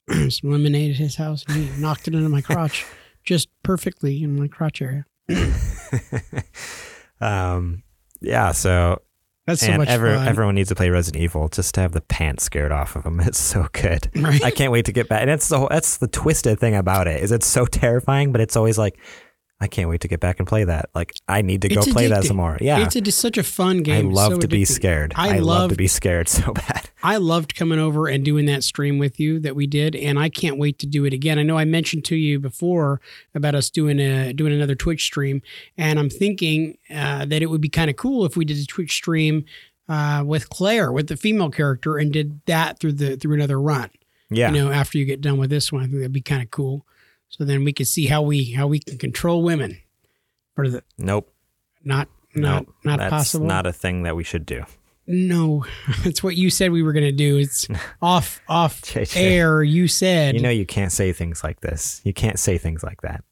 some 0.30 0.52
lemonade 0.52 0.92
at 0.92 0.98
his 0.98 1.16
house, 1.16 1.46
and 1.48 1.58
he 1.58 1.82
knocked 1.82 2.08
it 2.08 2.16
into 2.16 2.30
my 2.30 2.42
crotch, 2.42 2.86
just 3.24 3.50
perfectly 3.64 4.24
in 4.24 4.38
my 4.38 4.48
crotch 4.48 4.82
area. 4.82 5.06
Um, 7.22 7.84
yeah. 8.22 8.52
So 8.52 9.02
That's 9.50 9.62
so 9.62 9.68
and 9.70 9.78
much 9.80 9.90
ever, 9.90 10.14
fun. 10.14 10.28
everyone 10.28 10.56
needs 10.56 10.70
to 10.70 10.76
play 10.76 10.90
Resident 10.90 11.24
Evil 11.24 11.50
just 11.50 11.74
to 11.76 11.82
have 11.82 11.92
the 11.92 12.02
pants 12.02 12.44
scared 12.44 12.72
off 12.72 12.96
of 12.96 13.04
them. 13.04 13.20
It's 13.30 13.40
so 13.40 13.68
good. 13.74 14.10
Right. 14.16 14.44
I 14.44 14.52
can't 14.52 14.72
wait 14.72 14.86
to 14.86 14.92
get 14.92 15.10
back. 15.10 15.22
And 15.22 15.30
that's 15.30 15.50
the 15.50 15.58
whole, 15.58 15.68
that's 15.70 15.98
the 15.98 16.08
twisted 16.08 16.60
thing 16.60 16.76
about 16.76 17.08
it 17.08 17.22
is 17.24 17.32
it's 17.32 17.48
so 17.48 17.66
terrifying, 17.66 18.32
but 18.32 18.42
it's 18.42 18.56
always 18.56 18.78
like 18.78 18.98
I 19.62 19.68
can't 19.68 19.90
wait 19.90 20.00
to 20.02 20.08
get 20.08 20.22
back 20.22 20.40
and 20.40 20.48
play 20.48 20.64
that. 20.64 20.90
Like 20.96 21.14
I 21.28 21.42
need 21.42 21.62
to 21.64 21.68
go 21.68 21.82
It's 21.82 21.92
play 21.92 22.08
that 22.08 22.24
addicting. 22.24 22.28
some 22.28 22.38
more. 22.38 22.58
Yeah. 22.62 22.80
It's 22.80 22.96
a, 22.96 23.02
just 23.02 23.20
such 23.20 23.38
a 23.38 23.44
fun 23.44 23.84
game. 23.84 24.08
I 24.08 24.10
love 24.10 24.34
so 24.34 24.40
to 24.40 24.48
be 24.48 24.64
scared. 24.64 25.14
I, 25.18 25.36
I, 25.36 25.40
love 25.40 25.72
to 25.72 25.76
be 25.76 25.88
scared 25.88 26.30
so 26.30 26.54
bad. 26.54 26.90
I 27.04 27.18
loved 27.18 27.56
coming 27.56 27.78
over 27.78 28.08
and 28.08 28.24
doing 28.24 28.46
that 28.46 28.64
stream 28.64 29.00
with 29.00 29.20
you 29.20 29.40
that 29.42 29.56
we 29.56 29.68
did, 29.68 29.96
and 29.96 30.18
I 30.18 30.30
can't 30.30 30.58
wait 30.58 30.80
to 30.80 30.86
do 30.86 31.04
it 31.04 31.14
again. 31.14 31.38
I 31.38 31.44
know 31.44 31.58
I 31.58 31.66
mentioned 31.66 32.06
to 32.06 32.16
you 32.16 32.40
before 32.40 33.02
about 33.36 33.54
us 33.54 33.70
doing 33.70 34.00
a 34.00 34.32
doing 34.32 34.54
another 34.54 34.76
Twitch 34.76 35.04
stream, 35.04 35.42
and 35.78 36.00
I'm 36.00 36.10
thinking 36.10 36.78
uh, 36.90 37.26
that 37.26 37.42
it 37.42 37.48
would 37.48 37.62
be 37.62 37.70
kind 37.70 37.90
of 37.90 37.98
cool 37.98 38.26
if 38.26 38.38
we 38.38 38.46
did 38.46 38.58
a 38.58 38.66
Twitch 38.66 38.94
stream 38.94 39.44
uh, 39.90 40.24
with 40.26 40.50
Claire, 40.50 40.92
with 40.92 41.08
the 41.08 41.18
female 41.18 41.50
character, 41.50 41.98
and 41.98 42.14
did 42.14 42.40
that 42.46 42.80
through 42.80 42.94
the 42.94 43.18
through 43.18 43.34
another 43.34 43.60
run. 43.60 43.90
Yeah. 44.30 44.52
You 44.52 44.58
know, 44.64 44.72
after 44.72 44.98
you 44.98 45.06
get 45.06 45.22
done 45.22 45.38
with 45.38 45.50
this 45.50 45.72
one, 45.72 45.82
I 45.82 45.86
think 45.86 45.98
that'd 45.98 46.14
be 46.14 46.22
kind 46.22 46.44
of 46.44 46.52
cool. 46.52 46.86
So 47.30 47.46
then 47.46 47.64
we 47.64 47.74
could 47.74 47.88
see 47.88 48.08
how 48.08 48.22
we 48.22 48.52
how 48.52 48.68
we 48.68 48.80
can 48.80 48.98
control 48.98 49.44
women, 49.44 49.78
or 50.58 50.68
the 50.68 50.84
nope. 50.98 51.32
not 51.84 52.10
not 52.36 52.66
nope. 52.66 52.76
not 52.84 53.00
That's 53.00 53.10
possible. 53.12 53.46
not 53.46 53.66
a 53.66 53.74
thing 53.74 54.04
that 54.04 54.16
we 54.16 54.24
should 54.24 54.46
do. 54.46 54.64
No, 55.08 55.66
it's 56.06 56.22
what 56.24 56.36
you 56.36 56.50
said 56.50 56.72
we 56.72 56.84
were 56.84 56.94
going 56.94 57.06
to 57.06 57.12
do. 57.12 57.38
It's 57.38 57.68
off 58.02 58.42
off 58.48 58.82
JJ. 58.82 59.16
air. 59.18 59.64
You 59.64 59.88
said 59.88 60.36
You 60.36 60.42
know 60.42 60.50
you 60.50 60.66
can't 60.66 60.92
say 60.92 61.14
things 61.14 61.44
like 61.44 61.62
this. 61.62 62.02
You 62.04 62.14
can't 62.14 62.38
say 62.40 62.58
things 62.58 62.84
like 62.84 63.02
that. 63.02 63.24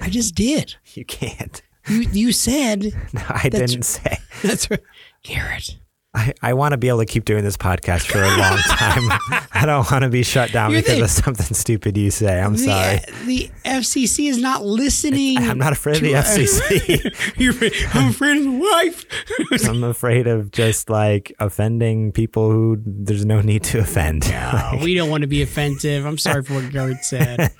I 0.00 0.08
just 0.10 0.34
did. 0.34 0.74
You 0.94 1.04
can't. 1.04 1.62
You 1.88 2.00
you 2.12 2.32
said 2.32 2.84
No, 3.12 3.22
I 3.28 3.48
didn't 3.48 3.82
say. 3.84 4.18
that's 4.42 4.70
right, 4.70 4.80
Garrett. 5.22 5.76
I, 6.14 6.34
I 6.42 6.52
want 6.52 6.72
to 6.72 6.76
be 6.76 6.88
able 6.88 6.98
to 6.98 7.06
keep 7.06 7.24
doing 7.24 7.42
this 7.42 7.56
podcast 7.56 8.02
for 8.06 8.18
a 8.22 8.28
long 8.28 8.58
time. 8.68 9.46
I 9.54 9.64
don't 9.64 9.90
want 9.90 10.02
to 10.02 10.10
be 10.10 10.22
shut 10.22 10.52
down 10.52 10.70
You're 10.70 10.82
because 10.82 10.98
the- 10.98 11.04
of 11.04 11.10
something 11.10 11.54
stupid 11.56 11.96
you 11.96 12.10
say. 12.10 12.38
I'm 12.38 12.52
the, 12.52 12.58
sorry. 12.58 13.00
The 13.24 13.50
FCC 13.64 14.28
is 14.28 14.36
not 14.36 14.62
listening. 14.62 15.38
I'm 15.38 15.56
not 15.56 15.72
afraid 15.72 15.96
of 15.96 16.02
the 16.02 16.12
FCC. 16.12 17.34
You're 17.40 17.52
afraid, 17.52 17.72
I'm 17.94 18.10
afraid 18.10 18.36
of 18.36 18.44
the 18.44 18.50
wife. 18.50 19.06
I'm 19.68 19.82
afraid 19.84 20.26
of 20.26 20.50
just 20.50 20.90
like 20.90 21.32
offending 21.38 22.12
people 22.12 22.50
who 22.50 22.76
there's 22.84 23.24
no 23.24 23.40
need 23.40 23.64
to 23.64 23.78
offend. 23.78 24.24
Oh, 24.26 24.78
we 24.82 24.94
don't 24.94 25.08
want 25.08 25.22
to 25.22 25.28
be 25.28 25.40
offensive. 25.40 26.04
I'm 26.04 26.18
sorry 26.18 26.42
for 26.42 26.54
what 26.54 26.70
Garrett 26.70 27.04
said. 27.06 27.54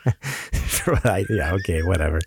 I- 1.05 1.25
yeah, 1.31 1.55
okay, 1.55 1.83
whatever. 1.83 2.21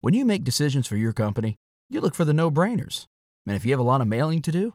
When 0.00 0.14
you 0.14 0.24
make 0.24 0.42
decisions 0.42 0.88
for 0.88 0.96
your 0.96 1.12
company, 1.12 1.58
you 1.90 2.00
look 2.00 2.16
for 2.16 2.24
the 2.24 2.32
no 2.34 2.50
brainers. 2.50 3.06
And 3.46 3.54
if 3.54 3.64
you 3.64 3.70
have 3.72 3.80
a 3.80 3.84
lot 3.84 4.00
of 4.00 4.08
mailing 4.08 4.42
to 4.42 4.50
do, 4.52 4.74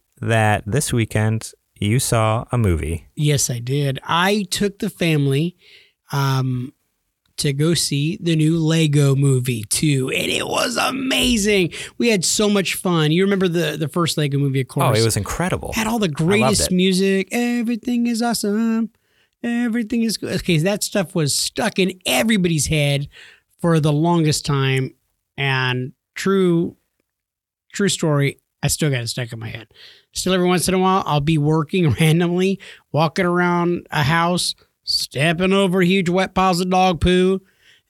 that 0.21 0.63
this 0.65 0.93
weekend 0.93 1.51
you 1.75 1.99
saw 1.99 2.45
a 2.51 2.57
movie. 2.57 3.07
Yes, 3.15 3.49
I 3.49 3.59
did. 3.59 3.99
I 4.03 4.45
took 4.51 4.79
the 4.79 4.89
family 4.89 5.57
um, 6.11 6.73
to 7.37 7.53
go 7.53 7.73
see 7.73 8.19
the 8.21 8.35
new 8.35 8.59
Lego 8.59 9.15
movie 9.15 9.63
too, 9.63 10.09
and 10.09 10.29
it 10.31 10.47
was 10.47 10.77
amazing. 10.77 11.73
We 11.97 12.09
had 12.09 12.23
so 12.23 12.49
much 12.49 12.75
fun. 12.75 13.11
You 13.11 13.23
remember 13.23 13.47
the 13.47 13.77
the 13.77 13.87
first 13.87 14.17
Lego 14.17 14.37
movie, 14.37 14.61
of 14.61 14.67
course. 14.67 14.97
Oh, 14.97 15.01
it 15.01 15.03
was 15.03 15.17
incredible. 15.17 15.73
had 15.73 15.87
all 15.87 15.99
the 15.99 16.07
greatest 16.07 16.71
music. 16.71 17.29
Everything 17.31 18.05
is 18.05 18.21
awesome. 18.21 18.91
Everything 19.43 20.03
is 20.03 20.17
good. 20.17 20.35
Okay, 20.35 20.59
that 20.59 20.83
stuff 20.83 21.15
was 21.15 21.33
stuck 21.33 21.79
in 21.79 21.99
everybody's 22.05 22.67
head 22.67 23.07
for 23.59 23.79
the 23.79 23.91
longest 23.91 24.45
time, 24.45 24.93
and 25.35 25.93
true, 26.13 26.77
true 27.73 27.89
story. 27.89 28.37
I 28.61 28.67
still 28.67 28.91
got 28.91 29.01
it 29.01 29.07
stuck 29.07 29.33
in 29.33 29.39
my 29.39 29.49
head. 29.49 29.67
Still, 30.13 30.33
every 30.33 30.47
once 30.47 30.67
in 30.67 30.73
a 30.73 30.79
while, 30.79 31.03
I'll 31.05 31.19
be 31.21 31.37
working 31.37 31.89
randomly, 31.99 32.59
walking 32.91 33.25
around 33.25 33.87
a 33.91 34.03
house, 34.03 34.55
stepping 34.83 35.53
over 35.53 35.81
huge 35.81 36.09
wet 36.09 36.33
piles 36.33 36.59
of 36.59 36.69
dog 36.69 36.99
poo. 37.01 37.41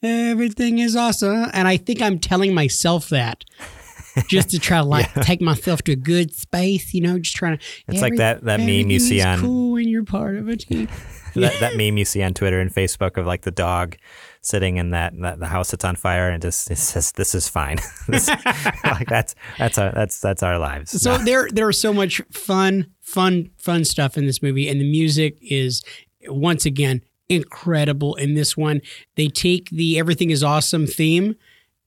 Everything 0.04 0.80
is 0.80 0.96
awesome, 0.96 1.48
and 1.54 1.68
I 1.68 1.78
think 1.78 2.02
I'm 2.02 2.18
telling 2.20 2.54
myself 2.56 3.10
that 3.10 3.44
just 4.28 4.50
to 4.50 4.60
try 4.60 4.80
to 4.80 4.84
like 4.84 5.14
take 5.22 5.42
myself 5.42 5.84
to 5.84 5.92
a 5.92 5.96
good 5.96 6.34
space. 6.34 6.94
You 6.94 7.02
know, 7.02 7.20
just 7.20 7.36
trying 7.36 7.58
to. 7.58 7.64
It's 7.88 8.02
like 8.02 8.16
that- 8.18 8.44
that 8.46 8.60
meme 8.60 8.90
you 8.90 9.00
see 9.00 9.22
on- 9.22 9.40
Cool 9.40 9.72
when 9.74 9.88
you're 9.88 10.04
part 10.04 10.38
of 10.38 10.48
a 10.48 10.56
team. 10.58 10.88
that, 11.36 11.54
that 11.60 11.78
meme 11.78 11.98
you 11.98 12.06
see 12.06 12.22
on 12.24 12.34
Twitter 12.34 12.60
and 12.60 12.74
Facebook 12.74 13.18
of 13.18 13.26
like 13.28 13.42
the 13.44 13.52
dog 13.52 13.96
sitting 14.44 14.78
in 14.78 14.90
that, 14.90 15.14
that 15.22 15.40
the 15.40 15.46
house 15.48 15.72
that's 15.72 15.86
on 15.86 15.96
fire 15.96 16.30
and 16.30 16.42
just 16.42 16.70
it 16.72 16.78
says 16.78 17.12
this 17.14 17.36
is 17.36 17.48
fine. 17.48 17.78
This- 18.08 18.28
like 18.84 19.08
that's 19.08 19.36
that's 19.58 19.78
our 19.78 19.92
that's 19.92 20.20
that's 20.20 20.44
our 20.44 20.58
lives. 20.58 21.00
So 21.02 21.18
No. 21.18 21.24
there 21.26 21.48
there 21.52 21.68
are 21.68 21.74
so 21.74 21.94
much 21.94 22.22
fun, 22.32 22.88
fun, 23.02 23.52
fun 23.58 23.86
stuff 23.86 24.18
in 24.18 24.26
this 24.26 24.42
movie, 24.42 24.68
and 24.68 24.82
the 24.82 24.90
music 24.90 25.38
is 25.42 25.84
once 26.28 26.66
again 26.66 27.02
incredible 27.30 28.16
in 28.16 28.34
this 28.34 28.58
one. 28.58 28.82
They 29.16 29.28
take 29.28 29.70
the 29.70 29.98
everything 30.00 30.32
is 30.32 30.44
awesome 30.44 30.86
theme 30.88 31.36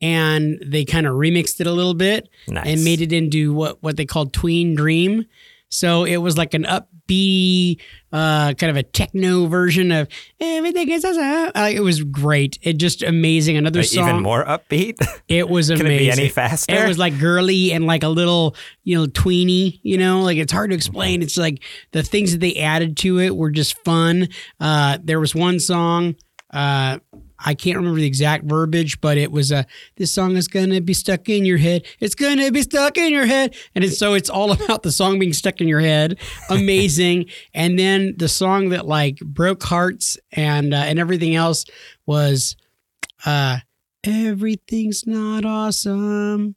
and 0.01 0.59
they 0.65 0.85
kind 0.85 1.07
of 1.07 1.15
remixed 1.15 1.61
it 1.61 1.67
a 1.67 1.73
little 1.73 1.95
bit 1.95 2.29
Nice. 2.49 2.67
and 2.67 2.85
made 2.85 3.01
it 3.01 3.13
into 3.13 3.53
what 3.53 3.83
what 3.83 3.97
they 3.97 4.07
called 4.07 4.33
Tween 4.33 4.75
Dream. 4.75 5.27
So 5.75 6.05
it 6.05 6.19
was 6.19 6.39
like 6.39 6.55
an 6.55 6.65
upbeat, 6.65 7.81
uh, 8.13 8.55
kind 8.55 8.71
of 8.71 8.77
a 8.77 8.83
techno 8.85 9.47
version 9.47 9.91
of 9.91 10.07
everything 10.41 10.89
is 10.91 11.05
awesome. 11.05 11.51
Uh, 11.55 11.71
it 11.73 11.81
was 11.81 12.03
great. 12.05 12.59
It 12.63 12.75
just 12.75 13.03
amazing. 13.03 13.57
Another 13.57 13.81
Like, 13.81 13.89
song. 13.89 14.09
even 14.09 14.23
more 14.23 14.45
upbeat. 14.45 14.95
It 15.29 15.49
was 15.49 15.69
Can 15.71 15.81
amazing. 15.81 15.97
it 15.97 16.15
be 16.17 16.21
any 16.23 16.29
faster? 16.29 16.73
It 16.75 16.87
was 16.87 16.97
like 16.99 17.19
girly 17.19 17.73
and 17.73 17.87
like 17.87 18.05
a 18.05 18.09
little, 18.09 18.55
you 18.85 18.97
know, 18.97 19.07
tweeny, 19.07 19.81
you 19.83 19.99
know, 19.99 20.21
like 20.23 20.39
it's 20.39 20.53
hard 20.53 20.71
to 20.71 20.77
explain. 20.77 21.23
It's 21.23 21.37
like 21.37 21.63
the 21.93 22.03
things 22.05 22.33
that 22.33 22.39
they 22.39 22.55
added 22.57 22.97
to 22.99 23.19
it 23.19 23.35
were 23.37 23.51
just 23.51 23.77
fun. 23.85 24.29
Uh, 24.61 24.99
there 25.03 25.19
was 25.19 25.35
one 25.35 25.59
song, 25.59 26.15
uh, 26.53 26.99
I 27.45 27.55
can't 27.55 27.77
remember 27.77 28.01
the 28.01 28.07
exact 28.07 28.45
verbiage, 28.45 29.01
but 29.01 29.19
it 29.19 29.31
was 29.31 29.53
uh, 29.53 29.65
this 29.97 30.11
song 30.11 30.37
is 30.37 30.49
gonna 30.49 30.81
be 30.81 30.95
stuck 30.95 31.29
in 31.29 31.45
your 31.45 31.59
head. 31.59 31.85
It's 32.01 32.15
gonna 32.15 32.51
be 32.51 32.63
stuck 32.63 32.97
in 32.97 33.13
your 33.13 33.27
head, 33.27 33.55
and 33.75 33.85
it's, 33.85 33.99
so 33.99 34.15
it's 34.15 34.31
all 34.31 34.51
about 34.65 34.83
the 34.83 34.93
song 34.93 35.19
being 35.19 35.33
stuck 35.33 35.61
in 35.61 35.69
your 35.69 35.81
head. 35.81 36.19
Amazing. 36.49 37.27
and 37.55 37.79
then 37.79 38.15
the 38.17 38.29
song 38.29 38.71
that 38.71 38.87
like 38.87 39.19
broke 39.19 39.63
hearts 39.63 40.19
and 40.33 40.73
uh, 40.73 40.79
and 40.79 40.99
everything 40.99 41.35
else 41.35 41.65
was, 42.07 42.57
uh, 43.27 43.59
everything's 44.03 45.07
not 45.07 45.45
awesome. 45.45 46.57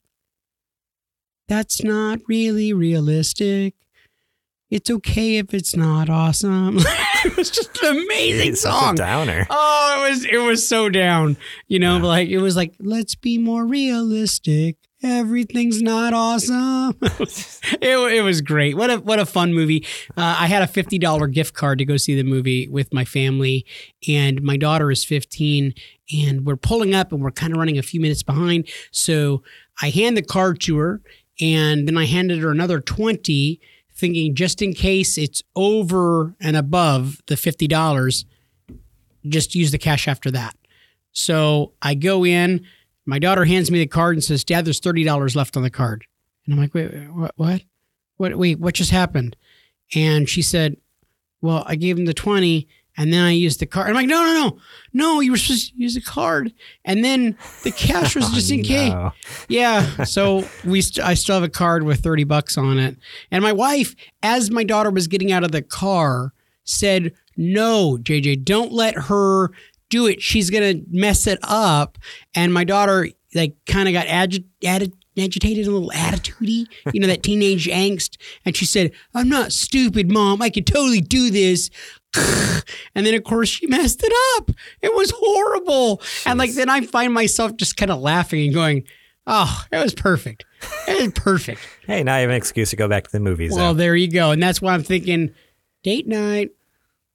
That's 1.48 1.84
not 1.84 2.20
really 2.28 2.74
realistic. 2.74 3.76
It's 4.70 4.90
okay 4.90 5.38
if 5.38 5.54
it's 5.54 5.76
not 5.76 6.10
awesome. 6.10 6.78
it 7.26 7.38
was 7.38 7.50
just 7.50 7.82
an 7.84 7.98
amazing 8.04 8.56
such 8.56 8.72
song. 8.74 8.96
a 8.96 8.98
downer. 8.98 9.48
Oh, 9.50 10.04
it 10.06 10.10
was 10.10 10.26
it 10.26 10.38
was 10.38 10.68
so 10.68 10.90
down. 10.90 11.38
You 11.68 11.80
know, 11.80 11.98
Yeah. 11.98 12.04
like 12.04 12.30
it 12.30 12.40
was 12.40 12.56
like, 12.58 12.74
let's 12.80 13.16
be 13.16 13.38
more 13.38 13.66
realistic. 13.66 14.76
Everything's 15.04 15.82
not 15.82 16.14
awesome. 16.14 16.98
it, 17.02 17.82
it 17.82 18.24
was 18.24 18.42
great. 18.42 18.76
What 18.76 18.90
a 18.90 18.98
what 18.98 19.20
a 19.20 19.26
fun 19.26 19.54
movie. 19.54 19.86
Uh, 20.18 20.36
I 20.40 20.48
had 20.48 20.64
a 20.64 20.68
fifty 20.68 20.98
dollar 20.98 21.28
gift 21.28 21.54
card 21.54 21.78
to 21.80 21.86
go 21.86 21.98
see 21.98 22.16
the 22.16 22.24
movie 22.24 22.68
with 22.68 22.92
my 22.94 23.06
family, 23.06 23.66
and 24.08 24.42
my 24.42 24.58
daughter 24.58 24.90
is 24.92 25.06
fifteen, 25.06 25.76
and 26.12 26.46
we're 26.46 26.56
pulling 26.58 26.96
up, 26.96 27.12
and 27.12 27.22
we're 27.22 27.30
kind 27.32 27.54
of 27.54 27.60
running 27.60 27.78
a 27.78 27.84
few 27.84 28.02
minutes 28.02 28.24
behind. 28.24 28.68
So 28.92 29.44
I 29.82 29.92
hand 29.92 30.18
the 30.18 30.24
card 30.24 30.60
to 30.62 30.78
her, 30.80 31.02
and 31.40 31.88
then 31.88 31.96
I 31.96 32.06
handed 32.06 32.40
her 32.40 32.50
another 32.50 32.80
twenty, 32.82 33.60
thinking 33.98 34.36
just 34.36 34.62
in 34.62 34.74
case 34.74 35.18
it's 35.18 35.42
over 35.56 36.36
and 36.40 36.56
above 36.56 37.20
the 37.28 37.36
fifty 37.36 37.68
dollars, 37.68 38.26
just 39.28 39.56
use 39.56 39.72
the 39.72 39.78
cash 39.78 40.08
after 40.08 40.32
that. 40.32 40.56
So 41.12 41.74
I 41.82 41.96
go 41.96 42.26
in. 42.26 42.66
My 43.06 43.20
daughter 43.20 43.46
hands 43.46 43.72
me 43.72 43.80
the 43.80 43.88
card 43.88 44.16
and 44.16 44.24
says, 44.24 44.44
"Dad, 44.44 44.66
there's 44.66 44.80
thirty 44.80 45.04
dollars 45.04 45.36
left 45.36 45.58
on 45.58 45.64
the 45.64 45.70
card." 45.70 46.06
And 46.46 46.54
I'm 46.54 46.60
like, 46.62 46.74
"Wait, 46.74 46.92
what? 47.12 47.32
What? 47.36 47.62
What? 48.18 48.38
Wait, 48.38 48.60
what 48.60 48.76
just 48.76 48.92
happened?" 48.92 49.36
And 49.96 50.30
she 50.30 50.42
said, 50.42 50.78
"Well, 51.42 51.64
I 51.66 51.76
gave 51.76 51.98
him 51.98 52.06
the 52.06 52.14
twenty, 52.14 52.68
and 52.98 53.14
then 53.14 53.24
I 53.24 53.32
used 53.32 53.60
the 53.60 53.66
card." 53.66 53.88
I'm 53.90 53.96
like, 53.96 54.08
"No, 54.08 54.24
no, 54.24 54.34
no, 54.34 54.58
no! 54.94 55.20
You 55.22 55.32
were 55.32 55.38
supposed 55.38 55.70
to 55.74 55.78
use 55.78 55.94
the 55.96 56.02
card, 56.02 56.52
and 56.84 57.04
then 57.06 57.38
the 57.64 57.72
cash 57.72 58.16
was 58.16 58.26
oh, 58.30 58.34
just 58.34 58.52
in 58.52 58.64
case." 58.64 58.92
Oh, 58.92 58.96
No. 58.96 59.14
Yeah. 59.48 60.04
So 60.04 60.48
we, 60.66 60.82
st- 60.82 61.06
I 61.06 61.14
still 61.14 61.36
have 61.36 61.44
a 61.44 61.50
card 61.50 61.84
with 61.84 62.02
30 62.02 62.24
bucks 62.24 62.58
on 62.58 62.80
it. 62.80 62.98
And 63.32 63.44
my 63.44 63.52
wife, 63.54 63.96
as 64.24 64.50
my 64.52 64.64
daughter 64.64 64.90
was 64.90 65.08
getting 65.08 65.32
out 65.32 65.44
of 65.44 65.52
the 65.52 65.62
car, 65.62 66.34
said, 66.64 67.14
No, 67.36 67.98
JJ, 68.02 68.44
don't 68.44 68.72
let 68.72 68.96
her 68.96 69.52
do 69.90 70.06
it. 70.08 70.22
She's 70.22 70.50
going 70.50 70.80
to 70.80 70.86
mess 70.90 71.28
it 71.28 71.40
up. 71.44 71.98
And 72.36 72.54
my 72.54 72.64
daughter, 72.64 73.08
like, 73.34 73.56
kind 73.66 73.88
of 73.88 73.94
got 73.94 74.08
agi- 74.08 74.44
agi- 74.64 74.92
agitated, 75.18 75.66
a 75.68 75.72
little 75.72 75.92
attitudey, 75.92 76.66
you 76.94 77.00
know, 77.00 77.08
that 77.08 77.24
teenage 77.24 77.68
angst. 77.68 78.18
And 78.46 78.56
she 78.56 78.66
said, 78.66 78.92
I'm 79.14 79.30
not 79.30 79.52
stupid, 79.54 80.12
mom. 80.12 80.42
I 80.42 80.50
could 80.50 80.68
totally 80.68 81.02
do 81.02 81.30
this. 81.30 81.70
And 82.96 83.06
then, 83.06 83.14
of 83.14 83.24
course, 83.24 83.48
she 83.50 83.68
messed 83.68 84.02
it 84.04 84.12
up. 84.38 84.50
It 84.82 84.94
was 84.94 85.14
horrible. 85.16 86.02
And 86.26 86.40
like, 86.40 86.54
then 86.54 86.68
I 86.70 86.82
find 86.82 87.14
myself 87.14 87.56
just 87.56 87.78
kind 87.78 87.92
of 87.92 88.00
laughing 88.00 88.46
and 88.46 88.54
going, 88.54 88.84
Oh, 89.28 89.64
it 89.72 89.78
was 89.78 89.94
perfect. 89.94 90.46
It 90.88 91.02
was 91.02 91.12
perfect. 91.14 91.60
Hey, 91.86 92.02
now 92.02 92.16
you 92.16 92.22
have 92.22 92.30
an 92.30 92.36
excuse 92.36 92.70
to 92.72 92.76
go 92.76 92.88
back 92.88 93.04
to 93.04 93.12
the 93.12 93.20
movies. 93.20 93.54
well, 93.54 93.74
though. 93.74 93.78
there 93.78 93.96
you 93.96 94.10
go. 94.10 94.32
And 94.32 94.42
that's 94.42 94.62
why 94.62 94.74
I'm 94.74 94.84
thinking 94.84 95.32
date 95.84 96.08
night, 96.08 96.52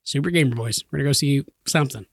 Super 0.05 0.30
Gamer 0.30 0.55
Boys. 0.55 0.84
We're 0.90 0.99
going 0.99 1.05
to 1.05 1.09
go 1.09 1.12
see 1.12 1.45
something. 1.66 2.07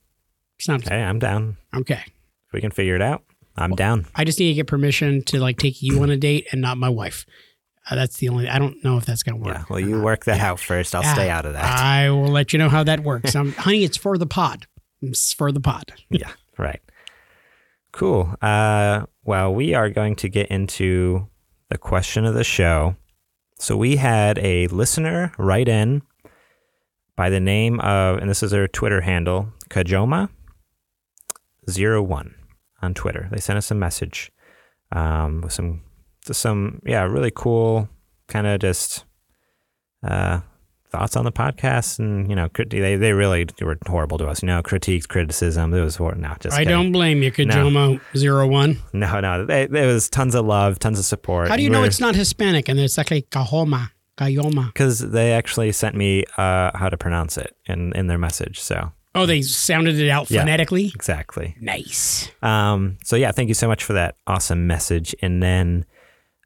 Something. 0.58 0.90
hey, 0.92 1.02
I'm 1.02 1.18
down. 1.18 1.56
Okay. 1.74 2.02
If 2.02 2.52
we 2.52 2.60
can 2.60 2.70
figure 2.70 2.96
it 2.96 3.02
out, 3.02 3.22
I'm 3.56 3.74
down. 3.74 4.06
I 4.14 4.24
just 4.24 4.38
need 4.38 4.48
to 4.48 4.54
get 4.54 4.66
permission 4.66 5.22
to 5.26 5.38
like 5.38 5.58
take 5.58 5.82
you 5.82 6.02
on 6.02 6.10
a 6.10 6.16
date 6.16 6.48
and 6.50 6.60
not 6.60 6.78
my 6.78 6.88
wife. 6.88 7.24
Uh, 7.90 7.96
that's 7.96 8.18
the 8.18 8.28
only, 8.28 8.48
I 8.48 8.58
don't 8.58 8.82
know 8.84 8.96
if 8.98 9.04
that's 9.04 9.22
going 9.24 9.40
to 9.40 9.44
work. 9.44 9.56
Yeah. 9.56 9.64
Well, 9.68 9.80
you 9.80 10.00
work 10.00 10.24
that 10.26 10.40
out 10.40 10.60
first. 10.60 10.94
I'll 10.94 11.02
stay 11.02 11.28
out 11.28 11.44
of 11.44 11.54
that. 11.54 11.64
I 11.64 12.10
will 12.10 12.28
let 12.28 12.52
you 12.52 12.58
know 12.58 12.68
how 12.68 12.84
that 12.84 13.00
works. 13.00 13.34
Um, 13.34 13.52
honey, 13.58 13.82
it's 13.82 13.96
for 13.96 14.16
the 14.16 14.26
pod. 14.26 14.66
It's 15.02 15.32
for 15.32 15.50
the 15.50 15.60
pod. 15.60 15.92
yeah. 16.10 16.30
Right. 16.56 16.80
Cool. 17.92 18.32
Uh, 18.40 19.06
well, 19.24 19.52
we 19.52 19.74
are 19.74 19.90
going 19.90 20.14
to 20.16 20.28
get 20.28 20.46
into 20.48 21.26
the 21.68 21.78
question 21.78 22.24
of 22.24 22.34
the 22.34 22.44
show. 22.44 22.94
So 23.58 23.76
we 23.76 23.96
had 23.96 24.38
a 24.38 24.68
listener 24.68 25.32
write 25.36 25.68
in 25.68 26.02
by 27.16 27.28
the 27.28 27.40
name 27.40 27.80
of, 27.80 28.18
and 28.18 28.30
this 28.30 28.42
is 28.42 28.52
their 28.52 28.68
Twitter 28.68 29.00
handle, 29.00 29.52
Kajoma01 29.68 30.30
on 32.82 32.94
Twitter. 32.94 33.28
They 33.30 33.40
sent 33.40 33.56
us 33.56 33.70
a 33.70 33.74
message 33.74 34.32
um, 34.92 35.42
with 35.42 35.52
some, 35.52 35.82
some, 36.26 36.80
yeah, 36.84 37.02
really 37.02 37.32
cool 37.34 37.88
kind 38.28 38.46
of 38.46 38.60
just 38.60 39.04
uh, 40.06 40.40
thoughts 40.90 41.16
on 41.16 41.24
the 41.24 41.32
podcast. 41.32 41.98
And, 41.98 42.28
you 42.28 42.36
know, 42.36 42.48
crit- 42.48 42.70
they, 42.70 42.96
they 42.96 43.12
really 43.12 43.46
were 43.60 43.76
horrible 43.86 44.18
to 44.18 44.26
us. 44.26 44.42
You 44.42 44.46
know, 44.48 44.62
critiques, 44.62 45.06
criticism. 45.06 45.72
It 45.74 45.80
was, 45.82 45.96
hor- 45.96 46.14
no, 46.14 46.34
just 46.40 46.54
I 46.54 46.60
kidding. 46.60 46.70
don't 46.72 46.92
blame 46.92 47.22
you, 47.22 47.32
Kajoma 47.32 48.00
Zero 48.16 48.46
One. 48.46 48.78
No, 48.92 49.20
no. 49.20 49.44
They, 49.44 49.66
there 49.66 49.86
was 49.86 50.08
tons 50.08 50.34
of 50.34 50.46
love, 50.46 50.78
tons 50.78 50.98
of 50.98 51.04
support. 51.04 51.48
How 51.48 51.56
do 51.56 51.62
you 51.62 51.70
know 51.70 51.82
it's 51.84 52.00
not 52.00 52.14
Hispanic 52.14 52.68
and 52.68 52.78
it's 52.78 52.98
actually 52.98 53.22
Cajoma? 53.22 53.90
Cayoma. 54.18 54.66
Because 54.66 54.98
they 54.98 55.32
actually 55.32 55.72
sent 55.72 55.96
me 55.96 56.24
uh, 56.36 56.70
how 56.76 56.90
to 56.90 56.98
pronounce 56.98 57.38
it 57.38 57.56
in, 57.66 57.92
in 57.94 58.06
their 58.06 58.18
message. 58.18 58.60
So 58.60 58.92
Oh, 59.14 59.24
they 59.26 59.40
sounded 59.42 59.98
it 59.98 60.10
out 60.10 60.30
Yeah. 60.30 60.40
phonetically? 60.40 60.92
exactly. 60.94 61.56
Nice. 61.60 62.30
Um, 62.42 62.98
so 63.02 63.16
yeah, 63.16 63.32
thank 63.32 63.48
you 63.48 63.54
so 63.54 63.66
much 63.66 63.82
for 63.82 63.94
that 63.94 64.16
awesome 64.26 64.66
message. 64.66 65.16
And 65.22 65.42
then 65.42 65.86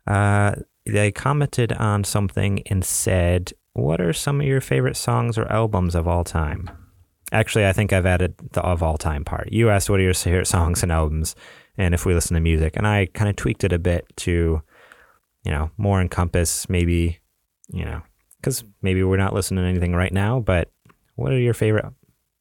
uh, 0.07 0.55
they 0.87 1.11
commented 1.11 1.73
on 1.73 2.05
something 2.05 2.63
and 2.67 2.85
said, 2.85 3.53
"What 3.73 4.01
are 4.01 4.13
some 4.13 4.41
of 4.41 4.47
your 4.47 4.61
favorite 4.61 4.97
songs 4.97 5.39
or 5.39 5.51
albums 5.51 5.95
of 5.95 6.07
all 6.07 6.25
time?" 6.25 6.71
Actually, 7.33 7.67
I 7.67 7.73
think 7.73 7.93
I've 7.93 8.07
added 8.07 8.35
the 8.53 8.63
of 8.63 8.83
all 8.83 8.99
time 8.99 9.25
part. 9.25 9.51
You 9.51 9.71
asked 9.71 9.91
what 9.91 10.01
are 10.01 10.05
your 10.05 10.15
favorite 10.15 10.47
songs 10.47 10.83
and 10.83 10.93
albums, 10.93 11.35
and 11.77 11.95
if 11.95 12.07
we 12.07 12.15
listen 12.15 12.35
to 12.35 12.41
music, 12.41 12.77
and 12.77 12.87
I 12.87 13.07
kind 13.07 13.29
of 13.29 13.37
tweaked 13.37 13.65
it 13.65 13.73
a 13.73 13.79
bit 13.79 14.07
to, 14.19 14.63
you 15.45 15.51
know, 15.51 15.71
more 15.77 16.01
encompass 16.01 16.69
maybe, 16.69 17.19
you 17.73 17.85
know, 17.85 18.03
because 18.41 18.63
maybe 18.83 19.03
we're 19.03 19.17
not 19.17 19.35
listening 19.35 19.65
to 19.65 19.69
anything 19.69 19.95
right 19.95 20.13
now, 20.13 20.39
but 20.39 20.71
what 21.17 21.33
are 21.33 21.39
your 21.39 21.55
favorite 21.55 21.87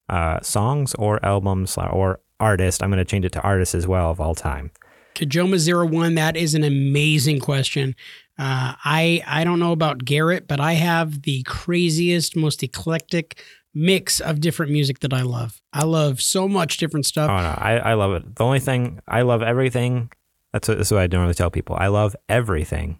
uh, 0.09 0.39
songs 0.41 0.93
or 0.95 1.23
albums 1.25 1.77
or 1.77 2.19
artists? 2.39 2.81
I'm 2.83 2.89
going 2.89 2.97
to 2.97 3.05
change 3.05 3.25
it 3.25 3.31
to 3.33 3.41
artists 3.41 3.73
as 3.73 3.87
well 3.87 4.11
of 4.11 4.19
all 4.19 4.35
time. 4.35 4.71
Kajoma 5.15 5.57
Zero 5.57 5.85
One, 5.85 6.15
that 6.15 6.35
is 6.35 6.55
an 6.55 6.63
amazing 6.63 7.39
question. 7.39 7.95
Uh, 8.37 8.73
I 8.83 9.23
I 9.27 9.43
don't 9.43 9.59
know 9.59 9.71
about 9.71 10.05
Garrett, 10.05 10.47
but 10.47 10.59
I 10.59 10.73
have 10.73 11.21
the 11.21 11.43
craziest, 11.43 12.35
most 12.35 12.63
eclectic 12.63 13.43
mix 13.75 14.19
of 14.19 14.39
different 14.39 14.71
music 14.71 14.99
that 14.99 15.13
I 15.13 15.21
love. 15.21 15.61
I 15.71 15.83
love 15.83 16.21
so 16.21 16.47
much 16.47 16.77
different 16.77 17.05
stuff. 17.05 17.29
Oh 17.29 17.37
no, 17.37 17.55
I, 17.57 17.77
I 17.77 17.93
love 17.93 18.13
it. 18.13 18.35
The 18.35 18.43
only 18.43 18.59
thing 18.59 18.99
I 19.07 19.21
love 19.21 19.41
everything. 19.41 20.11
That's 20.51 20.67
what, 20.67 20.77
that's 20.77 20.91
what 20.91 21.01
I 21.01 21.07
normally 21.07 21.33
tell 21.33 21.49
people. 21.49 21.75
I 21.79 21.87
love 21.87 22.15
everything 22.29 22.99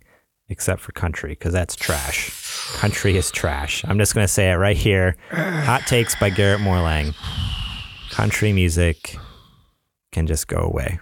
except 0.50 0.82
for 0.82 0.92
country 0.92 1.32
because 1.32 1.54
that's 1.54 1.76
trash. 1.76 2.32
Country 2.78 3.16
is 3.18 3.30
trash. 3.32 3.84
I'm 3.88 4.00
just 4.00 4.14
gonna 4.14 4.28
say 4.28 4.52
it 4.52 4.56
right 4.56 4.78
here. 4.78 5.16
Hot 5.32 5.82
takes 5.88 6.16
by 6.16 6.30
Garrett 6.30 6.62
Morlang. 6.62 7.14
Country 8.10 8.54
music 8.54 9.18
can 10.12 10.28
just 10.28 10.48
go 10.48 10.58
away. 10.58 11.00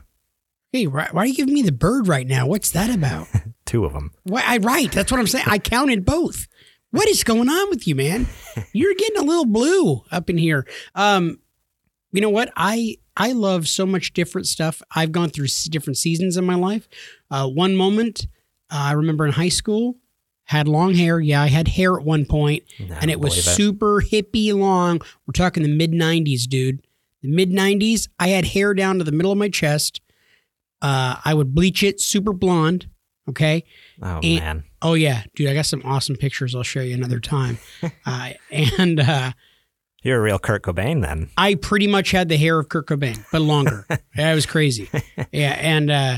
Hey, 0.71 0.87
why, 0.87 1.09
why 1.11 1.23
are 1.23 1.25
you 1.25 1.35
giving 1.35 1.53
me 1.53 1.61
the 1.63 1.71
bird 1.71 2.07
right 2.07 2.25
now? 2.25 2.47
What's 2.47 2.71
that 2.71 2.89
about? 2.89 3.27
Two 3.65 3.83
of 3.83 3.93
them. 3.93 4.11
Why, 4.23 4.41
I 4.45 4.57
right. 4.57 4.91
That's 4.91 5.11
what 5.11 5.19
I'm 5.19 5.27
saying. 5.27 5.45
I 5.47 5.59
counted 5.59 6.05
both. 6.05 6.47
What 6.91 7.07
is 7.09 7.23
going 7.23 7.49
on 7.49 7.69
with 7.69 7.87
you, 7.87 7.95
man? 7.95 8.27
You're 8.73 8.95
getting 8.95 9.17
a 9.17 9.23
little 9.23 9.45
blue 9.45 10.03
up 10.11 10.29
in 10.29 10.37
here. 10.37 10.65
Um, 10.95 11.39
you 12.11 12.21
know 12.21 12.29
what? 12.29 12.51
I 12.55 12.97
I 13.15 13.33
love 13.33 13.67
so 13.67 13.85
much 13.85 14.13
different 14.13 14.47
stuff. 14.47 14.81
I've 14.95 15.11
gone 15.11 15.29
through 15.29 15.47
different 15.69 15.97
seasons 15.97 16.37
in 16.37 16.45
my 16.45 16.55
life. 16.55 16.87
Uh, 17.29 17.47
one 17.47 17.75
moment, 17.75 18.27
uh, 18.69 18.75
I 18.77 18.91
remember 18.93 19.25
in 19.25 19.33
high 19.33 19.49
school, 19.49 19.97
had 20.45 20.67
long 20.67 20.93
hair. 20.95 21.19
Yeah, 21.19 21.41
I 21.41 21.47
had 21.47 21.69
hair 21.69 21.97
at 21.97 22.03
one 22.03 22.25
point, 22.25 22.63
No, 22.79 22.95
and 22.99 23.11
it 23.11 23.19
was 23.19 23.41
super 23.41 24.01
hippie 24.01 24.53
long. 24.53 25.01
We're 25.25 25.33
talking 25.33 25.63
the 25.63 25.69
mid 25.69 25.91
'90s, 25.91 26.43
dude. 26.47 26.85
The 27.21 27.29
mid 27.29 27.51
'90s. 27.51 28.09
I 28.19 28.29
had 28.29 28.47
hair 28.47 28.73
down 28.73 28.97
to 28.97 29.05
the 29.05 29.11
middle 29.13 29.31
of 29.31 29.37
my 29.37 29.49
chest. 29.49 30.01
Uh, 30.81 31.15
I 31.23 31.33
would 31.33 31.53
bleach 31.53 31.83
it 31.83 32.01
super 32.01 32.33
blonde. 32.33 32.87
Okay. 33.29 33.63
Oh 34.01 34.19
And- 34.23 34.39
man, 34.39 34.63
Oh 34.83 34.95
yeah, 34.95 35.23
dude, 35.35 35.47
I 35.47 35.53
got 35.53 35.67
some 35.67 35.83
awesome 35.85 36.15
pictures. 36.15 36.55
I'll 36.55 36.63
show 36.63 36.81
you 36.81 36.95
another 36.95 37.19
time. 37.19 37.59
uh, 38.05 38.31
and 38.51 38.99
uh, 38.99 39.31
you're 40.01 40.17
a 40.17 40.21
real 40.21 40.39
Kurt 40.39 40.63
Cobain 40.63 41.03
then. 41.03 41.29
I 41.37 41.53
pretty 41.53 41.85
much 41.85 42.09
had 42.09 42.29
the 42.29 42.37
hair 42.37 42.57
of 42.59 42.67
Kurt 42.69 42.87
Cobain, 42.87 43.23
but 43.31 43.41
longer. 43.41 43.85
yeah, 44.17 44.31
it 44.31 44.35
was 44.35 44.47
crazy. 44.47 44.89
Yeah, 45.31 45.55
and 45.59 45.91
uh, 45.91 46.17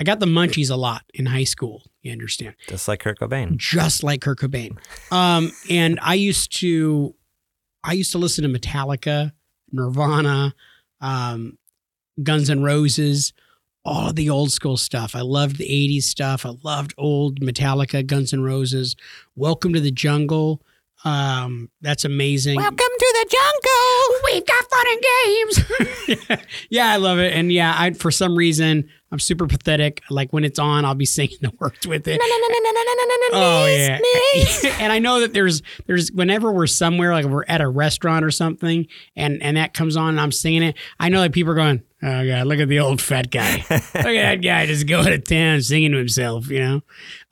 I 0.00 0.04
got 0.04 0.18
the 0.18 0.26
munchies 0.26 0.68
a 0.70 0.74
lot 0.74 1.02
in 1.14 1.26
high 1.26 1.44
school. 1.44 1.84
You 2.02 2.10
understand? 2.10 2.56
Just 2.66 2.88
like 2.88 2.98
Kurt 3.00 3.20
Cobain. 3.20 3.56
Just 3.56 4.02
like 4.02 4.20
Kurt 4.20 4.40
Cobain. 4.40 4.76
Um, 5.12 5.52
and 5.68 6.00
I 6.02 6.14
used 6.14 6.56
to, 6.58 7.14
I 7.84 7.92
used 7.92 8.10
to 8.12 8.18
listen 8.18 8.50
to 8.50 8.58
Metallica, 8.58 9.30
Nirvana, 9.70 10.54
um, 11.00 11.56
Guns 12.20 12.50
N' 12.50 12.62
Roses, 12.64 13.32
all 13.84 14.08
of 14.08 14.16
the 14.16 14.30
old 14.30 14.52
school 14.52 14.76
stuff. 14.76 15.14
I 15.14 15.20
loved 15.20 15.56
the 15.56 15.64
'80s 15.64 16.04
stuff. 16.04 16.44
I 16.44 16.52
loved 16.62 16.94
old 16.98 17.40
Metallica, 17.40 18.06
Guns 18.06 18.32
N' 18.32 18.42
Roses. 18.42 18.96
Welcome 19.36 19.72
to 19.72 19.80
the 19.80 19.90
Jungle. 19.90 20.62
Um, 21.04 21.70
that's 21.80 22.04
amazing. 22.04 22.56
Welcome 22.56 22.76
to 22.76 23.14
the 23.22 23.30
jungle. 23.30 24.20
We've 24.24 24.46
got 24.46 24.70
fun 24.70 24.84
and 24.92 26.28
games. 26.28 26.46
yeah, 26.70 26.90
I 26.90 26.96
love 26.96 27.18
it. 27.18 27.32
And 27.32 27.50
yeah, 27.50 27.74
I 27.76 27.92
for 27.92 28.10
some 28.10 28.36
reason 28.36 28.88
I'm 29.12 29.18
super 29.18 29.46
pathetic. 29.46 30.02
Like 30.10 30.32
when 30.32 30.44
it's 30.44 30.58
on, 30.58 30.84
I'll 30.84 30.94
be 30.94 31.06
singing 31.06 31.38
the 31.40 31.52
words 31.58 31.86
with 31.86 32.06
it. 32.06 32.20
Oh 33.32 33.66
yeah. 33.66 33.98
and 34.80 34.92
I 34.92 34.98
know 34.98 35.20
that 35.20 35.32
there's 35.32 35.62
there's 35.86 36.12
whenever 36.12 36.52
we're 36.52 36.66
somewhere, 36.66 37.12
like 37.12 37.24
we're 37.24 37.44
at 37.48 37.60
a 37.60 37.68
restaurant 37.68 38.24
or 38.24 38.30
something, 38.30 38.86
and 39.16 39.42
and 39.42 39.56
that 39.56 39.72
comes 39.74 39.96
on 39.96 40.10
and 40.10 40.20
I'm 40.20 40.32
singing 40.32 40.62
it, 40.62 40.76
I 40.98 41.08
know 41.08 41.22
that 41.22 41.32
people 41.32 41.52
are 41.52 41.56
going, 41.56 41.82
Oh 42.02 42.26
god, 42.26 42.46
look 42.46 42.60
at 42.60 42.68
the 42.68 42.80
old 42.80 43.00
fat 43.00 43.30
guy. 43.30 43.64
look 43.70 43.82
at 43.94 43.94
that 43.94 44.42
guy 44.42 44.66
just 44.66 44.86
going 44.86 45.06
to 45.06 45.18
town 45.18 45.62
singing 45.62 45.92
to 45.92 45.98
himself, 45.98 46.48
you 46.48 46.60
know. 46.60 46.80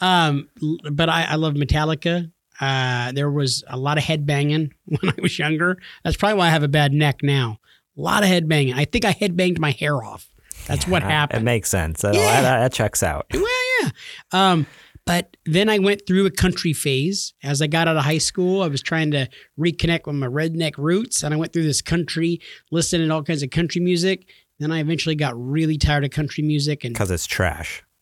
Um, 0.01 0.49
but 0.91 1.09
I, 1.09 1.25
I 1.25 1.35
love 1.37 1.55
Metallica. 1.55 2.31
Uh, 2.61 3.13
there 3.13 3.31
was 3.31 3.63
a 3.69 3.77
lot 3.77 3.99
of 3.99 4.05
head 4.05 4.27
banging 4.27 4.73
when 4.85 5.13
I 5.13 5.21
was 5.21 5.39
younger. 5.39 5.79
That's 6.05 6.17
probably 6.17 6.39
why 6.39 6.47
I 6.49 6.51
have 6.51 6.63
a 6.63 6.69
bad 6.69 6.93
neck 6.93 7.21
now. 7.23 7.59
A 7.97 8.01
lot 8.01 8.23
of 8.23 8.29
head 8.29 8.49
banging. 8.49 8.75
I 8.75 8.85
think 8.85 9.05
I 9.05 9.11
head 9.13 9.37
banged 9.37 9.59
my 9.59 9.71
hair 9.73 10.03
off. 10.03 10.31
That's 10.67 10.87
what 10.87 11.03
happened. 11.03 11.43
It 11.43 11.45
makes 11.45 11.69
sense. 11.71 12.03
That, 12.03 12.15
Yeah. 12.15 12.41
that, 12.43 12.59
that 12.61 12.73
checks 12.73 13.03
out. 13.03 13.27
Well, 13.35 13.45
yeah. 13.83 13.91
Um, 14.33 14.67
but 15.07 15.37
then 15.47 15.71
I 15.71 15.79
went 15.79 16.03
through 16.07 16.27
a 16.27 16.31
country 16.31 16.73
phase. 16.75 17.33
As 17.43 17.63
I 17.63 17.67
got 17.67 17.89
out 17.89 17.97
of 17.97 18.05
high 18.05 18.19
school, 18.19 18.63
I 18.63 18.67
was 18.69 18.83
trying 18.83 19.11
to 19.13 19.29
reconnect 19.59 20.07
with 20.07 20.17
my 20.17 20.27
redneck 20.27 20.77
roots, 20.77 21.23
and 21.23 21.33
I 21.33 21.37
went 21.39 21.53
through 21.53 21.63
this 21.63 21.81
country, 21.81 22.41
listening 22.71 23.09
to 23.09 23.15
all 23.15 23.23
kinds 23.23 23.43
of 23.43 23.51
country 23.51 23.81
music. 23.81 24.29
Then 24.59 24.71
I 24.73 24.81
eventually 24.81 25.15
got 25.15 25.33
really 25.41 25.79
tired 25.79 26.05
of 26.05 26.11
country 26.11 26.43
music, 26.45 26.85
and 26.85 26.93
Because 26.93 27.11
it's 27.11 27.27
trash. 27.27 27.83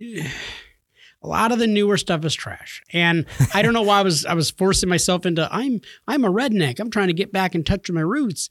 a 1.24 1.26
lot 1.26 1.52
of 1.52 1.58
the 1.58 1.66
newer 1.66 1.96
stuff 1.96 2.24
is 2.24 2.34
trash. 2.34 2.82
And 2.92 3.24
I 3.54 3.62
don't 3.62 3.72
know 3.72 3.82
why 3.82 4.00
I 4.00 4.02
was 4.02 4.26
I 4.26 4.34
was 4.34 4.50
forcing 4.50 4.88
myself 4.90 5.24
into 5.24 5.48
I'm 5.50 5.80
I'm 6.06 6.24
a 6.24 6.30
redneck. 6.30 6.78
I'm 6.78 6.90
trying 6.90 7.08
to 7.08 7.14
get 7.14 7.32
back 7.32 7.54
in 7.54 7.64
touch 7.64 7.88
with 7.88 7.94
my 7.94 8.02
roots, 8.02 8.50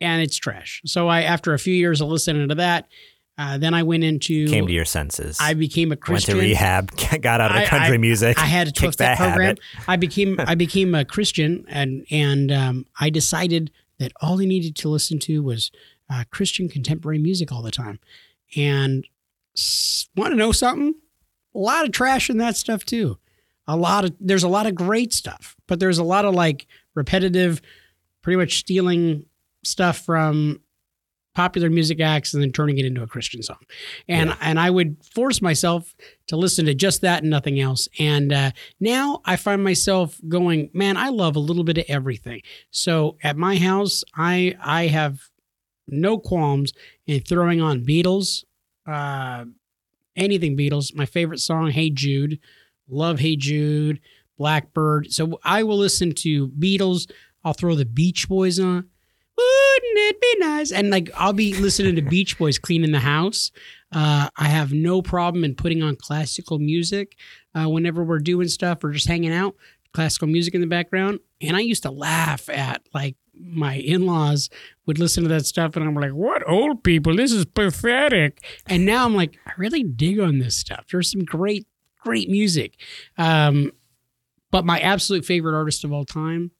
and 0.00 0.22
it's 0.22 0.36
trash. 0.36 0.80
So 0.86 1.08
I, 1.08 1.22
after 1.22 1.52
a 1.52 1.58
few 1.58 1.74
years 1.74 2.00
of 2.00 2.08
listening 2.08 2.48
to 2.48 2.54
that, 2.56 2.88
uh, 3.36 3.58
then 3.58 3.74
I 3.74 3.82
went 3.82 4.02
into 4.02 4.48
Came 4.48 4.66
to 4.66 4.72
your 4.72 4.86
senses. 4.86 5.36
I 5.40 5.52
became 5.54 5.92
a 5.92 5.96
Christian. 5.96 6.36
Went 6.38 6.44
to 6.44 6.48
rehab. 6.48 6.90
Got 7.20 7.40
out 7.42 7.54
of 7.54 7.60
the 7.60 7.66
country 7.66 7.96
I- 7.96 7.98
music. 7.98 8.38
I 8.38 8.46
had 8.46 8.68
a 8.68 8.72
twelve 8.72 8.94
step 8.94 9.18
program. 9.18 9.56
habit. 9.56 9.60
I 9.86 9.96
became 9.96 10.36
I 10.40 10.54
became 10.54 10.94
a 10.94 11.04
Christian, 11.04 11.66
and 11.68 12.06
and 12.10 12.50
um, 12.50 12.86
I 12.98 13.10
decided 13.10 13.70
that 13.98 14.12
all 14.22 14.40
I 14.40 14.46
needed 14.46 14.74
to 14.76 14.88
listen 14.88 15.18
to 15.20 15.42
was 15.42 15.70
uh, 16.08 16.24
Christian 16.30 16.68
contemporary 16.68 17.18
music 17.18 17.52
all 17.52 17.62
the 17.62 17.70
time. 17.70 18.00
And 18.56 19.06
want 20.16 20.32
to 20.32 20.36
know 20.36 20.50
something? 20.52 20.94
A 21.54 21.58
lot 21.58 21.84
of 21.84 21.92
trash 21.92 22.30
in 22.30 22.38
that 22.38 22.56
stuff 22.56 22.84
too. 22.84 23.18
A 23.66 23.76
lot 23.76 24.04
of 24.04 24.14
there's 24.20 24.42
a 24.42 24.48
lot 24.48 24.66
of 24.66 24.74
great 24.74 25.12
stuff, 25.12 25.56
but 25.66 25.80
there's 25.80 25.98
a 25.98 26.04
lot 26.04 26.24
of 26.24 26.34
like 26.34 26.66
repetitive, 26.94 27.60
pretty 28.22 28.36
much 28.36 28.58
stealing 28.58 29.26
stuff 29.64 29.98
from 30.04 30.60
popular 31.34 31.68
music 31.68 31.98
acts 32.00 32.32
and 32.32 32.40
then 32.42 32.52
turning 32.52 32.78
it 32.78 32.84
into 32.86 33.02
a 33.02 33.06
Christian 33.08 33.42
song. 33.42 33.58
And 34.08 34.30
Yeah. 34.30 34.36
and 34.40 34.60
I 34.60 34.70
would 34.70 34.96
force 35.14 35.42
myself 35.42 35.94
to 36.28 36.36
listen 36.36 36.66
to 36.66 36.74
just 36.74 37.00
that 37.00 37.22
and 37.22 37.30
nothing 37.30 37.58
else. 37.58 37.88
And 37.98 38.32
uh, 38.32 38.50
now 38.78 39.20
I 39.24 39.34
find 39.36 39.64
myself 39.64 40.20
going, 40.28 40.70
man, 40.72 40.96
I 40.96 41.08
love 41.08 41.34
a 41.34 41.40
little 41.40 41.64
bit 41.64 41.78
of 41.78 41.84
everything. 41.88 42.42
So 42.70 43.16
at 43.22 43.36
my 43.36 43.56
house, 43.56 44.04
I 44.14 44.56
I 44.62 44.86
have 44.88 45.22
no 45.88 46.18
qualms 46.18 46.72
in 47.06 47.20
throwing 47.22 47.60
on 47.60 47.84
Beatles, 47.84 48.44
uh, 48.86 49.44
anything 50.16 50.56
Beatles. 50.56 50.94
My 50.94 51.06
favorite 51.06 51.40
song, 51.40 51.70
Hey 51.70 51.90
Jude, 51.90 52.38
love 52.88 53.18
Hey 53.18 53.36
Jude, 53.36 54.00
Blackbird. 54.38 55.12
So 55.12 55.38
I 55.44 55.62
will 55.62 55.78
listen 55.78 56.12
to 56.16 56.48
Beatles. 56.48 57.10
I'll 57.44 57.52
throw 57.52 57.74
the 57.74 57.84
Beach 57.84 58.28
Boys 58.28 58.58
on. 58.58 58.88
Wouldn't 59.36 59.98
it 59.98 60.20
be 60.20 60.36
nice? 60.38 60.72
And 60.72 60.90
like 60.90 61.10
I'll 61.14 61.32
be 61.32 61.54
listening 61.54 61.96
to 61.96 62.02
Beach 62.10 62.38
Boys 62.38 62.58
cleaning 62.58 62.92
the 62.92 63.00
house. 63.00 63.50
Uh, 63.92 64.28
I 64.36 64.48
have 64.48 64.72
no 64.72 65.02
problem 65.02 65.44
in 65.44 65.54
putting 65.54 65.82
on 65.82 65.96
classical 65.96 66.58
music 66.58 67.16
uh, 67.54 67.68
whenever 67.68 68.02
we're 68.02 68.18
doing 68.18 68.48
stuff 68.48 68.82
or 68.82 68.90
just 68.90 69.08
hanging 69.08 69.32
out. 69.32 69.54
Classical 69.92 70.26
music 70.26 70.54
in 70.54 70.60
the 70.60 70.66
background, 70.66 71.20
and 71.40 71.56
I 71.56 71.60
used 71.60 71.84
to 71.84 71.90
laugh 71.90 72.48
at 72.48 72.82
like 72.92 73.14
my 73.38 73.74
in-laws 73.76 74.50
would 74.86 74.98
listen 74.98 75.22
to 75.24 75.28
that 75.30 75.46
stuff, 75.46 75.76
and 75.76 75.86
I'm 75.86 75.94
like, 75.94 76.12
"What 76.12 76.48
old 76.48 76.82
people? 76.82 77.16
This 77.16 77.32
is 77.32 77.44
pathetic." 77.44 78.44
And 78.66 78.84
now 78.84 79.04
I'm 79.04 79.14
like, 79.14 79.38
I 79.46 79.52
really 79.56 79.82
dig 79.82 80.20
on 80.20 80.38
this 80.38 80.56
stuff. 80.56 80.86
There's 80.90 81.10
some 81.10 81.24
great, 81.24 81.66
great 82.02 82.28
music. 82.28 82.76
Um, 83.18 83.72
but 84.50 84.64
my 84.64 84.78
absolute 84.80 85.24
favorite 85.24 85.56
artist 85.56 85.84
of 85.84 85.92
all 85.92 86.04
time 86.04 86.52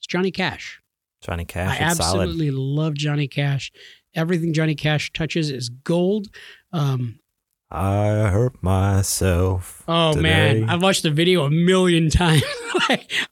is 0.00 0.06
Johnny 0.06 0.30
Cash. 0.30 0.80
Johnny 1.20 1.44
Cash. 1.44 1.80
I 1.80 1.88
it's 1.88 1.96
solid. 1.98 2.20
absolutely 2.22 2.50
love 2.50 2.94
Johnny 2.94 3.28
Cash. 3.28 3.72
Everything 4.14 4.52
Johnny 4.52 4.74
Cash 4.74 5.12
touches 5.12 5.50
is 5.50 5.68
gold. 5.68 6.28
Um, 6.72 7.18
I 7.74 8.28
hurt 8.30 8.62
myself. 8.62 9.82
oh 9.88 10.12
today. 10.12 10.22
man, 10.22 10.70
I've 10.70 10.82
watched 10.82 11.02
the 11.02 11.10
video 11.10 11.44
a 11.44 11.50
million 11.50 12.08
times. 12.10 12.42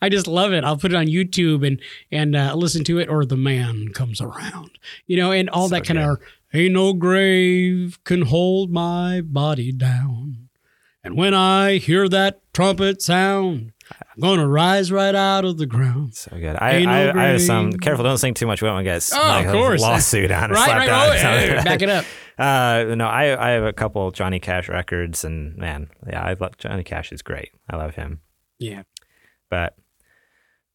I 0.00 0.08
just 0.08 0.26
love 0.26 0.52
it. 0.52 0.64
I'll 0.64 0.76
put 0.76 0.92
it 0.92 0.96
on 0.96 1.06
YouTube 1.06 1.66
and 1.66 1.80
and 2.10 2.34
uh, 2.36 2.54
listen 2.54 2.84
to 2.84 2.98
it. 2.98 3.08
Or 3.08 3.24
the 3.24 3.36
man 3.36 3.88
comes 3.94 4.20
around, 4.20 4.70
you 5.06 5.16
know, 5.16 5.32
and 5.32 5.48
all 5.50 5.68
So 5.68 5.74
that 5.76 5.84
kind 5.86 5.98
of. 5.98 6.18
Ain't 6.54 6.74
no 6.74 6.92
grave 6.92 7.98
can 8.04 8.22
hold 8.22 8.70
my 8.70 9.22
body 9.22 9.72
down. 9.72 10.48
And 11.02 11.16
when 11.16 11.32
I 11.32 11.78
hear 11.78 12.10
that 12.10 12.42
trumpet 12.52 13.00
sound, 13.00 13.72
I'm 13.90 14.20
gonna 14.20 14.46
rise 14.46 14.92
right 14.92 15.14
out 15.14 15.46
of 15.46 15.56
the 15.56 15.64
ground. 15.64 16.14
So 16.14 16.30
good. 16.38 16.56
I, 16.56 16.72
Ain't 16.72 16.86
no 16.86 16.92
I, 16.92 17.24
I 17.24 17.28
have 17.28 17.40
some. 17.40 17.72
Careful, 17.72 18.04
don't 18.04 18.18
sing 18.18 18.34
too 18.34 18.46
much. 18.46 18.60
We 18.60 18.66
don't 18.66 18.74
want 18.74 18.86
to 18.86 18.90
get 18.92 19.10
Oh, 19.14 19.18
like, 19.28 19.46
of 19.46 19.54
a 19.54 19.56
course. 19.56 19.80
lawsuit 19.80 20.30
on 20.30 20.50
Right, 20.50 20.68
right. 20.68 20.88
Oh, 20.90 21.10
or 21.10 21.14
yeah, 21.14 21.22
something. 21.22 21.50
yeah, 21.56 21.64
back 21.64 21.80
it 21.82 21.88
up. 21.88 22.04
Uh, 22.38 22.94
no, 22.96 23.06
I 23.06 23.48
I 23.48 23.50
have 23.50 23.64
a 23.64 23.72
couple 23.72 24.10
Johnny 24.10 24.40
Cash 24.40 24.68
records, 24.68 25.24
and 25.24 25.56
man, 25.56 25.90
yeah, 26.08 26.22
I 26.22 26.34
love 26.38 26.56
Johnny 26.58 26.82
Cash. 26.84 27.12
is 27.12 27.22
great. 27.22 27.50
I 27.70 27.76
love 27.76 27.94
him. 27.94 28.20
Yeah. 28.58 28.82
But 29.50 29.76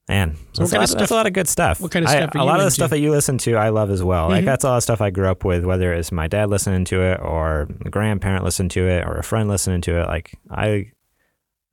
man, 0.08 0.36
So 0.54 0.64
that's, 0.64 0.72
a 0.74 0.78
lot, 0.78 0.90
of 0.92 0.98
that's 1.00 1.12
a 1.12 1.16
lot 1.16 1.28
of 1.28 1.34
good 1.34 1.48
stuff. 1.48 1.82
what 1.82 1.92
kind 1.92 2.06
of 2.06 2.12
stuff 2.12 2.36
are 2.36 2.38
a 2.38 2.42
you 2.42 2.46
lot 2.48 2.60
of 2.60 2.66
the 2.66 2.72
stuff 2.72 2.92
that 2.92 3.00
you 3.00 3.12
listen 3.12 3.38
to, 3.40 3.56
I 3.56 3.70
love 3.70 3.90
as 3.90 4.04
well. 4.04 4.30
Like 4.30 4.44
Mhm. 4.44 4.46
that's 4.46 4.64
a 4.64 4.70
lot 4.70 4.78
of 4.78 4.84
stuff 4.84 5.02
I 5.02 5.10
grew 5.10 5.30
up 5.30 5.44
with. 5.44 5.66
Whether 5.66 5.94
it's 5.94 6.12
my 6.12 6.28
dad 6.28 6.50
listening 6.50 6.86
to 6.86 7.02
it, 7.02 7.20
or 7.22 7.68
a 7.86 7.90
grandparent 7.90 8.44
listening 8.44 8.70
to 8.70 8.88
it, 8.88 9.06
or 9.06 9.18
a 9.18 9.24
friend 9.24 9.50
listening 9.50 9.82
to 9.82 10.00
it. 10.02 10.08
Like 10.08 10.38
I, 10.52 10.92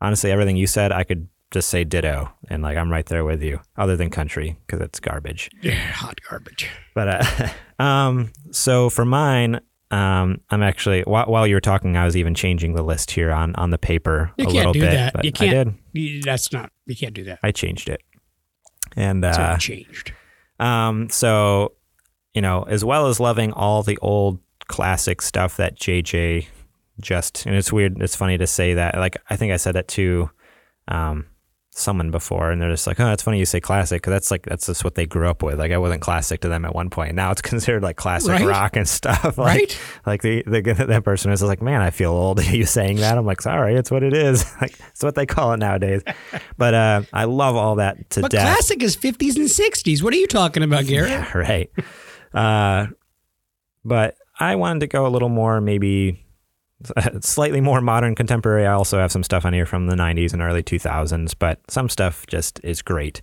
honestly, 0.00 0.32
everything 0.32 0.56
you 0.56 0.66
said, 0.66 0.90
I 0.92 1.04
could 1.04 1.28
just 1.50 1.68
say 1.68 1.84
ditto, 1.84 2.32
and 2.48 2.62
like 2.62 2.76
I'm 2.76 2.90
right 2.90 3.06
there 3.06 3.24
with 3.24 3.42
you. 3.42 3.60
Other 3.76 3.96
than 3.96 4.10
country, 4.10 4.56
because 4.66 4.80
it's 4.80 4.98
garbage. 4.98 5.50
Yeah, 5.62 5.74
hot 5.74 6.18
garbage. 6.28 6.68
But 6.94 7.08
uh, 7.08 7.48
um, 7.82 8.32
so 8.50 8.88
for 8.90 9.04
mine, 9.04 9.60
um, 9.94 10.40
I'm 10.50 10.62
actually 10.62 11.02
while, 11.02 11.26
while 11.26 11.46
you 11.46 11.54
were 11.54 11.60
talking, 11.60 11.96
I 11.96 12.04
was 12.04 12.16
even 12.16 12.34
changing 12.34 12.74
the 12.74 12.82
list 12.82 13.10
here 13.12 13.30
on 13.32 13.54
on 13.56 13.70
the 13.70 13.78
paper 13.78 14.32
You 14.36 14.44
a 14.44 14.46
can't 14.46 14.56
little 14.56 14.72
do 14.72 14.80
bit. 14.80 14.90
that. 15.14 15.24
You 15.24 15.32
can't-. 15.32 15.74
You- 15.92 16.22
That's 16.22 16.52
not. 16.52 16.70
You 16.86 16.96
can't 16.96 17.14
do 17.14 17.24
that. 17.24 17.38
I 17.42 17.52
changed 17.52 17.88
it, 17.88 18.00
and 18.96 19.24
uh, 19.24 19.56
changed. 19.58 20.12
um, 20.60 21.08
so 21.10 21.72
you 22.34 22.42
know, 22.42 22.62
as 22.64 22.84
well 22.84 23.06
as 23.06 23.20
loving 23.20 23.52
all 23.52 23.82
the 23.82 23.96
old 24.02 24.40
classic 24.66 25.22
stuff 25.22 25.56
that 25.58 25.78
JJ 25.78 26.46
just 27.00 27.44
and 27.46 27.54
it's 27.54 27.72
weird. 27.72 28.00
It's 28.02 28.16
funny 28.16 28.38
to 28.38 28.46
say 28.46 28.74
that. 28.74 28.96
Like 28.96 29.16
I 29.30 29.36
think 29.36 29.52
I 29.52 29.56
said 29.56 29.74
that 29.76 29.88
to 29.88 30.30
um, 30.88 31.26
someone 31.76 32.10
before, 32.12 32.50
and 32.52 32.62
they're 32.62 32.70
just 32.70 32.86
like, 32.86 33.00
"Oh, 33.00 33.10
it's 33.12 33.22
funny 33.22 33.38
you 33.38 33.44
say 33.46 33.60
classic 33.60 34.00
because 34.00 34.12
that's 34.12 34.30
like 34.30 34.42
that's 34.42 34.66
just 34.66 34.84
what 34.84 34.94
they 34.94 35.06
grew 35.06 35.28
up 35.28 35.42
with." 35.42 35.58
Like 35.58 35.72
I 35.72 35.78
wasn't 35.78 36.00
classic 36.02 36.40
to 36.42 36.48
them 36.48 36.64
at 36.64 36.74
one 36.74 36.88
point. 36.90 37.14
Now 37.14 37.30
it's 37.32 37.42
considered 37.50 37.82
like 37.82 37.96
classic 37.96 38.30
Right. 38.30 38.46
rock 38.46 38.76
and 38.76 38.88
stuff. 38.88 39.36
Like, 39.38 39.58
Right? 39.58 39.80
Like 40.06 40.22
the, 40.22 40.42
the 40.46 40.62
that 40.88 41.02
person 41.04 41.32
is 41.32 41.42
like, 41.42 41.60
"Man, 41.60 41.80
I 41.82 41.90
feel 41.90 42.12
old." 42.12 42.38
Are 42.46 42.56
you 42.56 42.64
saying 42.66 42.96
that? 42.98 43.18
I'm 43.18 43.26
like, 43.26 43.40
"Sorry, 43.42 43.74
it's 43.74 43.90
what 43.90 44.02
it 44.02 44.14
is. 44.14 44.44
like 44.60 44.74
it's 44.90 45.02
what 45.02 45.14
they 45.16 45.26
call 45.26 45.52
it 45.52 45.58
nowadays." 45.58 46.02
but 46.56 46.74
uh, 46.74 47.02
I 47.12 47.24
love 47.24 47.56
all 47.56 47.76
that 47.76 48.08
to 48.10 48.20
But 48.22 48.30
death. 48.30 48.42
classic 48.42 48.82
is 48.82 48.96
50s 48.96 49.36
and 49.36 49.46
60s. 49.48 50.02
What 50.02 50.12
are 50.14 50.18
you 50.18 50.26
talking 50.28 50.62
about, 50.62 50.86
Garrett? 50.86 51.10
Yeah, 51.10 51.36
right. 51.36 51.70
Uh, 52.32 52.86
but 53.84 54.16
I 54.38 54.56
wanted 54.56 54.80
to 54.80 54.86
go 54.86 55.06
a 55.06 55.08
little 55.08 55.28
more, 55.28 55.60
maybe 55.60 56.23
slightly 57.20 57.60
more 57.60 57.80
modern 57.80 58.14
contemporary. 58.14 58.66
I 58.66 58.72
also 58.72 58.98
have 58.98 59.12
some 59.12 59.22
stuff 59.22 59.44
on 59.44 59.52
here 59.52 59.66
from 59.66 59.86
the 59.86 59.96
90s 59.96 60.32
and 60.32 60.42
early 60.42 60.62
2000s, 60.62 61.34
but 61.38 61.60
some 61.68 61.88
stuff 61.88 62.26
just 62.26 62.60
is 62.64 62.82
great. 62.82 63.22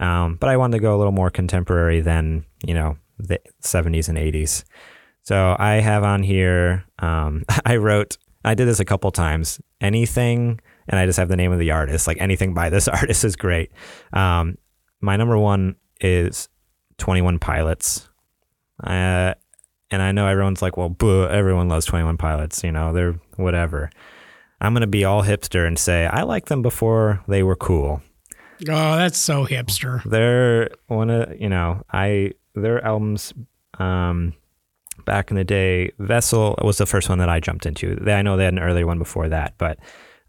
Um, 0.00 0.36
but 0.36 0.48
I 0.48 0.56
wanted 0.56 0.78
to 0.78 0.82
go 0.82 0.96
a 0.96 0.98
little 0.98 1.12
more 1.12 1.30
contemporary 1.30 2.00
than, 2.00 2.44
you 2.64 2.74
know, 2.74 2.96
the 3.18 3.40
70s 3.62 4.08
and 4.08 4.18
80s. 4.18 4.64
So 5.22 5.56
I 5.58 5.74
have 5.74 6.04
on 6.04 6.22
here, 6.22 6.84
um, 7.00 7.44
I 7.64 7.76
wrote, 7.76 8.16
I 8.44 8.54
did 8.54 8.66
this 8.66 8.80
a 8.80 8.84
couple 8.84 9.10
times, 9.10 9.60
anything, 9.80 10.60
and 10.88 10.98
I 10.98 11.06
just 11.06 11.18
have 11.18 11.28
the 11.28 11.36
name 11.36 11.52
of 11.52 11.58
the 11.58 11.70
artist. 11.70 12.06
Like 12.06 12.20
anything 12.20 12.54
by 12.54 12.70
this 12.70 12.88
artist 12.88 13.24
is 13.24 13.36
great. 13.36 13.70
Um, 14.12 14.56
my 15.00 15.16
number 15.16 15.38
one 15.38 15.76
is 16.00 16.48
21 16.98 17.38
Pilots. 17.38 18.08
Uh, 18.82 19.34
and 19.90 20.02
I 20.02 20.12
know 20.12 20.26
everyone's 20.26 20.62
like, 20.62 20.76
well, 20.76 20.88
boo, 20.88 21.26
everyone 21.26 21.68
loves 21.68 21.86
21 21.86 22.16
Pilots, 22.16 22.62
you 22.62 22.72
know, 22.72 22.92
they're 22.92 23.18
whatever. 23.36 23.90
I'm 24.60 24.72
going 24.72 24.80
to 24.80 24.86
be 24.86 25.04
all 25.04 25.22
hipster 25.22 25.66
and 25.66 25.78
say, 25.78 26.06
I 26.06 26.22
like 26.22 26.46
them 26.46 26.62
before 26.62 27.22
they 27.28 27.42
were 27.42 27.56
cool. 27.56 28.02
Oh, 28.68 28.96
that's 28.96 29.18
so 29.18 29.46
hipster. 29.46 30.02
They're 30.02 30.70
one 30.88 31.10
of, 31.10 31.40
you 31.40 31.48
know, 31.48 31.84
I, 31.92 32.32
their 32.54 32.84
albums, 32.84 33.32
um, 33.78 34.34
back 35.04 35.30
in 35.30 35.36
the 35.36 35.44
day, 35.44 35.92
Vessel 35.98 36.58
was 36.62 36.78
the 36.78 36.86
first 36.86 37.08
one 37.08 37.18
that 37.18 37.28
I 37.28 37.40
jumped 37.40 37.66
into. 37.66 37.94
They, 37.96 38.14
I 38.14 38.22
know 38.22 38.36
they 38.36 38.44
had 38.44 38.52
an 38.52 38.58
earlier 38.58 38.86
one 38.86 38.98
before 38.98 39.28
that, 39.28 39.54
but 39.58 39.78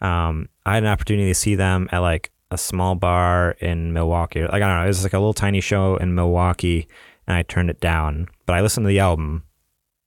um, 0.02 0.48
I 0.66 0.76
had 0.76 0.84
an 0.84 0.90
opportunity 0.90 1.30
to 1.30 1.36
see 1.36 1.56
them 1.56 1.90
at 1.92 2.00
like 2.00 2.32
a 2.52 2.58
small 2.58 2.96
bar 2.96 3.52
in 3.60 3.94
Milwaukee. 3.94 4.42
Like 4.42 4.54
I 4.54 4.60
don't 4.60 4.78
know, 4.78 4.84
it 4.84 4.88
was 4.88 5.04
like 5.04 5.14
a 5.14 5.20
little 5.20 5.34
tiny 5.34 5.62
show 5.62 5.98
in 5.98 6.16
Milwaukee, 6.16 6.88
and 7.28 7.36
I 7.36 7.44
turned 7.44 7.70
it 7.70 7.80
down. 7.80 8.28
But 8.46 8.56
I 8.56 8.62
listened 8.62 8.86
to 8.86 8.90
the 8.90 9.00
album, 9.00 9.44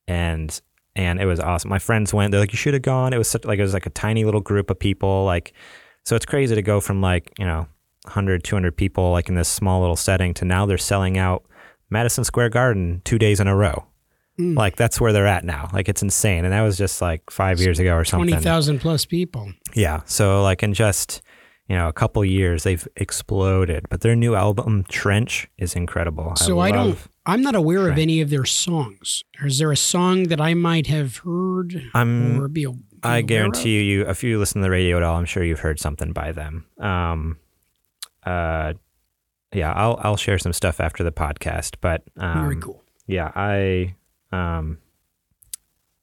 and 0.06 0.60
and 0.94 1.20
it 1.20 1.26
was 1.26 1.40
awesome. 1.40 1.70
My 1.70 1.78
friends 1.78 2.12
went. 2.12 2.32
They're 2.32 2.40
like, 2.40 2.52
"You 2.52 2.58
should 2.58 2.74
have 2.74 2.82
gone." 2.82 3.12
It 3.12 3.18
was 3.18 3.28
such 3.28 3.44
like 3.44 3.58
it 3.58 3.62
was 3.62 3.74
like 3.74 3.86
a 3.86 3.90
tiny 3.90 4.24
little 4.24 4.40
group 4.40 4.70
of 4.70 4.78
people. 4.78 5.24
Like, 5.24 5.52
so 6.04 6.16
it's 6.16 6.26
crazy 6.26 6.54
to 6.54 6.62
go 6.62 6.80
from 6.80 7.00
like 7.00 7.32
you 7.38 7.44
know 7.44 7.66
100, 8.04 8.44
200 8.44 8.76
people 8.76 9.12
like 9.12 9.28
in 9.28 9.34
this 9.34 9.48
small 9.48 9.80
little 9.80 9.96
setting 9.96 10.34
to 10.34 10.44
now 10.44 10.66
they're 10.66 10.78
selling 10.78 11.18
out 11.18 11.44
Madison 11.90 12.24
Square 12.24 12.50
Garden 12.50 13.00
two 13.04 13.18
days 13.18 13.40
in 13.40 13.46
a 13.46 13.56
row. 13.56 13.86
Mm. 14.38 14.56
Like 14.56 14.76
that's 14.76 15.00
where 15.00 15.12
they're 15.12 15.26
at 15.26 15.44
now. 15.44 15.68
Like 15.72 15.88
it's 15.88 16.02
insane, 16.02 16.44
and 16.44 16.52
that 16.52 16.62
was 16.62 16.76
just 16.76 17.00
like 17.00 17.30
five 17.30 17.60
years 17.60 17.78
ago 17.78 17.94
or 17.94 18.04
something. 18.04 18.28
Twenty 18.28 18.42
thousand 18.42 18.80
plus 18.80 19.04
people. 19.04 19.52
Yeah. 19.74 20.00
So 20.06 20.42
like 20.42 20.62
in 20.62 20.74
just 20.74 21.22
you 21.68 21.76
know 21.76 21.88
a 21.88 21.92
couple 21.92 22.24
years 22.24 22.64
they've 22.64 22.86
exploded. 22.96 23.86
But 23.88 24.00
their 24.00 24.16
new 24.16 24.34
album 24.34 24.84
Trench 24.88 25.48
is 25.58 25.74
incredible. 25.74 26.34
So 26.36 26.58
I, 26.60 26.72
don't, 26.72 26.98
I'm 27.26 27.42
not 27.42 27.54
aware 27.54 27.88
of 27.88 27.98
any 27.98 28.20
of 28.20 28.30
their 28.30 28.44
songs. 28.44 29.22
Is 29.42 29.58
there 29.58 29.72
a 29.72 29.76
song 29.76 30.24
that 30.24 30.40
I 30.40 30.54
might 30.54 30.86
have 30.88 31.18
heard 31.18 31.82
I'm. 31.94 32.40
or 32.40 32.48
be? 32.48 32.64
a- 32.64 32.72
be 32.72 32.78
I 33.04 33.20
guarantee 33.20 33.82
you, 33.82 34.08
if 34.08 34.22
you 34.22 34.38
listen 34.38 34.60
to 34.60 34.66
the 34.66 34.70
radio 34.70 34.96
at 34.96 35.02
all, 35.02 35.16
I'm 35.16 35.24
sure 35.24 35.42
you've 35.42 35.58
heard 35.60 35.80
something 35.80 36.12
by 36.12 36.30
them. 36.30 36.66
Um, 36.78 37.36
uh, 38.24 38.74
yeah, 39.52 39.72
I'll 39.72 39.98
I'll 40.02 40.16
share 40.16 40.38
some 40.38 40.52
stuff 40.52 40.78
after 40.80 41.02
the 41.02 41.10
podcast. 41.12 41.76
But 41.80 42.02
um, 42.16 42.42
Very 42.42 42.56
cool. 42.60 42.82
yeah, 43.06 43.32
I 43.34 43.96
um 44.30 44.78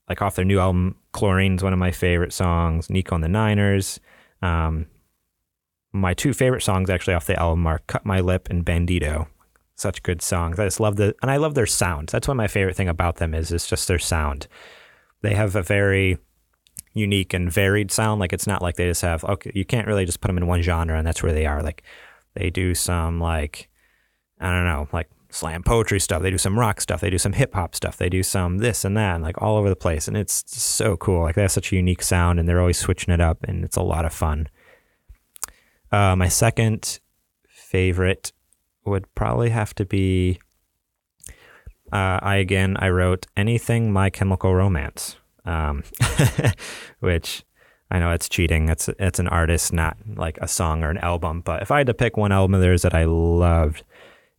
like 0.10 0.22
off 0.22 0.36
their 0.36 0.45
new 0.45 0.60
album, 0.60 0.95
Chlorine's 1.14 1.64
one 1.64 1.72
of 1.73 1.80
my 1.80 1.91
favorite 1.91 2.34
songs. 2.34 2.90
Nico 2.90 3.15
and 3.15 3.23
the 3.23 3.30
Niners. 3.30 3.99
Um, 4.41 4.88
my 5.91 6.14
two 6.14 6.34
favorite 6.34 6.61
songs 6.61 6.90
actually 6.90 7.14
off 7.14 7.26
the 7.26 7.40
album 7.40 7.66
are 7.68 7.80
"Cut 7.88 8.06
My 8.06 8.20
Lip" 8.20 8.48
and 8.49 8.66
"Bandito." 8.66 9.28
Such 9.76 10.03
good 10.03 10.22
songs. 10.22 10.60
I 10.60 10.66
just 10.66 10.80
love 10.80 10.98
the 10.98 11.16
and 11.22 11.32
I 11.32 11.38
love 11.38 11.56
their 11.56 11.66
sound. 11.66 12.10
That's 12.10 12.28
one 12.28 12.36
of 12.36 12.40
my 12.40 12.48
favorite 12.48 12.76
thing 12.76 12.90
about 12.90 13.16
them 13.16 13.34
is. 13.34 13.52
It's 13.52 13.68
just 13.68 13.88
their 13.88 13.99
sound. 13.99 14.48
They 15.22 15.34
have 15.36 15.56
a 15.56 15.64
very 15.64 16.18
unique 16.94 17.34
and 17.34 17.52
varied 17.52 17.91
sound. 17.91 18.20
Like 18.20 18.34
it's 18.34 18.48
not 18.48 18.61
like 18.61 18.76
they 18.76 18.88
just 18.88 19.02
have 19.02 19.24
okay. 19.24 19.52
You 19.56 19.66
can't 19.66 19.88
really 19.88 20.06
just 20.06 20.22
put 20.22 20.28
them 20.28 20.38
in 20.38 20.48
one 20.48 20.61
genre 20.61 20.98
and 20.98 21.07
that's 21.07 21.24
where 21.24 21.34
they 21.34 21.45
are. 21.45 21.64
Like 21.64 21.84
they 22.36 22.49
do 22.49 22.76
some 22.76 23.20
like 23.20 23.70
I 24.40 24.52
don't 24.52 24.66
know, 24.66 24.88
like 24.91 25.10
slam 25.30 25.64
poetry 25.64 25.99
stuff. 25.99 26.22
They 26.22 26.32
do 26.32 26.38
some 26.38 26.57
rock 26.57 26.82
stuff. 26.82 27.02
They 27.02 27.10
do 27.10 27.18
some 27.18 27.34
hip 27.34 27.53
hop 27.53 27.76
stuff. 27.76 27.98
They 27.98 28.10
do 28.10 28.24
some 28.24 28.60
this 28.60 28.84
and 28.84 28.98
that, 28.98 29.16
and 29.16 29.24
like 29.24 29.41
all 29.41 29.57
over 29.57 29.70
the 29.70 29.76
place. 29.76 30.07
And 30.07 30.18
it's 30.18 30.44
so 30.48 30.98
cool. 30.98 31.24
Like 31.24 31.36
they 31.36 31.41
have 31.41 31.52
such 31.52 31.72
a 31.72 31.76
unique 31.76 32.02
sound, 32.02 32.40
and 32.40 32.48
they're 32.48 32.60
always 32.60 32.78
switching 32.78 33.14
it 33.14 33.22
up, 33.22 33.44
and 33.44 33.64
it's 33.64 33.78
a 33.78 33.84
lot 33.84 34.06
of 34.06 34.14
fun. 34.14 34.49
Uh, 35.91 36.16
my 36.16 36.28
second 36.28 36.99
favorite 37.48 38.32
would 38.86 39.14
probably 39.16 39.49
have 39.49 39.74
to 39.76 39.86
be. 39.86 40.40
Uh, 41.91 42.20
I 42.22 42.36
again 42.36 42.78
I 42.80 42.90
wrote 42.90 43.26
anything 43.36 43.91
My 43.91 44.10
Chemical 44.10 44.53
Romance, 44.53 45.18
um, 45.45 45.84
which 46.99 47.44
I 47.90 47.99
know 47.99 48.11
it's 48.11 48.30
cheating. 48.30 48.70
It's 48.70 48.90
it's 48.99 49.20
an 49.20 49.28
artist, 49.28 49.74
not 49.74 49.98
like 50.16 50.38
a 50.40 50.48
song 50.48 50.84
or 50.84 50.91
an 50.91 50.99
album. 50.99 51.41
But 51.41 51.61
if 51.64 51.72
I 51.72 51.80
had 51.80 51.88
to 51.88 51.94
pick 51.94 52.18
one 52.18 52.32
album 52.32 52.53
of 52.53 52.61
theirs 52.61 52.84
that 52.84 52.94
I 52.94 53.06
loved, 53.06 53.84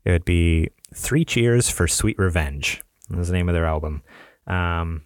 it 0.05 0.13
would 0.13 0.25
be 0.25 0.71
Three 0.95 1.25
Cheers 1.25 1.69
for 1.69 1.89
Sweet 1.89 2.19
Revenge. 2.19 2.83
That's 3.09 3.29
the 3.29 3.35
name 3.35 3.49
of 3.49 3.55
their 3.55 3.67
album. 3.67 4.03
Um, 4.47 5.03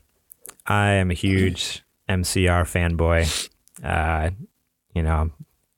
I 0.67 0.91
am 0.93 1.11
a 1.11 1.15
huge 1.15 1.83
MCR 2.09 2.65
fanboy. 2.65 3.49
Uh, 3.83 4.31
you 4.95 5.03
know, 5.03 5.31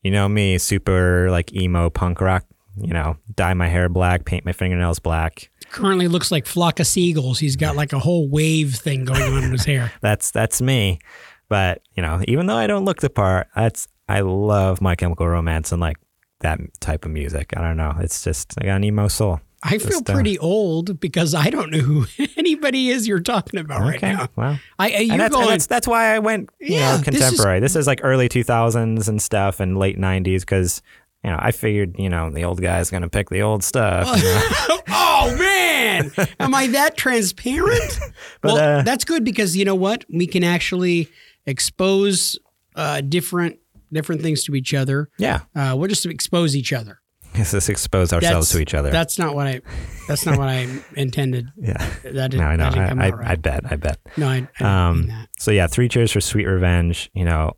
you 0.07 0.13
know 0.13 0.29
me, 0.29 0.57
super 0.57 1.29
like 1.33 1.53
emo 1.53 1.91
punk 1.91 2.21
rock. 2.21 2.45
You 2.77 2.93
know, 2.93 3.17
dye 3.35 3.55
my 3.55 3.67
hair 3.67 3.89
black, 3.89 4.25
paint 4.25 4.45
my 4.45 4.53
fingernails 4.53 5.01
black. 5.01 5.51
Currently 5.73 6.07
looks 6.07 6.31
like 6.31 6.47
flock 6.47 6.79
of 6.79 6.87
seagulls. 6.87 7.41
He's 7.41 7.57
got 7.57 7.75
like 7.75 7.93
a 7.93 7.99
whole 7.99 8.29
wave 8.29 8.77
thing 8.77 9.05
going 9.05 9.21
on 9.21 9.43
in 9.43 9.51
his 9.51 9.65
hair. 9.65 9.91
That's 10.03 10.31
that's 10.31 10.63
me. 10.63 11.01
But 11.49 11.83
you 11.95 12.03
know, 12.03 12.23
even 12.29 12.47
though 12.47 12.57
I 12.57 12.69
don't 12.69 12.85
look 12.85 13.01
the 13.01 13.11
part, 13.11 13.49
that's 13.57 13.89
I 14.09 14.21
love 14.21 14.81
My 14.81 14.95
Chemical 14.95 15.27
Romance 15.27 15.73
and 15.73 15.81
like 15.81 15.97
that 16.41 16.61
type 16.79 17.05
of 17.05 17.11
music. 17.11 17.53
I 17.57 17.63
don't 17.63 17.77
know. 17.77 17.95
It's 17.99 18.23
just 18.23 18.55
I 18.61 18.67
got 18.67 18.77
an 18.77 18.85
emo 18.85 19.09
soul. 19.09 19.41
I 19.67 19.79
feel 19.79 19.91
Just, 20.01 20.11
uh, 20.11 20.15
pretty 20.15 20.39
old 20.39 21.01
because 21.01 21.35
I 21.35 21.51
don't 21.51 21.71
know 21.71 21.79
who 21.79 22.07
anybody 22.37 22.89
is 22.91 23.07
you're 23.09 23.21
talking 23.21 23.59
about 23.61 23.81
right 23.81 23.97
Okay, 23.97 24.13
now. 24.13 24.29
well, 24.37 24.59
I, 24.79 24.87
I 24.87 24.89
and 25.11 25.21
that's, 25.21 25.35
and 25.37 25.49
that's 25.49 25.67
that's 25.67 25.89
why 25.89 26.15
I 26.15 26.19
went 26.21 26.51
you 26.61 26.77
Yeah, 26.77 26.93
know 26.93 26.99
this 26.99 27.15
is- 27.17 27.21
contemporary. 27.31 27.61
This 27.61 27.77
is, 27.77 27.87
like 27.87 28.01
early 28.03 28.29
two 28.29 28.45
thousands 28.45 29.09
and 29.09 29.21
stuff, 29.21 29.61
and 29.61 29.77
late 29.79 29.99
nineties 29.99 30.45
because 30.45 30.83
you 31.25 31.31
know 31.31 31.37
I 31.41 31.51
figured 31.51 31.97
you 31.99 32.09
know 32.09 32.31
the 32.31 32.45
old 32.45 32.61
guy's 32.63 32.91
gonna 32.91 33.09
pick 33.09 33.29
the 33.31 33.43
old 33.43 33.65
stuff. 33.65 34.07
you 34.17 34.23
know? 34.25 34.81
oh 34.89 35.37
man, 35.39 36.13
am 36.41 36.55
I 36.55 36.69
that 36.69 36.97
transparent? 36.97 37.99
But, 38.43 38.53
well, 38.53 38.79
uh, 38.79 38.83
that's 38.83 39.05
good 39.05 39.25
because 39.25 39.57
you 39.57 39.65
know 39.65 39.75
what? 39.75 40.05
We 40.09 40.27
can 40.27 40.45
actually 40.45 41.09
expose 41.47 42.39
uh, 42.77 43.01
different 43.01 43.59
different 43.93 44.21
things 44.23 44.45
to 44.45 44.55
each 44.55 44.75
other. 44.75 45.09
yeah, 45.19 45.41
Uh, 45.55 45.75
we'll 45.77 45.89
just 45.89 46.05
expose 46.07 46.55
each 46.57 46.73
other. 46.73 47.01
let's 47.39 47.51
just 47.53 47.69
expose 47.71 48.13
ourselves 48.13 48.49
That's- 48.49 48.53
to 48.53 48.59
each 48.61 48.75
other. 48.75 48.91
That's 48.91 49.19
not 49.19 49.35
what 49.35 49.47
I. 49.47 49.61
That's 50.09 50.25
not 50.27 50.39
what 50.39 50.49
I 50.49 50.67
intended. 50.97 51.49
yeah, 51.57 51.75
That 52.05 52.31
didn't, 52.31 52.39
no, 52.39 52.45
I 52.47 52.57
know. 52.57 52.65
that 52.65 52.75
didn't 52.75 52.89
come 52.91 53.01
I, 53.01 53.07
I, 53.07 53.11
right. 53.11 53.29
I 53.31 53.35
bet. 53.37 53.61
I 53.73 53.77
bet. 53.77 53.99
no, 54.17 54.29
I, 54.29 54.35
I 54.35 54.41
didn't 54.41 54.63
Um, 54.67 54.99
mean 55.01 55.09
that. 55.09 55.29
So 55.39 55.51
yeah, 55.51 55.67
three 55.67 55.89
cheers 55.89 56.13
for 56.13 56.21
sweet 56.21 56.47
revenge. 56.47 57.11
You 57.15 57.25
know, 57.25 57.53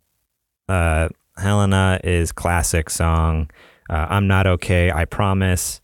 uh, 0.67 1.09
Helena 1.37 1.99
is 2.03 2.31
classic 2.31 2.89
song. 2.89 3.49
Uh, 3.89 4.07
I'm 4.09 4.27
not 4.27 4.45
okay. 4.47 4.91
I 4.91 5.05
promise. 5.05 5.81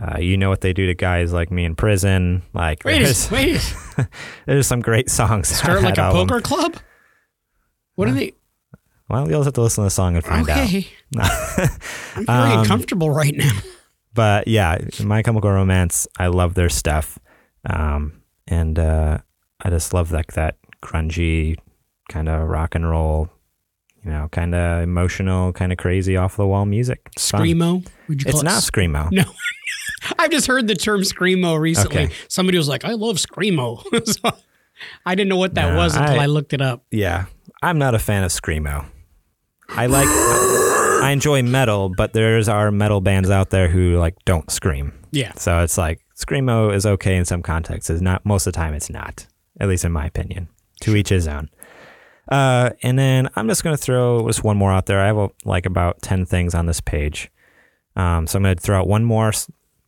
Uh, 0.00 0.18
you 0.18 0.36
know 0.38 0.48
what 0.48 0.62
they 0.62 0.72
do 0.72 0.86
to 0.86 0.94
guys 0.94 1.32
like 1.34 1.50
me 1.50 1.64
in 1.64 1.76
prison. 1.76 2.42
Like 2.54 2.82
Wait, 2.84 3.02
there's, 3.02 3.30
wait. 3.30 3.74
there's 4.46 4.66
some 4.66 4.80
great 4.80 5.10
songs. 5.10 5.50
on 5.50 5.56
Start 5.56 5.82
like 5.82 5.98
a 5.98 6.02
album. 6.02 6.28
poker 6.28 6.40
club. 6.40 6.76
What 7.94 8.08
are 8.08 8.12
they? 8.12 8.32
Well, 9.12 9.28
you'll 9.30 9.42
have 9.44 9.52
to 9.52 9.60
listen 9.60 9.82
to 9.82 9.86
the 9.86 9.90
song 9.90 10.16
and 10.16 10.24
find 10.24 10.48
Okay, 10.48 10.88
out. 11.18 11.30
I'm 12.16 12.24
very 12.26 12.52
Um, 12.52 12.58
uncomfortable 12.60 13.10
right 13.10 13.34
now. 13.36 13.52
but 14.14 14.48
yeah, 14.48 14.78
My 15.04 15.22
Chemical 15.22 15.50
Romance. 15.50 16.08
I 16.18 16.28
love 16.28 16.54
their 16.54 16.70
stuff, 16.70 17.18
um, 17.68 18.22
and 18.48 18.78
uh, 18.78 19.18
I 19.62 19.68
just 19.70 19.92
love 19.92 20.12
like 20.12 20.32
that 20.32 20.56
grungy 20.82 21.56
kind 22.08 22.28
of 22.28 22.48
rock 22.48 22.74
and 22.74 22.88
roll. 22.88 23.28
You 24.04 24.10
know, 24.10 24.28
kind 24.32 24.54
of 24.54 24.82
emotional, 24.82 25.52
kind 25.52 25.70
of 25.72 25.78
crazy, 25.78 26.16
off 26.16 26.36
the 26.36 26.46
wall 26.46 26.64
music. 26.66 27.00
It's 27.14 27.30
fun. 27.30 27.42
Screamo. 27.42 27.86
Would 28.08 28.22
you 28.22 28.30
It's 28.30 28.40
it 28.40 28.44
not 28.44 28.54
s- 28.54 28.70
screamo. 28.70 29.08
No. 29.12 29.24
I've 30.18 30.32
just 30.32 30.48
heard 30.48 30.66
the 30.66 30.74
term 30.74 31.02
screamo 31.02 31.60
recently. 31.60 32.04
Okay. 32.06 32.14
Somebody 32.28 32.58
was 32.58 32.66
like, 32.68 32.84
"I 32.84 32.94
love 32.94 33.16
screamo." 33.18 33.82
so 34.06 34.30
I 35.06 35.14
didn't 35.14 35.28
know 35.28 35.36
what 35.36 35.54
that 35.54 35.70
No, 35.72 35.76
was 35.76 35.94
until 35.94 36.18
I, 36.18 36.24
I- 36.24 36.26
looked 36.26 36.52
it 36.54 36.60
up. 36.60 36.84
Yeah, 36.90 37.26
I'm 37.62 37.78
not 37.78 37.94
a 37.94 38.00
fan 38.00 38.24
of 38.24 38.32
screamo. 38.32 38.86
I 39.74 39.86
like, 39.86 40.06
I 40.08 41.10
enjoy 41.12 41.42
metal, 41.42 41.88
but 41.88 42.12
there's 42.12 42.48
are 42.48 42.70
metal 42.70 43.00
bands 43.00 43.30
out 43.30 43.50
there 43.50 43.68
who 43.68 43.96
like 43.98 44.16
don't 44.24 44.50
scream. 44.50 44.92
Yeah. 45.10 45.32
So 45.36 45.60
it's 45.60 45.78
like 45.78 46.00
screamo 46.16 46.74
is 46.74 46.86
okay 46.86 47.16
in 47.16 47.24
some 47.24 47.42
contexts. 47.42 47.90
Is 47.90 48.02
not 48.02 48.24
most 48.24 48.46
of 48.46 48.52
the 48.52 48.56
time. 48.56 48.74
It's 48.74 48.90
not, 48.90 49.26
at 49.60 49.68
least 49.68 49.84
in 49.84 49.92
my 49.92 50.06
opinion. 50.06 50.48
To 50.82 50.96
each 50.96 51.10
his 51.10 51.28
own. 51.28 51.48
Uh, 52.28 52.70
and 52.82 52.98
then 52.98 53.28
I'm 53.36 53.48
just 53.48 53.62
gonna 53.64 53.76
throw 53.76 54.26
just 54.26 54.44
one 54.44 54.56
more 54.56 54.72
out 54.72 54.86
there. 54.86 55.00
I 55.00 55.06
have 55.06 55.30
like 55.44 55.66
about 55.66 56.02
ten 56.02 56.26
things 56.26 56.54
on 56.54 56.66
this 56.66 56.80
page, 56.80 57.30
um, 57.96 58.26
so 58.26 58.36
I'm 58.36 58.42
gonna 58.42 58.54
throw 58.56 58.80
out 58.80 58.88
one 58.88 59.04
more 59.04 59.32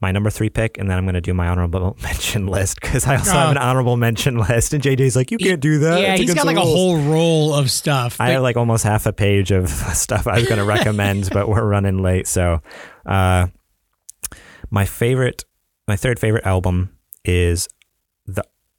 my 0.00 0.10
number 0.12 0.28
three 0.28 0.50
pick, 0.50 0.76
and 0.76 0.90
then 0.90 0.98
I'm 0.98 1.04
going 1.04 1.14
to 1.14 1.20
do 1.20 1.32
my 1.32 1.48
honorable 1.48 1.96
mention 2.02 2.46
list 2.46 2.80
because 2.80 3.06
I 3.06 3.16
also 3.16 3.30
have 3.32 3.48
Oh. 3.48 3.50
an 3.52 3.56
honorable 3.58 3.96
mention 3.96 4.36
list. 4.38 4.74
And 4.74 4.82
JJ's 4.82 5.16
like, 5.16 5.30
you 5.30 5.38
can't 5.38 5.60
do 5.60 5.78
that. 5.78 6.00
yeah, 6.00 6.12
It's 6.12 6.22
he's 6.22 6.34
got 6.34 6.44
like 6.46 6.56
the 6.56 6.62
a 6.62 6.64
whole 6.64 6.98
roll 6.98 7.54
of 7.54 7.70
stuff. 7.70 8.20
I 8.20 8.30
have 8.30 8.42
like 8.42 8.56
almost 8.56 8.84
half 8.84 9.06
a 9.06 9.12
page 9.12 9.50
of 9.50 9.68
stuff 9.94 10.26
I 10.26 10.34
was 10.40 10.44
going 10.48 10.58
to 10.58 10.64
recommend, 10.64 11.30
but 11.32 11.48
we're 11.48 11.64
running 11.66 11.98
late. 12.02 12.26
So, 12.26 12.60
uh, 13.06 13.46
my 14.70 14.84
favorite, 14.84 15.44
my 15.88 15.96
third 15.96 16.18
favorite 16.18 16.44
album 16.46 16.96
is 17.24 17.68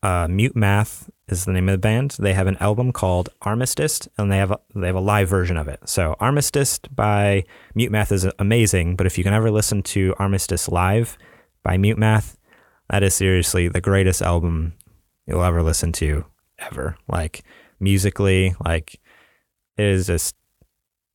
uh, 0.05 0.27
Mute 0.27 0.55
Math 0.55 1.09
is 1.27 1.45
the 1.45 1.51
name 1.51 1.67
of 1.67 1.73
the 1.73 1.79
band. 1.79 2.15
They 2.19 2.33
have 2.33 2.45
an 2.45 2.57
album 2.57 2.91
called 2.91 3.29
Armistice, 3.41 4.07
and 4.19 4.31
they 4.31 4.37
have 4.37 4.51
a, 4.51 4.59
they 4.75 4.85
have 4.85 4.95
a 4.95 4.99
live 4.99 5.27
version 5.27 5.57
of 5.57 5.67
it. 5.67 5.79
So, 5.85 6.15
Armistice 6.19 6.77
by 6.77 7.43
Mute 7.73 7.91
Math 7.91 8.11
is 8.11 8.27
amazing, 8.37 8.97
but 8.97 9.07
if 9.07 9.17
you 9.17 9.23
can 9.23 9.33
ever 9.33 9.49
listen 9.49 9.81
to 9.81 10.13
Armistice 10.19 10.69
live 10.69 11.17
by 11.63 11.77
Mute 11.77 11.97
Math, 11.97 12.37
that 12.91 13.01
is 13.01 13.15
seriously 13.15 13.67
the 13.67 13.81
greatest 13.81 14.21
album 14.21 14.73
you'll 15.25 15.43
ever 15.43 15.63
listen 15.63 15.91
to 15.93 16.25
ever. 16.59 16.97
Like 17.07 17.43
musically, 17.79 18.55
like 18.63 19.01
it 19.75 19.85
is 19.85 20.05
just 20.05 20.35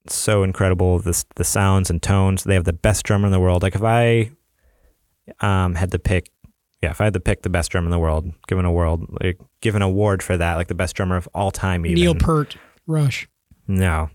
so 0.09 0.43
incredible. 0.43 0.99
The 0.99 1.25
the 1.37 1.45
sounds 1.45 1.91
and 1.91 2.03
tones. 2.03 2.43
They 2.43 2.55
have 2.55 2.65
the 2.65 2.73
best 2.73 3.05
drummer 3.05 3.27
in 3.27 3.33
the 3.33 3.39
world. 3.39 3.63
Like 3.63 3.77
if 3.77 3.85
I 3.85 4.33
um 5.39 5.77
had 5.77 5.93
to 5.93 6.01
pick, 6.01 6.33
yeah, 6.83 6.91
if 6.91 7.01
I 7.01 7.05
had 7.05 7.15
to 7.15 7.21
pick 7.21 7.43
the 7.43 7.51
best 7.51 7.71
drummer 7.71 7.87
in 7.87 7.91
the 7.91 7.99
world, 7.99 8.31
given 8.49 8.65
a 8.65 8.73
world, 8.73 9.07
like, 9.23 9.39
give 9.61 9.75
an 9.75 9.83
award 9.83 10.23
for 10.23 10.37
that, 10.37 10.57
like 10.57 10.69
the 10.69 10.75
best 10.75 10.97
drummer 10.97 11.17
of 11.17 11.29
all 11.35 11.51
time. 11.51 11.85
Even 11.85 11.95
Neil 11.95 12.15
Peart, 12.15 12.57
Rush. 12.87 13.29
no, 13.67 14.11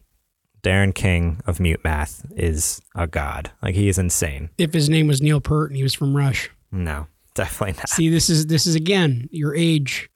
Darren 0.64 0.94
King 0.96 1.42
of 1.46 1.60
Mute 1.60 1.84
Math 1.84 2.26
is 2.36 2.82
a 2.96 3.06
god. 3.08 3.52
Like 3.62 3.76
he 3.76 3.88
is 3.88 3.98
insane. 4.00 4.50
If 4.58 4.74
his 4.74 4.90
name 4.90 5.08
was 5.08 5.22
Neil 5.22 5.40
Peart 5.40 5.70
and 5.70 5.78
he 5.78 5.84
was 5.84 5.94
from 5.94 6.16
Rush. 6.18 6.50
No, 6.72 7.08
definitely 7.36 7.74
not. 7.78 7.90
See, 7.90 8.10
this 8.10 8.30
is 8.30 8.48
this 8.48 8.66
is 8.66 8.76
again 8.76 9.30
your 9.32 9.56
age 9.56 10.10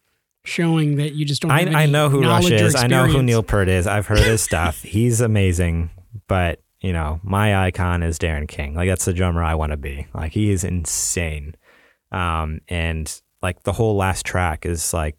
showing 0.45 0.95
that 0.95 1.13
you 1.13 1.25
just 1.25 1.41
don't. 1.43 1.51
I, 1.51 1.83
I 1.83 1.85
know 1.85 2.09
who 2.09 2.21
Rush 2.21 2.49
is. 2.49 2.75
I 2.75 2.87
know 2.87 3.05
who. 3.05 3.21
Neil 3.21 3.43
Peart 3.43 3.67
is. 3.69 3.85
I've 3.85 4.07
heard 4.07 4.19
his 4.19 4.41
stuff. 4.49 4.81
He's 4.81 5.21
amazing. 5.21 5.91
But, 6.27 6.61
you 6.81 6.93
know, 6.93 7.19
my 7.23 7.65
icon 7.65 8.01
is 8.01 8.17
Darren 8.17 8.47
King. 8.47 8.73
Like, 8.73 8.89
that's 8.89 9.05
the 9.05 9.13
drummer 9.13 9.43
I 9.43 9.53
want 9.55 9.71
to 9.71 9.77
be. 9.77 10.07
Like, 10.13 10.31
he 10.31 10.49
is 10.49 10.63
insane. 10.63 11.55
Um, 12.11 12.61
and, 12.67 13.21
like, 13.41 13.63
the 13.63 13.73
whole 13.73 13.95
last 13.95 14.25
track 14.25 14.65
is 14.65 14.93
like, 14.93 15.15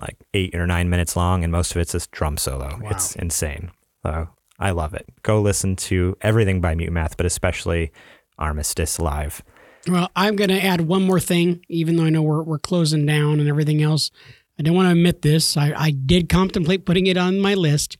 like 0.00 0.16
eight 0.34 0.54
or 0.54 0.66
nine 0.66 0.88
minutes 0.90 1.16
long, 1.16 1.42
and 1.42 1.52
most 1.52 1.72
of 1.72 1.78
it's 1.78 1.92
just 1.92 2.10
drum 2.10 2.36
solo. 2.36 2.78
Wow. 2.80 2.90
It's 2.90 3.16
insane. 3.16 3.70
So 4.04 4.28
I 4.58 4.70
love 4.70 4.94
it. 4.94 5.06
Go 5.22 5.40
listen 5.40 5.76
to 5.76 6.16
everything 6.20 6.60
by 6.60 6.74
Mute 6.74 6.92
Math, 6.92 7.16
but 7.16 7.26
especially 7.26 7.92
Armistice 8.38 8.98
Live. 8.98 9.42
Well, 9.86 10.10
I'm 10.14 10.36
going 10.36 10.50
to 10.50 10.62
add 10.62 10.82
one 10.82 11.02
more 11.02 11.20
thing, 11.20 11.64
even 11.68 11.96
though 11.96 12.04
I 12.04 12.10
know 12.10 12.22
we're, 12.22 12.42
we're 12.42 12.58
closing 12.58 13.06
down 13.06 13.40
and 13.40 13.48
everything 13.48 13.82
else. 13.82 14.10
I 14.58 14.62
don't 14.62 14.74
want 14.74 14.86
to 14.86 14.92
admit 14.92 15.22
this. 15.22 15.56
I, 15.56 15.72
I 15.76 15.90
did 15.90 16.28
contemplate 16.28 16.84
putting 16.84 17.06
it 17.06 17.16
on 17.16 17.38
my 17.38 17.54
list, 17.54 17.96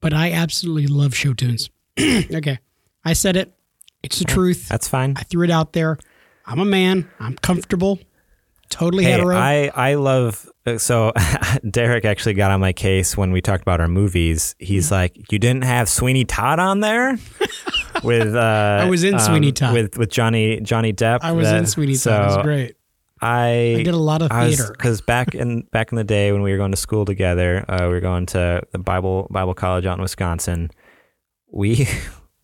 but 0.00 0.12
I 0.12 0.32
absolutely 0.32 0.86
love 0.86 1.14
show 1.14 1.32
tunes. 1.32 1.70
okay. 2.00 2.58
I 3.04 3.14
said 3.14 3.36
it. 3.36 3.52
It's 4.02 4.18
the 4.18 4.26
truth. 4.26 4.68
That's 4.68 4.88
fine. 4.88 5.14
I 5.16 5.22
threw 5.22 5.44
it 5.44 5.50
out 5.50 5.72
there. 5.72 5.98
I'm 6.48 6.58
a 6.60 6.64
man. 6.64 7.08
I'm 7.20 7.36
comfortable. 7.36 7.98
Totally 8.70 9.04
Hey, 9.04 9.12
hetero. 9.12 9.36
I 9.36 9.70
I 9.74 9.94
love 9.94 10.48
so 10.78 11.12
Derek 11.70 12.04
actually 12.04 12.34
got 12.34 12.50
on 12.50 12.60
my 12.60 12.72
case 12.72 13.16
when 13.16 13.30
we 13.32 13.40
talked 13.40 13.62
about 13.62 13.80
our 13.80 13.88
movies. 13.88 14.54
Mm-hmm. 14.60 14.64
He's 14.66 14.90
like, 14.90 15.32
"You 15.32 15.38
didn't 15.38 15.64
have 15.64 15.88
Sweeney 15.88 16.24
Todd 16.24 16.58
on 16.58 16.80
there." 16.80 17.18
with 18.02 18.34
uh, 18.34 18.80
I 18.82 18.88
was 18.88 19.04
in 19.04 19.18
Sweeney 19.20 19.52
Todd. 19.52 19.72
with 19.74 19.96
with 19.98 20.10
Johnny 20.10 20.60
Johnny 20.60 20.92
Depp. 20.92 21.20
I 21.22 21.32
was 21.32 21.46
that- 21.46 21.58
in 21.58 21.66
Sweeney 21.66 21.94
So 21.94 22.10
Todd. 22.10 22.22
It 22.22 22.36
was 22.36 22.44
great. 22.44 22.74
I 23.20 23.76
I 23.78 23.82
did 23.82 23.94
a 23.94 23.96
lot 23.96 24.22
of 24.22 24.30
theater. 24.30 24.70
because 24.72 25.00
back 25.00 25.34
in 25.34 25.62
back 25.72 25.90
in 25.92 25.96
the 25.96 26.04
day 26.04 26.30
when 26.32 26.42
we 26.42 26.50
were 26.52 26.58
going 26.58 26.70
to 26.72 26.76
school 26.76 27.04
together, 27.04 27.64
uh, 27.68 27.78
we 27.82 27.88
were 27.88 28.00
going 28.00 28.26
to 28.26 28.62
the 28.72 28.78
Bible 28.78 29.26
Bible 29.30 29.54
college 29.54 29.86
out 29.86 29.96
in 29.98 30.02
Wisconsin. 30.02 30.70
We 31.50 31.88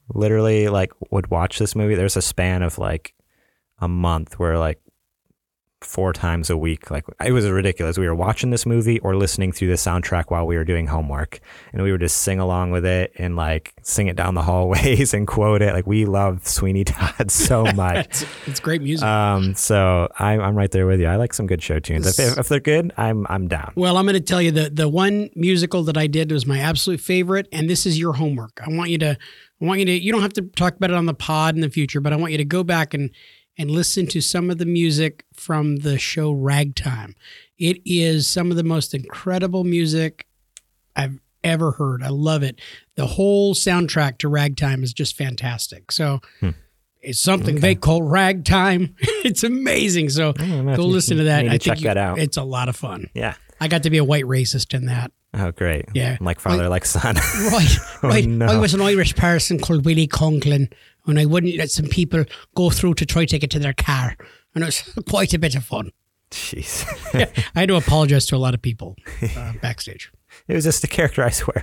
literally 0.09 0.69
like 0.69 0.91
would 1.11 1.31
watch 1.31 1.59
this 1.59 1.77
movie. 1.77 1.95
There's 1.95 2.17
a 2.17 2.23
span 2.23 2.63
of 2.63 2.79
like 2.79 3.15
a 3.79 3.89
month 3.89 4.39
where 4.39 4.59
like 4.59 4.81
four 5.85 6.13
times 6.13 6.51
a 6.51 6.57
week, 6.57 6.91
like 6.91 7.05
it 7.25 7.33
was 7.33 7.49
ridiculous. 7.49 7.99
We 7.99 8.07
were 8.07 8.15
watching 8.15 8.51
this 8.51 8.67
movie 8.67 8.99
or 9.01 9.17
listening 9.17 9.53
through 9.53 9.69
the 9.69 9.75
soundtrack 9.75 10.25
while 10.29 10.47
we 10.47 10.57
were 10.57 10.65
doing 10.65 10.87
homework, 10.87 11.41
and 11.73 11.83
we 11.83 11.93
would 11.93 12.01
just 12.01 12.19
sing 12.19 12.41
along 12.41 12.71
with 12.71 12.85
it 12.85 13.13
and 13.17 13.37
like 13.37 13.75
sing 13.83 14.09
it 14.09 14.17
down 14.17 14.35
the 14.35 14.43
hallways 14.51 15.15
and 15.15 15.27
quote 15.27 15.63
it. 15.63 15.73
Like 15.73 15.87
we 15.87 16.05
love 16.07 16.47
Sweeney 16.47 16.85
Todd 16.85 17.31
so 17.31 17.65
much. 17.75 18.07
It's, 18.07 18.27
it's 18.47 18.61
great 18.61 18.83
music. 18.83 19.07
Um, 19.07 19.55
so 19.55 20.09
I'm 20.19 20.41
I'm 20.41 20.57
right 20.57 20.71
there 20.71 20.87
with 20.87 21.01
you. 21.01 21.07
I 21.07 21.17
like 21.17 21.35
some 21.35 21.47
good 21.47 21.63
show 21.63 21.79
tunes. 21.79 22.07
If, 22.07 22.19
if, 22.19 22.39
if 22.39 22.49
they're 22.49 22.61
good, 22.61 22.93
I'm 22.97 23.27
I'm 23.29 23.49
down. 23.49 23.73
Well, 23.77 23.97
I'm 23.97 24.05
going 24.05 24.15
to 24.15 24.21
tell 24.21 24.43
you 24.43 24.51
the 24.51 24.71
the 24.71 24.89
one 24.89 25.31
musical 25.35 25.85
that 25.85 25.97
I 25.97 26.07
did 26.07 26.33
was 26.33 26.47
my 26.47 26.59
absolute 26.59 27.01
favorite, 27.01 27.49
and 27.53 27.69
this 27.69 27.87
is 27.87 27.99
your 27.99 28.15
homework. 28.15 28.61
I 28.65 28.71
want 28.71 28.91
you 28.91 28.99
to, 28.99 29.19
I 29.61 29.65
want 29.65 29.81
you 29.81 29.87
to. 29.87 29.93
You 29.93 30.13
don't 30.13 30.23
have 30.23 30.33
to 30.35 30.43
talk 30.43 30.77
about 30.77 30.91
it 30.91 30.97
on 30.97 31.07
the 31.07 31.15
pod 31.15 31.55
in 31.55 31.61
the 31.61 31.71
future, 31.71 32.01
but 32.01 32.13
I 32.13 32.17
want 32.17 32.33
you 32.33 32.39
to 32.39 32.45
go 32.45 32.65
back 32.65 32.95
and 32.95 33.11
and 33.59 33.71
listen 33.71 34.07
to 34.09 34.21
some 34.21 34.51
of 34.51 34.59
the 34.59 34.67
music 34.67 35.25
from 35.33 35.77
the 35.77 35.99
show 35.99 36.33
Ragtime. 36.33 37.15
It 37.59 37.79
is 37.85 38.27
some 38.27 38.51
of 38.51 38.57
the 38.57 38.65
most 38.65 38.95
incredible 38.95 39.65
music 39.65 40.27
I've 40.97 41.19
ever 41.43 41.73
heard. 41.73 42.03
I 42.03 42.09
love 42.09 42.43
it. 42.43 42.61
The 42.97 43.07
whole 43.07 43.55
soundtrack 43.55 44.19
to 44.19 44.29
Ragtime 44.29 44.83
is 44.83 44.93
just 44.93 45.17
fantastic. 45.17 45.93
So. 45.93 46.21
Hmm. 46.41 46.51
It's 47.07 47.21
something 47.21 47.57
they 47.57 47.75
call 47.75 48.03
ragtime. 48.03 48.95
it's 49.27 49.45
amazing. 49.45 50.09
So 50.09 50.33
go 50.33 50.87
listen 50.87 51.19
to 51.19 51.25
that. 51.25 51.47
I 51.47 51.59
check 51.59 51.81
you- 51.81 51.85
that 51.89 51.99
out. 51.99 52.19
It's 52.19 52.39
a 52.39 52.43
lot 52.43 52.71
of 52.71 52.77
fun. 52.77 53.11
Yeah. 53.13 53.35
I 53.61 53.69
got 53.69 53.83
to 53.83 53.91
be 53.91 53.99
a 53.99 54.05
white 54.05 54.25
racist 54.25 54.73
in 54.73 54.87
that. 54.87 55.13
Oh, 55.35 55.51
great. 55.53 55.85
Yeah. 55.93 56.17
Like 56.23 56.41
father, 56.41 56.67
like 56.71 56.87
son. 56.87 57.17
Right, 57.53 57.77
Oh, 58.03 58.09
right. 58.09 58.25
no. 58.25 58.47
I 58.47 58.57
was 58.57 58.73
an 58.73 58.81
Irish 58.81 59.15
person 59.17 59.59
called 59.59 59.85
Willie 59.85 60.07
Conklin, 60.07 60.71
and 61.07 61.19
I 61.19 61.25
wouldn't 61.27 61.57
let 61.57 61.71
some 61.71 61.87
people 61.87 62.25
go 62.55 62.71
through 62.71 62.95
to 62.95 63.07
try 63.07 63.25
to 63.27 63.39
get 63.39 63.51
to 63.51 63.59
their 63.59 63.75
car, 63.75 64.17
and 64.55 64.63
it 64.63 64.67
was 64.67 64.83
quite 65.09 65.35
a 65.35 65.39
bit 65.39 65.55
of 65.55 65.65
fun. 65.65 65.91
Jeez. 66.31 66.85
I 67.55 67.61
had 67.61 67.69
to 67.69 67.77
apologize 67.77 68.27
to 68.27 68.37
a 68.37 68.39
lot 68.39 68.55
of 68.55 68.63
people 68.63 68.97
uh, 69.37 69.53
backstage. 69.63 70.11
it 70.49 70.55
was 70.55 70.65
just 70.65 70.83
a 70.83 70.89
character, 70.89 71.23
I 71.23 71.31
swear. 71.31 71.63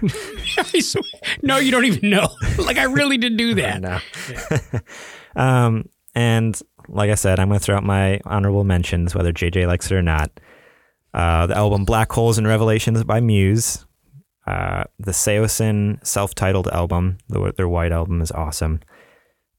I 0.57 0.79
swear- 0.79 1.03
no, 1.41 1.57
you 1.57 1.71
don't 1.71 1.85
even 1.85 2.09
know. 2.09 2.29
like 2.57 2.77
I 2.77 2.83
really 2.85 3.17
did 3.17 3.35
do 3.37 3.55
that. 3.55 3.81
no. 3.81 5.41
um, 5.41 5.89
and 6.15 6.59
like 6.87 7.09
I 7.09 7.15
said, 7.15 7.39
I'm 7.39 7.49
going 7.49 7.59
to 7.59 7.63
throw 7.65 7.75
out 7.75 7.83
my 7.83 8.21
honorable 8.25 8.63
mentions, 8.63 9.13
whether 9.15 9.33
JJ 9.33 9.67
likes 9.67 9.91
it 9.91 9.95
or 9.95 10.01
not. 10.01 10.31
Uh, 11.13 11.47
the 11.47 11.55
album 11.57 11.83
Black 11.83 12.11
Holes 12.11 12.37
and 12.37 12.47
Revelations 12.47 13.03
by 13.03 13.19
Muse. 13.19 13.85
Uh, 14.47 14.85
the 14.99 15.11
Saosin 15.11 16.05
self-titled 16.05 16.67
album, 16.69 17.17
the, 17.29 17.53
their 17.57 17.67
white 17.67 17.91
album, 17.91 18.21
is 18.21 18.31
awesome. 18.31 18.79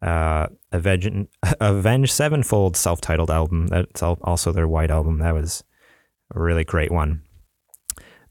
Uh, 0.02 0.48
Avenged, 0.72 1.28
Avenged 1.60 2.12
Sevenfold 2.12 2.76
self-titled 2.76 3.30
album. 3.30 3.68
That's 3.68 4.02
also 4.02 4.50
their 4.52 4.66
white 4.68 4.90
album. 4.90 5.18
That 5.18 5.32
was 5.34 5.62
a 6.34 6.40
really 6.40 6.64
great 6.64 6.90
one. 6.90 7.22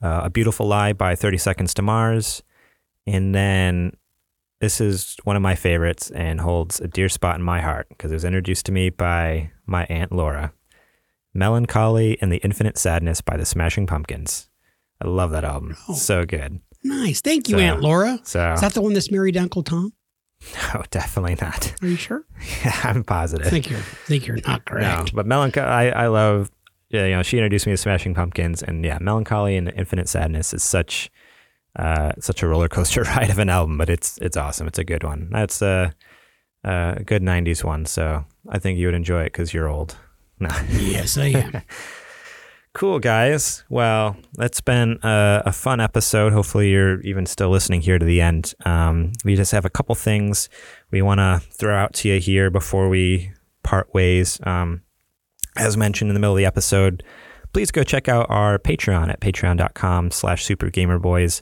Uh, 0.01 0.21
a 0.25 0.29
Beautiful 0.29 0.67
Lie 0.67 0.93
by 0.93 1.15
30 1.15 1.37
Seconds 1.37 1.73
to 1.75 1.81
Mars. 1.81 2.43
And 3.07 3.33
then 3.33 3.93
this 4.59 4.81
is 4.81 5.15
one 5.23 5.35
of 5.35 5.41
my 5.41 5.55
favorites 5.55 6.11
and 6.11 6.41
holds 6.41 6.79
a 6.79 6.87
dear 6.87 7.07
spot 7.09 7.35
in 7.37 7.43
my 7.43 7.61
heart 7.61 7.87
because 7.89 8.11
it 8.11 8.15
was 8.15 8.25
introduced 8.25 8.65
to 8.65 8.71
me 8.71 8.89
by 8.89 9.51
my 9.65 9.85
Aunt 9.85 10.11
Laura. 10.11 10.53
Melancholy 11.33 12.17
and 12.21 12.31
the 12.31 12.37
Infinite 12.37 12.77
Sadness 12.77 13.21
by 13.21 13.37
the 13.37 13.45
Smashing 13.45 13.87
Pumpkins. 13.87 14.49
I 15.01 15.07
love 15.07 15.31
that 15.31 15.45
album. 15.45 15.77
Oh. 15.87 15.93
So 15.93 16.25
good. 16.25 16.59
Nice. 16.83 17.21
Thank 17.21 17.47
you, 17.49 17.57
So- 17.57 17.61
Aunt 17.63 17.81
Laura. 17.81 18.19
So, 18.23 18.53
Is 18.53 18.61
that 18.61 18.73
the 18.73 18.81
one 18.81 18.93
that's 18.93 19.11
married 19.11 19.37
Uncle 19.37 19.63
Tom? 19.63 19.93
No, 20.73 20.83
definitely 20.91 21.37
not. 21.41 21.73
Are 21.81 21.87
you 21.87 21.95
sure? 21.95 22.23
Yeah, 22.63 22.79
I'm 22.83 23.03
positive. 23.03 23.47
I 23.47 23.49
think 23.49 23.69
you're, 23.69 23.79
I 23.79 24.05
think 24.05 24.27
you're 24.27 24.37
not 24.47 24.61
No, 24.67 24.73
correct. 24.73 25.15
but 25.15 25.25
Melancholy, 25.25 25.67
I, 25.67 26.03
I 26.03 26.07
love, 26.07 26.51
yeah, 26.89 27.05
you 27.05 27.15
know, 27.15 27.23
she 27.23 27.37
introduced 27.37 27.65
me 27.67 27.73
to 27.73 27.77
Smashing 27.77 28.13
Pumpkins, 28.13 28.61
and 28.63 28.83
yeah, 28.83 28.97
Melancholy 28.99 29.55
and 29.57 29.71
Infinite 29.75 30.09
Sadness 30.09 30.53
is 30.53 30.63
such, 30.63 31.09
uh, 31.77 32.11
such 32.19 32.43
a 32.43 32.47
roller 32.47 32.67
coaster 32.67 33.03
ride 33.15 33.29
of 33.29 33.39
an 33.39 33.49
album, 33.49 33.77
but 33.77 33.89
it's 33.89 34.17
it's 34.17 34.35
awesome. 34.37 34.67
It's 34.67 34.79
a 34.79 34.83
good 34.83 35.03
one. 35.03 35.29
That's 35.31 35.61
a, 35.61 35.93
a 36.63 37.01
good 37.05 37.21
'90s 37.21 37.63
one, 37.63 37.85
so 37.85 38.25
I 38.49 38.59
think 38.59 38.77
you 38.77 38.87
would 38.87 38.95
enjoy 38.95 39.21
it 39.21 39.25
because 39.33 39.53
you're 39.53 39.69
old. 39.69 39.95
No. 40.39 40.49
Yes, 40.71 41.17
I 41.17 41.25
am. 41.27 41.61
Cool, 42.73 42.99
guys. 42.99 43.65
Well, 43.69 44.15
that's 44.33 44.61
been 44.61 44.97
a, 45.03 45.43
a 45.47 45.51
fun 45.51 45.81
episode. 45.81 46.31
Hopefully, 46.31 46.69
you're 46.69 47.01
even 47.01 47.25
still 47.25 47.49
listening 47.49 47.81
here 47.81 47.99
to 47.99 48.05
the 48.05 48.21
end. 48.21 48.53
Um, 48.65 49.11
we 49.25 49.35
just 49.35 49.51
have 49.51 49.65
a 49.65 49.69
couple 49.69 49.93
things 49.93 50.47
we 50.89 51.01
want 51.01 51.19
to 51.19 51.41
throw 51.51 51.75
out 51.75 51.93
to 51.95 52.09
you 52.09 52.19
here 52.21 52.49
before 52.49 52.87
we 52.87 53.33
part 53.63 53.93
ways. 53.93 54.39
Um, 54.43 54.83
as 55.57 55.75
mentioned 55.75 56.09
in 56.09 56.13
the 56.13 56.21
middle 56.21 56.33
of 56.33 56.37
the 56.37 56.45
episode, 56.45 57.03
please 57.51 57.71
go 57.71 57.83
check 57.83 58.07
out 58.07 58.27
our 58.29 58.57
Patreon 58.57 59.09
at 59.09 59.19
patreon.com 59.19 60.11
slash 60.11 60.47
supergamerboys. 60.47 61.41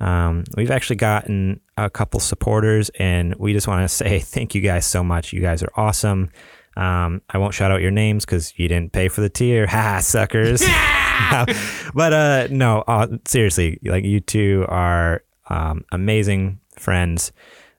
Um, 0.00 0.42
we've 0.56 0.72
actually 0.72 0.96
gotten 0.96 1.60
a 1.76 1.88
couple 1.88 2.18
supporters, 2.18 2.90
and 2.98 3.36
we 3.36 3.52
just 3.52 3.68
want 3.68 3.82
to 3.82 3.88
say 3.94 4.18
thank 4.18 4.56
you 4.56 4.60
guys 4.60 4.86
so 4.86 5.04
much. 5.04 5.32
You 5.32 5.40
guys 5.40 5.62
are 5.62 5.70
awesome. 5.76 6.30
Um, 6.76 7.22
I 7.30 7.38
won't 7.38 7.54
shout 7.54 7.70
out 7.70 7.80
your 7.80 7.90
names 7.90 8.24
because 8.24 8.58
you 8.58 8.68
didn't 8.68 8.92
pay 8.92 9.08
for 9.08 9.20
the 9.20 9.28
tier. 9.28 9.66
Ha, 9.74 10.00
suckers. 10.00 10.62
but 11.94 12.12
uh, 12.12 12.48
no, 12.50 12.82
uh, 12.86 13.06
seriously, 13.24 13.78
like 13.84 14.04
you 14.04 14.20
two 14.20 14.64
are 14.68 15.22
um, 15.48 15.84
amazing 15.92 16.60
friends 16.76 17.32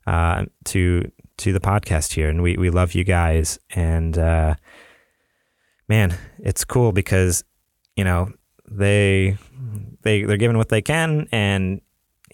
uh, 0.07 0.45
to 0.65 1.11
to 1.38 1.53
the 1.53 1.59
podcast 1.59 2.13
here, 2.13 2.30
and 2.30 2.41
we 2.41 2.57
we 2.57 2.69
love 2.69 2.93
you 2.93 3.03
guys. 3.03 3.59
And 3.76 4.17
uh, 4.17 4.55
man, 5.88 6.17
it's 6.39 6.63
cool 6.63 6.91
because 6.91 7.43
you 7.95 8.03
know 8.03 8.31
they 8.69 9.38
they 10.01 10.23
they're 10.23 10.38
giving 10.38 10.57
what 10.57 10.69
they 10.69 10.81
can, 10.81 11.27
and 11.31 11.81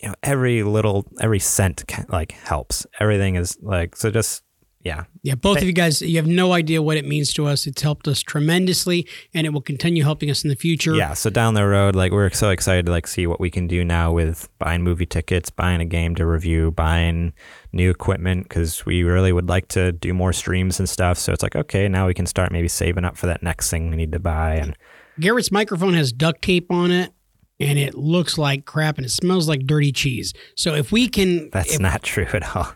you 0.02 0.10
know 0.10 0.16
every 0.24 0.64
little 0.64 1.08
every 1.20 1.40
cent 1.40 1.86
can, 1.88 2.06
like 2.10 2.32
helps. 2.32 2.86
Everything 3.00 3.36
is 3.36 3.58
like 3.62 3.96
so. 3.96 4.12
Just 4.12 4.44
yeah, 4.84 5.04
Yeah, 5.24 5.36
both 5.36 5.58
of 5.58 5.64
you 5.64 5.74
guys, 5.74 6.02
you 6.02 6.18
have 6.18 6.28
no 6.28 6.54
idea 6.54 6.82
what 6.82 6.98
it 6.98 7.06
means 7.06 7.34
to 7.34 7.46
us. 7.46 7.68
It's 7.68 7.82
helped 7.82 8.08
us 8.08 8.22
tremendously, 8.22 9.08
and 9.34 9.46
it 9.46 9.52
will 9.52 9.62
continue 9.62 10.04
helping 10.04 10.30
us 10.32 10.44
in 10.44 10.50
the 10.50 10.56
future. 10.56 10.96
Yeah, 10.96 11.14
so 11.14 11.30
down 11.30 11.54
the 11.54 11.66
road, 11.66 11.96
like 11.96 12.12
we're 12.12 12.30
so 12.32 12.50
excited 12.50 12.86
to 12.88 12.92
like 12.92 13.08
see 13.08 13.28
what 13.28 13.40
we 13.40 13.50
can 13.52 13.68
do 13.68 13.84
now 13.86 14.12
with 14.12 14.50
buying 14.60 14.82
movie 14.84 15.06
tickets, 15.06 15.50
buying 15.50 15.82
a 15.82 15.86
game 15.86 16.16
to 16.16 16.26
review, 16.26 16.72
buying 16.72 17.34
new 17.72 17.90
equipment 17.90 18.44
because 18.50 18.86
we 18.86 19.04
really 19.04 19.32
would 19.32 19.48
like 19.48 19.68
to 19.70 19.92
do 19.92 20.14
more 20.14 20.34
streams 20.34 20.80
and 20.80 20.90
stuff. 20.90 21.18
So 21.18 21.32
it's 21.32 21.44
like 21.44 21.56
okay, 21.56 21.88
now 21.88 22.08
we 22.08 22.14
can 22.14 22.26
start 22.26 22.52
maybe 22.52 22.68
saving 22.68 23.06
up 23.06 23.18
for 23.18 23.28
that 23.28 23.44
next 23.44 23.70
thing 23.70 23.90
we 23.90 23.96
need 23.98 24.12
to 24.14 24.20
buy. 24.20 24.56
And 24.56 24.78
Garrett's 25.20 25.52
microphone 25.52 25.94
has 25.94 26.12
duct 26.12 26.42
tape 26.42 26.72
on 26.72 26.90
it, 26.92 27.12
and 27.60 27.78
it 27.78 27.94
looks 27.96 28.38
like 28.38 28.66
crap, 28.66 28.98
and 28.98 29.06
it 29.06 29.12
smells 29.12 29.48
like 29.48 29.68
dirty 29.68 29.92
cheese. 29.92 30.34
So 30.56 30.74
if 30.74 30.92
we 30.92 31.08
can, 31.08 31.50
that's 31.52 31.76
if- 31.76 31.80
not 31.80 32.02
true 32.12 32.28
at 32.34 32.56
all. 32.56 32.74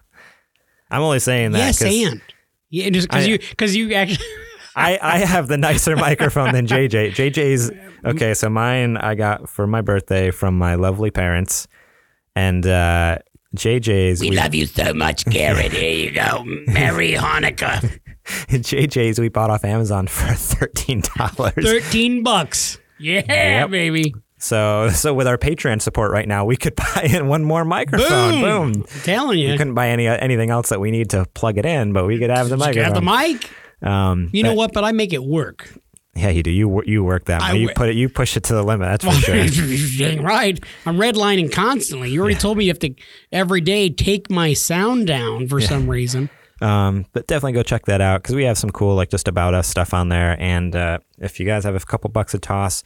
I'm 0.91 1.01
only 1.01 1.19
saying 1.19 1.51
that 1.51 1.59
yes, 1.59 1.79
'cause 1.79 1.93
and 1.93 2.21
yeah, 2.69 2.89
just 2.89 3.07
because 3.09 3.27
you 3.27 3.39
because 3.39 3.75
you 3.75 3.93
actually. 3.93 4.25
I, 4.77 4.99
I 5.01 5.17
have 5.19 5.47
the 5.47 5.57
nicer 5.57 5.95
microphone 6.07 6.51
than 6.51 6.67
JJ. 6.67 7.11
JJ's 7.15 7.71
okay. 8.03 8.33
So 8.33 8.49
mine 8.49 8.97
I 8.97 9.15
got 9.15 9.47
for 9.49 9.65
my 9.67 9.79
birthday 9.81 10.31
from 10.31 10.57
my 10.57 10.75
lovely 10.75 11.11
parents, 11.11 11.67
and 12.35 12.65
uh, 12.67 13.19
JJ's 13.55 14.19
We 14.19 14.31
love 14.31 14.53
you 14.53 14.65
so 14.65 14.93
much, 14.93 15.23
Garrett. 15.25 15.71
Here 15.71 16.05
you 16.05 16.11
go. 16.11 16.43
Merry 16.67 17.13
Hanukkah. 17.13 17.99
JJ's 18.49 19.19
we 19.19 19.29
bought 19.29 19.49
off 19.49 19.63
Amazon 19.63 20.07
for 20.07 20.33
thirteen 20.33 21.01
dollars. 21.17 21.53
13 21.55 22.23
bucks. 22.23 22.77
Yeah, 22.99 23.21
Yep. 23.27 23.69
baby. 23.69 24.13
So 24.45 24.89
so 24.93 25.13
with 25.13 25.27
our 25.27 25.37
Patreon 25.37 25.81
support 25.81 26.11
right 26.11 26.27
now, 26.27 26.45
we 26.45 26.55
could 26.55 26.75
buy 26.95 27.07
in 27.11 27.27
one 27.27 27.43
more 27.43 27.65
microphone. 27.65 28.41
Boom. 28.41 28.73
Boom. 28.73 28.85
I'm 28.93 29.01
telling 29.01 29.39
you. 29.39 29.51
We 29.51 29.57
couldn't 29.57 29.73
buy 29.73 29.89
any 29.89 30.07
anything 30.07 30.49
else 30.51 30.69
that 30.69 30.79
we 30.79 30.91
need 30.91 31.09
to 31.11 31.25
plug 31.33 31.57
it 31.57 31.65
in, 31.65 31.93
but 31.93 32.05
we 32.05 32.19
could 32.19 32.29
have 32.29 32.49
the 32.49 32.57
grab 32.57 32.75
microphone. 32.75 32.93
the 32.93 33.01
mic. 33.01 33.51
um, 33.81 34.29
You 34.31 34.43
know 34.43 34.51
but- 34.51 34.57
what? 34.57 34.73
But 34.73 34.83
I 34.83 34.91
make 34.91 35.13
it 35.13 35.23
work. 35.23 35.69
Yeah, 36.17 36.29
you 36.29 36.43
do. 36.43 36.51
You 36.51 36.81
you 36.85 37.03
work 37.03 37.25
that. 37.25 37.41
I 37.41 37.53
way. 37.53 37.59
you 37.59 37.69
put 37.75 37.89
it. 37.89 37.95
You 37.97 38.07
push 38.07 38.37
it 38.37 38.43
to 38.45 38.53
the 38.53 38.63
limit. 38.63 38.87
That's 38.87 39.03
for 39.03 39.11
sure. 39.21 39.35
Dang 39.97 40.23
right. 40.23 40.57
I'm 40.85 40.95
redlining 40.95 41.51
constantly. 41.51 42.09
You 42.09 42.21
already 42.21 42.35
told 42.39 42.57
me 42.57 42.63
you 42.63 42.69
have 42.71 42.79
to 42.79 42.95
every 43.33 43.59
day 43.59 43.89
take 43.89 44.29
my 44.29 44.53
sound 44.53 45.07
down 45.07 45.49
for 45.49 45.59
some 45.59 45.89
reason. 45.89 46.29
Um, 46.61 47.05
but 47.11 47.27
definitely 47.27 47.51
go 47.51 47.63
check 47.63 47.85
that 47.87 47.99
out 47.99 48.21
because 48.23 48.33
we 48.33 48.45
have 48.45 48.57
some 48.57 48.69
cool 48.69 48.95
like 48.95 49.09
just 49.09 49.27
about 49.27 49.53
us 49.53 49.67
stuff 49.67 49.93
on 49.93 50.07
there. 50.07 50.37
And 50.39 50.73
uh, 50.73 50.99
if 51.19 51.37
you 51.37 51.45
guys 51.45 51.65
have 51.65 51.75
a 51.75 51.81
couple 51.81 52.09
bucks 52.09 52.31
to 52.31 52.39
toss, 52.39 52.81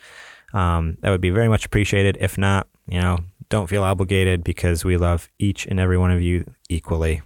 um, 0.53 0.97
that 1.01 1.09
would 1.09 1.21
be 1.21 1.29
very 1.29 1.47
much 1.49 1.65
appreciated. 1.65 2.17
If 2.19 2.37
not, 2.37 2.67
you 2.87 2.99
know, 2.99 3.17
don't 3.49 3.67
feel 3.67 3.83
obligated 3.83 4.43
because 4.43 4.85
we 4.85 4.97
love 4.97 5.29
each 5.39 5.65
and 5.65 5.79
every 5.79 5.97
one 5.97 6.11
of 6.11 6.21
you 6.21 6.45
equally, 6.69 7.21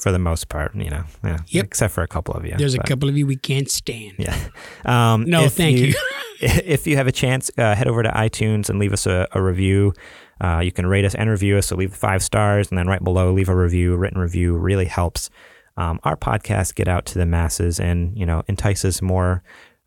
for 0.00 0.12
the 0.12 0.18
most 0.18 0.48
part. 0.48 0.74
You 0.74 0.90
know, 0.90 1.04
yeah, 1.24 1.38
Yep. 1.48 1.64
except 1.64 1.94
for 1.94 2.02
a 2.02 2.08
couple 2.08 2.34
of 2.34 2.44
you. 2.44 2.54
There's 2.56 2.74
a 2.74 2.78
couple 2.82 3.08
of 3.08 3.16
you 3.16 3.26
we 3.26 3.36
can't 3.36 3.70
stand. 3.70 4.14
Yeah. 4.18 4.36
Um, 4.84 5.24
No, 5.24 5.48
thank 5.48 5.78
you. 5.78 5.94
if 6.40 6.86
you 6.86 6.96
have 6.96 7.06
a 7.06 7.12
chance, 7.12 7.50
uh, 7.58 7.74
head 7.74 7.88
over 7.88 8.02
to 8.02 8.10
iTunes 8.10 8.68
and 8.70 8.78
leave 8.78 8.92
us 8.92 9.06
a, 9.06 9.26
a 9.32 9.42
review. 9.42 9.92
Uh, 10.40 10.60
you 10.60 10.70
can 10.70 10.86
rate 10.86 11.04
us 11.04 11.14
and 11.16 11.28
review 11.28 11.56
us. 11.58 11.66
So 11.66 11.76
leave 11.76 11.92
five 11.94 12.22
stars, 12.22 12.68
and 12.68 12.78
then 12.78 12.86
right 12.86 13.02
below, 13.02 13.32
leave 13.32 13.48
a 13.48 13.56
review. 13.56 13.96
Written 13.96 14.20
review 14.20 14.56
really 14.56 14.84
helps 14.86 15.30
um, 15.76 15.98
our 16.04 16.16
podcast 16.16 16.74
get 16.76 16.86
out 16.88 17.06
to 17.06 17.18
the 17.18 17.26
masses, 17.26 17.80
and 17.80 18.16
you 18.16 18.24
know 18.24 18.42
entices 18.48 19.02
more 19.02 19.42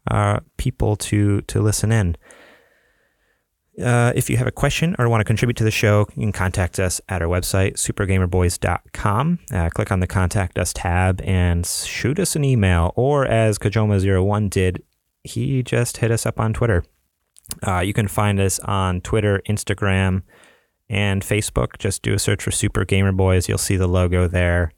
uh, 0.09 0.39
people 0.57 0.97
to 0.97 1.41
to 1.43 1.61
listen 1.61 1.91
in. 1.93 2.17
Uh, 3.79 4.11
if 4.15 4.29
you 4.29 4.35
have 4.37 4.47
a 4.47 4.51
question 4.51 4.95
or 4.99 5.07
want 5.07 5.21
to 5.21 5.25
contribute 5.25 5.55
to 5.55 5.63
the 5.63 5.71
show, 5.71 5.99
you 6.15 6.23
can 6.23 6.31
contact 6.31 6.79
us 6.79 6.99
at 7.07 7.21
our 7.21 7.27
website, 7.27 7.73
supergamerboys.com. 7.75 9.39
Uh, 9.51 9.69
click 9.69 9.91
on 9.91 10.01
the 10.01 10.07
Contact 10.07 10.59
Us 10.59 10.73
tab 10.73 11.21
and 11.21 11.65
shoot 11.65 12.19
us 12.19 12.35
an 12.35 12.43
email. 12.43 12.91
Or 12.95 13.25
as 13.25 13.57
Kajoma01 13.57 14.49
did, 14.49 14.83
he 15.23 15.63
just 15.63 15.97
hit 15.97 16.11
us 16.11 16.25
up 16.25 16.39
on 16.39 16.53
Twitter. 16.53 16.83
Uh, 17.65 17.79
you 17.79 17.93
can 17.93 18.07
find 18.07 18.39
us 18.39 18.59
on 18.59 19.01
Twitter, 19.01 19.41
Instagram, 19.47 20.23
and 20.89 21.21
Facebook. 21.21 21.77
Just 21.79 22.01
do 22.01 22.13
a 22.13 22.19
search 22.19 22.43
for 22.43 22.51
Super 22.51 22.83
Gamer 22.83 23.13
Boys. 23.13 23.47
You'll 23.47 23.57
see 23.57 23.77
the 23.77 23.87
logo 23.87 24.27
there. 24.27 24.73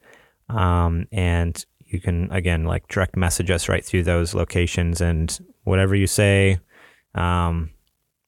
Um, 0.48 1.06
and 1.10 1.64
you 1.84 2.00
can, 2.00 2.30
again, 2.30 2.64
like 2.64 2.86
direct 2.88 3.16
message 3.16 3.50
us 3.50 3.68
right 3.68 3.84
through 3.84 4.04
those 4.04 4.34
locations. 4.34 5.00
And 5.00 5.36
whatever 5.64 5.96
you 5.96 6.06
say, 6.06 6.58
um, 7.14 7.70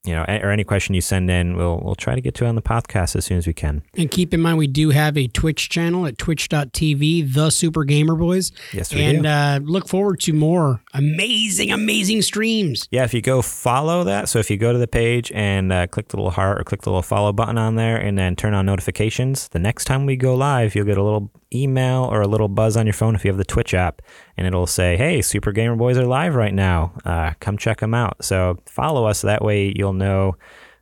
you 0.06 0.14
know, 0.14 0.22
or 0.22 0.50
any 0.50 0.64
question 0.64 0.94
you 0.94 1.00
send 1.00 1.30
in, 1.30 1.56
we'll 1.56 1.80
we'll 1.82 1.94
try 1.96 2.14
to 2.14 2.20
get 2.20 2.34
to 2.36 2.44
it 2.44 2.48
on 2.48 2.54
the 2.54 2.62
podcast 2.62 3.16
as 3.16 3.24
soon 3.24 3.38
as 3.38 3.46
we 3.46 3.52
can. 3.52 3.82
And 3.96 4.10
keep 4.10 4.32
in 4.32 4.40
mind, 4.40 4.58
we 4.58 4.66
do 4.66 4.90
have 4.90 5.16
a 5.18 5.26
Twitch 5.28 5.68
channel 5.68 6.06
at 6.06 6.16
twitch.tv, 6.18 7.32
The 7.34 7.50
Super 7.50 7.84
Gamer 7.84 8.14
Boys. 8.14 8.52
Yes, 8.72 8.94
we 8.94 9.02
And 9.02 9.22
do. 9.24 9.28
uh, 9.28 9.58
look 9.62 9.88
forward 9.88 10.20
to 10.20 10.32
more 10.32 10.82
amazing, 10.94 11.70
amazing 11.70 12.22
streams. 12.22 12.88
Yeah, 12.90 13.04
if 13.04 13.12
you 13.14 13.20
go 13.22 13.42
follow 13.42 14.04
that, 14.04 14.28
so 14.28 14.38
if 14.38 14.50
you 14.50 14.56
go 14.56 14.72
to 14.72 14.78
the 14.78 14.86
page 14.88 15.30
and 15.32 15.72
uh, 15.72 15.86
click 15.86 16.08
the 16.08 16.16
little 16.16 16.30
heart 16.30 16.60
or 16.60 16.64
click 16.64 16.82
the 16.82 16.90
little 16.90 17.02
follow 17.02 17.32
button 17.32 17.58
on 17.58 17.74
there 17.76 17.96
and 17.96 18.18
then 18.18 18.36
turn 18.36 18.54
on 18.54 18.66
notifications, 18.66 19.48
the 19.48 19.58
next 19.58 19.84
time 19.86 20.06
we 20.06 20.16
go 20.16 20.34
live, 20.34 20.74
you'll 20.74 20.86
get 20.86 20.98
a 20.98 21.02
little 21.02 21.30
email 21.54 22.04
or 22.04 22.20
a 22.22 22.28
little 22.28 22.48
buzz 22.48 22.76
on 22.76 22.86
your 22.86 22.92
phone 22.92 23.14
if 23.14 23.24
you 23.24 23.30
have 23.30 23.38
the 23.38 23.44
Twitch 23.44 23.72
app, 23.72 24.02
and 24.36 24.46
it'll 24.46 24.66
say, 24.66 24.96
hey, 24.96 25.22
Super 25.22 25.52
Gamer 25.52 25.76
Boys 25.76 25.96
are 25.96 26.04
live 26.06 26.34
right 26.34 26.52
now. 26.52 26.92
Uh, 27.04 27.32
come 27.40 27.56
check 27.56 27.78
them 27.80 27.94
out. 27.94 28.22
So 28.24 28.58
follow 28.66 29.06
us. 29.06 29.22
That 29.22 29.42
way 29.42 29.72
you'll 29.74 29.92
know 29.96 30.36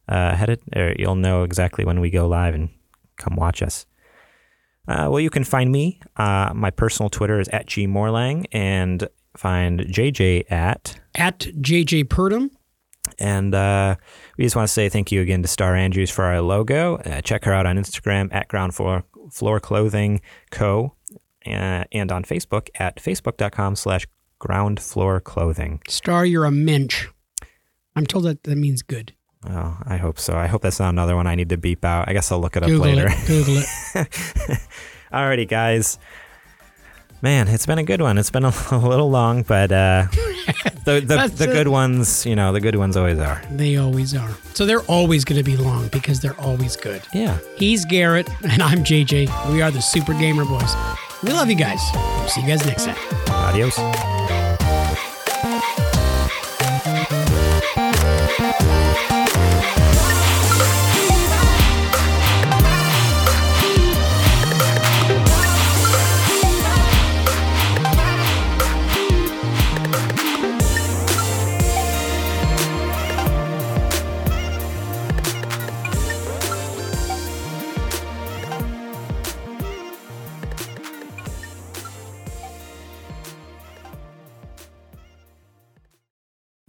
uh, 0.09 0.31
ahead 0.33 0.51
of, 0.51 0.59
or 0.77 0.95
you'll 0.99 1.15
know 1.15 1.43
exactly 1.45 1.85
when 1.85 2.01
we 2.01 2.11
go 2.11 2.29
live 2.29 2.55
and 2.55 2.69
come 3.17 3.37
watch 3.37 3.63
us. 3.63 3.87
Uh, 4.87 5.09
well, 5.11 5.21
you 5.21 5.31
can 5.31 5.45
find 5.45 5.73
me. 5.73 5.99
Uh, 6.17 6.53
my 6.55 6.71
personal 6.71 7.09
Twitter 7.09 7.41
is 7.41 7.49
at 7.49 7.67
G 7.67 7.87
gmorlang 7.87 8.45
and 8.53 9.09
find 9.37 9.81
JJ 9.81 10.51
at 10.53 11.01
At 11.15 11.39
JJ 11.41 12.05
Purdom. 12.05 12.51
and 13.19 13.55
uh, 13.55 13.97
we 14.37 14.45
just 14.45 14.57
want 14.57 14.69
to 14.69 14.73
say 14.73 14.89
thank 14.91 15.11
you 15.11 15.23
again 15.23 15.41
to 15.43 15.49
Star 15.49 15.75
Andrews 15.75 16.11
for 16.11 16.25
our 16.25 16.41
logo. 16.43 16.97
Uh, 16.97 17.21
check 17.23 17.45
her 17.45 17.53
out 17.53 17.65
on 17.67 17.77
Instagram 17.77 18.29
at 18.35 18.49
Ground 18.49 18.75
Floor, 18.75 19.05
Floor 19.31 19.59
Clothing 19.59 20.21
Co. 20.51 20.95
Uh, 21.47 21.85
and 21.93 22.11
on 22.11 22.25
Facebook 22.25 22.69
at 22.77 22.97
facebook.com 22.97 23.77
slash 23.77 24.07
ground 24.39 24.81
floor 24.81 25.21
clothing. 25.21 25.81
Star, 25.89 26.25
you're 26.25 26.47
a 26.47 26.51
mensch. 26.51 27.07
I'm 27.97 28.07
told 28.07 28.25
that 28.25 28.43
that 28.45 28.57
means 28.57 28.83
good. 28.83 29.15
Oh, 29.49 29.77
I 29.85 29.99
hope 29.99 30.19
so. 30.19 30.35
I 30.37 30.47
hope 30.47 30.63
that's 30.63 30.81
not 30.81 30.89
another 30.91 31.17
one 31.17 31.27
I 31.27 31.35
need 31.35 31.51
to 31.51 31.57
beep 31.57 31.85
out. 31.85 32.09
I 32.09 32.13
guess 32.13 32.33
I'll 32.33 32.41
look 32.41 32.57
it 32.57 32.63
up 32.63 32.69
Google 32.69 32.87
later. 32.87 33.09
it. 33.09 33.27
Google 33.27 33.59
it. 33.59 33.67
Alrighty, 35.13 35.47
guys. 35.47 35.99
Man, 37.21 37.49
it's 37.49 37.65
been 37.67 37.79
a 37.79 37.85
good 37.85 38.01
one. 38.03 38.19
It's 38.19 38.31
been 38.31 38.45
a, 38.45 38.53
a 38.71 38.77
little 38.77 39.11
long, 39.11 39.43
but 39.43 39.71
uh, 39.73 40.07
the 40.85 41.01
the, 41.01 41.01
That's 41.01 41.35
the 41.39 41.47
good 41.47 41.69
ones, 41.69 42.27
you 42.27 42.37
know, 42.37 42.53
the 42.53 42.61
good 42.61 42.77
ones 42.77 42.97
always 42.97 43.19
are. 43.19 43.41
They 43.51 43.77
always 43.77 44.15
are. 44.15 44.31
So 44.55 44.67
they're 44.67 44.83
always 44.83 45.25
going 45.25 45.39
to 45.39 45.45
be 45.45 45.57
long 45.57 45.89
because 45.89 46.21
they're 46.21 46.39
always 46.41 46.77
good. 46.77 47.03
Yeah. 47.15 47.39
He's 47.57 47.85
Garrett, 47.87 48.29
and 48.51 48.63
I'm 48.63 48.79
JJ. 48.85 49.53
We 49.53 49.63
are 49.63 49.71
the 49.71 49.81
Super 49.83 50.13
Gamer 50.15 50.45
Boys. 50.45 50.75
We 51.23 51.33
love 51.33 51.49
you 51.49 51.57
guys. 51.57 51.81
See 52.31 52.43
you 52.43 52.47
guys 52.49 52.67
next 52.67 52.85
time. 52.85 52.97
Adios. 53.29 53.79